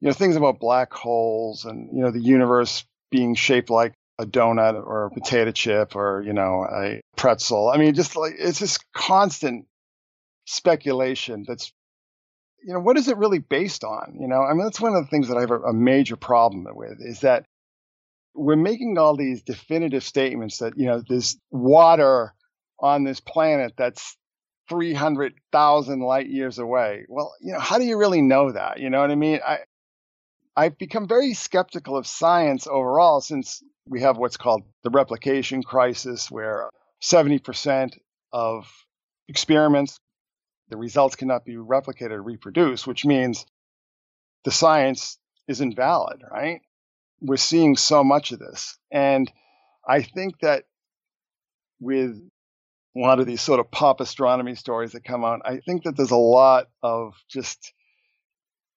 You 0.00 0.08
know, 0.08 0.14
things 0.14 0.36
about 0.36 0.60
black 0.60 0.92
holes 0.92 1.64
and, 1.64 1.90
you 1.92 2.02
know, 2.02 2.10
the 2.10 2.22
universe 2.22 2.84
being 3.10 3.34
shaped 3.34 3.70
like 3.70 3.94
a 4.20 4.26
donut 4.26 4.74
or 4.74 5.06
a 5.06 5.10
potato 5.10 5.50
chip 5.50 5.96
or, 5.96 6.22
you 6.24 6.32
know, 6.32 6.66
a 6.70 7.00
pretzel. 7.16 7.68
I 7.68 7.78
mean, 7.78 7.94
just 7.94 8.16
like 8.16 8.34
it's 8.38 8.58
just 8.58 8.84
constant 8.92 9.66
speculation 10.46 11.44
that's 11.46 11.72
you 12.62 12.74
know, 12.74 12.80
what 12.80 12.98
is 12.98 13.08
it 13.08 13.16
really 13.16 13.38
based 13.38 13.84
on? 13.84 14.16
You 14.20 14.28
know, 14.28 14.42
I 14.42 14.52
mean, 14.52 14.64
that's 14.64 14.80
one 14.80 14.94
of 14.94 15.02
the 15.02 15.08
things 15.08 15.28
that 15.28 15.36
I 15.36 15.40
have 15.40 15.50
a, 15.50 15.60
a 15.60 15.72
major 15.72 16.16
problem 16.16 16.66
with 16.70 16.98
is 17.00 17.20
that 17.20 17.46
we're 18.34 18.56
making 18.56 18.98
all 18.98 19.16
these 19.16 19.42
definitive 19.42 20.04
statements 20.04 20.58
that, 20.58 20.74
you 20.76 20.86
know, 20.86 21.02
this 21.08 21.38
water 21.50 22.34
on 22.78 23.04
this 23.04 23.20
planet 23.20 23.74
that's 23.76 24.16
300,000 24.68 26.00
light 26.00 26.28
years 26.28 26.58
away. 26.58 27.04
Well, 27.08 27.34
you 27.40 27.52
know, 27.52 27.58
how 27.58 27.78
do 27.78 27.84
you 27.84 27.98
really 27.98 28.22
know 28.22 28.52
that? 28.52 28.78
You 28.78 28.90
know 28.90 29.00
what 29.00 29.10
I 29.10 29.16
mean? 29.16 29.40
I, 29.46 29.58
I've 30.56 30.78
become 30.78 31.08
very 31.08 31.34
skeptical 31.34 31.96
of 31.96 32.06
science 32.06 32.66
overall 32.66 33.20
since 33.20 33.62
we 33.90 34.00
have 34.02 34.16
what's 34.16 34.36
called 34.36 34.62
the 34.84 34.90
replication 34.90 35.64
crisis, 35.64 36.30
where 36.30 36.70
70% 37.02 37.98
of 38.32 38.72
experiments, 39.28 39.98
the 40.68 40.76
results 40.76 41.16
cannot 41.16 41.44
be 41.44 41.56
replicated 41.56 42.12
or 42.12 42.22
reproduced, 42.22 42.86
which 42.86 43.04
means 43.04 43.44
the 44.44 44.52
science 44.52 45.18
is 45.48 45.60
invalid, 45.60 46.22
right? 46.30 46.60
We're 47.20 47.36
seeing 47.36 47.76
so 47.76 48.04
much 48.04 48.30
of 48.30 48.38
this. 48.38 48.78
And 48.92 49.30
I 49.86 50.02
think 50.02 50.38
that 50.40 50.64
with 51.80 52.12
a 52.96 52.98
lot 52.98 53.18
of 53.18 53.26
these 53.26 53.42
sort 53.42 53.58
of 53.58 53.72
pop 53.72 54.00
astronomy 54.00 54.54
stories 54.54 54.92
that 54.92 55.04
come 55.04 55.24
out, 55.24 55.40
I 55.44 55.58
think 55.58 55.82
that 55.82 55.96
there's 55.96 56.12
a 56.12 56.16
lot 56.16 56.66
of 56.80 57.14
just 57.28 57.72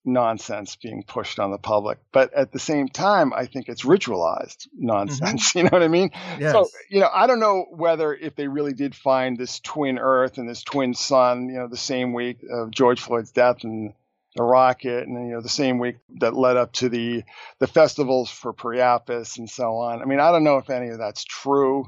nonsense 0.06 0.76
being 0.76 1.04
pushed 1.04 1.40
on 1.40 1.52
the 1.52 1.58
public. 1.58 2.00
But 2.12 2.34
at 2.34 2.52
the 2.52 2.60
same 2.60 2.88
time, 2.88 3.34
I 3.34 3.46
think 3.46 3.70
it's 3.70 3.84
ritualized 3.84 4.68
nonsense. 4.74 5.22
Mm-hmm. 5.22 5.60
You 5.60 5.64
know 5.64 5.70
what 5.72 5.84
I 5.84 5.88
mean? 5.88 6.12
Yes. 6.40 6.52
So, 6.52 6.68
you 6.90 7.00
know, 7.00 7.10
I 7.14 7.28
don't 7.28 7.40
know 7.40 7.66
whether 7.70 8.14
if 8.14 8.36
they 8.36 8.48
really 8.48 8.74
did 8.74 8.96
find 8.96 9.38
this 9.38 9.60
twin 9.60 10.00
Earth 10.00 10.38
and 10.38 10.50
this 10.50 10.64
twin 10.64 10.94
sun, 10.94 11.48
you 11.48 11.56
know, 11.56 11.68
the 11.68 11.78
same 11.78 12.14
week 12.14 12.40
of 12.52 12.72
George 12.72 13.00
Floyd's 13.00 13.32
death 13.32 13.64
and 13.64 13.94
the 14.36 14.44
rocket 14.44 15.08
and 15.08 15.28
you 15.28 15.34
know 15.34 15.42
the 15.42 15.50
same 15.50 15.78
week 15.78 15.98
that 16.20 16.34
led 16.34 16.58
up 16.58 16.72
to 16.74 16.90
the 16.90 17.24
the 17.60 17.68
festivals 17.68 18.30
for 18.30 18.54
Priapus 18.54 19.38
and 19.38 19.50
so 19.50 19.76
on. 19.76 20.02
I 20.02 20.06
mean, 20.06 20.20
I 20.20 20.32
don't 20.32 20.44
know 20.44 20.58
if 20.58 20.70
any 20.70 20.90
of 20.90 20.98
that's 20.98 21.24
true, 21.24 21.88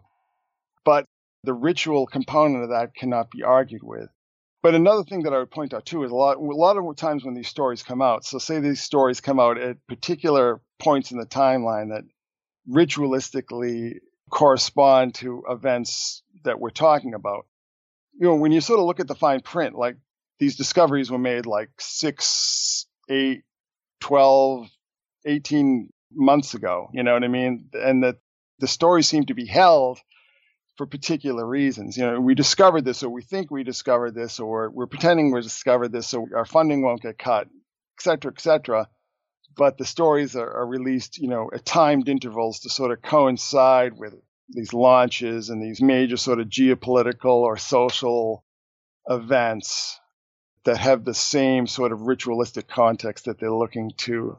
but 0.83 1.07
the 1.43 1.53
ritual 1.53 2.05
component 2.05 2.63
of 2.63 2.69
that 2.69 2.95
cannot 2.95 3.31
be 3.31 3.43
argued 3.43 3.83
with. 3.83 4.09
But 4.65 4.73
another 4.73 5.03
thing 5.03 5.21
that 5.21 5.33
I 5.33 5.37
would 5.37 5.51
point 5.51 5.75
out 5.75 5.85
too 5.85 6.03
is 6.05 6.11
a 6.11 6.15
lot, 6.15 6.37
a 6.37 6.39
lot 6.39 6.75
of 6.75 6.95
times 6.95 7.23
when 7.23 7.35
these 7.35 7.47
stories 7.47 7.83
come 7.83 8.01
out, 8.01 8.25
so 8.25 8.39
say 8.39 8.57
these 8.59 8.81
stories 8.81 9.21
come 9.21 9.39
out 9.39 9.59
at 9.59 9.77
particular 9.85 10.59
points 10.79 11.11
in 11.11 11.19
the 11.19 11.27
timeline 11.27 11.89
that 11.89 12.03
ritualistically 12.67 13.99
correspond 14.31 15.13
to 15.13 15.43
events 15.47 16.23
that 16.45 16.59
we're 16.59 16.71
talking 16.71 17.13
about. 17.13 17.45
You 18.19 18.25
know, 18.25 18.35
when 18.37 18.51
you 18.51 18.59
sort 18.59 18.79
of 18.79 18.87
look 18.87 18.99
at 18.99 19.07
the 19.07 19.13
fine 19.13 19.41
print, 19.41 19.75
like 19.75 19.97
these 20.39 20.55
discoveries 20.55 21.11
were 21.11 21.19
made 21.19 21.45
like 21.45 21.69
six, 21.79 22.87
eight, 23.07 23.43
12, 23.99 24.67
18 25.27 25.89
months 26.11 26.55
ago, 26.55 26.89
you 26.91 27.03
know 27.03 27.13
what 27.13 27.23
I 27.23 27.27
mean? 27.27 27.69
And 27.71 28.03
that 28.03 28.15
the 28.57 28.67
stories 28.67 29.07
seem 29.07 29.27
to 29.27 29.35
be 29.35 29.45
held 29.45 29.99
for 30.77 30.85
particular 30.85 31.45
reasons. 31.45 31.97
You 31.97 32.05
know, 32.05 32.19
we 32.19 32.35
discovered 32.35 32.83
this, 32.83 33.03
or 33.03 33.09
we 33.09 33.21
think 33.21 33.49
we 33.51 33.63
discovered 33.63 34.13
this, 34.13 34.39
or 34.39 34.69
we're 34.69 34.87
pretending 34.87 35.31
we 35.31 35.41
discovered 35.41 35.91
this, 35.91 36.07
so 36.07 36.27
our 36.35 36.45
funding 36.45 36.81
won't 36.81 37.01
get 37.01 37.17
cut, 37.17 37.47
et 37.47 38.01
cetera, 38.01 38.31
et 38.35 38.41
cetera. 38.41 38.87
but 39.55 39.77
the 39.77 39.85
stories 39.85 40.35
are, 40.35 40.51
are 40.51 40.67
released, 40.67 41.17
you 41.17 41.27
know, 41.27 41.49
at 41.53 41.65
timed 41.65 42.09
intervals 42.09 42.61
to 42.61 42.69
sort 42.69 42.91
of 42.91 43.01
coincide 43.01 43.97
with 43.97 44.13
these 44.49 44.73
launches 44.73 45.49
and 45.49 45.61
these 45.61 45.81
major 45.81 46.17
sort 46.17 46.39
of 46.39 46.47
geopolitical 46.47 47.41
or 47.41 47.57
social 47.57 48.43
events 49.07 49.99
that 50.65 50.77
have 50.77 51.05
the 51.05 51.13
same 51.13 51.67
sort 51.67 51.91
of 51.91 52.01
ritualistic 52.01 52.67
context 52.67 53.25
that 53.25 53.39
they're 53.39 53.51
looking 53.53 53.91
to, 53.97 54.37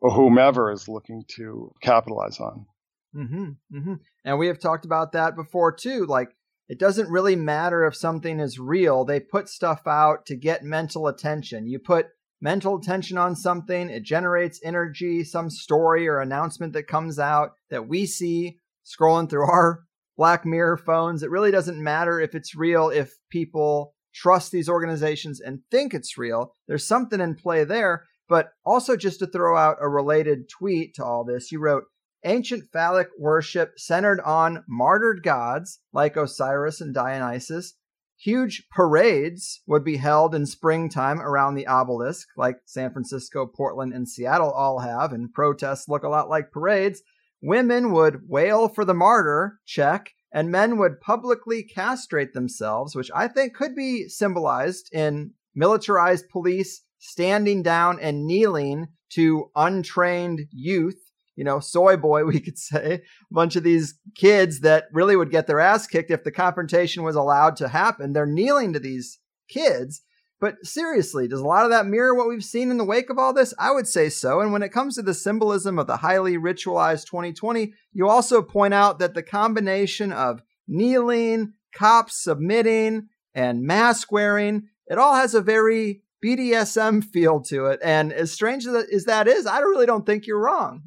or 0.00 0.10
whomever 0.10 0.72
is 0.72 0.88
looking 0.88 1.24
to 1.28 1.72
capitalize 1.80 2.40
on. 2.40 2.66
Mm-hmm, 3.14 3.76
mm-hmm. 3.76 3.94
And 4.24 4.38
we 4.38 4.46
have 4.48 4.58
talked 4.58 4.84
about 4.84 5.12
that 5.12 5.36
before 5.36 5.72
too. 5.72 6.06
Like, 6.06 6.30
it 6.68 6.78
doesn't 6.78 7.10
really 7.10 7.36
matter 7.36 7.84
if 7.84 7.94
something 7.94 8.40
is 8.40 8.58
real. 8.58 9.04
They 9.04 9.20
put 9.20 9.48
stuff 9.48 9.86
out 9.86 10.26
to 10.26 10.36
get 10.36 10.64
mental 10.64 11.06
attention. 11.06 11.66
You 11.66 11.78
put 11.78 12.06
mental 12.40 12.76
attention 12.76 13.18
on 13.18 13.36
something, 13.36 13.88
it 13.90 14.02
generates 14.02 14.60
energy, 14.62 15.24
some 15.24 15.50
story 15.50 16.08
or 16.08 16.20
announcement 16.20 16.72
that 16.72 16.86
comes 16.86 17.18
out 17.18 17.52
that 17.70 17.88
we 17.88 18.06
see 18.06 18.58
scrolling 18.84 19.28
through 19.28 19.44
our 19.50 19.84
Black 20.16 20.44
Mirror 20.46 20.78
phones. 20.78 21.22
It 21.22 21.30
really 21.30 21.50
doesn't 21.50 21.82
matter 21.82 22.20
if 22.20 22.34
it's 22.34 22.54
real, 22.54 22.88
if 22.88 23.14
people 23.30 23.94
trust 24.14 24.52
these 24.52 24.68
organizations 24.68 25.40
and 25.40 25.60
think 25.70 25.92
it's 25.92 26.16
real. 26.16 26.54
There's 26.68 26.86
something 26.86 27.20
in 27.20 27.34
play 27.34 27.64
there. 27.64 28.04
But 28.26 28.50
also, 28.64 28.96
just 28.96 29.18
to 29.18 29.26
throw 29.26 29.56
out 29.56 29.76
a 29.80 29.88
related 29.88 30.48
tweet 30.48 30.94
to 30.94 31.04
all 31.04 31.24
this, 31.24 31.52
you 31.52 31.60
wrote, 31.60 31.84
Ancient 32.24 32.64
phallic 32.72 33.08
worship 33.18 33.78
centered 33.78 34.20
on 34.20 34.64
martyred 34.66 35.22
gods 35.22 35.80
like 35.92 36.16
Osiris 36.16 36.80
and 36.80 36.94
Dionysus. 36.94 37.74
Huge 38.16 38.66
parades 38.70 39.60
would 39.66 39.84
be 39.84 39.98
held 39.98 40.34
in 40.34 40.46
springtime 40.46 41.20
around 41.20 41.54
the 41.54 41.66
obelisk, 41.66 42.28
like 42.36 42.56
San 42.64 42.92
Francisco, 42.92 43.44
Portland, 43.46 43.92
and 43.92 44.08
Seattle 44.08 44.50
all 44.50 44.78
have, 44.78 45.12
and 45.12 45.34
protests 45.34 45.86
look 45.86 46.02
a 46.02 46.08
lot 46.08 46.30
like 46.30 46.50
parades. 46.50 47.02
Women 47.42 47.92
would 47.92 48.26
wail 48.26 48.68
for 48.68 48.86
the 48.86 48.94
martyr, 48.94 49.60
check, 49.66 50.12
and 50.32 50.50
men 50.50 50.78
would 50.78 51.02
publicly 51.02 51.62
castrate 51.62 52.32
themselves, 52.32 52.96
which 52.96 53.10
I 53.14 53.28
think 53.28 53.54
could 53.54 53.74
be 53.74 54.08
symbolized 54.08 54.88
in 54.92 55.32
militarized 55.54 56.30
police 56.30 56.82
standing 56.98 57.62
down 57.62 58.00
and 58.00 58.26
kneeling 58.26 58.88
to 59.10 59.50
untrained 59.54 60.46
youth 60.50 61.03
you 61.36 61.44
know, 61.44 61.60
soy 61.60 61.96
boy, 61.96 62.24
we 62.26 62.40
could 62.40 62.58
say, 62.58 63.02
a 63.30 63.34
bunch 63.34 63.56
of 63.56 63.62
these 63.62 63.94
kids 64.14 64.60
that 64.60 64.84
really 64.92 65.16
would 65.16 65.30
get 65.30 65.46
their 65.46 65.60
ass 65.60 65.86
kicked 65.86 66.10
if 66.10 66.24
the 66.24 66.32
confrontation 66.32 67.02
was 67.02 67.16
allowed 67.16 67.56
to 67.56 67.68
happen. 67.68 68.12
They're 68.12 68.26
kneeling 68.26 68.72
to 68.72 68.80
these 68.80 69.18
kids. 69.48 70.02
But 70.40 70.66
seriously, 70.66 71.26
does 71.26 71.40
a 71.40 71.46
lot 71.46 71.64
of 71.64 71.70
that 71.70 71.86
mirror 71.86 72.14
what 72.14 72.28
we've 72.28 72.44
seen 72.44 72.70
in 72.70 72.76
the 72.76 72.84
wake 72.84 73.08
of 73.08 73.18
all 73.18 73.32
this? 73.32 73.54
I 73.58 73.70
would 73.70 73.86
say 73.86 74.08
so. 74.10 74.40
And 74.40 74.52
when 74.52 74.62
it 74.62 74.72
comes 74.72 74.96
to 74.96 75.02
the 75.02 75.14
symbolism 75.14 75.78
of 75.78 75.86
the 75.86 75.98
highly 75.98 76.36
ritualized 76.36 77.06
2020, 77.06 77.72
you 77.92 78.08
also 78.08 78.42
point 78.42 78.74
out 78.74 78.98
that 78.98 79.14
the 79.14 79.22
combination 79.22 80.12
of 80.12 80.42
kneeling, 80.68 81.54
cops 81.74 82.22
submitting, 82.22 83.08
and 83.34 83.62
mask 83.62 84.12
wearing, 84.12 84.68
it 84.86 84.98
all 84.98 85.14
has 85.14 85.34
a 85.34 85.40
very 85.40 86.02
BDSM 86.24 87.04
feel 87.04 87.40
to 87.42 87.66
it. 87.66 87.80
And 87.82 88.12
as 88.12 88.32
strange 88.32 88.66
as 88.66 89.04
that 89.04 89.28
is, 89.28 89.46
I 89.46 89.60
really 89.60 89.86
don't 89.86 90.06
think 90.06 90.26
you're 90.26 90.40
wrong. 90.40 90.82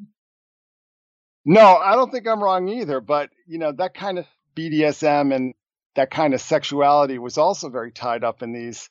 No, 1.49 1.77
I 1.77 1.95
don't 1.95 2.11
think 2.11 2.27
I'm 2.27 2.43
wrong 2.43 2.67
either. 2.67 2.99
But, 2.99 3.29
you 3.47 3.57
know, 3.57 3.71
that 3.71 3.93
kind 3.93 4.19
of 4.19 4.25
BDSM 4.55 5.33
and 5.33 5.53
that 5.95 6.11
kind 6.11 6.33
of 6.33 6.41
sexuality 6.41 7.17
was 7.17 7.37
also 7.37 7.69
very 7.69 7.91
tied 7.91 8.23
up 8.23 8.43
in 8.43 8.51
these 8.51 8.89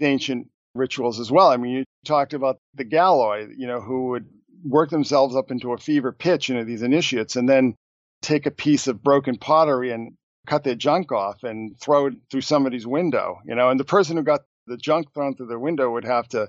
ancient 0.00 0.48
rituals 0.74 1.20
as 1.20 1.30
well. 1.30 1.48
I 1.48 1.56
mean, 1.56 1.72
you 1.72 1.84
talked 2.04 2.34
about 2.34 2.58
the 2.74 2.84
Galloi, 2.84 3.54
you 3.56 3.68
know, 3.68 3.80
who 3.80 4.08
would 4.08 4.26
work 4.64 4.90
themselves 4.90 5.36
up 5.36 5.52
into 5.52 5.72
a 5.72 5.78
fever 5.78 6.12
pitch, 6.12 6.48
you 6.48 6.56
know, 6.56 6.64
these 6.64 6.82
initiates, 6.82 7.36
and 7.36 7.48
then 7.48 7.76
take 8.20 8.46
a 8.46 8.50
piece 8.50 8.88
of 8.88 9.02
broken 9.02 9.36
pottery 9.36 9.92
and 9.92 10.14
cut 10.46 10.64
their 10.64 10.74
junk 10.74 11.12
off 11.12 11.44
and 11.44 11.78
throw 11.80 12.06
it 12.06 12.14
through 12.30 12.40
somebody's 12.40 12.86
window, 12.86 13.38
you 13.44 13.54
know, 13.54 13.70
and 13.70 13.78
the 13.78 13.84
person 13.84 14.16
who 14.16 14.24
got 14.24 14.40
the 14.66 14.76
junk 14.76 15.12
thrown 15.14 15.36
through 15.36 15.46
their 15.46 15.58
window 15.58 15.90
would 15.90 16.04
have 16.04 16.26
to 16.28 16.48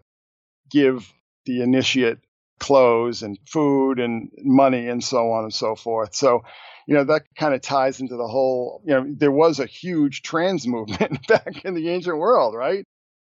give 0.71 1.11
the 1.45 1.61
initiate 1.61 2.17
clothes 2.59 3.23
and 3.23 3.38
food 3.47 3.99
and 3.99 4.31
money 4.38 4.88
and 4.88 5.03
so 5.03 5.31
on 5.31 5.43
and 5.43 5.53
so 5.53 5.75
forth. 5.75 6.15
So, 6.15 6.43
you 6.88 6.95
know, 6.95 7.03
that 7.05 7.23
kind 7.38 7.53
of 7.53 7.61
ties 7.61 7.99
into 7.99 8.15
the 8.15 8.27
whole, 8.27 8.81
you 8.85 8.93
know, 8.93 9.05
there 9.07 9.31
was 9.31 9.59
a 9.59 9.65
huge 9.65 10.21
trans 10.21 10.67
movement 10.75 11.27
back 11.27 11.65
in 11.65 11.73
the 11.73 11.89
ancient 11.89 12.17
world, 12.17 12.55
right? 12.55 12.85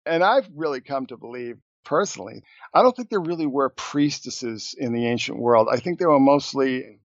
And 0.06 0.22
I've 0.22 0.48
really 0.54 0.80
come 0.80 1.06
to 1.06 1.16
believe 1.16 1.56
personally, 1.84 2.42
I 2.72 2.82
don't 2.82 2.96
think 2.96 3.10
there 3.10 3.20
really 3.20 3.46
were 3.46 3.68
priestesses 3.70 4.74
in 4.76 4.92
the 4.92 5.06
ancient 5.06 5.38
world. 5.38 5.68
I 5.70 5.78
think 5.78 5.98
they 5.98 6.06
were 6.06 6.20
mostly 6.20 7.00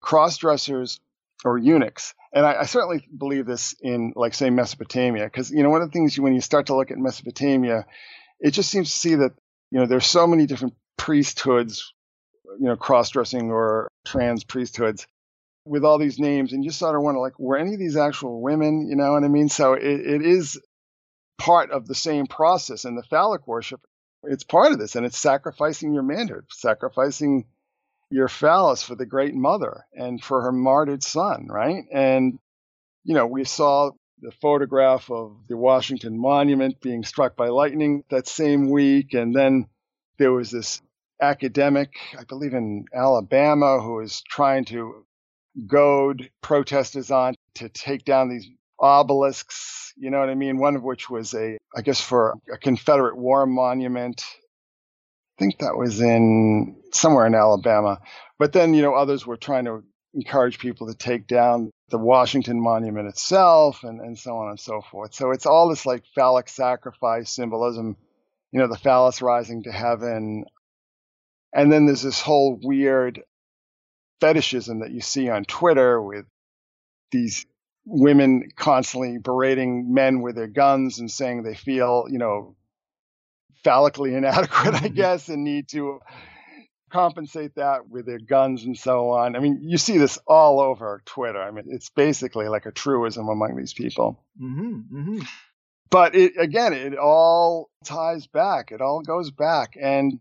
cross 0.00 0.36
dressers 0.36 1.00
or 1.44 1.58
eunuchs. 1.58 2.14
And 2.32 2.46
I, 2.46 2.60
I, 2.60 2.64
certainly 2.64 3.06
believe 3.16 3.46
this 3.46 3.74
in, 3.80 4.12
like, 4.16 4.34
say, 4.34 4.50
Mesopotamia, 4.50 5.24
because, 5.24 5.50
you 5.50 5.62
know, 5.62 5.70
one 5.70 5.82
of 5.82 5.88
the 5.88 5.92
things 5.92 6.18
when 6.18 6.34
you 6.34 6.40
start 6.40 6.66
to 6.66 6.76
look 6.76 6.90
at 6.90 6.98
Mesopotamia, 6.98 7.86
it 8.40 8.52
just 8.52 8.70
seems 8.70 8.90
to 8.90 8.98
see 8.98 9.14
that, 9.16 9.32
you 9.70 9.78
know, 9.80 9.86
there's 9.86 10.06
so 10.06 10.26
many 10.26 10.46
different 10.46 10.74
priesthoods, 10.96 11.92
you 12.58 12.66
know, 12.66 12.76
cross 12.76 13.10
dressing 13.10 13.50
or 13.50 13.88
trans 14.04 14.44
priesthoods 14.44 15.06
with 15.66 15.84
all 15.84 15.98
these 15.98 16.18
names. 16.18 16.52
And 16.52 16.64
you 16.64 16.70
sort 16.70 16.96
of 16.96 17.02
wonder, 17.02 17.20
like, 17.20 17.38
were 17.38 17.56
any 17.56 17.74
of 17.74 17.78
these 17.78 17.96
actual 17.96 18.40
women? 18.40 18.86
You 18.88 18.96
know 18.96 19.12
what 19.12 19.24
I 19.24 19.28
mean? 19.28 19.48
So 19.48 19.74
it, 19.74 19.82
it 19.82 20.22
is 20.22 20.60
part 21.38 21.70
of 21.70 21.86
the 21.86 21.94
same 21.94 22.26
process. 22.26 22.84
And 22.84 22.96
the 22.96 23.02
phallic 23.02 23.46
worship, 23.46 23.80
it's 24.22 24.44
part 24.44 24.72
of 24.72 24.78
this. 24.78 24.94
And 24.94 25.06
it's 25.06 25.18
sacrificing 25.18 25.94
your 25.94 26.02
manhood, 26.02 26.44
sacrificing 26.50 27.46
your 28.10 28.28
phallus 28.28 28.82
for 28.82 28.94
the 28.94 29.06
great 29.06 29.34
mother 29.34 29.84
and 29.92 30.22
for 30.22 30.42
her 30.42 30.52
martyred 30.52 31.02
son, 31.02 31.46
right? 31.48 31.84
And, 31.92 32.38
you 33.02 33.14
know, 33.14 33.26
we 33.26 33.44
saw 33.44 33.90
the 34.20 34.32
photograph 34.40 35.10
of 35.10 35.36
the 35.48 35.56
Washington 35.56 36.18
Monument 36.18 36.80
being 36.80 37.04
struck 37.04 37.36
by 37.36 37.48
lightning 37.48 38.04
that 38.10 38.28
same 38.28 38.70
week. 38.70 39.14
And 39.14 39.34
then 39.34 39.66
there 40.18 40.32
was 40.32 40.50
this 40.50 40.80
academic, 41.20 41.90
I 42.18 42.24
believe 42.24 42.54
in 42.54 42.86
Alabama, 42.94 43.80
who 43.80 43.94
was 43.94 44.22
trying 44.22 44.64
to 44.66 45.06
goad 45.66 46.30
protesters 46.40 47.10
on 47.10 47.34
to 47.56 47.68
take 47.68 48.04
down 48.04 48.28
these 48.28 48.48
obelisks, 48.78 49.92
you 49.96 50.10
know 50.10 50.18
what 50.18 50.28
I 50.28 50.34
mean? 50.34 50.58
One 50.58 50.76
of 50.76 50.82
which 50.82 51.08
was 51.08 51.34
a, 51.34 51.58
I 51.74 51.82
guess, 51.82 52.00
for 52.00 52.36
a 52.52 52.58
Confederate 52.58 53.16
war 53.16 53.46
monument. 53.46 54.24
I 55.38 55.42
think 55.42 55.58
that 55.58 55.76
was 55.76 56.00
in 56.00 56.76
somewhere 56.92 57.26
in 57.26 57.34
Alabama. 57.34 58.00
But 58.38 58.52
then, 58.52 58.74
you 58.74 58.82
know, 58.82 58.94
others 58.94 59.26
were 59.26 59.36
trying 59.36 59.64
to 59.66 59.84
encourage 60.14 60.58
people 60.58 60.88
to 60.88 60.94
take 60.94 61.26
down 61.26 61.70
the 61.88 61.98
Washington 61.98 62.60
Monument 62.60 63.08
itself 63.08 63.82
and, 63.82 64.00
and 64.00 64.18
so 64.18 64.36
on 64.36 64.50
and 64.50 64.60
so 64.60 64.80
forth. 64.80 65.14
So 65.14 65.30
it's 65.32 65.46
all 65.46 65.68
this 65.68 65.86
like 65.86 66.04
phallic 66.14 66.48
sacrifice 66.48 67.30
symbolism 67.30 67.96
you 68.54 68.60
know, 68.60 68.68
the 68.68 68.78
phallus 68.78 69.20
rising 69.20 69.64
to 69.64 69.72
heaven. 69.72 70.44
And 71.52 71.72
then 71.72 71.86
there's 71.86 72.02
this 72.02 72.20
whole 72.20 72.56
weird 72.62 73.20
fetishism 74.20 74.78
that 74.78 74.92
you 74.92 75.00
see 75.00 75.28
on 75.28 75.44
Twitter 75.44 76.00
with 76.00 76.24
these 77.10 77.46
women 77.84 78.48
constantly 78.54 79.18
berating 79.18 79.92
men 79.92 80.22
with 80.22 80.36
their 80.36 80.46
guns 80.46 81.00
and 81.00 81.10
saying 81.10 81.42
they 81.42 81.56
feel, 81.56 82.06
you 82.08 82.18
know, 82.18 82.54
phallically 83.64 84.14
inadequate, 84.16 84.74
I 84.74 84.78
mm-hmm. 84.78 84.94
guess, 84.94 85.28
and 85.28 85.42
need 85.42 85.68
to 85.70 85.98
compensate 86.92 87.56
that 87.56 87.88
with 87.88 88.06
their 88.06 88.20
guns 88.20 88.62
and 88.62 88.78
so 88.78 89.10
on. 89.10 89.34
I 89.34 89.40
mean, 89.40 89.62
you 89.64 89.78
see 89.78 89.98
this 89.98 90.16
all 90.28 90.60
over 90.60 91.02
Twitter. 91.06 91.42
I 91.42 91.50
mean, 91.50 91.64
it's 91.70 91.90
basically 91.90 92.46
like 92.46 92.66
a 92.66 92.72
truism 92.72 93.28
among 93.28 93.56
these 93.56 93.74
people. 93.74 94.24
Mm-hmm, 94.40 94.96
mm-hmm 94.96 95.22
but 95.90 96.14
it 96.14 96.32
again, 96.38 96.72
it 96.72 96.96
all 96.96 97.70
ties 97.84 98.26
back. 98.26 98.72
It 98.72 98.80
all 98.80 99.02
goes 99.02 99.30
back, 99.30 99.76
and 99.80 100.18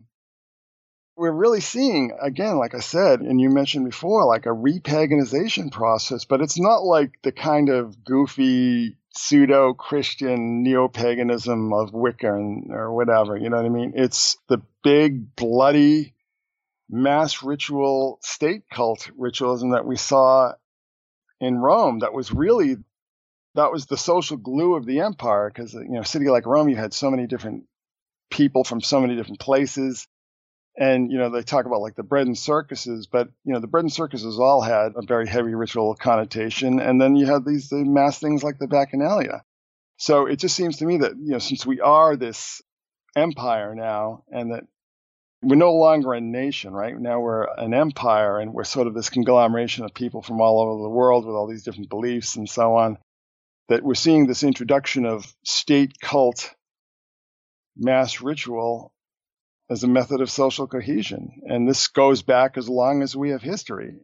we're 1.15 1.31
really 1.31 1.61
seeing 1.61 2.11
again, 2.21 2.57
like 2.57 2.73
I 2.73 2.79
said, 2.79 3.21
and 3.21 3.39
you 3.39 3.49
mentioned 3.49 3.85
before, 3.85 4.25
like 4.25 4.45
a 4.45 4.49
repaganization 4.49 5.71
process. 5.71 6.25
But 6.25 6.41
it's 6.41 6.59
not 6.59 6.83
like 6.83 7.11
the 7.23 7.31
kind 7.31 7.69
of 7.69 8.03
goofy 8.03 8.97
pseudo 9.15 9.73
Christian 9.73 10.63
neo 10.63 10.87
paganism 10.87 11.71
of 11.73 11.93
Wicca 11.93 12.31
or 12.69 12.93
whatever. 12.93 13.37
You 13.37 13.49
know 13.49 13.57
what 13.57 13.65
I 13.65 13.69
mean? 13.69 13.93
It's 13.95 14.37
the 14.47 14.61
big 14.83 15.35
bloody 15.35 16.13
mass 16.89 17.43
ritual 17.43 18.19
state 18.21 18.63
cult 18.71 19.09
ritualism 19.17 19.71
that 19.71 19.85
we 19.85 19.95
saw 19.95 20.53
in 21.39 21.57
Rome 21.57 21.99
that 21.99 22.13
was 22.13 22.31
really 22.31 22.77
that 23.55 23.71
was 23.71 23.85
the 23.85 23.97
social 23.97 24.37
glue 24.37 24.75
of 24.75 24.85
the 24.85 25.01
empire 25.01 25.49
because 25.49 25.75
uh, 25.75 25.81
you 25.81 25.89
know 25.89 26.01
a 26.01 26.05
city 26.05 26.27
like 26.29 26.45
Rome 26.45 26.69
you 26.69 26.75
had 26.75 26.93
so 26.93 27.09
many 27.11 27.27
different 27.27 27.65
people 28.31 28.63
from 28.63 28.81
so 28.81 28.99
many 28.99 29.15
different 29.15 29.39
places 29.39 30.07
and 30.77 31.11
you 31.11 31.17
know 31.17 31.29
they 31.29 31.43
talk 31.43 31.65
about 31.65 31.81
like 31.81 31.95
the 31.95 32.03
bread 32.03 32.25
and 32.25 32.37
circuses 32.37 33.07
but 33.07 33.29
you 33.43 33.53
know 33.53 33.59
the 33.59 33.67
bread 33.67 33.83
and 33.83 33.93
circuses 33.93 34.39
all 34.39 34.61
had 34.61 34.93
a 34.95 35.05
very 35.05 35.27
heavy 35.27 35.53
ritual 35.53 35.95
connotation 35.95 36.79
and 36.79 36.99
then 36.99 37.15
you 37.15 37.25
had 37.25 37.45
these 37.45 37.69
the 37.69 37.83
mass 37.83 38.19
things 38.19 38.43
like 38.43 38.57
the 38.57 38.67
bacchanalia 38.67 39.41
so 39.97 40.25
it 40.25 40.37
just 40.37 40.55
seems 40.55 40.77
to 40.77 40.85
me 40.85 40.97
that 40.97 41.11
you 41.11 41.31
know 41.31 41.39
since 41.39 41.65
we 41.65 41.79
are 41.79 42.15
this 42.15 42.61
empire 43.15 43.75
now 43.75 44.23
and 44.31 44.51
that 44.51 44.63
we're 45.43 45.55
no 45.55 45.73
longer 45.73 46.13
a 46.13 46.21
nation, 46.21 46.71
right? 46.71 46.97
Now 46.97 47.19
we're 47.19 47.43
an 47.57 47.73
empire 47.73 48.39
and 48.39 48.53
we're 48.53 48.63
sort 48.63 48.87
of 48.87 48.93
this 48.93 49.09
conglomeration 49.09 49.83
of 49.83 49.93
people 49.93 50.21
from 50.21 50.39
all 50.39 50.59
over 50.61 50.81
the 50.81 50.89
world 50.89 51.25
with 51.25 51.35
all 51.35 51.47
these 51.47 51.63
different 51.63 51.89
beliefs 51.89 52.37
and 52.37 52.49
so 52.49 52.75
on. 52.77 52.97
That 53.73 53.81
we're 53.83 53.95
seeing 53.95 54.27
this 54.27 54.43
introduction 54.43 55.03
of 55.07 55.25
state 55.43 55.99
cult 55.99 56.53
mass 57.75 58.21
ritual 58.21 58.93
as 59.67 59.83
a 59.83 59.87
method 59.87 60.21
of 60.21 60.29
social 60.29 60.67
cohesion. 60.67 61.41
And 61.47 61.67
this 61.67 61.87
goes 61.87 62.21
back 62.21 62.55
as 62.55 62.69
long 62.69 63.01
as 63.01 63.15
we 63.15 63.31
have 63.31 63.41
history. 63.41 63.95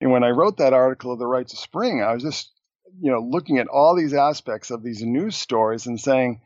And 0.00 0.12
when 0.12 0.22
I 0.22 0.30
wrote 0.30 0.58
that 0.58 0.72
article 0.72 1.12
of 1.12 1.18
the 1.18 1.26
Rites 1.26 1.52
of 1.52 1.58
Spring, 1.58 2.00
I 2.00 2.12
was 2.14 2.22
just, 2.22 2.52
you 3.00 3.10
know, 3.10 3.18
looking 3.18 3.58
at 3.58 3.66
all 3.66 3.96
these 3.96 4.14
aspects 4.14 4.70
of 4.70 4.84
these 4.84 5.02
news 5.02 5.34
stories 5.34 5.88
and 5.88 5.98
saying, 5.98 6.40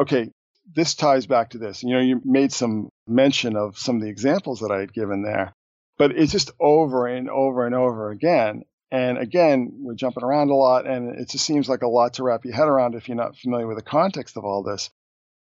okay, 0.00 0.30
this 0.74 0.94
ties 0.94 1.26
back 1.26 1.50
to 1.50 1.58
this. 1.58 1.82
You 1.82 1.96
know, 1.96 2.00
you 2.00 2.22
made 2.24 2.50
some 2.50 2.88
mention 3.06 3.56
of 3.56 3.76
some 3.76 3.96
of 3.96 4.02
the 4.02 4.08
examples 4.08 4.60
that 4.60 4.72
I 4.72 4.80
had 4.80 4.94
given 4.94 5.22
there, 5.22 5.52
but 5.98 6.12
it's 6.12 6.32
just 6.32 6.50
over 6.58 7.08
and 7.08 7.28
over 7.28 7.66
and 7.66 7.74
over 7.74 8.10
again. 8.10 8.62
And 8.90 9.18
again, 9.18 9.72
we're 9.80 9.94
jumping 9.94 10.22
around 10.22 10.50
a 10.50 10.54
lot, 10.54 10.86
and 10.86 11.18
it 11.18 11.28
just 11.30 11.44
seems 11.44 11.68
like 11.68 11.82
a 11.82 11.88
lot 11.88 12.14
to 12.14 12.22
wrap 12.22 12.44
your 12.44 12.54
head 12.54 12.68
around 12.68 12.94
if 12.94 13.08
you're 13.08 13.16
not 13.16 13.36
familiar 13.36 13.66
with 13.66 13.76
the 13.76 13.82
context 13.82 14.36
of 14.36 14.44
all 14.44 14.62
this. 14.62 14.90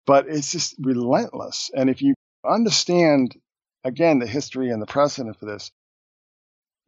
But 0.07 0.27
it's 0.29 0.53
just 0.53 0.77
relentless. 0.81 1.71
And 1.75 1.91
if 1.91 2.01
you 2.01 2.15
understand, 2.49 3.37
again, 3.85 4.21
the 4.21 4.27
history 4.27 4.71
and 4.71 4.81
the 4.81 4.87
precedent 4.87 5.39
for 5.39 5.47
this, 5.47 5.71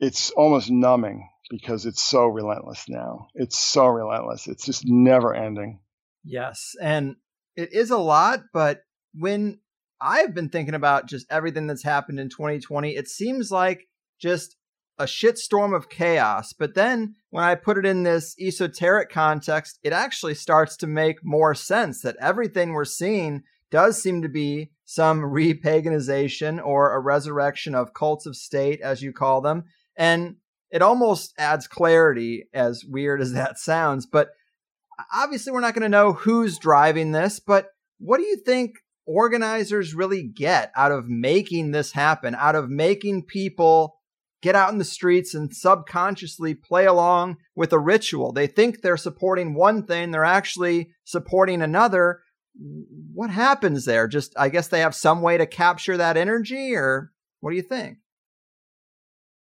it's 0.01 0.31
almost 0.31 0.71
numbing 0.71 1.29
because 1.51 1.85
it's 1.85 2.03
so 2.03 2.27
relentless 2.27 2.89
now. 2.89 3.29
It's 3.35 3.59
so 3.59 3.87
relentless. 3.87 4.47
It's 4.47 4.65
just 4.65 4.85
never 4.87 5.35
ending. 5.35 5.81
Yes. 6.25 6.75
And 6.81 7.17
it 7.57 7.73
is 7.73 7.91
a 7.91 7.99
lot, 7.99 8.45
but 8.53 8.83
when 9.15 9.59
I've 10.01 10.35
been 10.35 10.49
thinking 10.49 10.75
about 10.75 11.07
just 11.07 11.27
everything 11.31 11.67
that's 11.67 11.83
happened 11.83 12.21
in 12.21 12.29
2020, 12.29 12.95
it 12.95 13.09
seems 13.09 13.51
like 13.51 13.89
just 14.21 14.57
a 14.99 15.05
shitstorm 15.05 15.75
of 15.75 15.89
chaos. 15.89 16.53
But 16.53 16.75
then 16.75 17.15
when 17.31 17.45
I 17.45 17.55
put 17.55 17.79
it 17.79 17.87
in 17.87 18.03
this 18.03 18.35
esoteric 18.39 19.11
context, 19.11 19.79
it 19.83 19.93
actually 19.93 20.35
starts 20.35 20.77
to 20.79 20.87
make 20.87 21.25
more 21.25 21.55
sense 21.55 22.03
that 22.03 22.17
everything 22.21 22.73
we're 22.73 22.85
seeing 22.85 23.43
does 23.71 24.01
seem 24.01 24.23
to 24.23 24.29
be 24.29 24.71
some 24.85 25.21
repaganization 25.21 26.65
or 26.65 26.95
a 26.95 27.01
resurrection 27.01 27.75
of 27.75 27.95
cults 27.95 28.27
of 28.27 28.37
state, 28.37 28.81
as 28.81 29.03
you 29.03 29.13
call 29.13 29.41
them. 29.41 29.65
And 29.97 30.37
it 30.71 30.83
almost 30.83 31.35
adds 31.39 31.67
clarity, 31.67 32.49
as 32.53 32.85
weird 32.87 33.21
as 33.21 33.33
that 33.35 33.59
sounds. 33.59 34.07
But 34.07 34.31
obviously, 35.15 35.53
we're 35.53 35.61
not 35.61 35.75
going 35.75 35.83
to 35.83 35.89
know 35.89 36.13
who's 36.13 36.59
driving 36.59 37.13
this. 37.13 37.41
But 37.41 37.69
what 37.99 38.19
do 38.19 38.25
you 38.25 38.37
think 38.37 38.77
organizers 39.07 39.95
really 39.95 40.23
get 40.23 40.71
out 40.77 40.93
of 40.93 41.09
making 41.09 41.71
this 41.71 41.93
happen, 41.93 42.35
out 42.35 42.55
of 42.55 42.69
making 42.69 43.25
people 43.25 43.98
get 44.43 44.55
out 44.55 44.73
in 44.73 44.79
the 44.79 44.85
streets 44.85 45.35
and 45.35 45.55
subconsciously 45.55 46.55
play 46.55 46.87
along 46.87 47.39
with 47.55 47.73
a 47.73 47.79
ritual? 47.79 48.33
They 48.33 48.47
think 48.47 48.81
they're 48.81 48.97
supporting 48.97 49.55
one 49.55 49.85
thing, 49.85 50.11
they're 50.11 50.25
actually 50.25 50.91
supporting 51.05 51.63
another 51.63 52.21
what 53.15 53.31
happens 53.31 53.85
there? 53.85 54.09
Just, 54.09 54.35
I 54.37 54.49
guess 54.49 54.69
they 54.69 54.81
have 54.81 54.95
some 54.95 55.23
way 55.23 55.39
to 55.39 55.47
capture 55.47 55.97
that 55.97 56.17
energy, 56.17 56.75
or 56.75 57.13
what 57.41 57.51
do 57.51 57.57
you 57.57 57.63
think? 57.63 57.99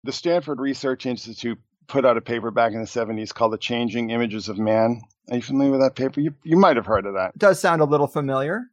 The 0.03 0.11
Stanford 0.11 0.59
Research 0.59 1.05
Institute 1.05 1.59
put 1.87 2.05
out 2.05 2.17
a 2.17 2.21
paper 2.21 2.51
back 2.51 2.73
in 2.73 2.79
the 2.79 2.87
70s 2.87 3.33
called 3.33 3.53
The 3.53 3.57
Changing 3.57 4.09
Images 4.09 4.49
of 4.49 4.57
Man. 4.57 5.01
Are 5.29 5.35
you 5.35 5.41
familiar 5.41 5.71
with 5.71 5.81
that 5.81 5.95
paper? 5.95 6.21
You, 6.21 6.33
you 6.43 6.57
might 6.57 6.77
have 6.77 6.85
heard 6.85 7.05
of 7.05 7.15
that. 7.15 7.33
It 7.35 7.39
does 7.39 7.59
sound 7.59 7.81
a 7.81 7.85
little 7.85 8.07
familiar. 8.07 8.63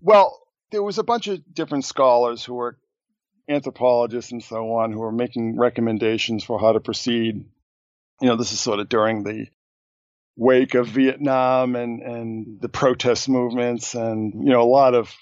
Well, 0.00 0.38
there 0.70 0.82
was 0.82 0.98
a 0.98 1.04
bunch 1.04 1.26
of 1.26 1.40
different 1.52 1.84
scholars 1.84 2.44
who 2.44 2.54
were 2.54 2.78
anthropologists 3.48 4.32
and 4.32 4.42
so 4.42 4.74
on 4.74 4.92
who 4.92 5.02
are 5.02 5.12
making 5.12 5.56
recommendations 5.56 6.44
for 6.44 6.60
how 6.60 6.72
to 6.72 6.80
proceed. 6.80 7.44
You 8.20 8.28
know, 8.28 8.36
this 8.36 8.52
is 8.52 8.60
sort 8.60 8.80
of 8.80 8.88
during 8.88 9.22
the 9.22 9.46
wake 10.36 10.74
of 10.74 10.86
Vietnam 10.86 11.74
and, 11.76 12.02
and 12.02 12.60
the 12.60 12.68
protest 12.68 13.28
movements 13.28 13.94
and, 13.94 14.34
you 14.34 14.50
know, 14.50 14.62
a 14.62 14.64
lot 14.64 14.94
of 14.94 15.12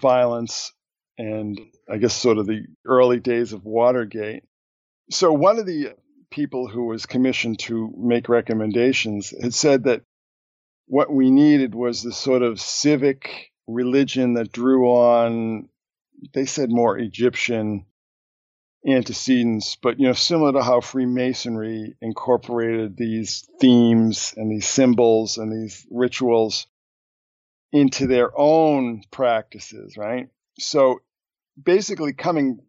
violence 0.00 0.72
and 1.18 1.60
I 1.90 1.98
guess 1.98 2.14
sort 2.14 2.38
of 2.38 2.46
the 2.46 2.64
early 2.86 3.18
days 3.18 3.52
of 3.52 3.64
Watergate. 3.64 4.44
So 5.10 5.32
one 5.32 5.58
of 5.58 5.66
the 5.66 5.94
people 6.30 6.68
who 6.68 6.86
was 6.86 7.06
commissioned 7.06 7.58
to 7.60 7.92
make 7.96 8.28
recommendations 8.28 9.34
had 9.42 9.54
said 9.54 9.84
that 9.84 10.02
what 10.86 11.12
we 11.12 11.30
needed 11.30 11.74
was 11.74 12.02
this 12.02 12.16
sort 12.16 12.42
of 12.42 12.60
civic 12.60 13.50
religion 13.66 14.34
that 14.34 14.52
drew 14.52 14.86
on, 14.86 15.68
they 16.34 16.46
said 16.46 16.70
more 16.70 16.98
Egyptian 16.98 17.86
antecedents, 18.86 19.76
but 19.76 19.98
you 19.98 20.06
know, 20.06 20.12
similar 20.12 20.52
to 20.52 20.62
how 20.62 20.80
Freemasonry 20.80 21.96
incorporated 22.00 22.96
these 22.96 23.48
themes 23.60 24.34
and 24.36 24.50
these 24.50 24.66
symbols 24.66 25.36
and 25.38 25.52
these 25.52 25.86
rituals 25.90 26.66
into 27.72 28.06
their 28.06 28.30
own 28.38 29.02
practices, 29.10 29.96
right? 29.96 30.28
So 30.58 31.00
basically 31.62 32.12
coming 32.12 32.60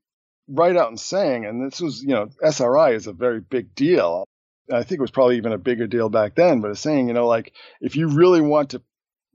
right 0.47 0.75
out 0.75 0.89
and 0.89 0.99
saying, 0.99 1.45
and 1.45 1.65
this 1.65 1.79
was, 1.79 2.01
you 2.01 2.09
know, 2.09 2.29
SRI 2.43 2.93
is 2.93 3.07
a 3.07 3.13
very 3.13 3.39
big 3.39 3.75
deal. 3.75 4.25
I 4.71 4.83
think 4.83 4.99
it 4.99 5.01
was 5.01 5.11
probably 5.11 5.37
even 5.37 5.53
a 5.53 5.57
bigger 5.57 5.87
deal 5.87 6.09
back 6.09 6.35
then, 6.35 6.61
but 6.61 6.71
it's 6.71 6.79
saying, 6.79 7.07
you 7.07 7.13
know, 7.13 7.27
like 7.27 7.53
if 7.81 7.95
you 7.95 8.09
really 8.09 8.41
want 8.41 8.71
to 8.71 8.81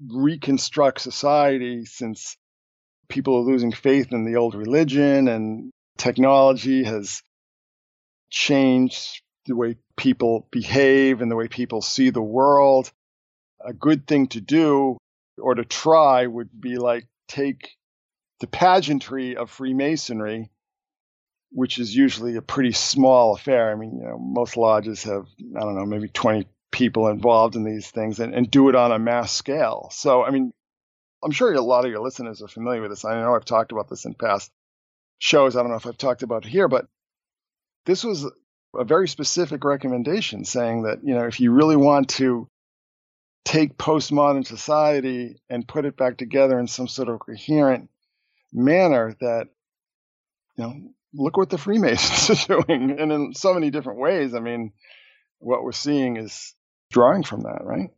reconstruct 0.06 1.00
society 1.00 1.84
since 1.84 2.36
people 3.08 3.36
are 3.36 3.40
losing 3.40 3.72
faith 3.72 4.12
in 4.12 4.24
the 4.24 4.36
old 4.36 4.54
religion 4.54 5.28
and 5.28 5.70
technology 5.96 6.84
has 6.84 7.22
changed 8.30 9.22
the 9.46 9.54
way 9.54 9.76
people 9.96 10.48
behave 10.50 11.20
and 11.20 11.30
the 11.30 11.36
way 11.36 11.48
people 11.48 11.82
see 11.82 12.10
the 12.10 12.22
world. 12.22 12.90
A 13.64 13.72
good 13.72 14.06
thing 14.06 14.28
to 14.28 14.40
do 14.40 14.98
or 15.38 15.54
to 15.54 15.64
try 15.64 16.26
would 16.26 16.48
be 16.60 16.76
like 16.76 17.06
take 17.28 17.76
the 18.40 18.46
pageantry 18.46 19.36
of 19.36 19.50
Freemasonry, 19.50 20.50
which 21.50 21.78
is 21.78 21.94
usually 21.94 22.36
a 22.36 22.42
pretty 22.42 22.72
small 22.72 23.34
affair. 23.34 23.70
I 23.70 23.74
mean, 23.74 23.98
you 23.98 24.04
know, 24.04 24.18
most 24.18 24.56
lodges 24.56 25.04
have, 25.04 25.26
I 25.56 25.60
don't 25.60 25.76
know, 25.76 25.86
maybe 25.86 26.08
20 26.08 26.46
people 26.70 27.08
involved 27.08 27.54
in 27.54 27.64
these 27.64 27.88
things 27.90 28.18
and, 28.18 28.34
and 28.34 28.50
do 28.50 28.68
it 28.68 28.74
on 28.74 28.90
a 28.90 28.98
mass 28.98 29.32
scale. 29.32 29.88
So, 29.92 30.24
I 30.24 30.30
mean, 30.30 30.52
I'm 31.24 31.30
sure 31.30 31.52
a 31.54 31.60
lot 31.60 31.86
of 31.86 31.90
your 31.90 32.02
listeners 32.02 32.42
are 32.42 32.48
familiar 32.48 32.82
with 32.82 32.90
this. 32.90 33.04
I 33.04 33.18
know 33.20 33.34
I've 33.34 33.46
talked 33.46 33.72
about 33.72 33.88
this 33.88 34.04
in 34.04 34.14
past 34.14 34.52
shows. 35.18 35.56
I 35.56 35.60
don't 35.60 35.70
know 35.70 35.76
if 35.76 35.86
I've 35.86 35.96
talked 35.96 36.22
about 36.22 36.44
it 36.44 36.50
here, 36.50 36.68
but 36.68 36.86
this 37.86 38.04
was 38.04 38.26
a 38.76 38.84
very 38.84 39.08
specific 39.08 39.64
recommendation 39.64 40.44
saying 40.44 40.82
that, 40.82 40.98
you 41.02 41.14
know, 41.14 41.24
if 41.24 41.40
you 41.40 41.50
really 41.52 41.76
want 41.76 42.10
to 42.10 42.48
take 43.44 43.78
postmodern 43.78 44.46
society 44.46 45.40
and 45.48 45.66
put 45.66 45.86
it 45.86 45.96
back 45.96 46.18
together 46.18 46.58
in 46.58 46.66
some 46.66 46.88
sort 46.88 47.08
of 47.08 47.20
coherent 47.20 47.88
manner, 48.52 49.16
that, 49.20 49.48
you 50.56 50.64
know, 50.64 50.74
look 51.14 51.36
what 51.38 51.48
the 51.48 51.58
Freemasons 51.58 52.46
are 52.50 52.62
doing. 52.62 52.98
And 52.98 53.10
in 53.10 53.34
so 53.34 53.54
many 53.54 53.70
different 53.70 53.98
ways. 53.98 54.34
I 54.34 54.40
mean, 54.40 54.72
what 55.38 55.62
we're 55.62 55.72
seeing 55.72 56.18
is 56.18 56.54
drawing 56.90 57.22
from 57.22 57.42
that, 57.42 57.64
right? 57.64 57.90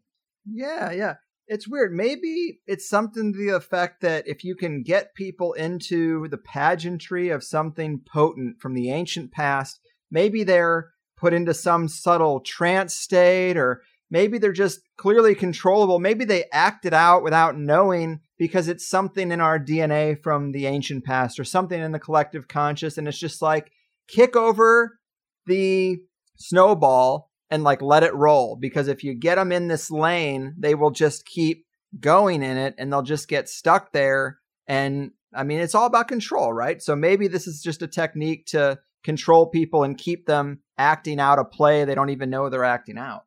Yeah, 0.45 0.93
yeah 0.93 1.15
it's 1.49 1.69
weird. 1.69 1.93
Maybe 1.93 2.61
it's 2.67 2.89
something 2.89 3.33
to 3.33 3.39
the 3.39 3.55
effect 3.55 4.01
that 4.01 4.27
if 4.27 4.45
you 4.45 4.57
can 4.57 4.83
get 4.83 5.15
people 5.15 5.53
into 5.53 6.29
the 6.29 6.39
pageantry 6.39 7.31
of 7.31 7.45
something 7.45 8.01
potent 8.01 8.61
from 8.61 8.75
the 8.75 8.91
ancient 8.91 9.33
past, 9.33 9.81
maybe 10.11 10.43
they're 10.45 10.91
put 11.17 11.33
into 11.33 11.55
some 11.55 11.89
subtle 11.89 12.41
trance 12.41 12.95
state, 12.95 13.57
or 13.57 13.83
maybe 14.11 14.39
they're 14.39 14.53
just 14.53 14.81
clearly 14.97 15.35
controllable. 15.35 15.99
Maybe 15.99 16.25
they 16.25 16.45
act 16.53 16.85
it 16.85 16.93
out 16.93 17.23
without 17.23 17.57
knowing 17.57 18.21
because 18.39 18.69
it's 18.69 18.89
something 18.89 19.31
in 19.31 19.41
our 19.41 19.59
DNA 19.59 20.21
from 20.23 20.53
the 20.53 20.67
ancient 20.67 21.05
past 21.05 21.39
or 21.39 21.45
something 21.45 21.81
in 21.81 21.93
the 21.93 21.99
collective 21.99 22.49
conscious. 22.49 22.99
And 22.99 23.09
it's 23.09 23.19
just 23.19 23.41
like 23.41 23.71
kick 24.09 24.37
over 24.37 24.99
the 25.47 25.99
snowball 26.37 27.26
and 27.51 27.65
like 27.65 27.83
let 27.83 28.03
it 28.03 28.15
roll 28.15 28.57
because 28.57 28.89
if 28.89 29.05
you 29.05 29.15
get 29.15 29.37
them 29.37 29.53
in 29.53 29.69
this 29.69 29.91
lane, 29.91 30.55
they 30.59 30.75
will 30.75 30.91
just 30.91 31.25
keep 31.25 31.67
going 32.01 32.43
in 32.43 32.57
it 32.57 32.75
and 32.79 32.93
they'll 32.93 33.03
just 33.03 33.29
get 33.29 33.49
stuck 33.49 33.93
there. 33.93 34.39
And 34.67 35.13
I 35.35 35.45
mean, 35.45 35.61
it's 35.61 35.75
all 35.75 35.87
about 35.87 36.09
control, 36.09 36.53
right? 36.53 36.83
So 36.83 36.97
maybe 36.97 37.29
this 37.29 37.47
is 37.47 37.63
just 37.63 37.83
a 37.83 37.89
technique 37.89 38.47
to 38.47 38.79
control 39.05 39.47
people 39.47 39.85
and 39.85 39.97
keep 39.97 40.27
them 40.27 40.61
acting 40.79 41.21
out 41.21 41.39
a 41.39 41.45
play 41.45 41.85
they 41.85 41.95
don't 41.95 42.11
even 42.11 42.31
know 42.31 42.49
they're 42.49 42.65
acting 42.65 42.99
out. 42.99 43.25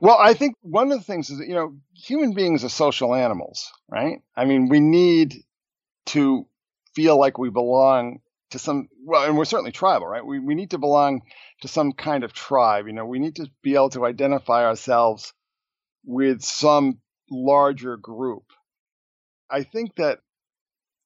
Well, 0.00 0.18
I 0.20 0.34
think 0.34 0.56
one 0.60 0.92
of 0.92 0.98
the 0.98 1.04
things 1.04 1.30
is 1.30 1.38
that, 1.38 1.48
you 1.48 1.54
know, 1.54 1.76
human 1.94 2.34
beings 2.34 2.64
are 2.64 2.68
social 2.68 3.14
animals, 3.14 3.72
right? 3.88 4.20
I 4.36 4.44
mean, 4.44 4.68
we 4.68 4.80
need 4.80 5.36
to 6.06 6.46
feel 6.94 7.18
like 7.18 7.38
we 7.38 7.48
belong 7.48 8.20
to 8.50 8.58
some 8.58 8.88
well 9.04 9.24
and 9.24 9.36
we're 9.36 9.44
certainly 9.44 9.72
tribal 9.72 10.06
right? 10.06 10.24
We, 10.24 10.38
we 10.38 10.54
need 10.54 10.70
to 10.70 10.78
belong 10.78 11.22
to 11.62 11.68
some 11.68 11.92
kind 11.92 12.24
of 12.24 12.32
tribe 12.32 12.86
you 12.86 12.92
know? 12.92 13.06
We 13.06 13.18
need 13.18 13.36
to 13.36 13.50
be 13.62 13.74
able 13.74 13.90
to 13.90 14.06
identify 14.06 14.64
ourselves 14.64 15.32
with 16.04 16.42
some 16.42 17.00
larger 17.30 17.96
group. 17.96 18.44
I 19.50 19.62
think 19.62 19.96
that 19.96 20.20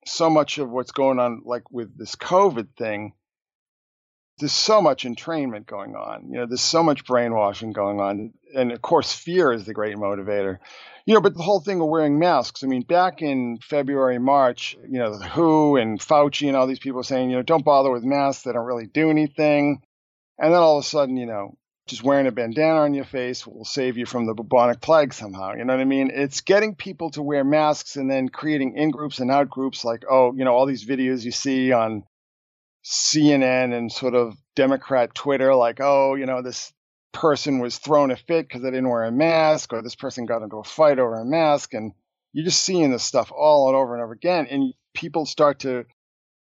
so 0.06 0.30
much 0.30 0.58
of 0.58 0.70
what's 0.70 0.92
going 0.92 1.18
on, 1.18 1.42
like 1.44 1.70
with 1.70 1.96
this 1.96 2.14
COVID 2.16 2.68
thing, 2.76 3.12
there's 4.40 4.52
so 4.52 4.82
much 4.82 5.04
entrainment 5.04 5.66
going 5.66 5.94
on. 5.94 6.28
You 6.30 6.38
know, 6.38 6.46
there's 6.46 6.60
so 6.60 6.82
much 6.82 7.04
brainwashing 7.04 7.72
going 7.72 8.00
on. 8.00 8.32
And 8.54 8.72
of 8.72 8.82
course, 8.82 9.12
fear 9.12 9.52
is 9.52 9.64
the 9.64 9.74
great 9.74 9.96
motivator. 9.96 10.58
You 11.06 11.14
know, 11.14 11.20
but 11.20 11.34
the 11.34 11.42
whole 11.42 11.60
thing 11.60 11.80
of 11.80 11.88
wearing 11.88 12.18
masks, 12.18 12.64
I 12.64 12.66
mean, 12.66 12.82
back 12.82 13.22
in 13.22 13.58
February, 13.62 14.18
March, 14.18 14.76
you 14.82 14.98
know, 14.98 15.16
the 15.16 15.26
WHO 15.26 15.76
and 15.76 16.00
Fauci 16.00 16.48
and 16.48 16.56
all 16.56 16.66
these 16.66 16.78
people 16.78 17.02
saying, 17.02 17.30
you 17.30 17.36
know, 17.36 17.42
don't 17.42 17.64
bother 17.64 17.90
with 17.90 18.04
masks, 18.04 18.42
they 18.42 18.52
don't 18.52 18.66
really 18.66 18.86
do 18.86 19.10
anything. 19.10 19.82
And 20.38 20.52
then 20.52 20.60
all 20.60 20.78
of 20.78 20.84
a 20.84 20.88
sudden, 20.88 21.16
you 21.16 21.26
know, 21.26 21.56
just 21.86 22.04
wearing 22.04 22.26
a 22.26 22.32
bandana 22.32 22.80
on 22.80 22.94
your 22.94 23.04
face 23.04 23.46
will 23.46 23.64
save 23.64 23.96
you 23.96 24.06
from 24.06 24.24
the 24.24 24.34
bubonic 24.34 24.80
plague 24.80 25.12
somehow. 25.12 25.54
You 25.54 25.64
know 25.64 25.74
what 25.74 25.80
I 25.80 25.84
mean? 25.84 26.10
It's 26.14 26.40
getting 26.40 26.76
people 26.76 27.10
to 27.10 27.22
wear 27.22 27.44
masks 27.44 27.96
and 27.96 28.10
then 28.10 28.28
creating 28.28 28.76
in 28.76 28.90
groups 28.90 29.18
and 29.18 29.30
out 29.30 29.50
groups 29.50 29.84
like, 29.84 30.04
oh, 30.08 30.32
you 30.34 30.44
know, 30.44 30.54
all 30.54 30.66
these 30.66 30.86
videos 30.86 31.24
you 31.24 31.32
see 31.32 31.72
on 31.72 32.04
CNN 32.85 33.77
and 33.77 33.93
sort 33.93 34.15
of 34.15 34.36
Democrat 34.57 35.15
Twitter, 35.15 35.55
like, 35.55 35.81
oh, 35.81 36.15
you 36.15 36.27
know, 36.27 36.43
this 36.43 36.73
person 37.12 37.59
was 37.59 37.78
thrown 37.78 38.11
a 38.11 38.16
fit 38.16 38.47
because 38.47 38.62
they 38.62 38.70
didn't 38.70 38.89
wear 38.89 39.05
a 39.05 39.12
mask, 39.12 39.73
or 39.73 39.82
this 39.82 39.97
person 39.97 40.27
got 40.27 40.43
into 40.43 40.57
a 40.57 40.65
fight 40.65 40.98
over 40.98 41.15
a 41.15 41.24
mask. 41.24 41.74
And 41.74 41.93
you're 42.32 42.44
just 42.44 42.62
seeing 42.62 42.90
this 42.90 43.05
stuff 43.05 43.32
all 43.32 43.69
and 43.69 43.77
over 43.77 43.94
and 43.94 44.02
over 44.02 44.12
again. 44.12 44.47
And 44.51 44.74
people 44.94 45.27
start 45.27 45.61
to 45.61 45.85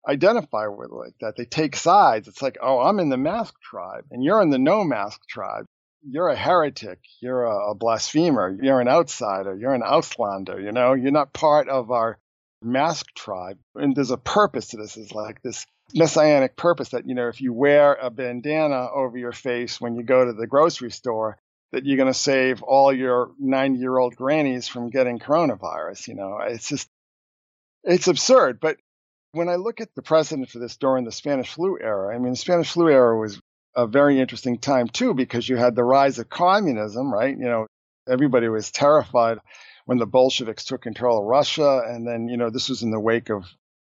identify 0.08 0.68
with 0.68 0.92
like 0.92 1.14
that. 1.22 1.36
They 1.38 1.46
take 1.46 1.76
sides. 1.76 2.28
It's 2.28 2.42
like, 2.42 2.58
oh, 2.62 2.80
I'm 2.80 3.00
in 3.00 3.10
the 3.10 3.18
mask 3.18 3.54
tribe 3.62 4.06
and 4.12 4.24
you're 4.24 4.42
in 4.42 4.50
the 4.50 4.60
no 4.60 4.84
mask 4.84 5.22
tribe. 5.28 5.66
You're 6.04 6.30
a 6.30 6.36
heretic. 6.36 7.00
You're 7.22 7.44
a, 7.44 7.72
a 7.72 7.76
blasphemer. 7.76 8.58
You're 8.62 8.82
an 8.82 8.88
outsider. 8.88 9.56
You're 9.56 9.76
an 9.76 9.84
Auslander. 9.84 10.62
You 10.64 10.72
know, 10.72 10.94
you're 10.94 11.12
not 11.12 11.34
part 11.34 11.70
of 11.70 11.92
our 11.92 12.18
mask 12.64 13.08
tribe. 13.16 13.60
And 13.76 13.96
there's 13.96 14.10
a 14.10 14.18
purpose 14.18 14.70
to 14.70 14.78
this. 14.78 14.98
Is 14.98 15.12
like 15.12 15.44
this 15.44 15.66
messianic 15.96 16.56
purpose 16.56 16.90
that, 16.90 17.08
you 17.08 17.16
know, 17.16 17.28
if 17.28 17.42
you 17.42 17.54
wear 17.54 17.94
a 17.94 18.10
bandana 18.10 18.88
over 18.94 19.18
your 19.18 19.32
face 19.32 19.80
when 19.80 19.96
you 19.96 20.04
go 20.04 20.26
to 20.26 20.34
the 20.34 20.48
grocery 20.48 20.92
store, 20.92 21.38
that 21.72 21.86
you're 21.86 21.98
going 21.98 22.12
to 22.12 22.14
save 22.14 22.62
all 22.64 22.94
your 22.94 23.32
90 23.40 23.80
year 23.80 23.98
old 23.98 24.16
grannies 24.16 24.68
from 24.68 24.90
getting 24.90 25.20
coronavirus. 25.20 26.08
You 26.08 26.16
know, 26.16 26.40
it's 26.42 26.68
just, 26.68 26.90
it's 27.84 28.08
absurd. 28.08 28.60
But 28.60 28.78
when 29.32 29.50
I 29.50 29.56
look 29.56 29.80
at 29.80 29.94
the 29.96 30.02
precedent 30.02 30.50
for 30.50 30.60
this 30.60 30.78
during 30.78 31.06
the 31.06 31.12
Spanish 31.12 31.54
flu 31.54 31.78
era, 31.80 32.14
I 32.14 32.20
mean, 32.20 32.32
the 32.32 32.38
Spanish 32.38 32.72
flu 32.72 32.90
era 32.90 33.18
was 33.18 33.40
a 33.76 33.88
very 33.88 34.20
interesting 34.20 34.58
time 34.58 34.90
too, 34.90 35.14
because 35.14 35.48
you 35.48 35.56
had 35.56 35.76
the 35.76 35.84
rise 35.84 36.20
of 36.20 36.30
communism, 36.30 37.12
right? 37.12 37.38
You 37.38 37.46
know, 37.46 37.68
everybody 38.10 38.50
was 38.50 38.72
terrified 38.72 39.38
when 39.86 39.98
the 39.98 40.06
Bolsheviks 40.06 40.66
took 40.66 40.82
control 40.82 41.20
of 41.20 41.26
Russia. 41.26 41.82
And 41.88 42.06
then, 42.06 42.28
you 42.28 42.36
know, 42.36 42.50
this 42.50 42.68
was 42.68 42.84
in 42.84 42.92
the 42.92 43.00
wake 43.00 43.30
of 43.30 43.46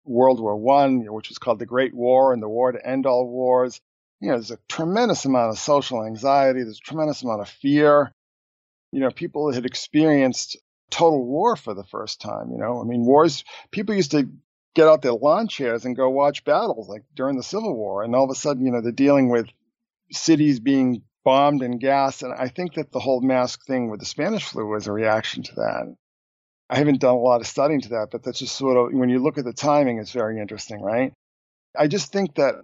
World 0.08 0.40
War 0.40 0.56
One, 0.56 1.04
which 1.12 1.28
was 1.28 1.38
called 1.38 1.58
the 1.58 1.66
Great 1.66 1.94
War 1.94 2.32
and 2.32 2.42
the 2.42 2.48
war 2.48 2.72
to 2.72 2.86
end 2.86 3.06
all 3.06 3.26
wars. 3.26 3.80
You 4.20 4.28
know, 4.28 4.34
there's 4.34 4.50
a 4.50 4.58
tremendous 4.68 5.24
amount 5.24 5.50
of 5.50 5.58
social 5.58 6.04
anxiety. 6.04 6.62
There's 6.62 6.78
a 6.78 6.86
tremendous 6.86 7.22
amount 7.22 7.42
of 7.42 7.48
fear. 7.48 8.12
You 8.90 9.00
know, 9.00 9.10
people 9.10 9.52
had 9.52 9.66
experienced 9.66 10.56
total 10.90 11.24
war 11.24 11.56
for 11.56 11.74
the 11.74 11.84
first 11.84 12.20
time. 12.20 12.50
You 12.50 12.58
know, 12.58 12.80
I 12.80 12.84
mean, 12.84 13.04
wars, 13.04 13.44
people 13.70 13.94
used 13.94 14.12
to 14.12 14.28
get 14.74 14.88
out 14.88 15.02
their 15.02 15.12
lawn 15.12 15.48
chairs 15.48 15.84
and 15.84 15.96
go 15.96 16.08
watch 16.08 16.44
battles 16.44 16.88
like 16.88 17.02
during 17.14 17.36
the 17.36 17.42
Civil 17.42 17.76
War. 17.76 18.02
And 18.02 18.14
all 18.14 18.24
of 18.24 18.30
a 18.30 18.34
sudden, 18.34 18.64
you 18.64 18.72
know, 18.72 18.80
they're 18.80 18.92
dealing 18.92 19.28
with 19.28 19.46
cities 20.10 20.60
being 20.60 21.02
bombed 21.24 21.62
and 21.62 21.80
gassed. 21.80 22.22
And 22.22 22.32
I 22.32 22.48
think 22.48 22.74
that 22.74 22.90
the 22.90 23.00
whole 23.00 23.20
mask 23.20 23.66
thing 23.66 23.90
with 23.90 24.00
the 24.00 24.06
Spanish 24.06 24.44
flu 24.44 24.66
was 24.66 24.86
a 24.86 24.92
reaction 24.92 25.42
to 25.44 25.54
that. 25.56 25.94
I 26.70 26.76
haven't 26.76 27.00
done 27.00 27.14
a 27.14 27.18
lot 27.18 27.40
of 27.40 27.46
studying 27.46 27.80
to 27.82 27.88
that, 27.90 28.08
but 28.10 28.22
that's 28.22 28.38
just 28.38 28.56
sort 28.56 28.76
of 28.76 28.98
when 28.98 29.08
you 29.08 29.20
look 29.20 29.38
at 29.38 29.44
the 29.44 29.52
timing, 29.52 29.98
it's 29.98 30.12
very 30.12 30.38
interesting, 30.38 30.82
right? 30.82 31.12
I 31.76 31.86
just 31.86 32.12
think 32.12 32.34
that 32.34 32.56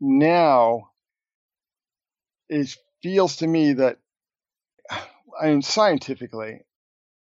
now 0.00 0.90
it 2.48 2.76
feels 3.02 3.36
to 3.36 3.46
me 3.46 3.74
that, 3.74 3.98
I 4.90 5.46
mean, 5.46 5.62
scientifically, 5.62 6.60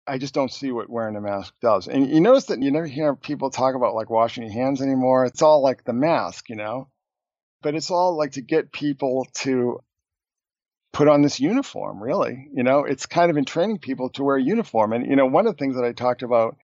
I 0.05 0.17
just 0.17 0.33
don't 0.33 0.51
see 0.51 0.71
what 0.71 0.89
wearing 0.89 1.15
a 1.15 1.21
mask 1.21 1.53
does. 1.61 1.87
And 1.87 2.09
you 2.09 2.19
notice 2.19 2.45
that 2.45 2.61
you 2.61 2.71
never 2.71 2.87
hear 2.87 3.15
people 3.15 3.49
talk 3.49 3.75
about 3.75 3.95
like 3.95 4.09
washing 4.09 4.43
your 4.43 4.51
hands 4.51 4.81
anymore. 4.81 5.25
It's 5.25 5.41
all 5.41 5.61
like 5.61 5.85
the 5.85 5.93
mask, 5.93 6.49
you 6.49 6.57
know? 6.57 6.89
But 7.61 7.75
it's 7.75 7.91
all 7.91 8.17
like 8.17 8.33
to 8.33 8.41
get 8.41 8.73
people 8.73 9.25
to 9.35 9.79
put 10.93 11.07
on 11.07 11.23
this 11.23 11.39
uniform, 11.39 12.01
really. 12.01 12.47
You 12.53 12.63
know, 12.63 12.85
it's 12.85 13.07
kind 13.07 13.29
of 13.29 13.37
in 13.37 13.45
training 13.45 13.79
people 13.79 14.09
to 14.11 14.23
wear 14.23 14.37
uniform. 14.37 14.93
And, 14.93 15.05
you 15.05 15.15
know, 15.15 15.25
one 15.25 15.47
of 15.47 15.53
the 15.53 15.57
things 15.57 15.75
that 15.75 15.83
I 15.83 15.91
talked 15.91 16.21
about 16.21 16.55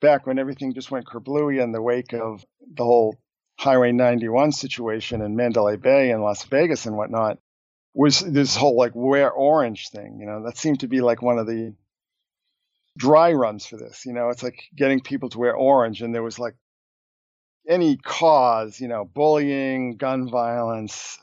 back 0.00 0.26
when 0.26 0.38
everything 0.38 0.74
just 0.74 0.90
went 0.90 1.06
kerblooey 1.06 1.62
in 1.62 1.72
the 1.72 1.80
wake 1.80 2.12
of 2.12 2.44
the 2.74 2.84
whole 2.84 3.16
Highway 3.58 3.92
91 3.92 4.52
situation 4.52 5.22
in 5.22 5.36
Mandalay 5.36 5.76
Bay 5.76 6.10
and 6.10 6.22
Las 6.22 6.42
Vegas 6.44 6.86
and 6.86 6.96
whatnot 6.96 7.38
was 7.94 8.18
this 8.18 8.56
whole 8.56 8.76
like 8.76 8.92
wear 8.94 9.30
orange 9.30 9.90
thing. 9.90 10.18
You 10.18 10.26
know, 10.26 10.44
that 10.44 10.58
seemed 10.58 10.80
to 10.80 10.88
be 10.88 11.00
like 11.00 11.22
one 11.22 11.38
of 11.38 11.46
the 11.46 11.74
dry 12.98 13.32
runs 13.32 13.64
for 13.64 13.76
this. 13.76 14.04
You 14.04 14.12
know, 14.12 14.30
it's 14.30 14.42
like 14.42 14.60
getting 14.74 15.00
people 15.00 15.28
to 15.30 15.38
wear 15.38 15.54
orange. 15.54 16.02
And 16.02 16.12
there 16.12 16.22
was 16.22 16.38
like 16.38 16.56
any 17.68 17.96
cause, 17.96 18.80
you 18.80 18.88
know, 18.88 19.04
bullying, 19.04 19.96
gun 19.96 20.28
violence, 20.28 21.18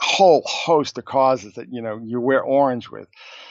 whole 0.00 0.42
host 0.46 0.96
of 0.98 1.04
causes 1.04 1.54
that 1.54 1.72
you 1.72 1.82
know 1.82 2.00
you 2.02 2.20
wear 2.20 2.42
orange 2.42 2.90
with. 2.90 3.08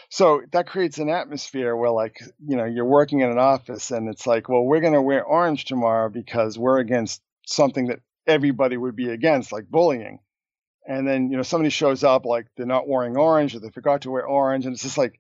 So 0.10 0.42
that 0.52 0.68
creates 0.68 0.98
an 0.98 1.10
atmosphere 1.10 1.76
where 1.76 1.92
like 1.92 2.20
you 2.46 2.58
know 2.58 2.66
you're 2.66 2.86
working 2.86 3.20
in 3.20 3.30
an 3.30 3.38
office 3.38 3.92
and 3.92 4.10
it's 4.10 4.26
like 4.26 4.50
well 4.50 4.64
we're 4.64 4.82
going 4.82 4.94
to 4.94 5.02
wear 5.02 5.24
orange 5.24 5.66
tomorrow 5.66 6.10
because 6.10 6.58
we're 6.58 6.80
against 6.80 7.22
something 7.46 7.88
that 7.88 8.00
everybody 8.26 8.78
would 8.78 8.96
be 8.96 9.10
against 9.10 9.52
like 9.52 9.70
bullying. 9.70 10.20
And 10.88 11.08
then 11.08 11.30
you 11.30 11.38
know 11.38 11.44
somebody 11.44 11.70
shows 11.70 12.04
up 12.04 12.26
like 12.26 12.48
they're 12.58 12.66
not 12.66 12.88
wearing 12.88 13.16
orange 13.16 13.56
or 13.56 13.60
they 13.60 13.70
forgot 13.70 14.02
to 14.02 14.12
wear 14.12 14.26
orange 14.26 14.66
and 14.66 14.74
it's 14.74 14.84
just 14.84 14.98
like 14.98 15.20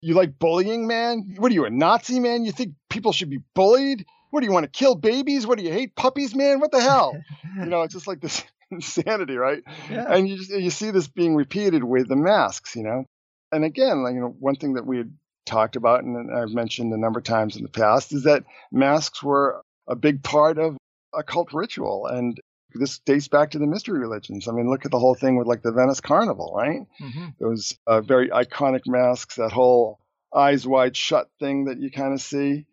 you 0.00 0.14
like 0.14 0.38
bullying 0.38 0.86
man? 0.86 1.34
What 1.38 1.50
are 1.50 1.54
you 1.54 1.64
a 1.64 1.70
nazi 1.70 2.20
man? 2.20 2.44
You 2.44 2.52
think 2.52 2.74
people 2.88 3.12
should 3.12 3.30
be 3.30 3.40
bullied? 3.54 4.04
What 4.30 4.40
do 4.40 4.46
you 4.46 4.52
want 4.52 4.64
to 4.64 4.70
kill 4.70 4.94
babies? 4.94 5.46
What 5.46 5.58
do 5.58 5.64
you 5.64 5.72
hate 5.72 5.96
puppies 5.96 6.34
man? 6.34 6.60
What 6.60 6.70
the 6.70 6.80
hell? 6.80 7.16
You 7.56 7.64
know 7.64 7.82
it's 7.82 7.94
just 7.94 8.06
like 8.06 8.20
this 8.20 8.44
insanity, 8.70 9.36
right? 9.36 9.62
Yeah. 9.90 10.06
And 10.08 10.28
you 10.28 10.36
just, 10.36 10.50
you 10.50 10.70
see 10.70 10.90
this 10.90 11.08
being 11.08 11.34
repeated 11.34 11.84
with 11.84 12.08
the 12.08 12.16
masks, 12.16 12.76
you 12.76 12.82
know. 12.82 13.04
And 13.52 13.64
again, 13.64 14.02
like, 14.02 14.14
you 14.14 14.20
know, 14.20 14.34
one 14.38 14.56
thing 14.56 14.74
that 14.74 14.86
we 14.86 14.98
had 14.98 15.12
talked 15.46 15.76
about 15.76 16.02
and 16.02 16.36
I've 16.36 16.50
mentioned 16.50 16.92
a 16.92 16.98
number 16.98 17.20
of 17.20 17.24
times 17.24 17.56
in 17.56 17.62
the 17.62 17.68
past 17.68 18.12
is 18.12 18.24
that 18.24 18.44
masks 18.72 19.22
were 19.22 19.62
a 19.88 19.94
big 19.94 20.22
part 20.22 20.58
of 20.58 20.76
occult 21.14 21.52
ritual 21.52 22.06
and 22.06 22.38
this 22.74 22.98
dates 22.98 23.28
back 23.28 23.52
to 23.52 23.58
the 23.58 23.66
mystery 23.66 23.98
religions. 23.98 24.48
I 24.48 24.52
mean, 24.52 24.68
look 24.68 24.84
at 24.84 24.90
the 24.90 24.98
whole 24.98 25.14
thing 25.14 25.36
with 25.36 25.46
like 25.46 25.62
the 25.62 25.72
Venice 25.72 26.00
Carnival, 26.00 26.52
right? 26.54 26.80
Mm-hmm. 27.00 27.26
Those 27.40 27.78
uh, 27.86 28.00
very 28.00 28.28
iconic 28.28 28.82
masks, 28.86 29.36
that 29.36 29.52
whole 29.52 29.98
eyes 30.34 30.66
wide 30.66 30.96
shut 30.96 31.28
thing 31.40 31.66
that 31.66 31.78
you 31.78 31.90
kind 31.90 32.12
of 32.12 32.20
see. 32.20 32.66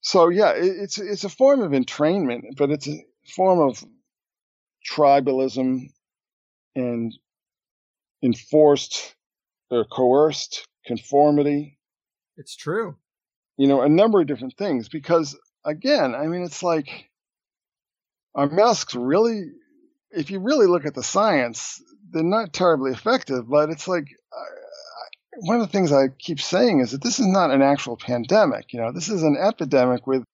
So 0.00 0.28
yeah, 0.28 0.52
it, 0.52 0.64
it's 0.64 0.98
it's 0.98 1.24
a 1.24 1.28
form 1.28 1.60
of 1.60 1.72
entrainment, 1.72 2.56
but 2.56 2.70
it's 2.70 2.88
a 2.88 2.96
form 3.36 3.60
of 3.60 3.84
tribalism 4.86 5.90
and 6.74 7.12
enforced 8.22 9.14
or 9.70 9.84
coerced 9.84 10.66
conformity. 10.86 11.78
It's 12.36 12.56
true. 12.56 12.96
You 13.56 13.66
know, 13.68 13.82
a 13.82 13.88
number 13.88 14.20
of 14.20 14.26
different 14.26 14.56
things 14.56 14.88
because 14.88 15.36
again, 15.64 16.14
I 16.14 16.26
mean, 16.26 16.42
it's 16.42 16.62
like 16.62 17.10
our 18.34 18.48
masks 18.48 18.94
really, 18.94 19.50
if 20.10 20.30
you 20.30 20.40
really 20.40 20.66
look 20.66 20.86
at 20.86 20.94
the 20.94 21.02
science, 21.02 21.82
they're 22.10 22.22
not 22.22 22.52
terribly 22.52 22.92
effective, 22.92 23.48
but 23.48 23.70
it's 23.70 23.88
like, 23.88 24.06
one 25.40 25.60
of 25.60 25.62
the 25.62 25.72
things 25.72 25.92
I 25.92 26.08
keep 26.18 26.40
saying 26.40 26.80
is 26.80 26.90
that 26.90 27.02
this 27.02 27.20
is 27.20 27.26
not 27.26 27.52
an 27.52 27.62
actual 27.62 27.96
pandemic. 27.96 28.72
You 28.72 28.80
know, 28.80 28.90
this 28.92 29.08
is 29.08 29.22
an 29.22 29.36
epidemic 29.40 30.04
with 30.04 30.24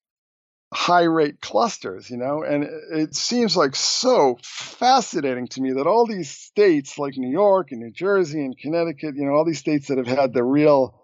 high 0.75 1.03
rate 1.03 1.39
clusters, 1.39 2.09
you 2.09 2.17
know, 2.17 2.43
and 2.43 2.65
it 2.91 3.15
seems 3.15 3.55
like 3.55 3.75
so 3.75 4.37
fascinating 4.43 5.47
to 5.47 5.61
me 5.61 5.71
that 5.73 5.87
all 5.87 6.05
these 6.05 6.29
states 6.29 6.99
like 6.99 7.15
New 7.15 7.31
York 7.31 7.71
and 7.71 7.79
New 7.79 7.91
Jersey 7.91 8.43
and 8.43 8.57
Connecticut, 8.57 9.15
you 9.15 9.25
know, 9.25 9.31
all 9.31 9.45
these 9.45 9.59
states 9.59 9.87
that 9.87 9.97
have 9.97 10.07
had 10.07 10.33
the 10.33 10.43
real, 10.43 10.99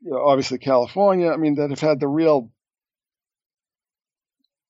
you 0.00 0.12
know, 0.12 0.26
obviously 0.26 0.58
California, 0.58 1.30
I 1.30 1.36
mean, 1.36 1.56
that 1.56 1.70
have 1.70 1.80
had 1.80 2.00
the 2.00 2.08
real 2.08 2.50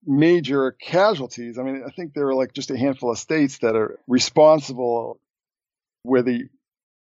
major 0.05 0.73
casualties. 0.73 1.57
I 1.57 1.63
mean, 1.63 1.85
I 1.87 1.91
think 1.91 2.13
there 2.13 2.27
are 2.27 2.35
like 2.35 2.53
just 2.53 2.73
a 2.73 2.77
handful 2.77 3.13
of 3.13 3.19
states 3.19 3.59
that 3.59 3.77
are 3.77 4.01
responsible 4.09 5.21
where 6.03 6.23
the 6.23 6.49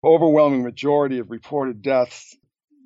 overwhelming 0.02 0.64
majority 0.64 1.20
of 1.20 1.30
reported 1.30 1.80
deaths 1.80 2.36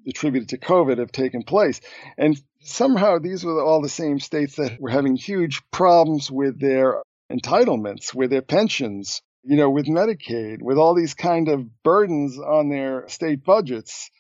attributed 0.06 0.50
to 0.50 0.58
COVID 0.58 0.98
have 0.98 1.12
taken 1.12 1.42
place. 1.42 1.80
And 2.16 2.40
somehow 2.60 3.18
these 3.18 3.44
were 3.44 3.62
all 3.62 3.82
the 3.82 3.88
same 3.88 4.20
states 4.20 4.56
that 4.56 4.80
were 4.80 4.90
having 4.90 5.16
huge 5.16 5.62
problems 5.70 6.30
with 6.30 6.60
their 6.60 7.02
entitlements, 7.30 8.14
with 8.14 8.30
their 8.30 8.42
pensions, 8.42 9.22
you 9.44 9.56
know, 9.56 9.70
with 9.70 9.86
Medicaid, 9.86 10.60
with 10.60 10.78
all 10.78 10.94
these 10.94 11.14
kind 11.14 11.48
of 11.48 11.82
burdens 11.82 12.38
on 12.38 12.68
their 12.68 13.08
state 13.08 13.44
budgets 13.44 14.10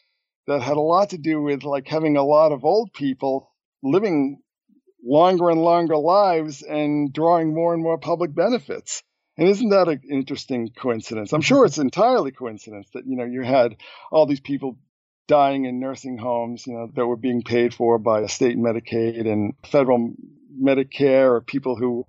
that 0.46 0.62
had 0.62 0.76
a 0.76 0.80
lot 0.80 1.10
to 1.10 1.18
do 1.18 1.42
with 1.42 1.64
like 1.64 1.88
having 1.88 2.16
a 2.16 2.24
lot 2.24 2.52
of 2.52 2.64
old 2.64 2.92
people 2.92 3.50
living 3.82 4.40
longer 5.04 5.50
and 5.50 5.60
longer 5.60 5.96
lives 5.96 6.62
and 6.62 7.12
drawing 7.12 7.54
more 7.54 7.74
and 7.74 7.82
more 7.82 7.98
public 7.98 8.34
benefits. 8.34 9.02
And 9.36 9.48
isn't 9.48 9.68
that 9.68 9.88
an 9.88 10.00
interesting 10.10 10.70
coincidence? 10.76 11.32
I'm 11.32 11.42
sure 11.42 11.58
mm-hmm. 11.58 11.66
it's 11.66 11.78
entirely 11.78 12.32
coincidence 12.32 12.88
that 12.94 13.06
you 13.06 13.16
know 13.16 13.24
you 13.24 13.42
had 13.42 13.76
all 14.10 14.26
these 14.26 14.40
people 14.40 14.78
dying 15.28 15.66
in 15.66 15.78
nursing 15.78 16.18
homes, 16.18 16.66
you 16.66 16.72
know, 16.72 16.90
that 16.94 17.06
were 17.06 17.16
being 17.16 17.42
paid 17.42 17.72
for 17.72 17.98
by 17.98 18.26
state 18.26 18.56
Medicaid 18.56 19.30
and 19.30 19.54
federal 19.64 20.14
Medicare, 20.60 21.30
or 21.30 21.40
people 21.40 21.76
who, 21.76 22.04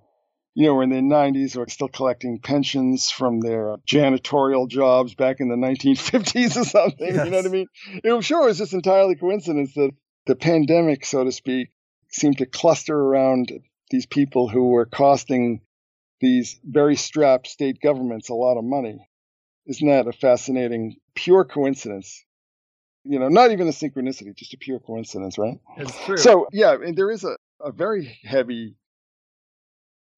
you 0.55 0.65
know, 0.65 0.73
were 0.73 0.83
in 0.83 0.89
their 0.89 1.01
90s 1.01 1.55
or 1.55 1.67
still 1.69 1.89
collecting 1.89 2.39
pensions 2.39 3.11
from 3.11 3.41
their 3.41 3.75
janitorial 3.87 4.67
jobs 4.67 5.13
back 5.13 5.37
in 5.39 5.49
the 5.49 5.55
1950s 5.55 6.57
or 6.57 6.65
something. 6.65 7.13
Yes. 7.13 7.25
You 7.25 7.31
know 7.31 7.37
what 7.37 7.45
I 7.45 7.49
mean? 7.49 7.67
I'm 8.03 8.21
sure 8.21 8.43
it 8.43 8.47
was 8.47 8.57
just 8.57 8.73
entirely 8.73 9.15
coincidence 9.15 9.73
that 9.75 9.91
the 10.25 10.35
pandemic, 10.35 11.05
so 11.05 11.23
to 11.23 11.31
speak, 11.31 11.69
seemed 12.09 12.39
to 12.39 12.45
cluster 12.45 12.95
around 12.95 13.51
these 13.91 14.05
people 14.05 14.47
who 14.47 14.69
were 14.69 14.85
costing 14.85 15.61
these 16.21 16.59
very 16.63 16.95
strapped 16.95 17.47
state 17.47 17.79
governments 17.81 18.29
a 18.29 18.33
lot 18.33 18.57
of 18.57 18.63
money. 18.63 19.07
Isn't 19.67 19.87
that 19.87 20.07
a 20.07 20.13
fascinating, 20.13 20.95
pure 21.15 21.45
coincidence? 21.45 22.25
You 23.03 23.19
know, 23.19 23.30
not 23.30 23.51
even 23.51 23.67
a 23.67 23.71
synchronicity, 23.71 24.35
just 24.35 24.53
a 24.53 24.57
pure 24.57 24.80
coincidence, 24.80 25.38
right? 25.38 25.59
It's 25.77 26.05
true. 26.05 26.17
So, 26.17 26.47
yeah, 26.51 26.73
and 26.73 26.97
there 26.97 27.09
is 27.09 27.23
a, 27.23 27.38
a 27.61 27.71
very 27.71 28.19
heavy 28.23 28.76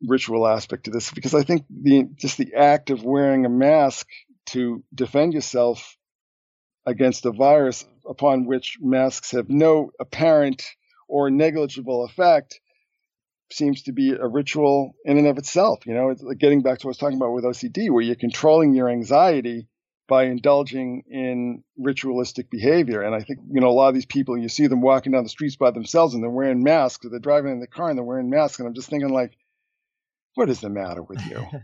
ritual 0.08 0.48
aspect 0.48 0.86
to 0.86 0.92
this 0.92 1.12
because 1.12 1.36
I 1.36 1.44
think 1.44 1.66
the 1.70 2.10
just 2.16 2.38
the 2.38 2.56
act 2.56 2.90
of 2.90 3.04
wearing 3.04 3.46
a 3.46 3.50
mask 3.50 4.08
to 4.48 4.84
defend 4.94 5.34
yourself 5.34 5.96
against 6.86 7.26
a 7.26 7.32
virus 7.32 7.86
upon 8.10 8.46
which 8.46 8.78
masks 8.82 9.32
have 9.32 9.50
no 9.50 9.92
apparent 10.00 10.66
or 11.08 11.30
negligible 11.30 12.04
effect 12.06 12.60
seems 13.52 13.84
to 13.84 13.92
be 13.92 14.12
a 14.12 14.28
ritual 14.28 14.96
in 15.06 15.18
and 15.18 15.28
of 15.28 15.38
itself. 15.38 15.86
You 15.86 15.94
know, 15.94 16.10
it's 16.10 16.24
like 16.24 16.38
getting 16.38 16.62
back 16.62 16.80
to 16.80 16.88
what 16.88 16.90
I 16.90 16.94
was 16.94 16.98
talking 16.98 17.18
about 17.18 17.34
with 17.34 17.44
OCD, 17.44 17.92
where 17.92 18.02
you're 18.02 18.16
controlling 18.16 18.74
your 18.74 18.90
anxiety 18.90 19.68
by 20.12 20.26
indulging 20.26 21.06
in 21.10 21.64
ritualistic 21.78 22.50
behavior. 22.50 23.02
And 23.02 23.16
I 23.16 23.22
think, 23.22 23.40
you 23.50 23.62
know, 23.62 23.70
a 23.70 23.72
lot 23.72 23.88
of 23.88 23.94
these 23.94 24.06
people, 24.06 24.38
you 24.38 24.50
see 24.50 24.68
them 24.68 24.82
walking 24.82 25.14
down 25.14 25.24
the 25.24 25.30
streets 25.30 25.56
by 25.56 25.72
themselves 25.72 26.14
and 26.14 26.22
they're 26.22 26.30
wearing 26.30 26.64
masks, 26.64 27.06
or 27.06 27.10
they're 27.10 27.20
driving 27.20 27.54
in 27.54 27.62
the 27.62 27.66
car 27.66 27.88
and 27.88 27.98
they're 27.98 28.04
wearing 28.04 28.30
masks. 28.30 28.60
And 28.60 28.68
I'm 28.68 28.74
just 28.74 28.90
thinking, 28.90 29.08
like, 29.08 29.32
what 30.36 30.50
is 30.50 30.60
the 30.60 30.70
matter 30.70 31.02
with 31.02 31.26
you? 31.26 31.42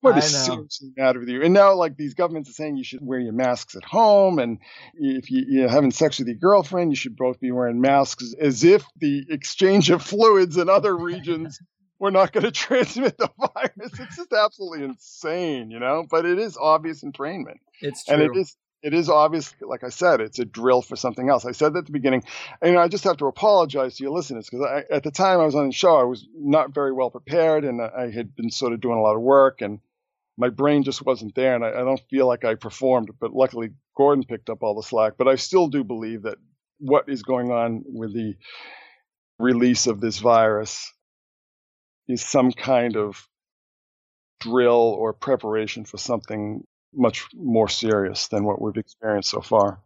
What 0.00 0.18
is 0.18 0.24
seriously 0.24 0.90
the 0.96 1.00
matter 1.00 1.20
with 1.20 1.28
you? 1.28 1.44
And 1.44 1.54
now, 1.54 1.74
like 1.74 1.96
these 1.96 2.14
governments 2.14 2.50
are 2.50 2.54
saying, 2.54 2.76
you 2.76 2.82
should 2.82 3.06
wear 3.06 3.20
your 3.20 3.32
masks 3.32 3.76
at 3.76 3.84
home, 3.84 4.40
and 4.40 4.58
if 4.94 5.30
you, 5.30 5.44
you're 5.48 5.68
having 5.68 5.92
sex 5.92 6.18
with 6.18 6.26
your 6.26 6.38
girlfriend, 6.38 6.90
you 6.90 6.96
should 6.96 7.16
both 7.16 7.38
be 7.38 7.52
wearing 7.52 7.80
masks, 7.80 8.34
as 8.40 8.64
if 8.64 8.84
the 8.96 9.24
exchange 9.30 9.90
of 9.90 10.02
fluids 10.02 10.56
in 10.56 10.68
other 10.68 10.96
regions 11.10 11.56
were 12.02 12.10
not 12.10 12.32
going 12.32 12.42
to 12.44 12.50
transmit 12.50 13.16
the 13.16 13.30
virus. 13.38 13.98
It's 13.98 14.16
just 14.16 14.32
absolutely 14.32 14.84
insane, 14.84 15.70
you 15.70 15.78
know. 15.78 16.04
But 16.10 16.26
it 16.26 16.38
is 16.38 16.58
obvious 16.60 17.02
entrainment. 17.02 17.60
It's 17.80 18.04
true. 18.04 18.14
and 18.14 18.22
it 18.22 18.36
is 18.36 18.56
it 18.82 18.92
is 18.92 19.08
obvious, 19.08 19.54
like 19.60 19.84
I 19.84 19.90
said, 19.90 20.20
it's 20.20 20.40
a 20.40 20.44
drill 20.44 20.82
for 20.82 20.96
something 20.96 21.30
else. 21.30 21.46
I 21.46 21.52
said 21.52 21.72
that 21.74 21.80
at 21.80 21.86
the 21.86 21.92
beginning, 21.92 22.24
and 22.60 22.76
I 22.76 22.88
just 22.88 23.04
have 23.04 23.18
to 23.18 23.26
apologize 23.26 23.96
to 23.96 24.02
your 24.02 24.12
listeners 24.12 24.50
because 24.50 24.82
at 24.90 25.04
the 25.04 25.12
time 25.12 25.38
I 25.38 25.44
was 25.44 25.54
on 25.54 25.68
the 25.68 25.72
show, 25.72 25.96
I 25.96 26.02
was 26.02 26.26
not 26.34 26.74
very 26.74 26.92
well 26.92 27.08
prepared, 27.08 27.64
and 27.64 27.80
I 27.80 28.10
had 28.10 28.34
been 28.34 28.50
sort 28.50 28.72
of 28.72 28.80
doing 28.80 28.98
a 28.98 29.00
lot 29.00 29.14
of 29.14 29.22
work, 29.22 29.60
and 29.60 29.78
my 30.36 30.48
brain 30.48 30.82
just 30.82 31.06
wasn't 31.06 31.36
there, 31.36 31.54
and 31.54 31.64
I, 31.64 31.68
I 31.68 31.84
don't 31.84 32.02
feel 32.10 32.26
like 32.26 32.44
I 32.44 32.56
performed. 32.56 33.10
But 33.20 33.32
luckily, 33.32 33.70
Gordon 33.96 34.24
picked 34.24 34.50
up 34.50 34.64
all 34.64 34.74
the 34.74 34.82
slack. 34.82 35.12
But 35.16 35.28
I 35.28 35.36
still 35.36 35.68
do 35.68 35.84
believe 35.84 36.22
that 36.22 36.38
what 36.78 37.08
is 37.08 37.22
going 37.22 37.52
on 37.52 37.84
with 37.86 38.12
the 38.12 38.34
release 39.38 39.86
of 39.86 40.00
this 40.00 40.18
virus 40.18 40.92
is 42.12 42.24
some 42.24 42.52
kind 42.52 42.96
of 42.96 43.28
drill 44.40 44.96
or 44.98 45.12
preparation 45.12 45.84
for 45.84 45.98
something 45.98 46.64
much 46.94 47.26
more 47.34 47.68
serious 47.68 48.28
than 48.28 48.44
what 48.44 48.60
we've 48.60 48.76
experienced 48.76 49.30
so 49.30 49.40
far. 49.40 49.80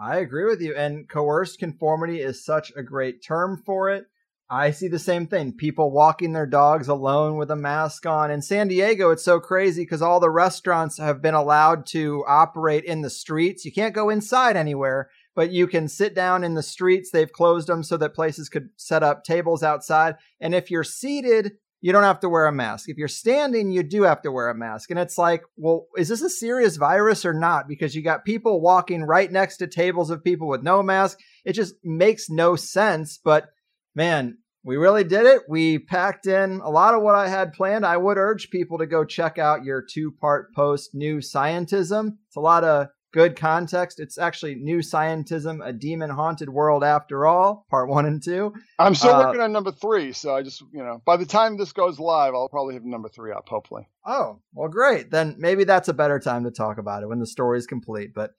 I 0.00 0.18
agree 0.18 0.44
with 0.44 0.60
you. 0.60 0.74
And 0.76 1.08
coerced 1.08 1.58
conformity 1.58 2.20
is 2.20 2.44
such 2.44 2.72
a 2.76 2.82
great 2.82 3.22
term 3.24 3.62
for 3.64 3.90
it. 3.90 4.06
I 4.48 4.70
see 4.70 4.86
the 4.86 4.98
same 5.00 5.26
thing. 5.26 5.54
People 5.54 5.90
walking 5.90 6.32
their 6.32 6.46
dogs 6.46 6.86
alone 6.86 7.36
with 7.36 7.50
a 7.50 7.56
mask 7.56 8.06
on. 8.06 8.30
In 8.30 8.42
San 8.42 8.68
Diego, 8.68 9.10
it's 9.10 9.24
so 9.24 9.40
crazy 9.40 9.82
because 9.82 10.02
all 10.02 10.20
the 10.20 10.30
restaurants 10.30 10.98
have 10.98 11.20
been 11.20 11.34
allowed 11.34 11.84
to 11.86 12.24
operate 12.28 12.84
in 12.84 13.00
the 13.00 13.10
streets. 13.10 13.64
You 13.64 13.72
can't 13.72 13.94
go 13.94 14.08
inside 14.08 14.56
anywhere, 14.56 15.10
but 15.36 15.52
you 15.52 15.68
can 15.68 15.86
sit 15.86 16.14
down 16.14 16.42
in 16.42 16.54
the 16.54 16.62
streets. 16.62 17.10
They've 17.10 17.30
closed 17.30 17.68
them 17.68 17.84
so 17.84 17.96
that 17.98 18.14
places 18.14 18.48
could 18.48 18.70
set 18.76 19.02
up 19.02 19.22
tables 19.22 19.62
outside. 19.62 20.16
And 20.40 20.54
if 20.54 20.70
you're 20.70 20.82
seated, 20.82 21.52
you 21.82 21.92
don't 21.92 22.02
have 22.02 22.20
to 22.20 22.28
wear 22.28 22.46
a 22.46 22.52
mask. 22.52 22.88
If 22.88 22.96
you're 22.96 23.06
standing, 23.06 23.70
you 23.70 23.82
do 23.82 24.02
have 24.02 24.22
to 24.22 24.32
wear 24.32 24.48
a 24.48 24.54
mask. 24.54 24.90
And 24.90 24.98
it's 24.98 25.18
like, 25.18 25.42
well, 25.56 25.86
is 25.96 26.08
this 26.08 26.22
a 26.22 26.30
serious 26.30 26.76
virus 26.76 27.26
or 27.26 27.34
not? 27.34 27.68
Because 27.68 27.94
you 27.94 28.02
got 28.02 28.24
people 28.24 28.62
walking 28.62 29.04
right 29.04 29.30
next 29.30 29.58
to 29.58 29.66
tables 29.66 30.10
of 30.10 30.24
people 30.24 30.48
with 30.48 30.62
no 30.62 30.82
mask. 30.82 31.20
It 31.44 31.52
just 31.52 31.74
makes 31.84 32.30
no 32.30 32.56
sense. 32.56 33.20
But 33.22 33.48
man, 33.94 34.38
we 34.64 34.78
really 34.78 35.04
did 35.04 35.26
it. 35.26 35.42
We 35.48 35.78
packed 35.78 36.26
in 36.26 36.60
a 36.60 36.70
lot 36.70 36.94
of 36.94 37.02
what 37.02 37.14
I 37.14 37.28
had 37.28 37.52
planned. 37.52 37.84
I 37.84 37.98
would 37.98 38.16
urge 38.16 38.50
people 38.50 38.78
to 38.78 38.86
go 38.86 39.04
check 39.04 39.38
out 39.38 39.64
your 39.64 39.80
two 39.82 40.12
part 40.12 40.54
post, 40.54 40.94
New 40.94 41.18
Scientism. 41.18 42.16
It's 42.26 42.36
a 42.36 42.40
lot 42.40 42.64
of 42.64 42.88
good 43.12 43.36
context. 43.36 44.00
It's 44.00 44.18
actually 44.18 44.56
New 44.56 44.78
Scientism, 44.78 45.66
a 45.66 45.72
demon 45.72 46.10
haunted 46.10 46.48
world 46.48 46.84
after 46.84 47.26
all, 47.26 47.66
part 47.70 47.88
one 47.88 48.06
and 48.06 48.22
two. 48.22 48.52
I'm 48.78 48.94
still 48.94 49.14
uh, 49.14 49.24
working 49.24 49.40
on 49.40 49.50
number 49.52 49.72
three, 49.72 50.12
so 50.12 50.36
I 50.36 50.42
just, 50.42 50.60
you 50.72 50.82
know, 50.82 51.00
by 51.04 51.16
the 51.16 51.26
time 51.26 51.56
this 51.56 51.72
goes 51.72 51.98
live, 51.98 52.34
I'll 52.34 52.48
probably 52.48 52.74
have 52.74 52.84
number 52.84 53.08
three 53.08 53.32
up, 53.32 53.48
hopefully. 53.48 53.88
Oh, 54.04 54.40
well, 54.52 54.68
great. 54.68 55.10
Then 55.10 55.36
maybe 55.38 55.64
that's 55.64 55.88
a 55.88 55.94
better 55.94 56.18
time 56.18 56.44
to 56.44 56.50
talk 56.50 56.76
about 56.78 57.02
it 57.02 57.08
when 57.08 57.20
the 57.20 57.26
story 57.26 57.58
is 57.58 57.66
complete. 57.66 58.12
But 58.14 58.32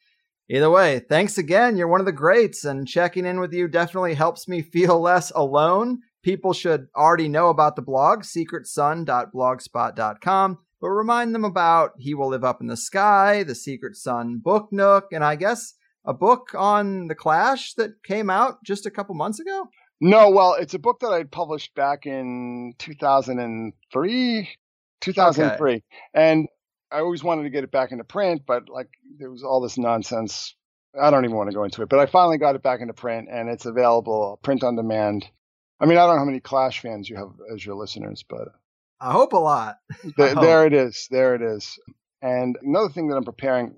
either 0.49 0.69
way, 0.69 0.99
thanks 0.99 1.38
again. 1.38 1.76
You're 1.77 1.88
one 1.88 1.99
of 1.99 2.06
the 2.06 2.11
greats, 2.11 2.64
and 2.64 2.88
checking 2.88 3.26
in 3.26 3.39
with 3.39 3.53
you 3.53 3.68
definitely 3.68 4.14
helps 4.14 4.48
me 4.48 4.61
feel 4.61 4.99
less 5.02 5.31
alone. 5.35 6.02
People 6.23 6.53
should 6.53 6.88
already 6.95 7.30
know 7.30 7.49
about 7.49 7.76
the 7.76 7.81
blog, 7.81 8.23
secretsun.blogspot.com 8.23 10.60
but 10.80 10.90
remind 10.90 11.34
them 11.34 11.45
about 11.45 11.91
He 11.98 12.14
Will 12.14 12.30
Live 12.30 12.44
Up 12.44 12.62
in 12.62 12.68
the 12.68 12.78
Sky, 12.78 13.44
The 13.44 13.56
Secret 13.56 13.95
Sun 13.95 14.40
Book 14.44 14.70
Nook, 14.72 15.06
and 15.12 15.24
I 15.24 15.36
guess 15.36 15.74
a 16.06 16.14
book 16.14 16.49
on 16.56 17.08
The 17.08 17.16
Clash 17.16 17.74
that 17.74 18.04
came 18.04 18.30
out 18.30 18.64
just 18.64 18.86
a 18.86 18.91
couple 18.91 19.16
months 19.16 19.40
ago? 19.40 19.68
No, 19.99 20.30
well, 20.30 20.54
it's 20.54 20.74
a 20.74 20.80
book 20.80 20.99
that 21.02 21.12
I 21.12 21.24
published 21.24 21.74
back 21.76 22.06
in 22.06 22.74
2003, 22.78 24.49
2003. 25.02 25.72
Okay. 25.72 25.84
And 26.14 26.48
I 26.91 26.99
always 26.99 27.24
wanted 27.24 27.44
to 27.44 27.49
get 27.49 27.64
it 27.64 27.72
back 27.72 27.91
into 27.91 28.04
print, 28.04 28.44
but 28.48 28.70
like 28.70 28.90
there 29.18 29.32
was 29.32 29.44
all 29.44 29.60
this 29.60 29.78
nonsense. 29.78 30.56
I 30.99 31.10
don't 31.10 31.26
even 31.26 31.36
want 31.36 31.49
to 31.49 31.56
go 31.56 31.64
into 31.64 31.82
it, 31.82 31.90
but 31.90 31.99
I 31.99 32.06
finally 32.06 32.38
got 32.38 32.56
it 32.56 32.64
back 32.64 32.80
into 32.80 32.94
print 32.94 33.28
and 33.32 33.49
it's 33.49 33.66
available 33.66 34.40
print 34.44 34.64
on 34.64 34.76
demand. 34.76 35.26
I 35.80 35.86
mean, 35.86 35.98
I 35.98 36.06
don't 36.06 36.16
know 36.16 36.20
how 36.20 36.26
many 36.26 36.40
Clash 36.40 36.82
fans 36.82 37.10
you 37.10 37.18
have 37.18 37.30
as 37.54 37.66
your 37.66 37.76
listeners, 37.76 38.24
but 38.28 38.48
I 38.99 39.11
hope 39.11 39.34
a 39.34 39.38
lot. 39.38 39.78
there, 40.18 40.36
there 40.36 40.65
it 40.65 40.74
is. 40.74 41.07
There 41.11 41.36
it 41.36 41.41
is. 41.41 41.78
And 42.22 42.57
another 42.61 42.90
thing 42.90 43.10
that 43.10 43.15
I'm 43.15 43.24
preparing, 43.24 43.76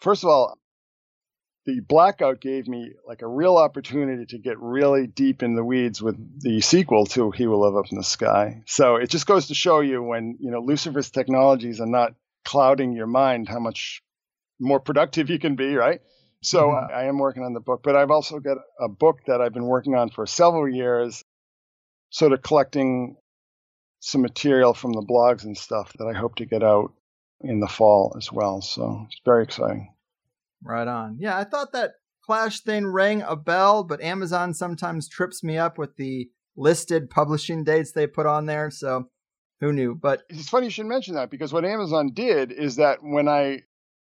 first 0.00 0.24
of 0.24 0.30
all, 0.30 0.58
the 1.64 1.80
blackout 1.80 2.40
gave 2.40 2.66
me 2.66 2.92
like 3.06 3.22
a 3.22 3.26
real 3.26 3.56
opportunity 3.56 4.26
to 4.26 4.38
get 4.38 4.58
really 4.58 5.06
deep 5.06 5.42
in 5.42 5.54
the 5.54 5.64
weeds 5.64 6.02
with 6.02 6.16
the 6.40 6.60
sequel 6.60 7.06
to 7.06 7.30
He 7.30 7.46
Will 7.46 7.60
Live 7.60 7.76
Up 7.76 7.90
in 7.92 7.98
the 7.98 8.04
Sky. 8.04 8.62
So 8.66 8.96
it 8.96 9.10
just 9.10 9.26
goes 9.26 9.46
to 9.46 9.54
show 9.54 9.80
you 9.80 10.02
when, 10.02 10.38
you 10.40 10.50
know, 10.50 10.60
Lucifer's 10.60 11.10
technologies 11.10 11.80
are 11.80 11.86
not 11.86 12.14
clouding 12.44 12.92
your 12.92 13.06
mind, 13.06 13.48
how 13.48 13.60
much 13.60 14.02
more 14.58 14.80
productive 14.80 15.30
you 15.30 15.38
can 15.38 15.54
be, 15.54 15.76
right? 15.76 16.00
So 16.42 16.68
mm-hmm. 16.68 16.92
I 16.92 17.04
am 17.04 17.18
working 17.18 17.44
on 17.44 17.52
the 17.52 17.60
book, 17.60 17.82
but 17.84 17.94
I've 17.94 18.10
also 18.10 18.40
got 18.40 18.58
a 18.80 18.88
book 18.88 19.20
that 19.28 19.40
I've 19.40 19.54
been 19.54 19.66
working 19.66 19.94
on 19.94 20.10
for 20.10 20.26
several 20.26 20.68
years, 20.68 21.22
sort 22.10 22.32
of 22.32 22.42
collecting 22.42 23.16
some 24.04 24.20
material 24.20 24.74
from 24.74 24.92
the 24.92 25.00
blogs 25.00 25.44
and 25.44 25.56
stuff 25.56 25.92
that 25.96 26.06
I 26.06 26.12
hope 26.12 26.34
to 26.36 26.44
get 26.44 26.62
out 26.62 26.92
in 27.40 27.60
the 27.60 27.68
fall 27.68 28.14
as 28.18 28.32
well. 28.32 28.60
So 28.60 29.06
it's 29.06 29.20
very 29.24 29.44
exciting. 29.44 29.94
Right 30.62 30.88
on. 30.88 31.18
Yeah, 31.20 31.38
I 31.38 31.44
thought 31.44 31.72
that 31.72 31.92
Clash 32.24 32.60
thing 32.60 32.86
rang 32.86 33.22
a 33.22 33.36
bell, 33.36 33.84
but 33.84 34.00
Amazon 34.00 34.54
sometimes 34.54 35.08
trips 35.08 35.44
me 35.44 35.56
up 35.56 35.78
with 35.78 35.96
the 35.96 36.28
listed 36.56 37.10
publishing 37.10 37.62
dates 37.62 37.92
they 37.92 38.08
put 38.08 38.26
on 38.26 38.46
there. 38.46 38.70
So 38.70 39.08
who 39.60 39.72
knew? 39.72 39.94
But 39.94 40.22
it's 40.28 40.48
funny 40.48 40.66
you 40.66 40.70
should 40.70 40.86
mention 40.86 41.14
that 41.14 41.30
because 41.30 41.52
what 41.52 41.64
Amazon 41.64 42.10
did 42.12 42.50
is 42.50 42.76
that 42.76 42.98
when 43.02 43.28
I 43.28 43.62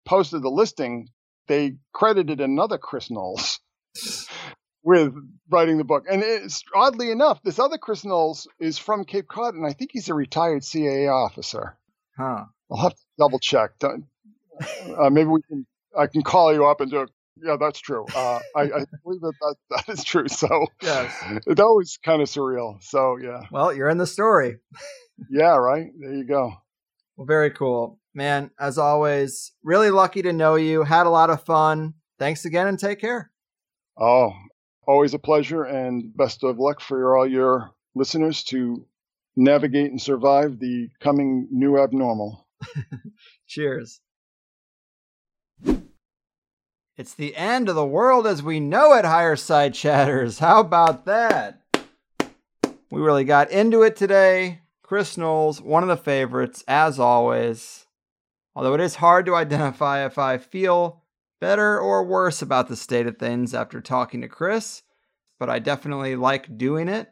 posted 0.05 0.43
the 0.43 0.49
listing, 0.49 1.09
they 1.47 1.77
credited 1.93 2.41
another 2.41 2.77
Chris 2.77 3.09
Knowles 3.09 3.59
with 4.89 5.13
writing 5.51 5.77
the 5.77 5.83
book. 5.83 6.05
And 6.09 6.23
it's 6.23 6.63
oddly 6.73 7.11
enough, 7.11 7.43
this 7.43 7.59
other 7.59 7.77
Chris 7.77 8.03
Knowles 8.03 8.47
is 8.59 8.79
from 8.79 9.05
Cape 9.05 9.27
Cod, 9.27 9.53
and 9.53 9.63
I 9.63 9.71
think 9.71 9.91
he's 9.93 10.09
a 10.09 10.15
retired 10.15 10.63
CIA 10.63 11.07
officer. 11.07 11.77
Huh. 12.17 12.45
I'll 12.71 12.77
have 12.81 12.95
to 12.95 13.01
double 13.19 13.37
check. 13.37 13.71
Uh, 13.81 15.09
maybe 15.11 15.29
we 15.29 15.41
can. 15.43 15.65
I 15.97 16.07
can 16.07 16.21
call 16.21 16.53
you 16.53 16.65
up 16.65 16.81
and 16.81 16.91
do 16.91 17.01
a 17.01 17.07
yeah, 17.41 17.55
that's 17.59 17.79
true. 17.79 18.05
Uh, 18.13 18.39
I, 18.55 18.61
I, 18.61 18.85
believe 19.03 19.21
that, 19.21 19.33
that 19.39 19.55
that 19.69 19.89
is 19.89 20.03
true. 20.03 20.27
So 20.27 20.67
yes, 20.81 21.15
it's 21.47 21.61
always 21.61 21.97
kind 22.03 22.21
of 22.21 22.27
surreal. 22.27 22.83
So 22.83 23.17
yeah. 23.17 23.41
Well, 23.51 23.73
you're 23.73 23.89
in 23.89 23.97
the 23.97 24.07
story. 24.07 24.57
yeah, 25.29 25.55
right. 25.55 25.87
There 25.99 26.13
you 26.13 26.25
go. 26.25 26.53
Well, 27.15 27.27
very 27.27 27.51
cool, 27.51 27.99
man. 28.13 28.51
As 28.59 28.77
always, 28.77 29.53
really 29.63 29.91
lucky 29.91 30.21
to 30.23 30.33
know 30.33 30.55
you. 30.55 30.83
Had 30.83 31.05
a 31.05 31.11
lot 31.11 31.29
of 31.29 31.43
fun. 31.43 31.93
Thanks 32.17 32.43
again, 32.43 32.67
and 32.67 32.77
take 32.77 32.99
care. 32.99 33.31
Oh, 33.97 34.33
always 34.89 35.13
a 35.13 35.19
pleasure, 35.19 35.65
and 35.65 36.17
best 36.17 36.43
of 36.43 36.57
luck 36.57 36.81
for 36.81 37.15
all 37.15 37.27
your 37.27 37.69
listeners 37.93 38.43
to 38.43 38.83
navigate 39.35 39.91
and 39.91 40.01
survive 40.01 40.57
the 40.57 40.89
coming 40.99 41.47
new 41.51 41.77
abnormal. 41.77 42.47
Cheers. 43.47 44.01
It's 46.97 47.13
the 47.13 47.35
end 47.35 47.69
of 47.69 47.75
the 47.75 47.85
world 47.85 48.25
as 48.25 48.41
we 48.41 48.59
know 48.59 48.93
it, 48.93 49.05
Higherside 49.05 49.75
Chatters. 49.75 50.39
How 50.39 50.59
about 50.59 51.05
that? 51.05 51.61
We 52.89 52.99
really 52.99 53.25
got 53.25 53.51
into 53.51 53.83
it 53.83 53.95
today. 53.95 54.61
Chris 54.81 55.17
Knowles, 55.17 55.61
one 55.61 55.83
of 55.83 55.89
the 55.89 55.97
favorites, 55.97 56.63
as 56.67 56.99
always. 56.99 57.85
Although 58.55 58.73
it 58.73 58.81
is 58.81 58.95
hard 58.95 59.27
to 59.27 59.35
identify 59.43 60.03
if 60.03 60.17
I 60.17 60.39
feel 60.39 60.98
better 61.39 61.79
or 61.79 62.03
worse 62.03 62.41
about 62.41 62.67
the 62.67 62.75
state 62.75 63.07
of 63.07 63.17
things 63.17 63.53
after 63.53 63.81
talking 63.81 64.21
to 64.21 64.27
Chris, 64.27 64.83
but 65.39 65.49
I 65.49 65.59
definitely 65.59 66.15
like 66.15 66.57
doing 66.57 66.87
it. 66.87 67.11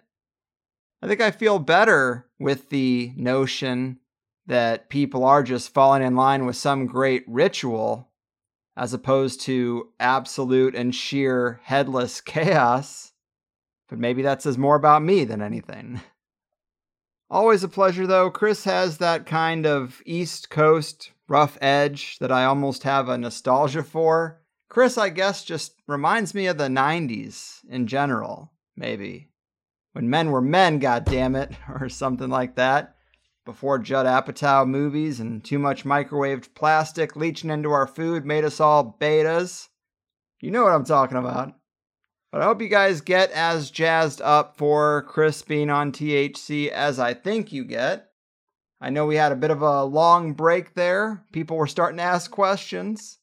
I 1.02 1.08
think 1.08 1.22
I 1.22 1.32
feel 1.32 1.60
better 1.60 2.28
with 2.40 2.70
the 2.70 3.14
notion 3.16 4.00
that 4.48 4.90
people 4.90 5.24
are 5.24 5.44
just 5.44 5.74
falling 5.74 6.02
in 6.02 6.16
line 6.16 6.46
with 6.46 6.56
some 6.56 6.88
great 6.88 7.24
ritual 7.28 8.10
as 8.76 8.94
opposed 8.94 9.42
to 9.42 9.90
absolute 10.00 10.76
and 10.76 10.94
sheer 10.94 11.60
headless 11.64 12.22
chaos. 12.26 13.14
But 13.90 14.00
maybe 14.00 14.22
that 14.24 14.42
says 14.42 14.58
more 14.58 14.76
about 14.76 15.04
me 15.04 15.24
than 15.24 15.42
anything. 15.42 16.02
Always 17.30 17.64
a 17.64 17.68
pleasure, 17.68 18.08
though. 18.08 18.30
Chris 18.30 18.64
has 18.64 19.00
that 19.00 19.26
kind 19.26 19.66
of 19.66 20.02
East 20.06 20.50
Coast 20.50 21.12
rough 21.28 21.58
edge 21.62 22.18
that 22.20 22.32
I 22.32 22.46
almost 22.46 22.84
have 22.84 23.10
a 23.10 23.18
nostalgia 23.18 23.84
for. 23.84 24.42
Chris, 24.70 24.98
I 24.98 25.10
guess, 25.10 25.44
just 25.44 25.74
reminds 25.88 26.34
me 26.34 26.48
of 26.48 26.58
the 26.58 26.68
90s 26.68 27.60
in 27.70 27.88
general, 27.88 28.52
maybe. 28.76 29.30
When 29.94 30.10
men 30.10 30.32
were 30.32 30.42
men, 30.42 30.80
goddammit, 30.80 31.56
or 31.82 31.90
something 31.90 32.30
like 32.30 32.56
that 32.56 32.98
before 33.48 33.80
Judd 33.80 34.06
Apatow 34.06 34.68
movies 34.68 35.22
and 35.22 35.44
too 35.44 35.58
much 35.58 35.86
microwaved 35.86 36.54
plastic 36.54 37.16
leaching 37.16 37.50
into 37.50 37.72
our 37.72 37.88
food 37.88 38.26
made 38.26 38.44
us 38.44 38.60
all 38.60 38.98
betas. 39.00 39.70
You 40.42 40.52
know 40.52 40.64
what 40.64 40.74
I'm 40.74 40.84
talking 40.84 41.18
about. 41.18 41.54
But 42.32 42.42
I 42.42 42.44
hope 42.44 42.62
you 42.62 42.68
guys 42.68 43.00
get 43.00 43.32
as 43.32 43.72
jazzed 43.72 44.22
up 44.22 44.58
for 44.58 45.04
Chris 45.04 45.42
being 45.42 45.70
on 45.70 45.94
THC 45.94 46.68
as 46.68 47.00
I 47.00 47.14
think 47.14 47.54
you 47.54 47.64
get. 47.64 48.10
I 48.80 48.90
know 48.90 49.06
we 49.06 49.16
had 49.16 49.32
a 49.32 49.36
bit 49.36 49.52
of 49.52 49.62
a 49.62 49.84
long 49.84 50.34
break 50.34 50.76
there. 50.76 51.24
People 51.32 51.58
were 51.58 51.68
starting 51.68 51.98
to 51.98 52.04
ask 52.04 52.30
questions. 52.30 53.18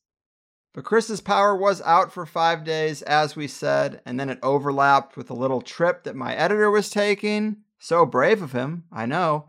But 0.73 0.85
Chris's 0.85 1.21
power 1.21 1.57
was 1.57 1.81
out 1.83 2.13
for 2.13 2.27
five 2.27 2.65
days, 2.65 3.03
as 3.03 3.37
we 3.37 3.47
said, 3.47 4.01
and 4.05 4.19
then 4.19 4.29
it 4.29 4.41
overlapped 4.43 5.17
with 5.17 5.31
a 5.31 5.35
little 5.35 5.61
trip 5.61 6.03
that 6.03 6.17
my 6.17 6.35
editor 6.35 6.69
was 6.71 6.91
taking. 6.91 7.59
So 7.79 8.05
brave 8.05 8.43
of 8.43 8.53
him, 8.53 8.85
I 8.91 9.07
know. 9.07 9.49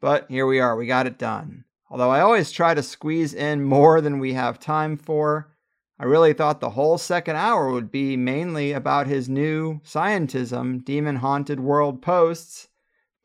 But 0.00 0.26
here 0.30 0.46
we 0.46 0.60
are, 0.60 0.74
we 0.76 0.86
got 0.86 1.06
it 1.06 1.18
done. 1.18 1.64
Although 1.90 2.10
I 2.10 2.20
always 2.20 2.50
try 2.50 2.72
to 2.72 2.82
squeeze 2.82 3.34
in 3.34 3.64
more 3.64 4.00
than 4.00 4.18
we 4.18 4.32
have 4.32 4.58
time 4.58 4.96
for, 4.96 5.52
I 5.98 6.04
really 6.04 6.32
thought 6.32 6.60
the 6.60 6.70
whole 6.70 6.96
second 6.96 7.36
hour 7.36 7.70
would 7.70 7.90
be 7.90 8.16
mainly 8.16 8.72
about 8.72 9.06
his 9.06 9.28
new 9.28 9.80
scientism, 9.84 10.84
Demon 10.84 11.16
Haunted 11.16 11.60
World 11.60 12.00
posts, 12.00 12.68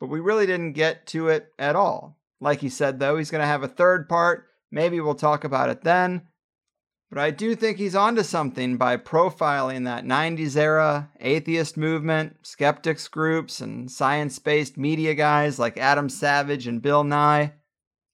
but 0.04 0.10
we 0.10 0.20
really 0.20 0.44
didn't 0.44 0.74
get 0.74 1.06
to 1.06 1.28
it 1.28 1.54
at 1.58 1.74
all. 1.74 2.18
Like 2.38 2.60
he 2.60 2.68
said, 2.68 3.00
though, 3.00 3.16
he's 3.16 3.30
going 3.30 3.40
to 3.40 3.46
have 3.46 3.62
a 3.62 3.68
third 3.68 4.06
part. 4.06 4.48
Maybe 4.70 5.00
we'll 5.00 5.14
talk 5.14 5.44
about 5.44 5.70
it 5.70 5.80
then. 5.80 6.28
But 7.08 7.20
I 7.20 7.30
do 7.30 7.54
think 7.54 7.78
he's 7.78 7.94
onto 7.94 8.22
something 8.22 8.76
by 8.76 8.98
profiling 8.98 9.86
that 9.86 10.04
90s 10.04 10.58
era 10.58 11.08
atheist 11.20 11.78
movement, 11.78 12.36
skeptics 12.42 13.08
groups, 13.08 13.62
and 13.62 13.90
science 13.90 14.38
based 14.38 14.76
media 14.76 15.14
guys 15.14 15.58
like 15.58 15.78
Adam 15.78 16.10
Savage 16.10 16.66
and 16.66 16.82
Bill 16.82 17.02
Nye. 17.02 17.54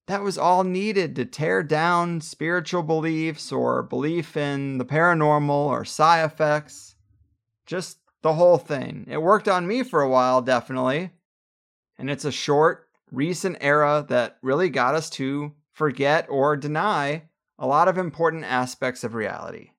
That 0.07 0.23
was 0.23 0.39
all 0.39 0.62
needed 0.62 1.17
to 1.17 1.25
tear 1.25 1.65
down 1.65 2.21
spiritual 2.21 2.85
beliefs 2.85 3.51
or 3.51 3.83
belief 3.83 4.37
in 4.37 4.79
the 4.79 4.85
paranormal 4.85 5.51
or 5.51 5.85
psi 5.85 6.23
effects. 6.23 6.95
Just 7.67 7.99
the 8.23 8.35
whole 8.35 8.59
thing. 8.59 9.07
It 9.11 9.21
worked 9.21 9.49
on 9.49 9.67
me 9.67 9.83
for 9.83 10.03
a 10.03 10.09
while, 10.09 10.41
definitely. 10.41 11.11
And 12.01 12.09
it's 12.09 12.24
a 12.24 12.32
short, 12.32 12.89
recent 13.12 13.59
era 13.60 14.06
that 14.09 14.39
really 14.40 14.70
got 14.70 14.94
us 14.94 15.10
to 15.10 15.52
forget 15.70 16.27
or 16.31 16.56
deny 16.56 17.24
a 17.59 17.66
lot 17.66 17.89
of 17.89 17.98
important 17.98 18.44
aspects 18.44 19.05
of 19.05 19.12
reality. 19.12 19.72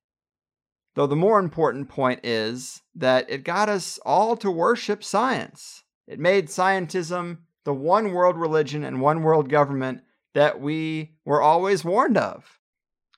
Though 0.93 1.07
the 1.07 1.15
more 1.15 1.39
important 1.39 1.89
point 1.89 2.19
is 2.23 2.83
that 2.93 3.27
it 3.27 3.43
got 3.43 3.69
us 3.69 3.97
all 4.05 4.37
to 4.37 4.51
worship 4.51 5.03
science. 5.03 5.83
It 6.07 6.19
made 6.19 6.47
scientism 6.47 7.39
the 7.63 7.73
one 7.73 8.11
world 8.11 8.37
religion 8.37 8.83
and 8.83 9.01
one 9.01 9.23
world 9.23 9.49
government 9.49 10.01
that 10.35 10.61
we 10.61 11.15
were 11.25 11.41
always 11.41 11.83
warned 11.83 12.17
of. 12.17 12.59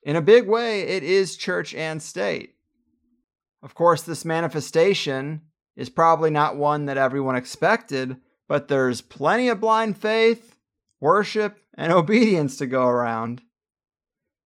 In 0.04 0.16
a 0.16 0.22
big 0.22 0.48
way, 0.48 0.84
it 0.84 1.04
is 1.04 1.36
church 1.36 1.74
and 1.74 2.02
state. 2.02 2.56
Of 3.62 3.76
course, 3.76 4.04
this 4.04 4.24
manifestation 4.24 5.42
is 5.76 5.90
probably 5.90 6.30
not 6.30 6.56
one 6.56 6.86
that 6.86 6.98
everyone 6.98 7.36
expected, 7.36 8.16
but 8.48 8.68
there's 8.68 9.02
plenty 9.02 9.50
of 9.50 9.60
blind 9.60 9.98
faith, 9.98 10.58
worship, 11.00 11.60
and 11.76 11.92
obedience 11.94 12.58
to 12.58 12.68
go 12.68 12.86
around. 12.86 13.42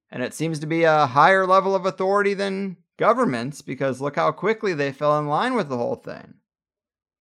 And 0.10 0.24
it 0.24 0.34
seems 0.34 0.60
to 0.60 0.68
be 0.68 0.84
a 0.84 1.08
higher 1.08 1.46
level 1.46 1.76
of 1.76 1.86
authority 1.86 2.34
than 2.34 2.78
governments 2.98 3.62
because 3.62 4.02
look 4.02 4.16
how 4.16 4.32
quickly 4.32 4.74
they 4.74 4.92
fell 4.92 5.18
in 5.20 5.28
line 5.28 5.54
with 5.54 5.70
the 5.70 5.78
whole 5.78 5.96
thing. 5.96 6.36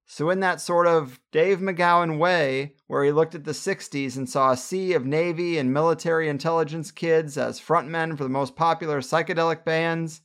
So, 0.08 0.30
in 0.30 0.38
that 0.38 0.60
sort 0.60 0.86
of 0.86 1.18
Dave 1.32 1.58
McGowan 1.58 2.18
way, 2.18 2.74
where 2.86 3.02
he 3.02 3.10
looked 3.10 3.34
at 3.34 3.42
the 3.44 3.50
60s 3.50 4.16
and 4.16 4.28
saw 4.30 4.52
a 4.52 4.56
sea 4.56 4.92
of 4.92 5.04
Navy 5.04 5.58
and 5.58 5.74
military 5.74 6.28
intelligence 6.28 6.92
kids 6.92 7.36
as 7.36 7.60
frontmen 7.60 8.16
for 8.16 8.22
the 8.22 8.30
most 8.30 8.54
popular 8.54 9.00
psychedelic 9.00 9.64
bands, 9.64 10.20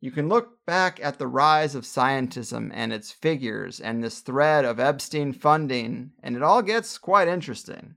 you 0.00 0.10
can 0.10 0.28
look 0.28 0.64
back 0.66 1.00
at 1.02 1.18
the 1.18 1.26
rise 1.26 1.74
of 1.74 1.84
scientism 1.84 2.70
and 2.74 2.92
its 2.92 3.10
figures 3.10 3.80
and 3.80 4.02
this 4.02 4.20
thread 4.20 4.64
of 4.64 4.78
Epstein 4.78 5.32
funding, 5.32 6.12
and 6.22 6.36
it 6.36 6.42
all 6.42 6.62
gets 6.62 6.98
quite 6.98 7.28
interesting. 7.28 7.94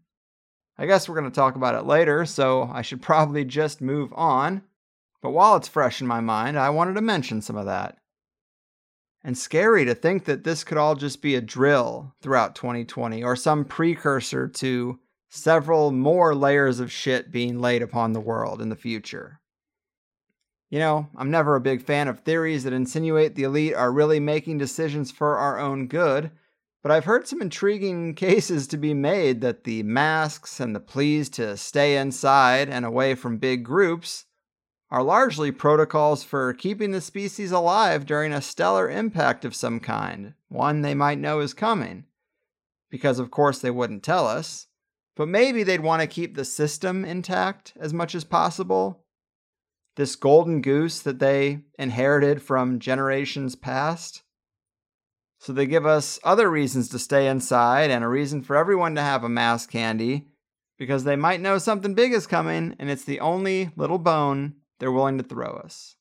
I 0.77 0.85
guess 0.85 1.09
we're 1.09 1.19
going 1.19 1.29
to 1.29 1.35
talk 1.35 1.55
about 1.55 1.75
it 1.75 1.85
later, 1.85 2.25
so 2.25 2.69
I 2.73 2.81
should 2.81 3.01
probably 3.01 3.43
just 3.43 3.81
move 3.81 4.13
on. 4.13 4.61
But 5.21 5.31
while 5.31 5.57
it's 5.57 5.67
fresh 5.67 5.99
in 5.99 6.07
my 6.07 6.21
mind, 6.21 6.57
I 6.57 6.69
wanted 6.69 6.93
to 6.93 7.01
mention 7.01 7.41
some 7.41 7.57
of 7.57 7.65
that. 7.65 7.97
And 9.21 9.37
scary 9.37 9.83
to 9.83 9.93
think 9.93 10.23
that 10.23 10.45
this 10.45 10.63
could 10.63 10.77
all 10.77 10.95
just 10.95 11.21
be 11.21 11.35
a 11.35 11.41
drill 11.41 12.15
throughout 12.21 12.55
2020 12.55 13.21
or 13.21 13.35
some 13.35 13.65
precursor 13.65 14.47
to 14.47 14.99
several 15.29 15.91
more 15.91 16.33
layers 16.33 16.79
of 16.79 16.91
shit 16.91 17.29
being 17.29 17.59
laid 17.59 17.81
upon 17.81 18.13
the 18.13 18.21
world 18.21 18.61
in 18.61 18.69
the 18.69 18.77
future. 18.77 19.41
You 20.69 20.77
know, 20.77 21.07
I'm 21.15 21.31
never 21.31 21.55
a 21.55 21.61
big 21.61 21.81
fan 21.81 22.07
of 22.07 22.19
theories 22.19 22.63
that 22.63 22.73
insinuate 22.73 23.35
the 23.35 23.43
elite 23.43 23.73
are 23.73 23.91
really 23.91 24.19
making 24.19 24.59
decisions 24.59 25.11
for 25.11 25.37
our 25.37 25.57
own 25.57 25.87
good, 25.87 26.29
but 26.83 26.91
I've 26.91 27.05
heard 27.05 27.27
some 27.27 27.41
intriguing 27.41 28.13
cases 28.15 28.67
to 28.67 28.77
be 28.77 28.93
made 28.93 29.41
that 29.41 29.63
the 29.63 29.81
masks 29.83 30.59
and 30.59 30.75
the 30.75 30.79
pleas 30.79 31.29
to 31.31 31.57
stay 31.57 31.97
inside 31.97 32.69
and 32.69 32.85
away 32.85 33.15
from 33.15 33.37
big 33.37 33.65
groups 33.65 34.25
are 34.91 35.03
largely 35.03 35.51
protocols 35.51 36.23
for 36.23 36.53
keeping 36.53 36.91
the 36.91 37.01
species 37.01 37.51
alive 37.51 38.05
during 38.05 38.31
a 38.31 38.41
stellar 38.41 38.89
impact 38.89 39.45
of 39.45 39.55
some 39.55 39.79
kind, 39.79 40.33
one 40.47 40.81
they 40.81 40.95
might 40.95 41.19
know 41.19 41.39
is 41.39 41.53
coming. 41.53 42.05
Because, 42.89 43.19
of 43.19 43.29
course, 43.29 43.59
they 43.59 43.69
wouldn't 43.69 44.01
tell 44.01 44.27
us, 44.27 44.67
but 45.15 45.27
maybe 45.27 45.61
they'd 45.61 45.81
want 45.81 46.01
to 46.01 46.07
keep 46.07 46.35
the 46.35 46.45
system 46.45 47.05
intact 47.05 47.73
as 47.79 47.93
much 47.93 48.15
as 48.15 48.23
possible. 48.23 49.03
This 49.99 50.15
golden 50.15 50.61
goose 50.61 51.01
that 51.01 51.19
they 51.19 51.59
inherited 51.77 52.41
from 52.41 52.79
generations 52.79 53.57
past. 53.57 54.23
So 55.39 55.51
they 55.51 55.65
give 55.65 55.85
us 55.85 56.21
other 56.23 56.49
reasons 56.49 56.87
to 56.87 56.99
stay 56.99 57.27
inside 57.27 57.91
and 57.91 58.01
a 58.01 58.07
reason 58.07 58.41
for 58.41 58.55
everyone 58.55 58.95
to 58.95 59.01
have 59.01 59.25
a 59.25 59.27
mask 59.29 59.71
candy 59.71 60.29
because 60.77 61.03
they 61.03 61.17
might 61.17 61.41
know 61.41 61.57
something 61.57 61.95
big 61.95 62.13
is 62.13 62.27
coming 62.27 62.77
and 62.79 62.89
it's 62.89 63.03
the 63.03 63.19
only 63.19 63.71
little 63.75 63.97
bone 63.97 64.53
they're 64.79 64.89
willing 64.89 65.17
to 65.17 65.23
throw 65.25 65.59
us. 65.65 65.97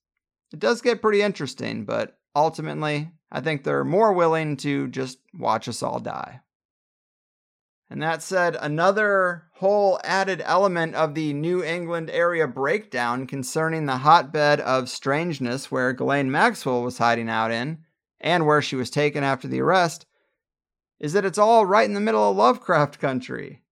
It 0.52 0.60
does 0.60 0.80
get 0.80 1.02
pretty 1.02 1.20
interesting, 1.20 1.84
but 1.84 2.20
ultimately, 2.36 3.10
I 3.32 3.40
think 3.40 3.64
they're 3.64 3.84
more 3.84 4.12
willing 4.12 4.58
to 4.58 4.86
just 4.86 5.18
watch 5.34 5.66
us 5.66 5.82
all 5.82 5.98
die. 5.98 6.38
And 7.90 8.02
that 8.02 8.22
said, 8.22 8.56
another 8.60 9.44
whole 9.54 9.98
added 10.04 10.42
element 10.44 10.94
of 10.94 11.14
the 11.14 11.32
New 11.32 11.64
England 11.64 12.10
area 12.10 12.46
breakdown 12.46 13.26
concerning 13.26 13.86
the 13.86 13.98
hotbed 13.98 14.60
of 14.60 14.90
strangeness 14.90 15.70
where 15.70 15.94
Ghislaine 15.94 16.30
Maxwell 16.30 16.82
was 16.82 16.98
hiding 16.98 17.30
out 17.30 17.50
in, 17.50 17.78
and 18.20 18.46
where 18.46 18.60
she 18.60 18.76
was 18.76 18.90
taken 18.90 19.24
after 19.24 19.48
the 19.48 19.60
arrest, 19.60 20.04
is 21.00 21.12
that 21.14 21.24
it's 21.24 21.38
all 21.38 21.64
right 21.64 21.86
in 21.86 21.94
the 21.94 22.00
middle 22.00 22.30
of 22.30 22.36
Lovecraft 22.36 22.98
country. 22.98 23.62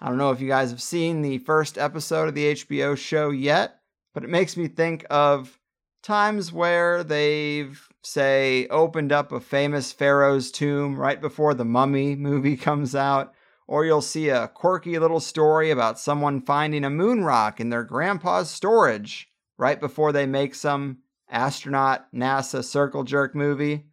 I 0.00 0.08
don't 0.08 0.18
know 0.18 0.32
if 0.32 0.40
you 0.40 0.48
guys 0.48 0.70
have 0.70 0.82
seen 0.82 1.22
the 1.22 1.38
first 1.38 1.78
episode 1.78 2.28
of 2.28 2.34
the 2.34 2.52
HBO 2.54 2.98
show 2.98 3.30
yet, 3.30 3.78
but 4.12 4.24
it 4.24 4.30
makes 4.30 4.56
me 4.56 4.68
think 4.68 5.06
of 5.08 5.58
times 6.02 6.52
where 6.52 7.04
they've, 7.04 7.88
say, 8.02 8.66
opened 8.68 9.12
up 9.12 9.32
a 9.32 9.40
famous 9.40 9.92
pharaoh's 9.92 10.50
tomb 10.50 10.96
right 10.96 11.20
before 11.20 11.54
the 11.54 11.64
Mummy 11.64 12.16
movie 12.16 12.56
comes 12.68 12.94
out, 12.94 13.32
or 13.66 13.84
you'll 13.84 14.02
see 14.02 14.28
a 14.28 14.48
quirky 14.48 14.98
little 14.98 15.20
story 15.20 15.70
about 15.70 15.98
someone 15.98 16.40
finding 16.40 16.84
a 16.84 16.90
moon 16.90 17.24
rock 17.24 17.60
in 17.60 17.70
their 17.70 17.84
grandpa's 17.84 18.50
storage 18.50 19.28
right 19.56 19.80
before 19.80 20.12
they 20.12 20.26
make 20.26 20.54
some 20.54 20.98
astronaut 21.30 22.12
NASA 22.12 22.62
circle 22.64 23.04
jerk 23.04 23.34
movie. 23.34 23.86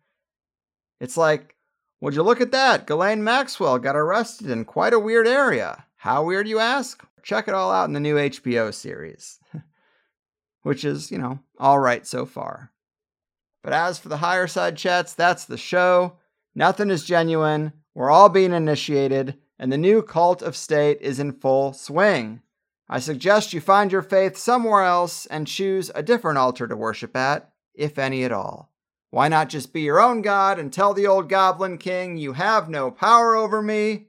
It's 1.00 1.16
like, 1.16 1.56
would 2.02 2.16
you 2.16 2.24
look 2.24 2.42
at 2.42 2.52
that? 2.52 2.88
Ghislaine 2.88 3.24
Maxwell 3.24 3.78
got 3.78 3.96
arrested 3.96 4.50
in 4.50 4.66
quite 4.66 4.94
a 4.94 5.00
weird 5.00 5.28
area. 5.28 5.86
How 5.98 6.24
weird, 6.24 6.48
you 6.48 6.60
ask? 6.60 7.06
Check 7.24 7.48
it 7.48 7.54
all 7.54 7.72
out 7.72 7.86
in 7.86 7.94
the 7.94 8.00
new 8.00 8.16
HBO 8.16 8.74
series. 8.74 9.40
Which 10.64 10.84
is, 10.84 11.12
you 11.12 11.18
know, 11.18 11.40
all 11.58 11.80
right 11.80 12.08
so 12.08 12.26
far. 12.26 12.72
But 13.62 13.74
as 13.74 14.00
for 14.00 14.10
the 14.10 14.18
Higherside 14.18 14.78
Chats, 14.78 15.14
that's 15.14 15.46
the 15.46 15.58
show. 15.58 16.18
Nothing 16.56 16.90
is 16.90 17.04
genuine. 17.04 17.74
We're 17.94 18.10
all 18.10 18.30
being 18.30 18.54
initiated, 18.54 19.38
and 19.58 19.72
the 19.72 19.78
new 19.78 20.02
cult 20.02 20.42
of 20.42 20.56
state 20.56 21.00
is 21.02 21.20
in 21.20 21.34
full 21.34 21.74
swing. 21.74 22.42
I 22.90 23.00
suggest 23.00 23.54
you 23.54 23.62
find 23.62 23.92
your 23.92 24.02
faith 24.02 24.38
somewhere 24.38 24.84
else 24.84 25.26
and 25.28 25.46
choose 25.46 25.92
a 25.94 26.02
different 26.02 26.38
altar 26.38 26.68
to 26.68 26.76
worship 26.76 27.16
at, 27.16 27.52
if 27.76 28.00
any 28.00 28.24
at 28.24 28.32
all. 28.32 28.72
Why 29.12 29.28
not 29.28 29.50
just 29.50 29.74
be 29.74 29.82
your 29.82 30.00
own 30.00 30.22
god 30.22 30.60
and 30.60 30.72
tell 30.72 30.94
the 30.94 31.08
old 31.08 31.30
Goblin 31.30 31.78
King 31.78 32.18
you 32.18 32.34
have 32.34 32.70
no 32.70 32.92
power 32.92 33.36
over 33.36 33.62
me? 33.62 34.08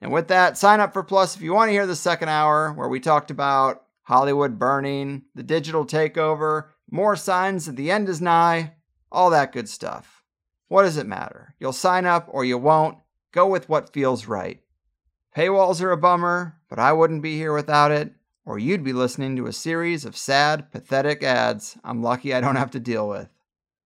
And 0.00 0.12
with 0.12 0.28
that, 0.28 0.58
sign 0.58 0.80
up 0.80 0.92
for 0.92 1.02
Plus 1.02 1.36
if 1.36 1.42
you 1.42 1.52
want 1.52 1.68
to 1.68 1.72
hear 1.72 1.86
the 1.86 1.96
second 1.96 2.28
hour 2.28 2.72
where 2.72 2.88
we 2.88 3.00
talked 3.00 3.30
about 3.30 3.84
Hollywood 4.02 4.58
burning, 4.58 5.22
the 5.34 5.42
digital 5.42 5.86
takeover, 5.86 6.66
more 6.94 7.16
signs 7.16 7.66
that 7.66 7.74
the 7.74 7.90
end 7.90 8.08
is 8.08 8.20
nigh, 8.20 8.72
all 9.10 9.28
that 9.28 9.52
good 9.52 9.68
stuff. 9.68 10.22
What 10.68 10.84
does 10.84 10.96
it 10.96 11.08
matter? 11.08 11.56
You'll 11.58 11.72
sign 11.72 12.06
up 12.06 12.28
or 12.30 12.44
you 12.44 12.56
won't. 12.56 12.98
Go 13.32 13.48
with 13.48 13.68
what 13.68 13.92
feels 13.92 14.28
right. 14.28 14.60
Paywalls 15.36 15.82
are 15.82 15.90
a 15.90 15.96
bummer, 15.96 16.60
but 16.70 16.78
I 16.78 16.92
wouldn't 16.92 17.20
be 17.20 17.36
here 17.36 17.52
without 17.52 17.90
it, 17.90 18.12
or 18.46 18.60
you'd 18.60 18.84
be 18.84 18.92
listening 18.92 19.34
to 19.34 19.48
a 19.48 19.52
series 19.52 20.04
of 20.04 20.16
sad, 20.16 20.70
pathetic 20.70 21.24
ads 21.24 21.76
I'm 21.82 22.00
lucky 22.00 22.32
I 22.32 22.40
don't 22.40 22.54
have 22.54 22.70
to 22.70 22.80
deal 22.80 23.08
with. 23.08 23.28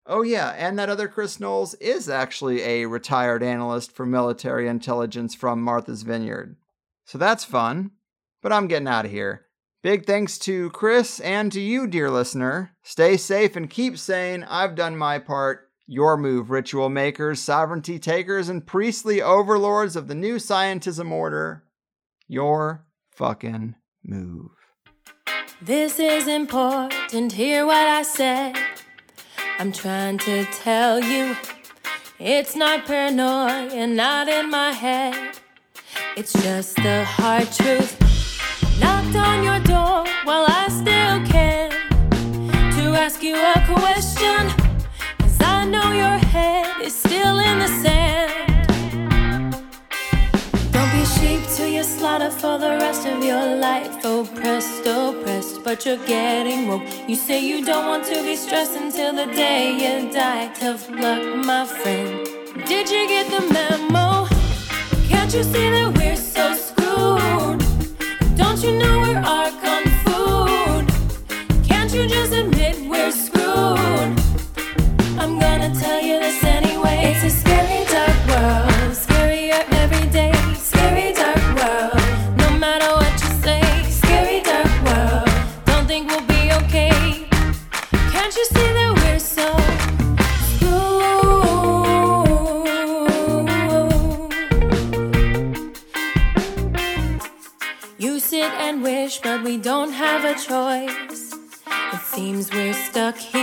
Oh, 0.06 0.22
yeah, 0.22 0.54
and 0.56 0.78
that 0.78 0.88
other 0.88 1.06
Chris 1.06 1.38
Knowles 1.38 1.74
is 1.74 2.08
actually 2.08 2.62
a 2.62 2.86
retired 2.86 3.42
analyst 3.42 3.92
for 3.92 4.06
military 4.06 4.68
intelligence 4.68 5.34
from 5.34 5.60
Martha's 5.60 6.00
Vineyard. 6.00 6.56
So 7.04 7.18
that's 7.18 7.44
fun, 7.44 7.90
but 8.40 8.54
I'm 8.54 8.68
getting 8.68 8.88
out 8.88 9.04
of 9.04 9.10
here. 9.10 9.45
Big 9.86 10.04
thanks 10.04 10.36
to 10.36 10.68
Chris 10.70 11.20
and 11.20 11.52
to 11.52 11.60
you, 11.60 11.86
dear 11.86 12.10
listener. 12.10 12.72
Stay 12.82 13.16
safe 13.16 13.54
and 13.54 13.70
keep 13.70 13.96
saying, 13.96 14.42
I've 14.42 14.74
done 14.74 14.96
my 14.96 15.20
part. 15.20 15.68
Your 15.86 16.16
move, 16.16 16.50
ritual 16.50 16.88
makers, 16.88 17.40
sovereignty 17.40 18.00
takers, 18.00 18.48
and 18.48 18.66
priestly 18.66 19.22
overlords 19.22 19.94
of 19.94 20.08
the 20.08 20.14
new 20.16 20.38
scientism 20.38 21.12
order. 21.12 21.62
Your 22.26 22.84
fucking 23.12 23.76
move. 24.02 24.50
This 25.62 26.00
is 26.00 26.26
important, 26.26 27.30
hear 27.30 27.64
what 27.64 27.86
I 27.86 28.02
said. 28.02 28.56
I'm 29.60 29.70
trying 29.70 30.18
to 30.18 30.46
tell 30.46 30.98
you 30.98 31.36
it's 32.18 32.56
not 32.56 32.86
paranoia, 32.86 33.86
not 33.86 34.26
in 34.26 34.50
my 34.50 34.72
head. 34.72 35.38
It's 36.16 36.32
just 36.32 36.74
the 36.74 37.04
hard 37.04 37.52
truth. 37.52 38.05
On 39.16 39.42
your 39.42 39.60
door 39.60 40.04
while 40.24 40.46
I 40.48 40.68
still 40.68 41.16
can 41.32 41.70
to 42.76 42.82
ask 43.04 43.22
you 43.22 43.34
a 43.34 43.54
question. 43.66 44.42
Cause 45.18 45.38
I 45.40 45.64
know 45.64 45.92
your 45.92 46.18
head 46.34 46.82
is 46.82 46.94
still 46.94 47.38
in 47.38 47.58
the 47.58 47.68
sand. 47.82 48.32
Don't 50.72 50.92
be 50.92 51.04
sheep 51.16 51.40
to 51.56 51.68
your 51.68 51.84
slaughter 51.84 52.30
for 52.30 52.58
the 52.58 52.70
rest 52.84 53.06
of 53.06 53.24
your 53.24 53.56
life. 53.56 54.04
Oppressed, 54.04 54.86
oppressed, 54.86 55.64
but 55.64 55.86
you're 55.86 56.04
getting 56.06 56.68
woke. 56.68 56.82
You 57.08 57.16
say 57.16 57.40
you 57.44 57.64
don't 57.64 57.86
want 57.86 58.04
to 58.06 58.22
be 58.22 58.36
stressed 58.36 58.76
until 58.76 59.12
the 59.14 59.26
day 59.32 59.72
you 59.82 60.12
die. 60.12 60.52
Tough 60.54 60.88
luck, 60.90 61.22
my 61.44 61.64
friend. 61.64 62.26
Did 62.66 62.90
you 62.90 63.08
get 63.08 63.26
the 63.30 63.42
memo? 63.52 64.26
Can't 65.08 65.32
you 65.34 65.42
see 65.42 65.70
that 65.70 65.96
we're 65.96 66.16
but 99.36 99.44
we 99.44 99.56
don't 99.58 99.92
have 99.92 100.24
a 100.24 100.34
choice. 100.34 101.34
It 101.92 102.00
seems 102.00 102.50
we're 102.52 102.72
stuck 102.72 103.16
here. 103.16 103.35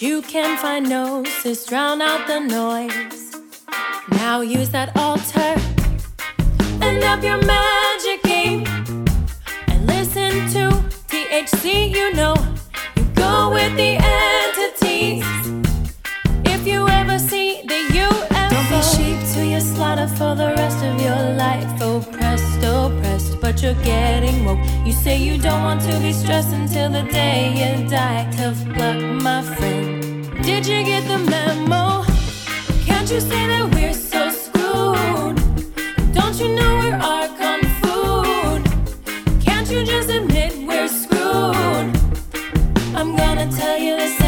You 0.00 0.22
can 0.22 0.56
find 0.56 0.88
gnosis, 0.88 1.66
drown 1.66 2.00
out 2.00 2.26
the 2.26 2.40
noise. 2.40 3.36
Now 4.12 4.40
use 4.40 4.70
that 4.70 4.96
altar 4.96 5.54
and 6.80 7.04
up 7.04 7.22
your 7.22 7.36
magic 7.44 8.22
game. 8.22 8.64
And 9.68 9.86
listen 9.86 10.48
to 10.54 10.70
THC, 11.06 11.94
you 11.94 12.14
know. 12.14 12.34
You 12.96 13.04
go 13.14 13.50
with 13.52 13.76
the 13.76 13.98
entities. 14.00 15.22
If 16.46 16.66
you 16.66 16.88
ever 16.88 17.18
see 17.18 17.60
the 17.66 17.80
UFO, 18.00 18.48
don't 18.48 18.68
be 18.70 18.80
sheep 18.80 19.34
to 19.34 19.46
your 19.46 19.60
slaughter 19.60 20.08
for 20.08 20.34
the 20.34 20.54
rest 20.56 20.82
of 20.82 20.98
your 20.98 21.36
life. 21.36 21.68
Oppressed, 21.82 22.19
you're 23.62 23.74
getting 23.84 24.44
woke. 24.44 24.58
You 24.86 24.92
say 24.92 25.16
you 25.18 25.36
don't 25.36 25.62
want 25.62 25.82
to 25.82 25.98
be 26.00 26.12
stressed 26.12 26.52
until 26.54 26.90
the 26.90 27.02
day 27.02 27.50
you 27.60 27.88
die. 27.88 28.30
Tough 28.32 28.64
luck, 28.78 28.98
my 29.22 29.42
friend. 29.42 30.02
Did 30.42 30.66
you 30.66 30.82
get 30.84 31.06
the 31.06 31.18
memo? 31.18 32.04
Can't 32.86 33.10
you 33.10 33.20
see 33.20 33.46
that 33.52 33.74
we're 33.74 33.92
so 33.92 34.30
screwed? 34.30 35.36
Don't 36.14 36.36
you 36.40 36.54
know 36.54 36.78
we're 36.78 36.94
our 36.94 37.28
kung 37.38 37.62
food? 37.80 38.62
Can't 39.44 39.68
you 39.70 39.84
just 39.84 40.08
admit 40.08 40.56
we're 40.66 40.88
screwed? 40.88 41.90
I'm 42.96 43.14
gonna 43.16 43.50
tell 43.50 43.78
you 43.78 43.96
this 43.96 44.19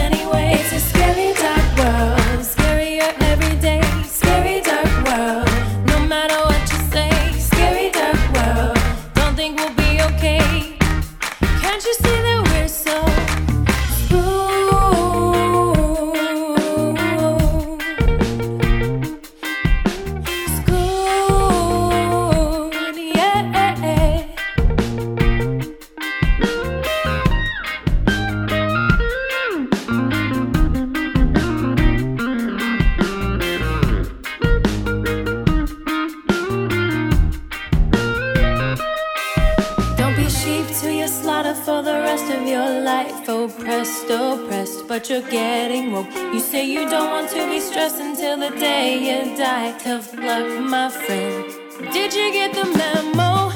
to 47.42 47.48
be 47.48 47.60
stressed 47.60 48.00
until 48.00 48.36
the 48.36 48.50
day 48.50 48.98
you 48.98 49.36
die. 49.36 49.76
Tough 49.78 50.14
luck, 50.14 50.46
my 50.60 50.88
friend. 50.88 51.44
Did 51.92 52.14
you 52.14 52.32
get 52.32 52.52
the 52.54 52.66
memo? 52.78 53.50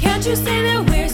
Can't 0.00 0.24
you 0.26 0.36
say 0.36 0.62
that 0.62 0.88
we 0.90 1.08